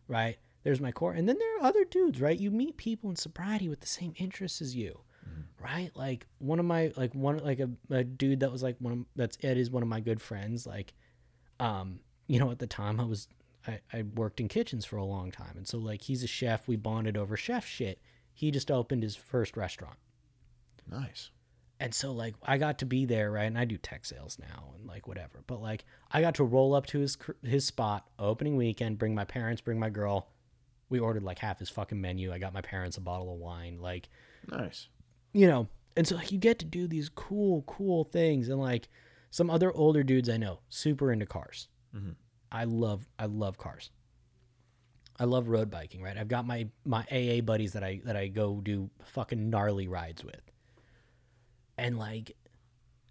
right? 0.06 0.36
There's 0.62 0.80
my 0.80 0.92
core, 0.92 1.12
and 1.12 1.28
then 1.28 1.38
there 1.38 1.58
are 1.58 1.64
other 1.64 1.84
dudes, 1.84 2.20
right? 2.20 2.38
You 2.38 2.50
meet 2.50 2.76
people 2.76 3.10
in 3.10 3.16
sobriety 3.16 3.68
with 3.68 3.80
the 3.80 3.86
same 3.86 4.14
interests 4.16 4.62
as 4.62 4.74
you, 4.74 5.00
right? 5.60 5.90
Like 5.94 6.26
one 6.38 6.58
of 6.58 6.64
my 6.66 6.92
like 6.96 7.14
one 7.14 7.38
like 7.38 7.60
a, 7.60 7.70
a 7.90 8.04
dude 8.04 8.40
that 8.40 8.52
was 8.52 8.62
like 8.62 8.76
one 8.78 8.92
of 8.92 8.98
that's 9.16 9.38
Ed 9.42 9.56
is 9.56 9.70
one 9.70 9.82
of 9.82 9.88
my 9.88 10.00
good 10.00 10.20
friends. 10.20 10.66
Like, 10.66 10.94
um, 11.60 12.00
you 12.26 12.38
know, 12.38 12.50
at 12.50 12.58
the 12.58 12.66
time 12.66 13.00
I 13.00 13.04
was 13.04 13.28
I, 13.66 13.80
I 13.92 14.02
worked 14.14 14.40
in 14.40 14.48
kitchens 14.48 14.84
for 14.84 14.96
a 14.96 15.04
long 15.04 15.30
time, 15.30 15.56
and 15.56 15.66
so 15.66 15.78
like 15.78 16.02
he's 16.02 16.22
a 16.22 16.26
chef. 16.26 16.68
We 16.68 16.76
bonded 16.76 17.16
over 17.16 17.36
chef 17.36 17.66
shit. 17.66 17.98
He 18.32 18.50
just 18.50 18.70
opened 18.70 19.02
his 19.02 19.16
first 19.16 19.56
restaurant. 19.56 19.98
nice 20.90 21.30
And 21.84 21.94
so 21.94 22.12
like 22.12 22.34
I 22.42 22.56
got 22.56 22.78
to 22.78 22.86
be 22.86 23.04
there, 23.04 23.30
right? 23.30 23.44
And 23.44 23.58
I 23.58 23.66
do 23.66 23.76
tech 23.76 24.06
sales 24.06 24.38
now 24.40 24.72
and 24.74 24.86
like 24.86 25.06
whatever. 25.06 25.42
But 25.46 25.60
like 25.60 25.84
I 26.10 26.22
got 26.22 26.36
to 26.36 26.44
roll 26.44 26.74
up 26.74 26.86
to 26.86 27.00
his 27.00 27.18
his 27.42 27.66
spot 27.66 28.08
opening 28.18 28.56
weekend, 28.56 28.96
bring 28.96 29.14
my 29.14 29.26
parents, 29.26 29.60
bring 29.60 29.78
my 29.78 29.90
girl. 29.90 30.30
We 30.88 30.98
ordered 30.98 31.24
like 31.24 31.40
half 31.40 31.58
his 31.58 31.68
fucking 31.68 32.00
menu. 32.00 32.32
I 32.32 32.38
got 32.38 32.54
my 32.54 32.62
parents 32.62 32.96
a 32.96 33.02
bottle 33.02 33.30
of 33.30 33.38
wine, 33.38 33.80
like 33.82 34.08
nice 34.50 34.88
you 35.34 35.46
know. 35.46 35.68
And 35.94 36.08
so 36.08 36.16
like, 36.16 36.32
you 36.32 36.38
get 36.38 36.58
to 36.60 36.64
do 36.64 36.86
these 36.86 37.10
cool, 37.10 37.62
cool 37.66 38.04
things. 38.04 38.48
And 38.48 38.58
like 38.58 38.88
some 39.30 39.50
other 39.50 39.70
older 39.70 40.02
dudes 40.02 40.30
I 40.30 40.38
know, 40.38 40.60
super 40.70 41.12
into 41.12 41.26
cars. 41.26 41.68
Mm-hmm. 41.94 42.12
I 42.50 42.64
love 42.64 43.06
I 43.18 43.26
love 43.26 43.58
cars. 43.58 43.90
I 45.20 45.24
love 45.24 45.48
road 45.48 45.70
biking, 45.70 46.00
right? 46.00 46.16
I've 46.16 46.28
got 46.28 46.46
my 46.46 46.66
my 46.86 47.04
AA 47.12 47.42
buddies 47.42 47.74
that 47.74 47.84
I 47.84 48.00
that 48.06 48.16
I 48.16 48.28
go 48.28 48.62
do 48.62 48.88
fucking 49.04 49.50
gnarly 49.50 49.86
rides 49.86 50.24
with. 50.24 50.40
And 51.76 51.98
like 51.98 52.36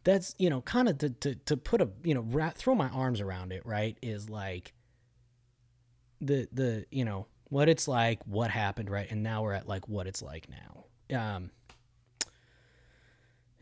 that's, 0.03 0.35
you 0.37 0.49
know, 0.49 0.61
kind 0.61 0.89
of 0.89 0.97
to, 0.99 1.09
to 1.09 1.35
to 1.35 1.57
put 1.57 1.81
a, 1.81 1.89
you 2.03 2.13
know, 2.13 2.21
ra- 2.21 2.51
throw 2.55 2.75
my 2.75 2.89
arms 2.89 3.21
around 3.21 3.51
it, 3.51 3.65
right? 3.65 3.97
Is 4.01 4.29
like 4.29 4.73
the 6.21 6.47
the, 6.51 6.85
you 6.91 7.05
know, 7.05 7.27
what 7.49 7.69
it's 7.69 7.87
like, 7.87 8.19
what 8.25 8.49
happened, 8.51 8.89
right? 8.89 9.09
And 9.09 9.23
now 9.23 9.43
we're 9.43 9.53
at 9.53 9.67
like 9.67 9.87
what 9.87 10.07
it's 10.07 10.21
like 10.21 10.47
now. 10.49 10.85
Um 11.17 11.51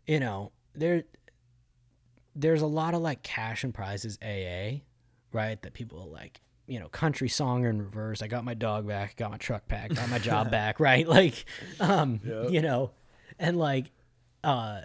you 0.07 0.19
know, 0.19 0.52
there 0.76 1.03
there's 2.36 2.61
a 2.61 2.68
lot 2.68 2.94
of 2.94 3.02
like 3.02 3.23
cash 3.23 3.64
and 3.64 3.73
prizes 3.73 4.18
AA, 4.22 4.82
right? 5.34 5.61
That 5.61 5.73
people 5.73 6.10
like, 6.10 6.40
you 6.68 6.80
know, 6.80 6.88
country 6.88 7.28
song 7.30 7.65
in 7.65 7.82
reverse. 7.82 8.22
I 8.22 8.28
got 8.28 8.45
my 8.45 8.53
dog 8.53 8.88
back, 8.88 9.18
got 9.18 9.32
my 9.32 9.38
truck 9.38 9.68
back, 9.68 9.94
got 9.94 10.10
my 10.10 10.19
job 10.19 10.49
back, 10.52 10.80
right? 10.80 11.07
Like, 11.11 11.45
um, 11.80 12.22
you 12.49 12.61
know, 12.61 12.91
and 13.38 13.57
like, 13.57 13.91
uh, 14.44 14.82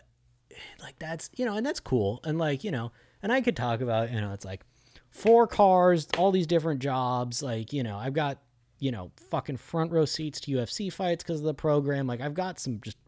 like 0.81 0.99
that's 0.99 1.31
you 1.37 1.45
know, 1.45 1.57
and 1.57 1.65
that's 1.65 1.81
cool, 1.81 2.21
and 2.25 2.39
like 2.39 2.65
you 2.65 2.71
know, 2.71 2.93
and 3.23 3.33
I 3.33 3.41
could 3.41 3.57
talk 3.57 3.81
about 3.81 4.13
you 4.13 4.21
know, 4.21 4.33
it's 4.33 4.45
like 4.45 4.63
four 5.11 5.47
cars, 5.47 6.09
all 6.19 6.33
these 6.33 6.47
different 6.47 6.81
jobs, 6.81 7.43
like 7.43 7.73
you 7.73 7.83
know, 7.83 7.97
I've 7.97 8.15
got 8.15 8.39
you 8.79 8.91
know, 8.91 9.11
fucking 9.31 9.57
front 9.57 9.91
row 9.91 10.05
seats 10.05 10.41
to 10.41 10.53
UFC 10.53 10.93
fights 10.93 11.25
because 11.25 11.41
of 11.41 11.47
the 11.47 11.55
program. 11.55 12.07
Like, 12.07 12.21
I've 12.21 12.35
got 12.35 12.61
some 12.61 12.81
just 12.83 12.99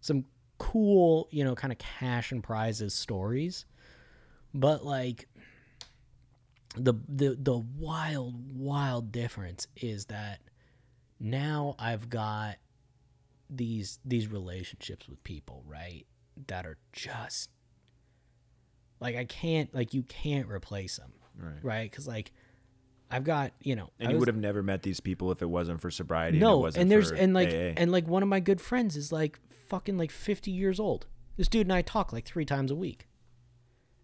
some 0.00 0.24
cool, 0.58 1.28
you 1.30 1.44
know, 1.44 1.54
kind 1.54 1.72
of 1.72 1.78
cash 1.78 2.32
and 2.32 2.42
prizes 2.42 2.94
stories. 2.94 3.64
But 4.54 4.84
like 4.84 5.28
the 6.76 6.94
the 7.08 7.36
the 7.38 7.58
wild 7.58 8.52
wild 8.52 9.10
difference 9.10 9.66
is 9.76 10.06
that 10.06 10.40
now 11.18 11.74
I've 11.78 12.08
got 12.08 12.56
these 13.50 13.98
these 14.04 14.28
relationships 14.28 15.08
with 15.08 15.22
people, 15.24 15.64
right? 15.66 16.06
That 16.46 16.64
are 16.66 16.78
just 16.92 17.50
like 19.00 19.16
I 19.16 19.24
can't 19.24 19.74
like 19.74 19.92
you 19.94 20.02
can't 20.04 20.48
replace 20.48 20.96
them, 20.96 21.12
right 21.38 21.64
right? 21.64 21.92
Cuz 21.92 22.06
like 22.06 22.32
I've 23.10 23.24
got, 23.24 23.52
you 23.62 23.74
know, 23.74 23.90
and 23.98 24.08
I 24.08 24.10
you 24.10 24.16
was- 24.16 24.20
would 24.22 24.28
have 24.28 24.36
never 24.36 24.62
met 24.62 24.82
these 24.82 25.00
people 25.00 25.32
if 25.32 25.40
it 25.40 25.48
wasn't 25.48 25.80
for 25.80 25.90
sobriety 25.90 26.36
and, 26.36 26.42
it 26.42 26.46
no, 26.46 26.58
wasn't 26.58 26.82
and 26.82 26.90
there's 26.90 27.10
and 27.10 27.32
like 27.32 27.48
AA. 27.48 27.72
and 27.76 27.90
like 27.90 28.06
one 28.06 28.22
of 28.22 28.28
my 28.28 28.38
good 28.40 28.60
friends 28.60 28.96
is 28.96 29.10
like 29.10 29.38
fucking 29.68 29.96
like 29.96 30.10
50 30.10 30.50
years 30.50 30.78
old. 30.78 31.06
This 31.36 31.48
dude 31.48 31.66
and 31.66 31.72
I 31.72 31.82
talk 31.82 32.12
like 32.12 32.24
3 32.26 32.44
times 32.44 32.70
a 32.70 32.76
week. 32.76 33.08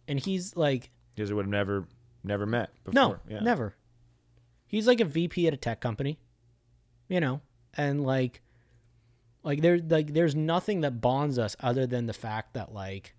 And 0.08 0.18
he's 0.20 0.56
like 0.56 0.90
because 1.14 1.32
would 1.32 1.44
have 1.44 1.50
never 1.50 1.86
never 2.22 2.46
met 2.46 2.70
before 2.84 2.94
no, 2.94 3.18
yeah. 3.28 3.40
never. 3.40 3.74
He's 4.66 4.86
like 4.86 5.00
a 5.00 5.04
VP 5.04 5.46
at 5.46 5.54
a 5.54 5.58
tech 5.58 5.80
company. 5.80 6.18
You 7.08 7.20
know, 7.20 7.42
and 7.74 8.02
like 8.02 8.40
like 9.44 9.60
there 9.60 9.78
like 9.78 10.12
there's 10.12 10.34
nothing 10.34 10.80
that 10.80 11.00
bonds 11.00 11.38
us 11.38 11.54
other 11.60 11.86
than 11.86 12.06
the 12.06 12.12
fact 12.12 12.54
that 12.54 12.72
like 12.72 13.14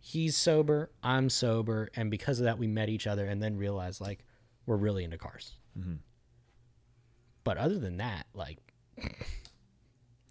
he's 0.00 0.36
sober, 0.36 0.90
I'm 1.02 1.28
sober, 1.28 1.90
and 1.94 2.10
because 2.10 2.40
of 2.40 2.44
that 2.46 2.58
we 2.58 2.66
met 2.66 2.88
each 2.88 3.06
other 3.06 3.26
and 3.26 3.42
then 3.42 3.56
realized 3.56 4.00
like 4.00 4.24
we're 4.66 4.76
really 4.76 5.04
into 5.04 5.18
cars. 5.18 5.52
Mm-hmm. 5.78 5.94
But 7.44 7.58
other 7.58 7.78
than 7.78 7.98
that, 7.98 8.26
like 8.34 8.58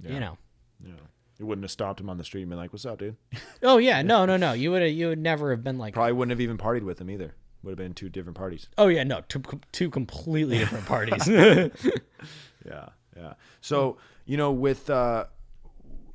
Yeah. 0.02 0.14
you 0.14 0.20
know, 0.20 0.38
yeah 0.86 0.94
you 1.38 1.46
wouldn't 1.46 1.64
have 1.64 1.72
stopped 1.72 2.00
him 2.00 2.10
on 2.10 2.18
the 2.18 2.24
street 2.24 2.42
and 2.42 2.50
been 2.50 2.58
like 2.60 2.72
what's 2.74 2.86
up 2.86 3.00
dude 3.00 3.16
Oh 3.64 3.78
yeah, 3.78 4.02
no, 4.02 4.26
no, 4.26 4.38
no. 4.38 4.54
You 4.60 4.72
would 4.72 4.82
you 4.92 5.10
would 5.10 5.20
never 5.20 5.52
have 5.52 5.64
been 5.64 5.78
like, 5.78 5.94
probably 5.94 6.14
wouldn't 6.14 6.32
have 6.32 6.42
even 6.42 6.58
partied 6.58 6.84
with 6.84 7.00
him 7.00 7.10
either 7.10 7.36
would 7.62 7.72
have 7.72 7.78
been 7.78 7.94
two 7.94 8.08
different 8.08 8.38
parties 8.38 8.70
oh 8.78 8.88
yeah, 8.88 9.04
no, 9.04 9.22
two 9.28 9.44
two 9.72 9.90
completely 9.90 10.58
different 10.58 10.86
parties. 10.86 11.28
Yeah, 12.66 12.90
yeah. 13.16 13.34
So 13.62 13.98
you 14.26 14.38
know, 14.38 14.52
with 14.52 14.90
uh, 14.90 15.26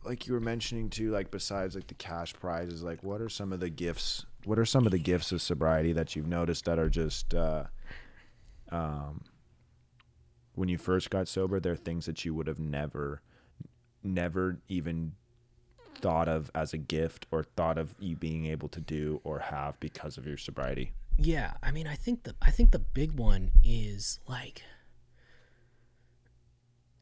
like 0.05 0.27
you 0.27 0.35
were 0.35 0.41
mentioning 0.41 0.91
too, 0.91 1.11
like 1.11 1.31
besides 1.31 1.75
like 1.75 1.87
the 1.87 1.95
cash 1.95 2.33
prizes, 2.35 2.83
like 2.83 3.03
what 3.03 3.21
are 3.21 3.29
some 3.29 3.53
of 3.53 3.61
the 3.61 3.71
gifts 3.71 4.25
what 4.45 4.59
are 4.59 4.65
some 4.65 4.85
of 4.87 4.93
the 4.93 4.99
gifts 4.99 5.33
of 5.33 5.41
sobriety 5.41 5.93
that 5.93 6.15
you've 6.15 6.27
noticed 6.27 6.67
that 6.67 6.79
are 6.79 6.91
just 6.91 7.35
uh, 7.35 7.65
um, 8.71 9.25
when 10.55 10.69
you 10.69 10.79
first 10.79 11.11
got 11.11 11.29
sober 11.29 11.59
there 11.61 11.73
are 11.73 11.77
things 11.77 12.07
that 12.07 12.25
you 12.25 12.35
would 12.35 12.47
have 12.47 12.59
never 12.59 13.23
never 14.03 14.59
even 14.69 15.13
thought 15.97 16.29
of 16.29 16.51
as 16.55 16.75
a 16.75 16.79
gift 16.79 17.27
or 17.31 17.43
thought 17.43 17.79
of 17.79 17.95
you 17.99 18.17
being 18.17 18.47
able 18.47 18.69
to 18.69 18.81
do 18.81 19.21
or 19.25 19.39
have 19.39 19.79
because 19.81 20.19
of 20.19 20.27
your 20.27 20.37
sobriety 20.37 20.93
Yeah, 21.17 21.53
I 21.63 21.71
mean, 21.71 21.87
I 21.87 21.95
think 21.95 22.25
the 22.25 22.35
I 22.43 22.51
think 22.51 22.73
the 22.73 22.81
big 22.81 23.13
one 23.13 23.53
is 23.63 24.19
like 24.27 24.63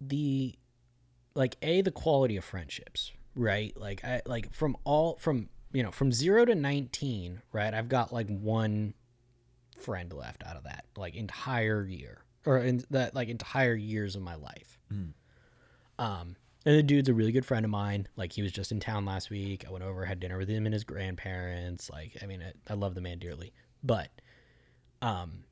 the 0.08 0.54
like 1.34 1.56
a 1.62 1.80
the 1.82 1.90
quality 1.90 2.36
of 2.36 2.44
friendships, 2.44 3.12
right? 3.34 3.76
Like 3.76 4.04
I 4.04 4.22
like 4.26 4.52
from 4.52 4.76
all 4.84 5.16
from 5.16 5.48
you 5.72 5.82
know 5.82 5.90
from 5.90 6.12
zero 6.12 6.44
to 6.44 6.54
nineteen, 6.54 7.42
right? 7.52 7.72
I've 7.72 7.88
got 7.88 8.12
like 8.12 8.28
one 8.28 8.94
friend 9.78 10.12
left 10.12 10.44
out 10.46 10.56
of 10.56 10.64
that 10.64 10.84
like 10.96 11.16
entire 11.16 11.84
year 11.84 12.24
or 12.46 12.58
in 12.58 12.84
that 12.90 13.14
like 13.14 13.28
entire 13.28 13.74
years 13.74 14.16
of 14.16 14.22
my 14.22 14.34
life. 14.34 14.78
Um, 15.98 16.36
and 16.64 16.76
the 16.76 16.82
dude's 16.82 17.08
a 17.08 17.14
really 17.14 17.32
good 17.32 17.46
friend 17.46 17.64
of 17.64 17.70
mine. 17.70 18.08
Like 18.16 18.32
he 18.32 18.42
was 18.42 18.52
just 18.52 18.72
in 18.72 18.80
town 18.80 19.04
last 19.04 19.30
week. 19.30 19.64
I 19.66 19.70
went 19.70 19.84
over, 19.84 20.04
had 20.04 20.20
dinner 20.20 20.38
with 20.38 20.48
him 20.48 20.66
and 20.66 20.72
his 20.72 20.84
grandparents. 20.84 21.90
Like, 21.90 22.16
I 22.22 22.26
mean, 22.26 22.42
I, 22.42 22.72
I 22.72 22.76
love 22.76 22.94
the 22.94 23.00
man 23.00 23.18
dearly, 23.18 23.52
but, 23.82 24.08
um, 25.00 25.44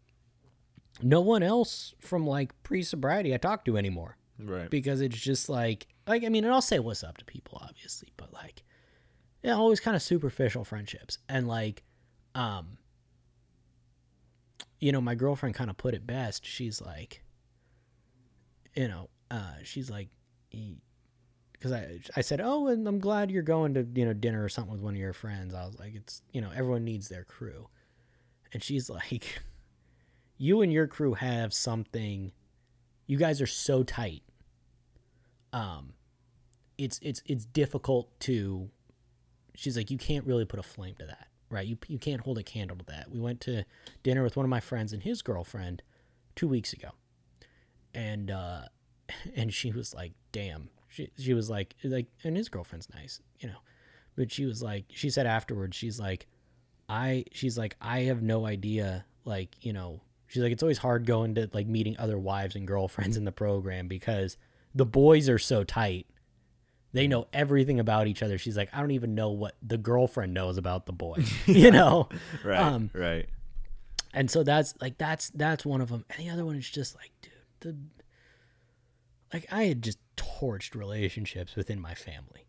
no 1.03 1.21
one 1.21 1.43
else 1.43 1.95
from 1.99 2.27
like 2.27 2.53
pre 2.63 2.83
sobriety 2.83 3.33
I 3.35 3.39
talk 3.39 3.65
to 3.65 3.77
anymore 3.77 4.17
right 4.45 4.71
because 4.71 5.01
it's 5.01 5.19
just 5.19 5.49
like, 5.49 5.87
like, 6.07 6.25
I 6.25 6.29
mean, 6.29 6.45
and 6.45 6.53
I'll 6.53 6.63
say 6.63 6.79
what's 6.79 7.05
up 7.05 7.19
to 7.19 7.25
people, 7.25 7.61
obviously, 7.63 8.09
but 8.17 8.33
like, 8.33 8.63
yeah, 9.43 9.55
always 9.55 9.81
kind 9.81 9.97
of 9.97 10.03
superficial 10.03 10.65
friendships. 10.65 11.19
And 11.29 11.49
like, 11.49 11.83
um, 12.35 12.79
you 14.81 14.93
know, 14.93 15.01
my 15.01 15.15
girlfriend 15.15 15.55
kind 15.55 15.71
of 15.71 15.77
put 15.77 15.95
it 15.95 16.07
best. 16.07 16.45
She's 16.45 16.81
like, 16.81 17.23
you 18.75 18.89
know, 18.89 19.09
uh, 19.31 19.55
she's 19.63 19.91
like, 19.91 20.09
because 21.53 21.73
I 21.73 22.01
I 22.17 22.21
said, 22.23 22.41
oh, 22.41 22.69
and 22.69 22.87
I'm 22.89 22.99
glad 22.99 23.31
you're 23.31 23.43
going 23.43 23.75
to 23.75 23.87
you 23.95 24.07
know 24.07 24.13
dinner 24.13 24.43
or 24.43 24.49
something 24.49 24.73
with 24.73 24.81
one 24.81 24.95
of 24.95 25.01
your 25.01 25.13
friends. 25.13 25.55
I 25.55 25.65
was 25.67 25.79
like, 25.79 25.95
it's 25.95 26.23
you 26.33 26.41
know 26.41 26.51
everyone 26.55 26.85
needs 26.85 27.09
their 27.09 27.25
crew, 27.25 27.69
and 28.53 28.63
she's 28.63 28.89
like, 28.91 29.41
you 30.39 30.63
and 30.63 30.73
your 30.73 30.87
crew 30.87 31.15
have 31.15 31.53
something. 31.53 32.33
You 33.07 33.19
guys 33.19 33.41
are 33.41 33.47
so 33.47 33.83
tight. 33.83 34.23
Um, 35.53 35.95
it's 36.79 36.99
it's 37.03 37.23
it's 37.27 37.45
difficult 37.45 38.09
to. 38.21 38.71
She's 39.55 39.77
like, 39.77 39.91
you 39.91 39.99
can't 39.99 40.25
really 40.27 40.45
put 40.45 40.59
a 40.59 40.63
flame 40.63 40.95
to 40.99 41.07
that, 41.07 41.29
right? 41.51 41.67
You 41.67 41.77
you 41.89 41.99
can't 41.99 42.21
hold 42.23 42.39
a 42.39 42.43
candle 42.43 42.77
to 42.79 42.85
that. 42.87 43.11
We 43.11 43.21
went 43.21 43.41
to 43.43 43.65
dinner 44.03 44.23
with 44.23 44.37
one 44.37 44.45
of 44.45 44.51
my 44.51 44.61
friends 44.61 44.93
and 44.93 45.03
his 45.03 45.23
girlfriend 45.23 45.83
two 46.37 46.49
weeks 46.49 46.73
ago, 46.73 46.91
and 47.95 48.31
uh, 48.31 48.63
and 49.37 49.53
she 49.53 49.73
was 49.73 49.95
like, 49.95 50.13
"Damn." 50.33 50.71
She 50.91 51.09
she 51.17 51.35
was 51.35 51.49
like 51.49 51.77
like 51.85 52.07
and 52.25 52.37
his 52.37 52.49
girlfriend's 52.49 52.89
nice, 52.93 53.21
you 53.39 53.49
know. 53.49 53.59
But 54.17 54.33
she 54.33 54.45
was 54.45 54.63
like 54.63 54.87
she 54.91 55.09
said 55.09 55.27
afterwards, 55.27 55.77
she's 55.77 56.01
like 56.01 56.27
I 56.89 57.25
she's 57.33 57.57
like 57.57 57.77
I 57.81 58.01
have 58.01 58.23
no 58.23 58.45
idea 58.45 59.05
like, 59.25 59.55
you 59.65 59.73
know, 59.73 60.01
she's 60.27 60.43
like 60.43 60.51
it's 60.53 60.63
always 60.63 60.79
hard 60.79 61.07
going 61.07 61.37
to 61.37 61.49
like 61.53 61.69
meeting 61.69 61.97
other 61.99 62.19
wives 62.19 62.57
and 62.57 62.67
girlfriends 62.67 63.17
in 63.17 63.25
the 63.25 63.33
program 63.33 63.87
because 63.87 64.37
the 64.75 64.87
boys 64.87 65.29
are 65.29 65.39
so 65.39 65.65
tight. 65.65 66.07
They 66.93 67.07
know 67.07 67.29
everything 67.33 67.79
about 67.79 68.07
each 68.09 68.23
other. 68.23 68.37
She's 68.39 68.57
like, 68.57 68.69
I 68.73 68.81
don't 68.81 68.91
even 68.91 69.15
know 69.15 69.31
what 69.31 69.57
the 69.63 69.79
girlfriend 69.79 70.35
knows 70.35 70.59
about 70.59 70.87
the 70.87 70.93
boy, 70.93 71.23
you 71.47 71.71
know. 71.71 72.09
right 72.45 72.59
Um, 72.59 72.91
right. 72.93 73.29
and 74.13 74.31
so 74.31 74.43
that's 74.43 74.75
like 74.81 74.99
that's 74.99 75.31
that's 75.31 75.65
one 75.65 75.81
of 75.81 75.89
them. 75.89 76.05
And 76.11 76.27
the 76.27 76.31
other 76.33 76.45
one 76.45 76.57
is 76.57 76.69
just 76.69 76.95
like 76.97 77.13
dude 77.23 77.33
the 77.61 77.77
like 79.33 79.47
i 79.53 79.65
had 79.65 79.83
just 79.83 79.99
torched 80.17 80.75
relationships 80.75 81.55
within 81.57 81.81
my 81.81 81.95
family. 81.95 82.47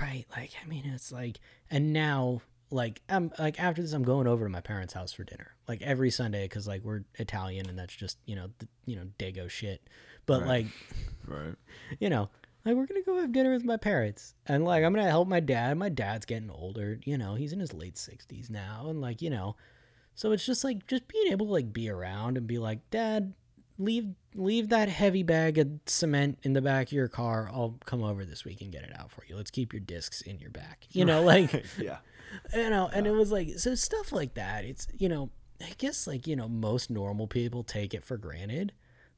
Right? 0.00 0.24
Like 0.36 0.50
i 0.62 0.66
mean 0.68 0.84
it's 0.86 1.10
like 1.12 1.38
and 1.70 1.92
now 1.92 2.42
like 2.70 3.00
i'm 3.08 3.30
like 3.38 3.58
after 3.60 3.80
this 3.80 3.92
i'm 3.92 4.02
going 4.02 4.26
over 4.26 4.44
to 4.44 4.50
my 4.50 4.60
parents 4.60 4.92
house 4.92 5.12
for 5.12 5.22
dinner 5.24 5.54
like 5.68 5.80
every 5.82 6.10
sunday 6.10 6.44
because 6.46 6.66
like 6.66 6.82
we're 6.82 7.02
italian 7.14 7.68
and 7.68 7.78
that's 7.78 7.94
just 7.94 8.18
you 8.26 8.34
know 8.34 8.48
the, 8.58 8.66
you 8.86 8.96
know 8.96 9.06
dago 9.20 9.48
shit 9.48 9.88
but 10.26 10.40
Right. 10.42 10.48
like 10.48 10.66
right 11.26 11.54
you 12.00 12.10
know, 12.10 12.28
like 12.64 12.74
we're 12.74 12.86
gonna 12.86 13.02
go 13.02 13.20
have 13.20 13.32
dinner 13.32 13.52
with 13.52 13.64
my 13.64 13.76
parents, 13.76 14.34
and 14.46 14.64
like 14.64 14.84
I'm 14.84 14.92
gonna 14.94 15.08
help 15.08 15.28
my 15.28 15.40
dad. 15.40 15.78
My 15.78 15.88
dad's 15.88 16.26
getting 16.26 16.50
older, 16.50 16.98
you 17.04 17.16
know, 17.16 17.34
he's 17.34 17.52
in 17.52 17.60
his 17.60 17.72
late 17.72 17.96
sixties 17.96 18.50
now, 18.50 18.86
and 18.88 19.00
like 19.00 19.22
you 19.22 19.30
know, 19.30 19.56
so 20.14 20.32
it's 20.32 20.44
just 20.44 20.64
like 20.64 20.86
just 20.86 21.08
being 21.08 21.28
able 21.32 21.46
to 21.46 21.52
like 21.52 21.72
be 21.72 21.88
around 21.88 22.36
and 22.36 22.46
be 22.46 22.58
like, 22.58 22.90
Dad, 22.90 23.34
leave 23.78 24.06
leave 24.34 24.68
that 24.70 24.88
heavy 24.88 25.22
bag 25.22 25.58
of 25.58 25.68
cement 25.86 26.38
in 26.42 26.52
the 26.52 26.60
back 26.62 26.88
of 26.88 26.92
your 26.92 27.08
car. 27.08 27.48
I'll 27.52 27.78
come 27.84 28.02
over 28.02 28.24
this 28.24 28.44
week 28.44 28.60
and 28.60 28.72
get 28.72 28.82
it 28.82 28.92
out 28.98 29.10
for 29.10 29.22
you. 29.28 29.36
Let's 29.36 29.50
keep 29.50 29.72
your 29.72 29.80
discs 29.80 30.20
in 30.22 30.38
your 30.40 30.50
back, 30.50 30.86
you 30.92 31.04
know, 31.04 31.22
like 31.22 31.64
yeah 31.78 31.98
you 32.54 32.68
know, 32.70 32.90
and 32.92 33.06
it 33.06 33.12
was 33.12 33.30
like 33.30 33.50
so 33.58 33.74
stuff 33.74 34.12
like 34.12 34.34
that. 34.34 34.64
It's 34.64 34.88
you 34.98 35.08
know, 35.08 35.30
I 35.62 35.72
guess 35.78 36.06
like 36.06 36.26
you 36.26 36.36
know 36.36 36.48
most 36.48 36.90
normal 36.90 37.26
people 37.26 37.62
take 37.62 37.94
it 37.94 38.04
for 38.04 38.16
granted, 38.16 38.72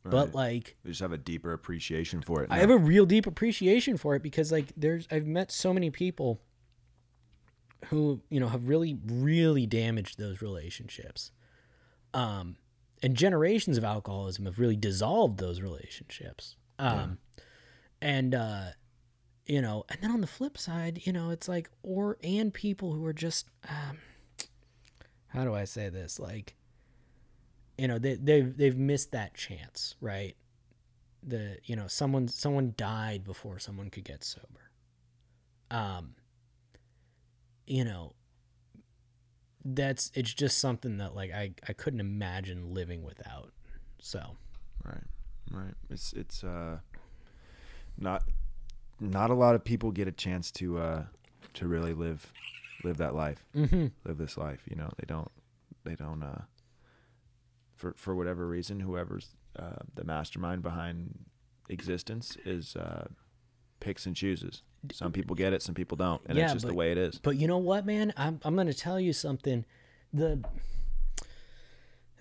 but 0.04 0.34
like 0.34 0.76
we 0.84 0.90
just 0.90 1.00
have 1.00 1.12
a 1.12 1.18
deeper 1.18 1.52
appreciation 1.52 2.22
for 2.22 2.42
it 2.42 2.50
I 2.50 2.58
have 2.58 2.70
a 2.70 2.78
real 2.78 3.06
deep 3.06 3.26
appreciation 3.26 3.96
for 3.96 4.14
it 4.14 4.22
because 4.22 4.50
like 4.52 4.72
there's 4.76 5.06
I've 5.10 5.26
met 5.26 5.52
so 5.52 5.72
many 5.74 5.90
people 5.90 6.40
who, 7.86 8.20
you 8.28 8.40
know, 8.40 8.48
have 8.48 8.68
really 8.68 8.98
really 9.06 9.66
damaged 9.66 10.18
those 10.18 10.40
relationships. 10.42 11.32
Um 12.14 12.56
and 13.02 13.14
generations 13.16 13.78
of 13.78 13.84
alcoholism 13.84 14.46
have 14.46 14.58
really 14.58 14.76
dissolved 14.76 15.38
those 15.38 15.60
relationships. 15.60 16.56
Um 16.78 17.18
and 18.00 18.34
uh 18.34 18.66
you 19.46 19.62
know, 19.62 19.84
and 19.88 20.00
then 20.02 20.10
on 20.10 20.20
the 20.20 20.26
flip 20.26 20.58
side, 20.58 21.00
you 21.04 21.12
know, 21.12 21.30
it's 21.30 21.48
like 21.48 21.70
or 21.82 22.18
and 22.22 22.52
people 22.52 22.92
who 22.92 23.04
are 23.04 23.12
just 23.12 23.48
um 23.68 23.98
how 25.28 25.44
do 25.44 25.54
I 25.54 25.64
say 25.64 25.88
this? 25.90 26.18
Like 26.18 26.54
you 27.78 27.88
know, 27.88 27.98
they 27.98 28.14
they've 28.14 28.56
they've 28.56 28.76
missed 28.76 29.12
that 29.12 29.34
chance, 29.34 29.94
right? 30.00 30.36
the 31.20 31.56
you 31.64 31.74
know 31.74 31.88
someone 31.88 32.28
someone 32.28 32.72
died 32.76 33.24
before 33.24 33.58
someone 33.58 33.90
could 33.90 34.04
get 34.04 34.22
sober 34.22 34.70
um 35.72 36.14
you 37.66 37.84
know 37.84 38.12
that's 39.64 40.12
it's 40.14 40.32
just 40.32 40.58
something 40.58 40.98
that 40.98 41.16
like 41.16 41.32
i 41.32 41.50
i 41.68 41.72
couldn't 41.72 41.98
imagine 41.98 42.72
living 42.72 43.02
without 43.02 43.50
so 44.00 44.36
Right, 44.84 45.04
right. 45.50 45.74
It's 45.90 46.12
it's 46.12 46.44
uh 46.44 46.78
not 47.96 48.22
not 49.00 49.30
a 49.30 49.34
lot 49.34 49.54
of 49.54 49.64
people 49.64 49.90
get 49.90 50.08
a 50.08 50.12
chance 50.12 50.50
to 50.52 50.78
uh 50.78 51.04
to 51.54 51.68
really 51.68 51.94
live 51.94 52.32
live 52.84 52.98
that 52.98 53.14
life, 53.14 53.44
mm-hmm. 53.56 53.88
live 54.04 54.18
this 54.18 54.36
life. 54.36 54.60
You 54.70 54.76
know, 54.76 54.90
they 54.98 55.04
don't 55.06 55.30
they 55.84 55.94
don't 55.94 56.22
uh 56.22 56.42
for 57.78 57.94
for 57.96 58.14
whatever 58.14 58.46
reason, 58.46 58.80
whoever's 58.80 59.36
uh, 59.58 59.76
the 59.94 60.04
mastermind 60.04 60.62
behind 60.62 61.24
existence 61.70 62.36
is 62.44 62.76
uh 62.76 63.06
picks 63.80 64.04
and 64.06 64.14
chooses. 64.16 64.62
Some 64.92 65.12
people 65.12 65.34
get 65.34 65.52
it, 65.52 65.62
some 65.62 65.74
people 65.74 65.96
don't, 65.96 66.22
and 66.26 66.36
Yeah, 66.36 66.44
it's 66.44 66.52
just 66.54 66.66
the 66.66 66.74
way 66.74 66.92
it 66.92 66.98
is. 66.98 67.18
But 67.18 67.36
you 67.36 67.46
know 67.48 67.58
what, 67.58 67.86
man? 67.86 68.12
I'm 68.16 68.40
I'm 68.44 68.54
gonna 68.56 68.74
tell 68.74 69.00
you 69.00 69.12
something. 69.12 69.64
The 70.12 70.42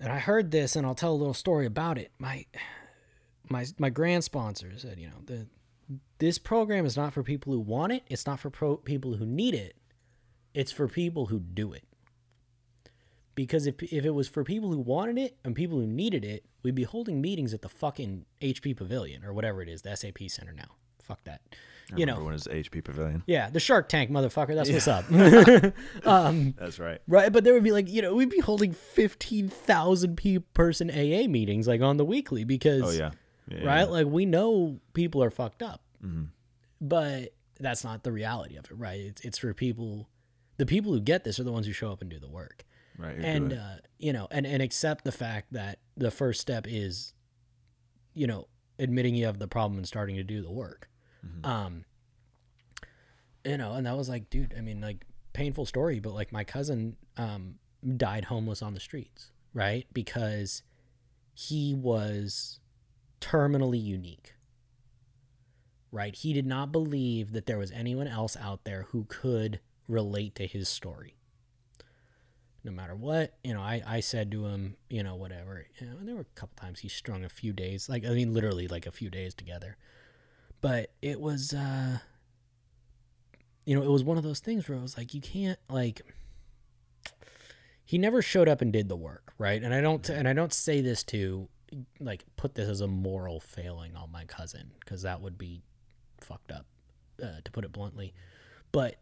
and 0.00 0.12
I 0.12 0.18
heard 0.18 0.50
this, 0.50 0.76
and 0.76 0.86
I'll 0.86 0.94
tell 0.94 1.12
a 1.12 1.16
little 1.16 1.34
story 1.34 1.66
about 1.66 1.98
it. 1.98 2.12
My 2.18 2.46
my 3.48 3.66
my 3.78 3.90
grand 3.90 4.24
sponsor 4.24 4.72
said, 4.76 4.98
you 4.98 5.08
know, 5.08 5.22
the 5.24 5.46
this 6.18 6.38
program 6.38 6.84
is 6.84 6.96
not 6.96 7.12
for 7.12 7.22
people 7.22 7.52
who 7.52 7.60
want 7.60 7.92
it. 7.92 8.02
It's 8.08 8.26
not 8.26 8.40
for 8.40 8.50
pro- 8.50 8.76
people 8.76 9.14
who 9.14 9.26
need 9.26 9.54
it. 9.54 9.76
It's 10.52 10.72
for 10.72 10.88
people 10.88 11.26
who 11.26 11.38
do 11.40 11.72
it. 11.72 11.84
Because 13.38 13.68
if 13.68 13.80
if 13.84 14.04
it 14.04 14.10
was 14.10 14.26
for 14.26 14.42
people 14.42 14.72
who 14.72 14.80
wanted 14.80 15.16
it 15.16 15.36
and 15.44 15.54
people 15.54 15.78
who 15.78 15.86
needed 15.86 16.24
it, 16.24 16.44
we'd 16.64 16.74
be 16.74 16.82
holding 16.82 17.20
meetings 17.20 17.54
at 17.54 17.62
the 17.62 17.68
fucking 17.68 18.24
HP 18.42 18.76
Pavilion 18.76 19.24
or 19.24 19.32
whatever 19.32 19.62
it 19.62 19.68
is, 19.68 19.82
the 19.82 19.94
SAP 19.94 20.18
Center 20.26 20.52
now. 20.52 20.74
Fuck 21.04 21.22
that. 21.22 21.40
You 21.96 22.04
know, 22.04 22.24
when 22.24 22.34
the 22.34 22.40
HP 22.50 22.82
Pavilion. 22.82 23.22
yeah, 23.26 23.48
the 23.48 23.60
Shark 23.60 23.88
Tank, 23.88 24.10
motherfucker. 24.10 24.56
That's 24.56 24.70
what's 24.70 24.88
up. 24.88 25.04
um, 26.06 26.52
That's 26.58 26.80
right. 26.80 27.00
right, 27.06 27.32
but 27.32 27.44
there 27.44 27.54
would 27.54 27.62
be 27.62 27.70
like, 27.70 27.88
you 27.88 28.02
know, 28.02 28.12
we'd 28.14 28.28
be 28.28 28.40
holding 28.40 28.72
fifteen 28.72 29.48
thousand 29.48 30.16
pe- 30.16 30.38
person 30.52 30.90
AA 30.90 31.28
meetings 31.28 31.68
like 31.68 31.80
on 31.80 31.96
the 31.96 32.04
weekly 32.04 32.42
because, 32.42 32.82
Oh 32.82 32.90
yeah. 32.90 33.12
yeah 33.46 33.64
right, 33.64 33.78
yeah. 33.82 33.84
like 33.84 34.06
we 34.08 34.26
know 34.26 34.80
people 34.94 35.22
are 35.22 35.30
fucked 35.30 35.62
up, 35.62 35.80
Mhm. 36.04 36.30
but 36.80 37.32
that's 37.60 37.84
not 37.84 38.02
the 38.02 38.10
reality 38.12 38.56
of 38.56 38.64
it, 38.64 38.74
right? 38.76 39.00
It's 39.00 39.20
it's 39.24 39.38
for 39.38 39.54
people. 39.54 40.08
The 40.56 40.66
people 40.66 40.92
who 40.92 41.00
get 41.00 41.22
this 41.22 41.38
are 41.38 41.44
the 41.44 41.52
ones 41.52 41.66
who 41.68 41.72
show 41.72 41.92
up 41.92 42.00
and 42.02 42.10
do 42.10 42.18
the 42.18 42.28
work, 42.28 42.64
Right. 42.98 43.16
and 43.18 43.52
uh, 43.52 43.76
you 43.98 44.12
know, 44.12 44.26
and 44.30 44.46
and 44.46 44.60
accept 44.62 45.04
the 45.04 45.12
fact 45.12 45.52
that 45.52 45.78
the 45.96 46.10
first 46.10 46.40
step 46.40 46.66
is, 46.68 47.14
you 48.14 48.26
know, 48.26 48.48
admitting 48.78 49.14
you 49.14 49.26
have 49.26 49.38
the 49.38 49.48
problem 49.48 49.78
and 49.78 49.86
starting 49.86 50.16
to 50.16 50.24
do 50.24 50.42
the 50.42 50.50
work. 50.50 50.88
Mhm. 51.24 51.46
Um, 51.46 51.84
you 53.44 53.56
know, 53.56 53.74
and 53.74 53.86
that 53.86 53.96
was 53.96 54.08
like, 54.08 54.28
dude, 54.30 54.54
I 54.56 54.60
mean, 54.60 54.80
like 54.80 55.04
painful 55.32 55.64
story, 55.66 56.00
but 56.00 56.12
like 56.12 56.32
my 56.32 56.44
cousin 56.44 56.96
um, 57.16 57.54
died 57.96 58.24
homeless 58.24 58.62
on 58.62 58.74
the 58.74 58.80
streets, 58.80 59.30
right? 59.54 59.86
Because 59.92 60.62
he 61.34 61.74
was 61.74 62.58
terminally 63.20 63.82
unique, 63.82 64.34
right? 65.92 66.14
He 66.14 66.32
did 66.32 66.46
not 66.46 66.72
believe 66.72 67.32
that 67.32 67.46
there 67.46 67.58
was 67.58 67.70
anyone 67.70 68.08
else 68.08 68.36
out 68.36 68.64
there 68.64 68.86
who 68.90 69.04
could 69.08 69.60
relate 69.86 70.34
to 70.36 70.46
his 70.46 70.68
story. 70.68 71.14
No 72.64 72.72
matter 72.72 72.94
what, 72.94 73.34
you 73.44 73.54
know, 73.54 73.60
I, 73.60 73.82
I 73.86 74.00
said 74.00 74.30
to 74.32 74.46
him, 74.46 74.76
you 74.90 75.02
know, 75.02 75.14
whatever. 75.14 75.64
You 75.80 75.86
know, 75.86 75.96
and 75.98 76.08
there 76.08 76.16
were 76.16 76.22
a 76.22 76.38
couple 76.38 76.56
times 76.60 76.80
he 76.80 76.88
strung 76.88 77.24
a 77.24 77.28
few 77.28 77.52
days, 77.52 77.88
like, 77.88 78.04
I 78.04 78.10
mean, 78.10 78.34
literally 78.34 78.66
like 78.66 78.84
a 78.84 78.90
few 78.90 79.10
days 79.10 79.32
together. 79.32 79.76
But 80.60 80.90
it 81.00 81.20
was, 81.20 81.54
uh, 81.54 81.98
you 83.64 83.76
know, 83.76 83.82
it 83.82 83.90
was 83.90 84.02
one 84.02 84.18
of 84.18 84.24
those 84.24 84.40
things 84.40 84.68
where 84.68 84.76
it 84.76 84.82
was 84.82 84.98
like, 84.98 85.14
you 85.14 85.20
can't, 85.20 85.58
like, 85.70 86.02
he 87.84 87.96
never 87.96 88.20
showed 88.20 88.48
up 88.48 88.60
and 88.60 88.72
did 88.72 88.88
the 88.88 88.96
work, 88.96 89.32
right? 89.38 89.62
And 89.62 89.72
I 89.72 89.80
don't, 89.80 90.06
and 90.08 90.26
I 90.26 90.32
don't 90.32 90.52
say 90.52 90.80
this 90.80 91.04
to, 91.04 91.48
like, 92.00 92.24
put 92.36 92.56
this 92.56 92.68
as 92.68 92.80
a 92.80 92.88
moral 92.88 93.38
failing 93.40 93.94
on 93.94 94.10
my 94.10 94.24
cousin, 94.24 94.72
because 94.80 95.02
that 95.02 95.20
would 95.20 95.38
be 95.38 95.62
fucked 96.20 96.50
up, 96.50 96.66
uh, 97.22 97.40
to 97.44 97.52
put 97.52 97.64
it 97.64 97.72
bluntly. 97.72 98.14
But 98.72 98.96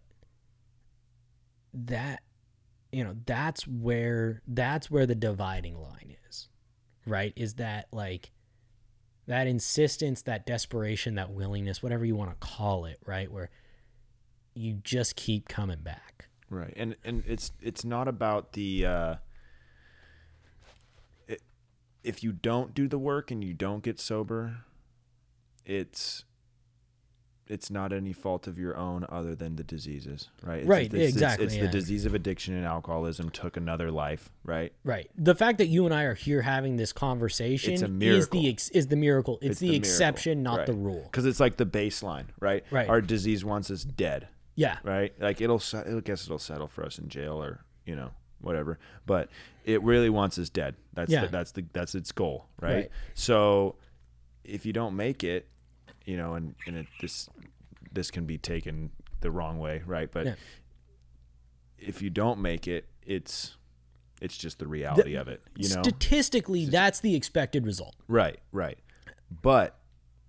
that 1.72 2.22
you 2.97 3.05
know 3.05 3.14
that's 3.27 3.66
where 3.66 4.43
that's 4.47 4.90
where 4.90 5.06
the 5.06 5.14
dividing 5.14 5.77
line 5.81 6.16
is 6.28 6.48
right 7.06 7.32
is 7.36 7.55
that 7.55 7.86
like 7.93 8.31
that 9.27 9.47
insistence 9.47 10.23
that 10.23 10.47
desperation 10.47 11.16
that 11.16 11.31
willingness 11.31 11.82
whatever 11.82 12.05
you 12.05 12.16
want 12.16 12.31
to 12.31 12.47
call 12.47 12.85
it 12.85 12.98
right 13.05 13.31
where 13.31 13.51
you 14.55 14.74
just 14.82 15.16
keep 15.16 15.48
coming 15.48 15.81
back 15.81 16.16
Right. 16.48 16.73
And 16.77 16.97
and 17.05 17.24
it's 17.27 17.52
it's 17.60 17.85
not 17.85 18.06
about 18.06 18.52
the 18.52 18.86
uh 18.86 19.14
it, 21.27 21.43
if 22.05 22.23
you 22.23 22.32
don't 22.32 22.73
do 22.73 22.86
the 22.86 22.98
work 22.98 23.31
and 23.31 23.43
you 23.43 23.52
don't 23.52 23.82
get 23.82 23.98
sober, 23.98 24.59
it's 25.64 26.24
it's 27.48 27.70
not 27.70 27.93
any 27.93 28.12
fault 28.12 28.47
of 28.48 28.59
your 28.59 28.77
own 28.77 29.06
other 29.09 29.35
than 29.36 29.55
the 29.56 29.62
diseases, 29.62 30.28
right? 30.43 30.59
It's, 30.60 30.66
Right, 30.68 30.86
It's, 30.86 30.94
it's- 30.94 31.12
exactly, 31.12 31.47
It's, 31.47 31.55
yeah. 31.56 31.62
the 31.62 31.68
disease 31.68 32.05
of 32.05 32.14
addiction 32.14 32.55
and 32.55 32.64
alcoholism 32.66 33.31
took 33.31 33.56
another 33.56 33.90
life, 33.90 34.31
right? 34.44 34.73
right 34.85 35.09
the 35.16 35.35
fact 35.35 35.59
that 35.59 35.66
you 35.68 35.85
and 35.86 35.94
i 35.94 36.02
are 36.02 36.14
here 36.14 36.43
having 36.43 36.77
this 36.77 36.93
conversation 36.93 37.74
is 38.02 38.28
the 38.28 38.48
ex- 38.48 38.68
is 38.70 38.89
the 38.89 38.97
miracle 38.97 39.39
it's, 39.40 39.52
It's 39.52 39.60
the, 39.60 39.66
the 39.68 39.73
miracle, 39.73 39.89
exception 39.90 40.43
not 40.43 40.59
right. 40.59 40.66
the 40.66 40.73
rule 40.73 41.02
Because 41.05 41.24
it's 41.27 41.39
like 41.40 41.56
the 41.56 41.66
baseline, 41.66 42.27
right? 42.40 42.64
Right. 42.70 42.89
Our 42.89 43.01
disease 43.01 43.44
wants 43.44 43.70
us 43.70 43.85
dead, 43.85 44.28
yeah 44.56 44.78
right? 44.82 45.12
Like 45.20 45.40
it'll, 45.40 45.62
I 45.74 46.01
guess 46.01 46.24
it'll 46.24 46.39
settle 46.39 46.66
for 46.68 46.85
us 46.85 46.98
in 46.98 47.09
jail 47.09 47.43
or 47.43 47.64
you 47.85 47.94
know 47.94 48.10
whatever, 48.40 48.78
but 49.06 49.28
it 49.64 49.82
really 49.82 50.10
wants 50.10 50.39
us 50.39 50.48
dead. 50.51 50.74
That's 50.94 51.10
Yeah. 51.10 51.23
the, 51.23 51.28
that's 51.28 51.52
the 51.52 51.64
that's 51.73 51.94
its 51.94 52.10
goal, 52.12 52.47
right? 52.60 52.74
Right. 52.74 52.90
So 53.14 53.77
if 54.44 54.66
you 54.66 54.73
don't 54.73 54.94
make 54.97 55.24
it, 55.24 55.48
you 56.06 56.16
know, 56.16 56.34
and 56.34 56.54
and 56.66 56.76
it, 56.76 56.86
this 57.00 57.28
this 57.92 58.10
can 58.10 58.24
be 58.24 58.38
taken 58.38 58.90
the 59.20 59.30
wrong 59.30 59.58
way, 59.58 59.82
right? 59.86 60.10
But 60.10 60.26
Yeah. 60.26 60.34
if 61.78 62.00
you 62.02 62.10
don't 62.10 62.40
make 62.40 62.66
it, 62.66 62.86
it's 63.04 63.56
it's 64.20 64.36
just 64.38 64.58
the 64.58 64.66
reality 64.66 65.14
of 65.14 65.28
it, 65.28 65.42
you 65.56 65.68
know. 65.68 65.82
statistically 65.82 66.64
that's 66.64 67.00
the 67.00 67.14
expected 67.14 67.66
result 67.66 67.94
right, 68.08 68.38
right. 68.50 68.78
But 69.42 69.78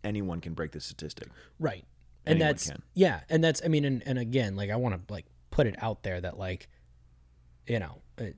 anyone 0.04 0.42
can 0.42 0.54
break 0.54 0.72
the 0.72 0.82
statistic. 0.82 1.30
Right. 1.60 1.86
And 2.26 2.42
that's 2.42 2.70
can. 2.70 2.82
yeah, 2.94 3.22
and 3.30 3.42
that's 3.44 3.62
I 3.64 3.70
mean 3.70 3.86
and, 3.86 4.04
and 4.06 4.20
again, 4.20 4.56
like 4.58 4.70
I 4.70 4.76
want 4.76 4.96
to 5.08 5.14
like 5.14 5.26
put 5.52 5.68
it 5.68 5.76
out 5.82 6.04
there 6.04 6.20
that 6.20 6.38
like 6.38 6.68
you 7.68 7.80
know, 7.80 8.02
it, 8.18 8.36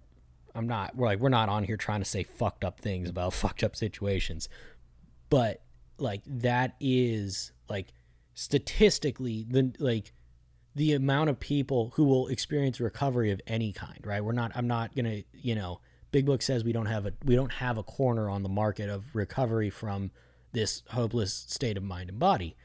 I'm 0.54 0.68
not 0.68 0.96
we're 0.96 1.08
like 1.08 1.20
we're 1.20 1.30
not 1.30 1.50
on 1.50 1.64
here 1.64 1.78
trying 1.78 2.02
to 2.02 2.06
say 2.06 2.24
fucked 2.24 2.64
up 2.64 2.80
things 2.80 3.10
about 3.10 3.34
fucked 3.44 3.64
up 3.64 3.76
situations. 3.76 4.50
But 5.30 5.62
like 6.02 6.22
that 6.26 6.76
is 6.80 7.52
like 7.70 7.94
statistically 8.34 9.46
the 9.50 9.74
like 9.80 10.14
the 10.76 10.94
amount 10.94 11.30
of 11.30 11.40
people 11.40 11.92
who 11.96 12.06
will 12.06 12.28
experience 12.28 12.80
recovery 12.80 13.32
of 13.32 13.42
any 13.48 13.74
kind, 13.74 14.00
right? 14.06 14.24
We're 14.24 14.32
not 14.32 14.52
I'm 14.56 14.68
not 14.68 14.96
going 14.96 15.06
to, 15.06 15.24
you 15.34 15.56
know, 15.56 15.82
Big 16.12 16.26
Book 16.26 16.42
says 16.42 16.64
we 16.64 16.72
don't 16.72 16.86
have 16.86 17.06
a 17.06 17.14
we 17.24 17.36
don't 17.36 17.54
have 17.54 17.78
a 17.78 17.84
corner 17.84 18.30
on 18.30 18.44
the 18.44 18.50
market 18.50 18.90
of 18.90 19.16
recovery 19.16 19.70
from 19.70 20.12
this 20.54 20.84
hopeless 20.90 21.34
state 21.34 21.78
of 21.78 21.84
mind 21.84 22.10
and 22.10 22.20
body. 22.20 22.56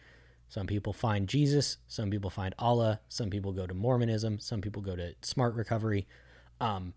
Some 0.48 0.66
people 0.66 0.92
find 0.92 1.28
Jesus, 1.28 1.78
some 1.88 2.10
people 2.10 2.30
find 2.30 2.54
Allah, 2.58 3.00
some 3.08 3.30
people 3.30 3.52
go 3.52 3.66
to 3.66 3.74
Mormonism, 3.74 4.38
some 4.38 4.60
people 4.60 4.82
go 4.82 4.94
to 4.94 5.14
smart 5.22 5.54
recovery, 5.54 6.06
um, 6.60 6.94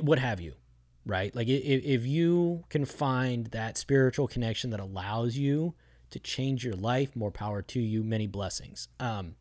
what 0.00 0.18
have 0.18 0.40
you, 0.40 0.54
right? 1.04 1.34
Like 1.34 1.48
if, 1.48 1.84
if 1.84 2.06
you 2.06 2.64
can 2.68 2.84
find 2.84 3.46
that 3.48 3.76
spiritual 3.76 4.28
connection 4.28 4.70
that 4.70 4.80
allows 4.80 5.36
you 5.36 5.74
to 6.10 6.18
change 6.18 6.64
your 6.64 6.74
life, 6.74 7.16
more 7.16 7.30
power 7.30 7.62
to 7.62 7.80
you, 7.80 8.02
many 8.02 8.26
blessings. 8.26 8.88
Um, 9.00 9.36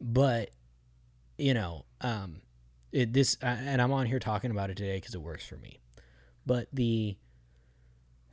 but 0.00 0.50
you 1.38 1.54
know, 1.54 1.84
um, 2.00 2.42
it, 2.92 3.12
this, 3.12 3.36
and 3.40 3.80
I'm 3.80 3.92
on 3.92 4.06
here 4.06 4.18
talking 4.18 4.50
about 4.50 4.70
it 4.70 4.76
today 4.76 4.96
because 4.96 5.14
it 5.14 5.22
works 5.22 5.46
for 5.46 5.56
me. 5.56 5.80
But 6.46 6.68
the 6.72 7.16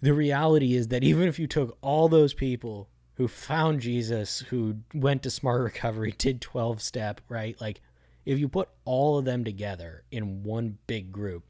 the 0.01 0.13
reality 0.13 0.75
is 0.75 0.87
that 0.89 1.03
even 1.03 1.27
if 1.27 1.39
you 1.39 1.47
took 1.47 1.77
all 1.81 2.07
those 2.07 2.33
people 2.33 2.89
who 3.15 3.27
found 3.27 3.81
Jesus, 3.81 4.39
who 4.39 4.77
went 4.93 5.23
to 5.23 5.29
smart 5.29 5.61
recovery, 5.63 6.13
did 6.17 6.41
12 6.41 6.81
step, 6.81 7.21
right? 7.27 7.59
Like 7.59 7.81
if 8.25 8.39
you 8.39 8.47
put 8.47 8.69
all 8.85 9.17
of 9.17 9.25
them 9.25 9.43
together 9.43 10.03
in 10.11 10.43
one 10.43 10.77
big 10.87 11.11
group, 11.11 11.43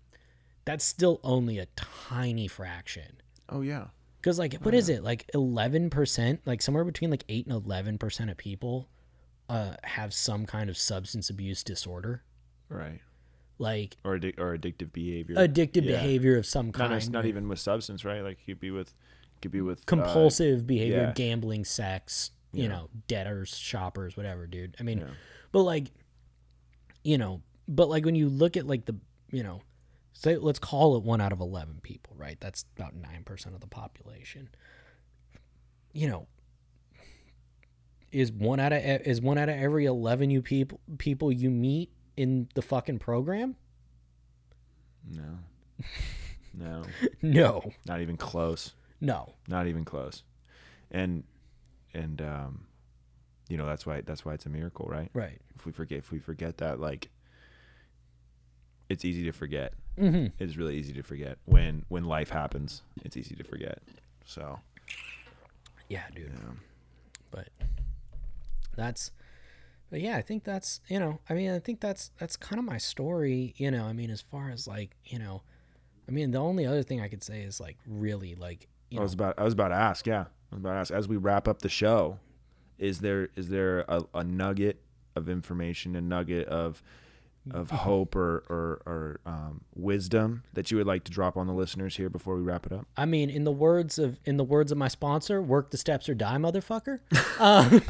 that's 0.70 0.86
still 0.86 1.20
only 1.24 1.58
a 1.58 1.66
tiny 1.76 2.48
fraction. 2.48 3.22
Oh 3.50 3.62
yeah. 3.62 3.88
Cuz 4.22 4.38
like 4.38 4.54
what 4.62 4.76
is 4.76 4.88
it? 4.88 5.04
Like 5.04 5.26
11%, 5.34 6.40
like 6.46 6.62
somewhere 6.62 6.84
between 6.84 7.10
like 7.10 7.24
8 7.28 7.48
and 7.48 7.64
11% 7.64 8.30
of 8.30 8.38
people 8.38 8.88
uh 9.50 9.74
have 9.84 10.14
some 10.14 10.46
kind 10.46 10.70
of 10.70 10.78
substance 10.78 11.32
abuse 11.32 11.64
disorder, 11.64 12.22
Right. 12.70 13.02
like 13.58 13.98
Or 14.04 14.16
addic- 14.20 14.38
or 14.38 14.56
addictive 14.56 14.94
behavior. 14.94 15.36
addictive 15.38 15.86
Yeah. 15.86 15.94
behavior 15.98 16.38
of 16.38 16.46
some 16.46 16.72
kind. 16.72 16.94
it's 16.94 17.10
not 17.10 17.26
even 17.26 17.48
with 17.50 17.58
substance, 17.58 18.06
right? 18.06 18.22
Like 18.22 18.38
could 18.46 18.60
be 18.60 18.70
with 18.70 18.94
could 19.42 19.52
be 19.52 19.62
with 19.62 19.80
uh, 19.80 19.84
compulsive 19.88 20.68
behavior, 20.68 21.06
yeah. 21.08 21.14
gambling, 21.16 21.66
sex, 21.66 22.30
you 22.54 22.64
Yeah. 22.64 22.70
know, 22.70 22.90
debtors, 23.08 23.58
shoppers, 23.58 24.16
whatever, 24.16 24.46
dude. 24.46 24.76
I 24.80 24.84
mean, 24.84 25.00
Yeah. 25.00 25.08
but 25.52 25.64
like, 25.64 25.88
you 27.04 27.18
know, 27.18 27.42
but 27.68 27.90
like 27.90 28.06
when 28.06 28.16
you 28.16 28.30
look 28.30 28.56
at 28.58 28.68
like 28.68 28.86
the, 28.86 28.96
you 29.32 29.42
know, 29.42 29.62
say 30.20 30.36
let's 30.38 30.60
call 30.60 30.98
it 30.98 31.04
one 31.04 31.22
out 31.22 31.32
of 31.32 31.40
eleven 31.40 31.80
people, 31.82 32.14
right? 32.18 32.38
That's 32.40 32.66
about 32.78 32.94
nine 32.96 33.24
percent 33.24 33.56
of 33.56 33.62
the 33.62 33.68
population. 33.68 34.50
You 35.94 36.10
know, 36.10 36.28
is 38.12 38.32
one 38.32 38.60
out 38.60 38.74
of 38.74 38.82
is 38.84 39.22
one 39.22 39.38
out 39.38 39.50
of 39.50 39.56
every 39.56 39.86
eleven 39.86 40.30
you 40.30 40.42
people 40.42 40.80
people 40.98 41.32
you 41.32 41.50
meet 41.50 41.92
in 42.18 42.50
the 42.54 42.62
fucking 42.62 43.00
program? 43.00 43.56
No. 45.10 45.40
No. 46.52 46.84
No, 47.22 47.72
Not 47.86 48.02
even 48.02 48.18
close. 48.18 48.74
no, 49.00 49.36
Not 49.48 49.68
even 49.68 49.86
close. 49.86 50.24
And 50.90 51.24
and 51.94 52.20
um 52.22 52.66
you 53.48 53.56
know, 53.56 53.68
that's 53.68 53.86
why 53.86 54.02
that's 54.02 54.26
why 54.26 54.34
it's 54.34 54.46
a 54.48 54.50
miracle, 54.50 54.88
right? 54.90 55.10
right. 55.14 55.40
If 55.56 55.66
we 55.68 55.72
forget 55.72 56.00
if 56.00 56.12
we 56.12 56.18
forget 56.20 56.58
that 56.58 56.80
like 56.80 57.10
it's 58.90 59.06
easy 59.06 59.24
to 59.26 59.32
forget. 59.32 59.74
Mm-hmm. 60.00 60.28
It's 60.44 60.56
really 60.58 60.78
easy 60.78 60.94
to 60.94 61.04
forget 61.04 61.38
when 61.46 61.86
when 61.90 62.06
life 62.06 62.30
happens. 62.30 62.84
It's 63.04 63.18
easy 63.18 63.36
to 63.36 63.44
forget. 63.44 63.80
So, 64.26 64.60
Yeah, 65.90 66.04
dude. 66.16 66.32
yeah. 66.34 66.54
but 67.32 67.50
that's 68.76 69.12
but 69.90 70.00
yeah 70.00 70.16
i 70.16 70.22
think 70.22 70.44
that's 70.44 70.80
you 70.88 71.00
know 71.00 71.20
i 71.30 71.34
mean 71.34 71.52
i 71.52 71.60
think 71.60 71.82
that's 71.82 72.12
that's 72.18 72.38
kind 72.38 72.60
of 72.60 72.66
my 72.66 72.78
story 72.78 73.54
you 73.58 73.70
know 73.70 73.86
i 73.86 73.92
mean 73.94 74.10
as 74.10 74.22
far 74.22 74.50
as 74.52 74.68
like 74.68 74.96
you 75.04 75.20
know 75.20 75.42
i 76.08 76.12
mean 76.12 76.32
the 76.32 76.38
only 76.38 76.66
other 76.66 76.82
thing 76.84 77.02
i 77.02 77.08
could 77.10 77.24
say 77.24 77.42
is 77.42 77.60
like 77.60 77.76
really 77.88 78.36
like 78.36 78.68
you 78.90 78.98
I 78.98 79.00
know 79.00 79.04
was 79.04 79.14
about 79.14 79.34
I 79.38 79.44
was 79.44 79.54
about 79.54 79.68
to 79.70 79.76
ask, 79.76 80.08
yeah. 80.08 80.26
I 80.52 80.56
was 80.56 80.60
about 80.62 80.74
to 80.74 80.80
ask 80.80 80.92
as 80.92 81.08
we 81.08 81.18
wrap 81.18 81.48
up 81.48 81.62
the 81.62 81.70
show, 81.70 82.18
is 82.80 83.00
there 83.00 83.30
is 83.36 83.50
there 83.50 83.82
a, 83.88 84.04
a 84.16 84.24
nugget 84.24 84.82
of 85.16 85.30
information, 85.30 85.96
a 85.96 86.02
nugget 86.02 86.48
of 86.48 86.82
of 87.54 87.72
hope 87.72 88.16
or 88.16 88.44
or, 88.50 88.82
or 88.86 89.20
um, 89.26 89.62
wisdom 89.76 90.44
that 90.54 90.72
you 90.72 90.78
would 90.78 90.88
like 90.88 91.04
to 91.06 91.12
drop 91.12 91.38
on 91.38 91.48
the 91.48 91.54
listeners 91.54 91.98
here 91.98 92.10
before 92.10 92.36
we 92.36 92.42
wrap 92.42 92.66
it 92.66 92.72
up? 92.72 92.86
i 92.98 93.06
mean 93.06 93.30
in 93.30 93.44
the 93.44 93.52
words 93.52 93.98
of 94.00 94.20
in 94.26 94.38
the 94.38 94.44
words 94.44 94.72
of 94.72 94.78
my 94.78 94.88
sponsor 94.88 95.42
work 95.42 95.72
the 95.72 95.78
steps 95.78 96.08
or 96.10 96.14
die 96.14 96.38
motherfucker 96.38 97.00
uh, 97.40 97.80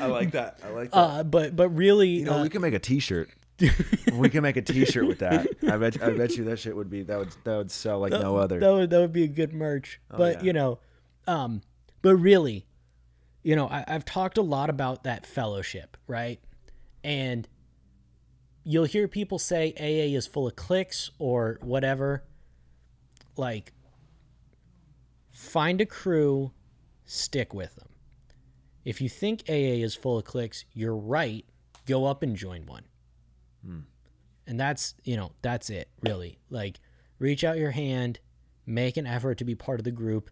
I 0.00 0.06
like 0.06 0.32
that. 0.32 0.58
I 0.64 0.70
like 0.70 0.90
that. 0.90 0.96
uh 0.96 1.22
but 1.22 1.54
but 1.54 1.68
really 1.70 2.08
you 2.08 2.24
know, 2.24 2.38
uh, 2.38 2.42
we 2.42 2.48
can 2.48 2.62
make 2.62 2.74
a 2.74 2.78
T-shirt. 2.78 3.30
we 4.12 4.28
can 4.28 4.42
make 4.42 4.56
a 4.56 4.62
T-shirt 4.62 5.06
with 5.06 5.18
that. 5.18 5.46
I 5.68 5.76
bet. 5.76 6.02
I 6.02 6.10
bet 6.10 6.36
you 6.36 6.44
that 6.44 6.60
shit 6.60 6.76
would 6.76 6.90
be 6.90 7.02
that 7.02 7.18
would 7.18 7.34
that 7.44 7.56
would 7.56 7.70
sell 7.70 7.98
like 7.98 8.12
no 8.12 8.36
other. 8.36 8.60
That 8.60 8.72
would 8.72 8.90
that 8.90 9.00
would 9.00 9.12
be 9.12 9.24
a 9.24 9.28
good 9.28 9.52
merch. 9.52 10.00
but 10.08 10.38
yeah. 10.38 10.42
you 10.42 10.52
know, 10.52 10.78
um, 11.26 11.62
but 12.02 12.16
really, 12.16 12.66
you 13.42 13.56
know, 13.56 13.68
I, 13.68 13.84
I've 13.86 14.04
talked 14.04 14.38
a 14.38 14.42
lot 14.42 14.70
about 14.70 15.04
that 15.04 15.26
fellowship, 15.26 15.96
right? 16.06 16.40
And 17.02 17.48
you'll 18.68 18.84
hear 18.84 19.08
people 19.08 19.38
say 19.38 19.72
AA 19.80 20.14
is 20.14 20.26
full 20.26 20.46
of 20.46 20.54
cliques 20.54 21.10
or 21.18 21.58
whatever. 21.62 22.22
Like, 23.34 23.72
find 25.30 25.80
a 25.80 25.86
crew, 25.86 26.52
stick 27.06 27.54
with 27.54 27.74
them. 27.76 27.88
If 28.84 29.00
you 29.00 29.08
think 29.08 29.44
AA 29.48 29.80
is 29.80 29.94
full 29.94 30.18
of 30.18 30.26
cliques, 30.26 30.66
you're 30.74 30.94
right. 30.94 31.46
Go 31.86 32.04
up 32.04 32.22
and 32.22 32.36
join 32.36 32.66
one. 32.66 32.82
Hmm. 33.64 33.78
And 34.46 34.60
that's, 34.60 34.94
you 35.02 35.16
know, 35.16 35.32
that's 35.40 35.70
it, 35.70 35.88
really. 36.02 36.38
Like, 36.50 36.78
reach 37.18 37.44
out 37.44 37.56
your 37.56 37.70
hand, 37.70 38.18
make 38.66 38.98
an 38.98 39.06
effort 39.06 39.38
to 39.38 39.44
be 39.44 39.54
part 39.54 39.80
of 39.80 39.84
the 39.84 39.90
group. 39.90 40.28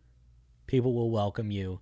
People 0.67 0.93
will 0.93 1.11
welcome 1.11 1.51
you. 1.51 1.81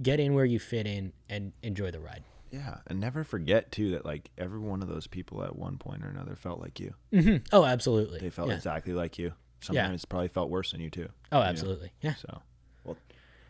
Get 0.00 0.20
in 0.20 0.32
where 0.34 0.44
you 0.44 0.60
fit 0.60 0.86
in 0.86 1.12
and 1.28 1.52
enjoy 1.64 1.90
the 1.90 1.98
ride. 1.98 2.22
Yeah, 2.50 2.78
and 2.86 2.98
never 2.98 3.24
forget 3.24 3.70
too 3.70 3.92
that 3.92 4.04
like 4.04 4.30
every 4.36 4.58
one 4.58 4.82
of 4.82 4.88
those 4.88 5.06
people 5.06 5.44
at 5.44 5.56
one 5.56 5.78
point 5.78 6.04
or 6.04 6.08
another 6.08 6.34
felt 6.34 6.60
like 6.60 6.80
you. 6.80 6.94
Mm-hmm. 7.12 7.44
Oh, 7.52 7.64
absolutely. 7.64 8.18
They 8.20 8.30
felt 8.30 8.48
yeah. 8.48 8.54
exactly 8.56 8.92
like 8.92 9.18
you. 9.18 9.32
Sometimes 9.60 10.04
probably 10.04 10.28
felt 10.28 10.50
worse 10.50 10.72
than 10.72 10.80
you 10.80 10.90
too. 10.90 11.08
Oh, 11.30 11.40
absolutely. 11.40 11.92
Yeah. 12.00 12.14
So, 12.14 12.40
well, 12.84 12.96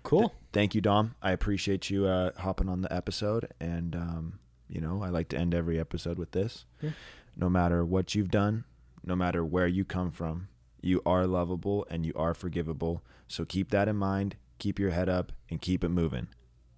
Cool. 0.02 0.34
thank 0.52 0.74
you, 0.74 0.80
Dom. 0.80 1.14
I 1.22 1.30
appreciate 1.32 1.88
you 1.88 2.06
uh, 2.06 2.32
hopping 2.38 2.68
on 2.68 2.82
the 2.82 2.92
episode, 2.92 3.46
and 3.60 3.94
um, 3.94 4.38
you 4.68 4.80
know 4.80 5.02
I 5.02 5.08
like 5.08 5.28
to 5.28 5.38
end 5.38 5.54
every 5.54 5.78
episode 5.78 6.18
with 6.18 6.32
this. 6.32 6.64
Yeah. 6.80 6.90
No 7.36 7.48
matter 7.48 7.84
what 7.84 8.14
you've 8.14 8.30
done, 8.30 8.64
no 9.04 9.14
matter 9.16 9.44
where 9.44 9.66
you 9.68 9.84
come 9.84 10.10
from, 10.10 10.48
you 10.82 11.00
are 11.06 11.26
lovable 11.26 11.86
and 11.90 12.04
you 12.04 12.12
are 12.16 12.34
forgivable. 12.34 13.02
So 13.28 13.44
keep 13.44 13.70
that 13.70 13.88
in 13.88 13.96
mind. 13.96 14.36
Keep 14.58 14.78
your 14.78 14.90
head 14.90 15.08
up 15.08 15.32
and 15.48 15.60
keep 15.60 15.84
it 15.84 15.88
moving. 15.88 16.28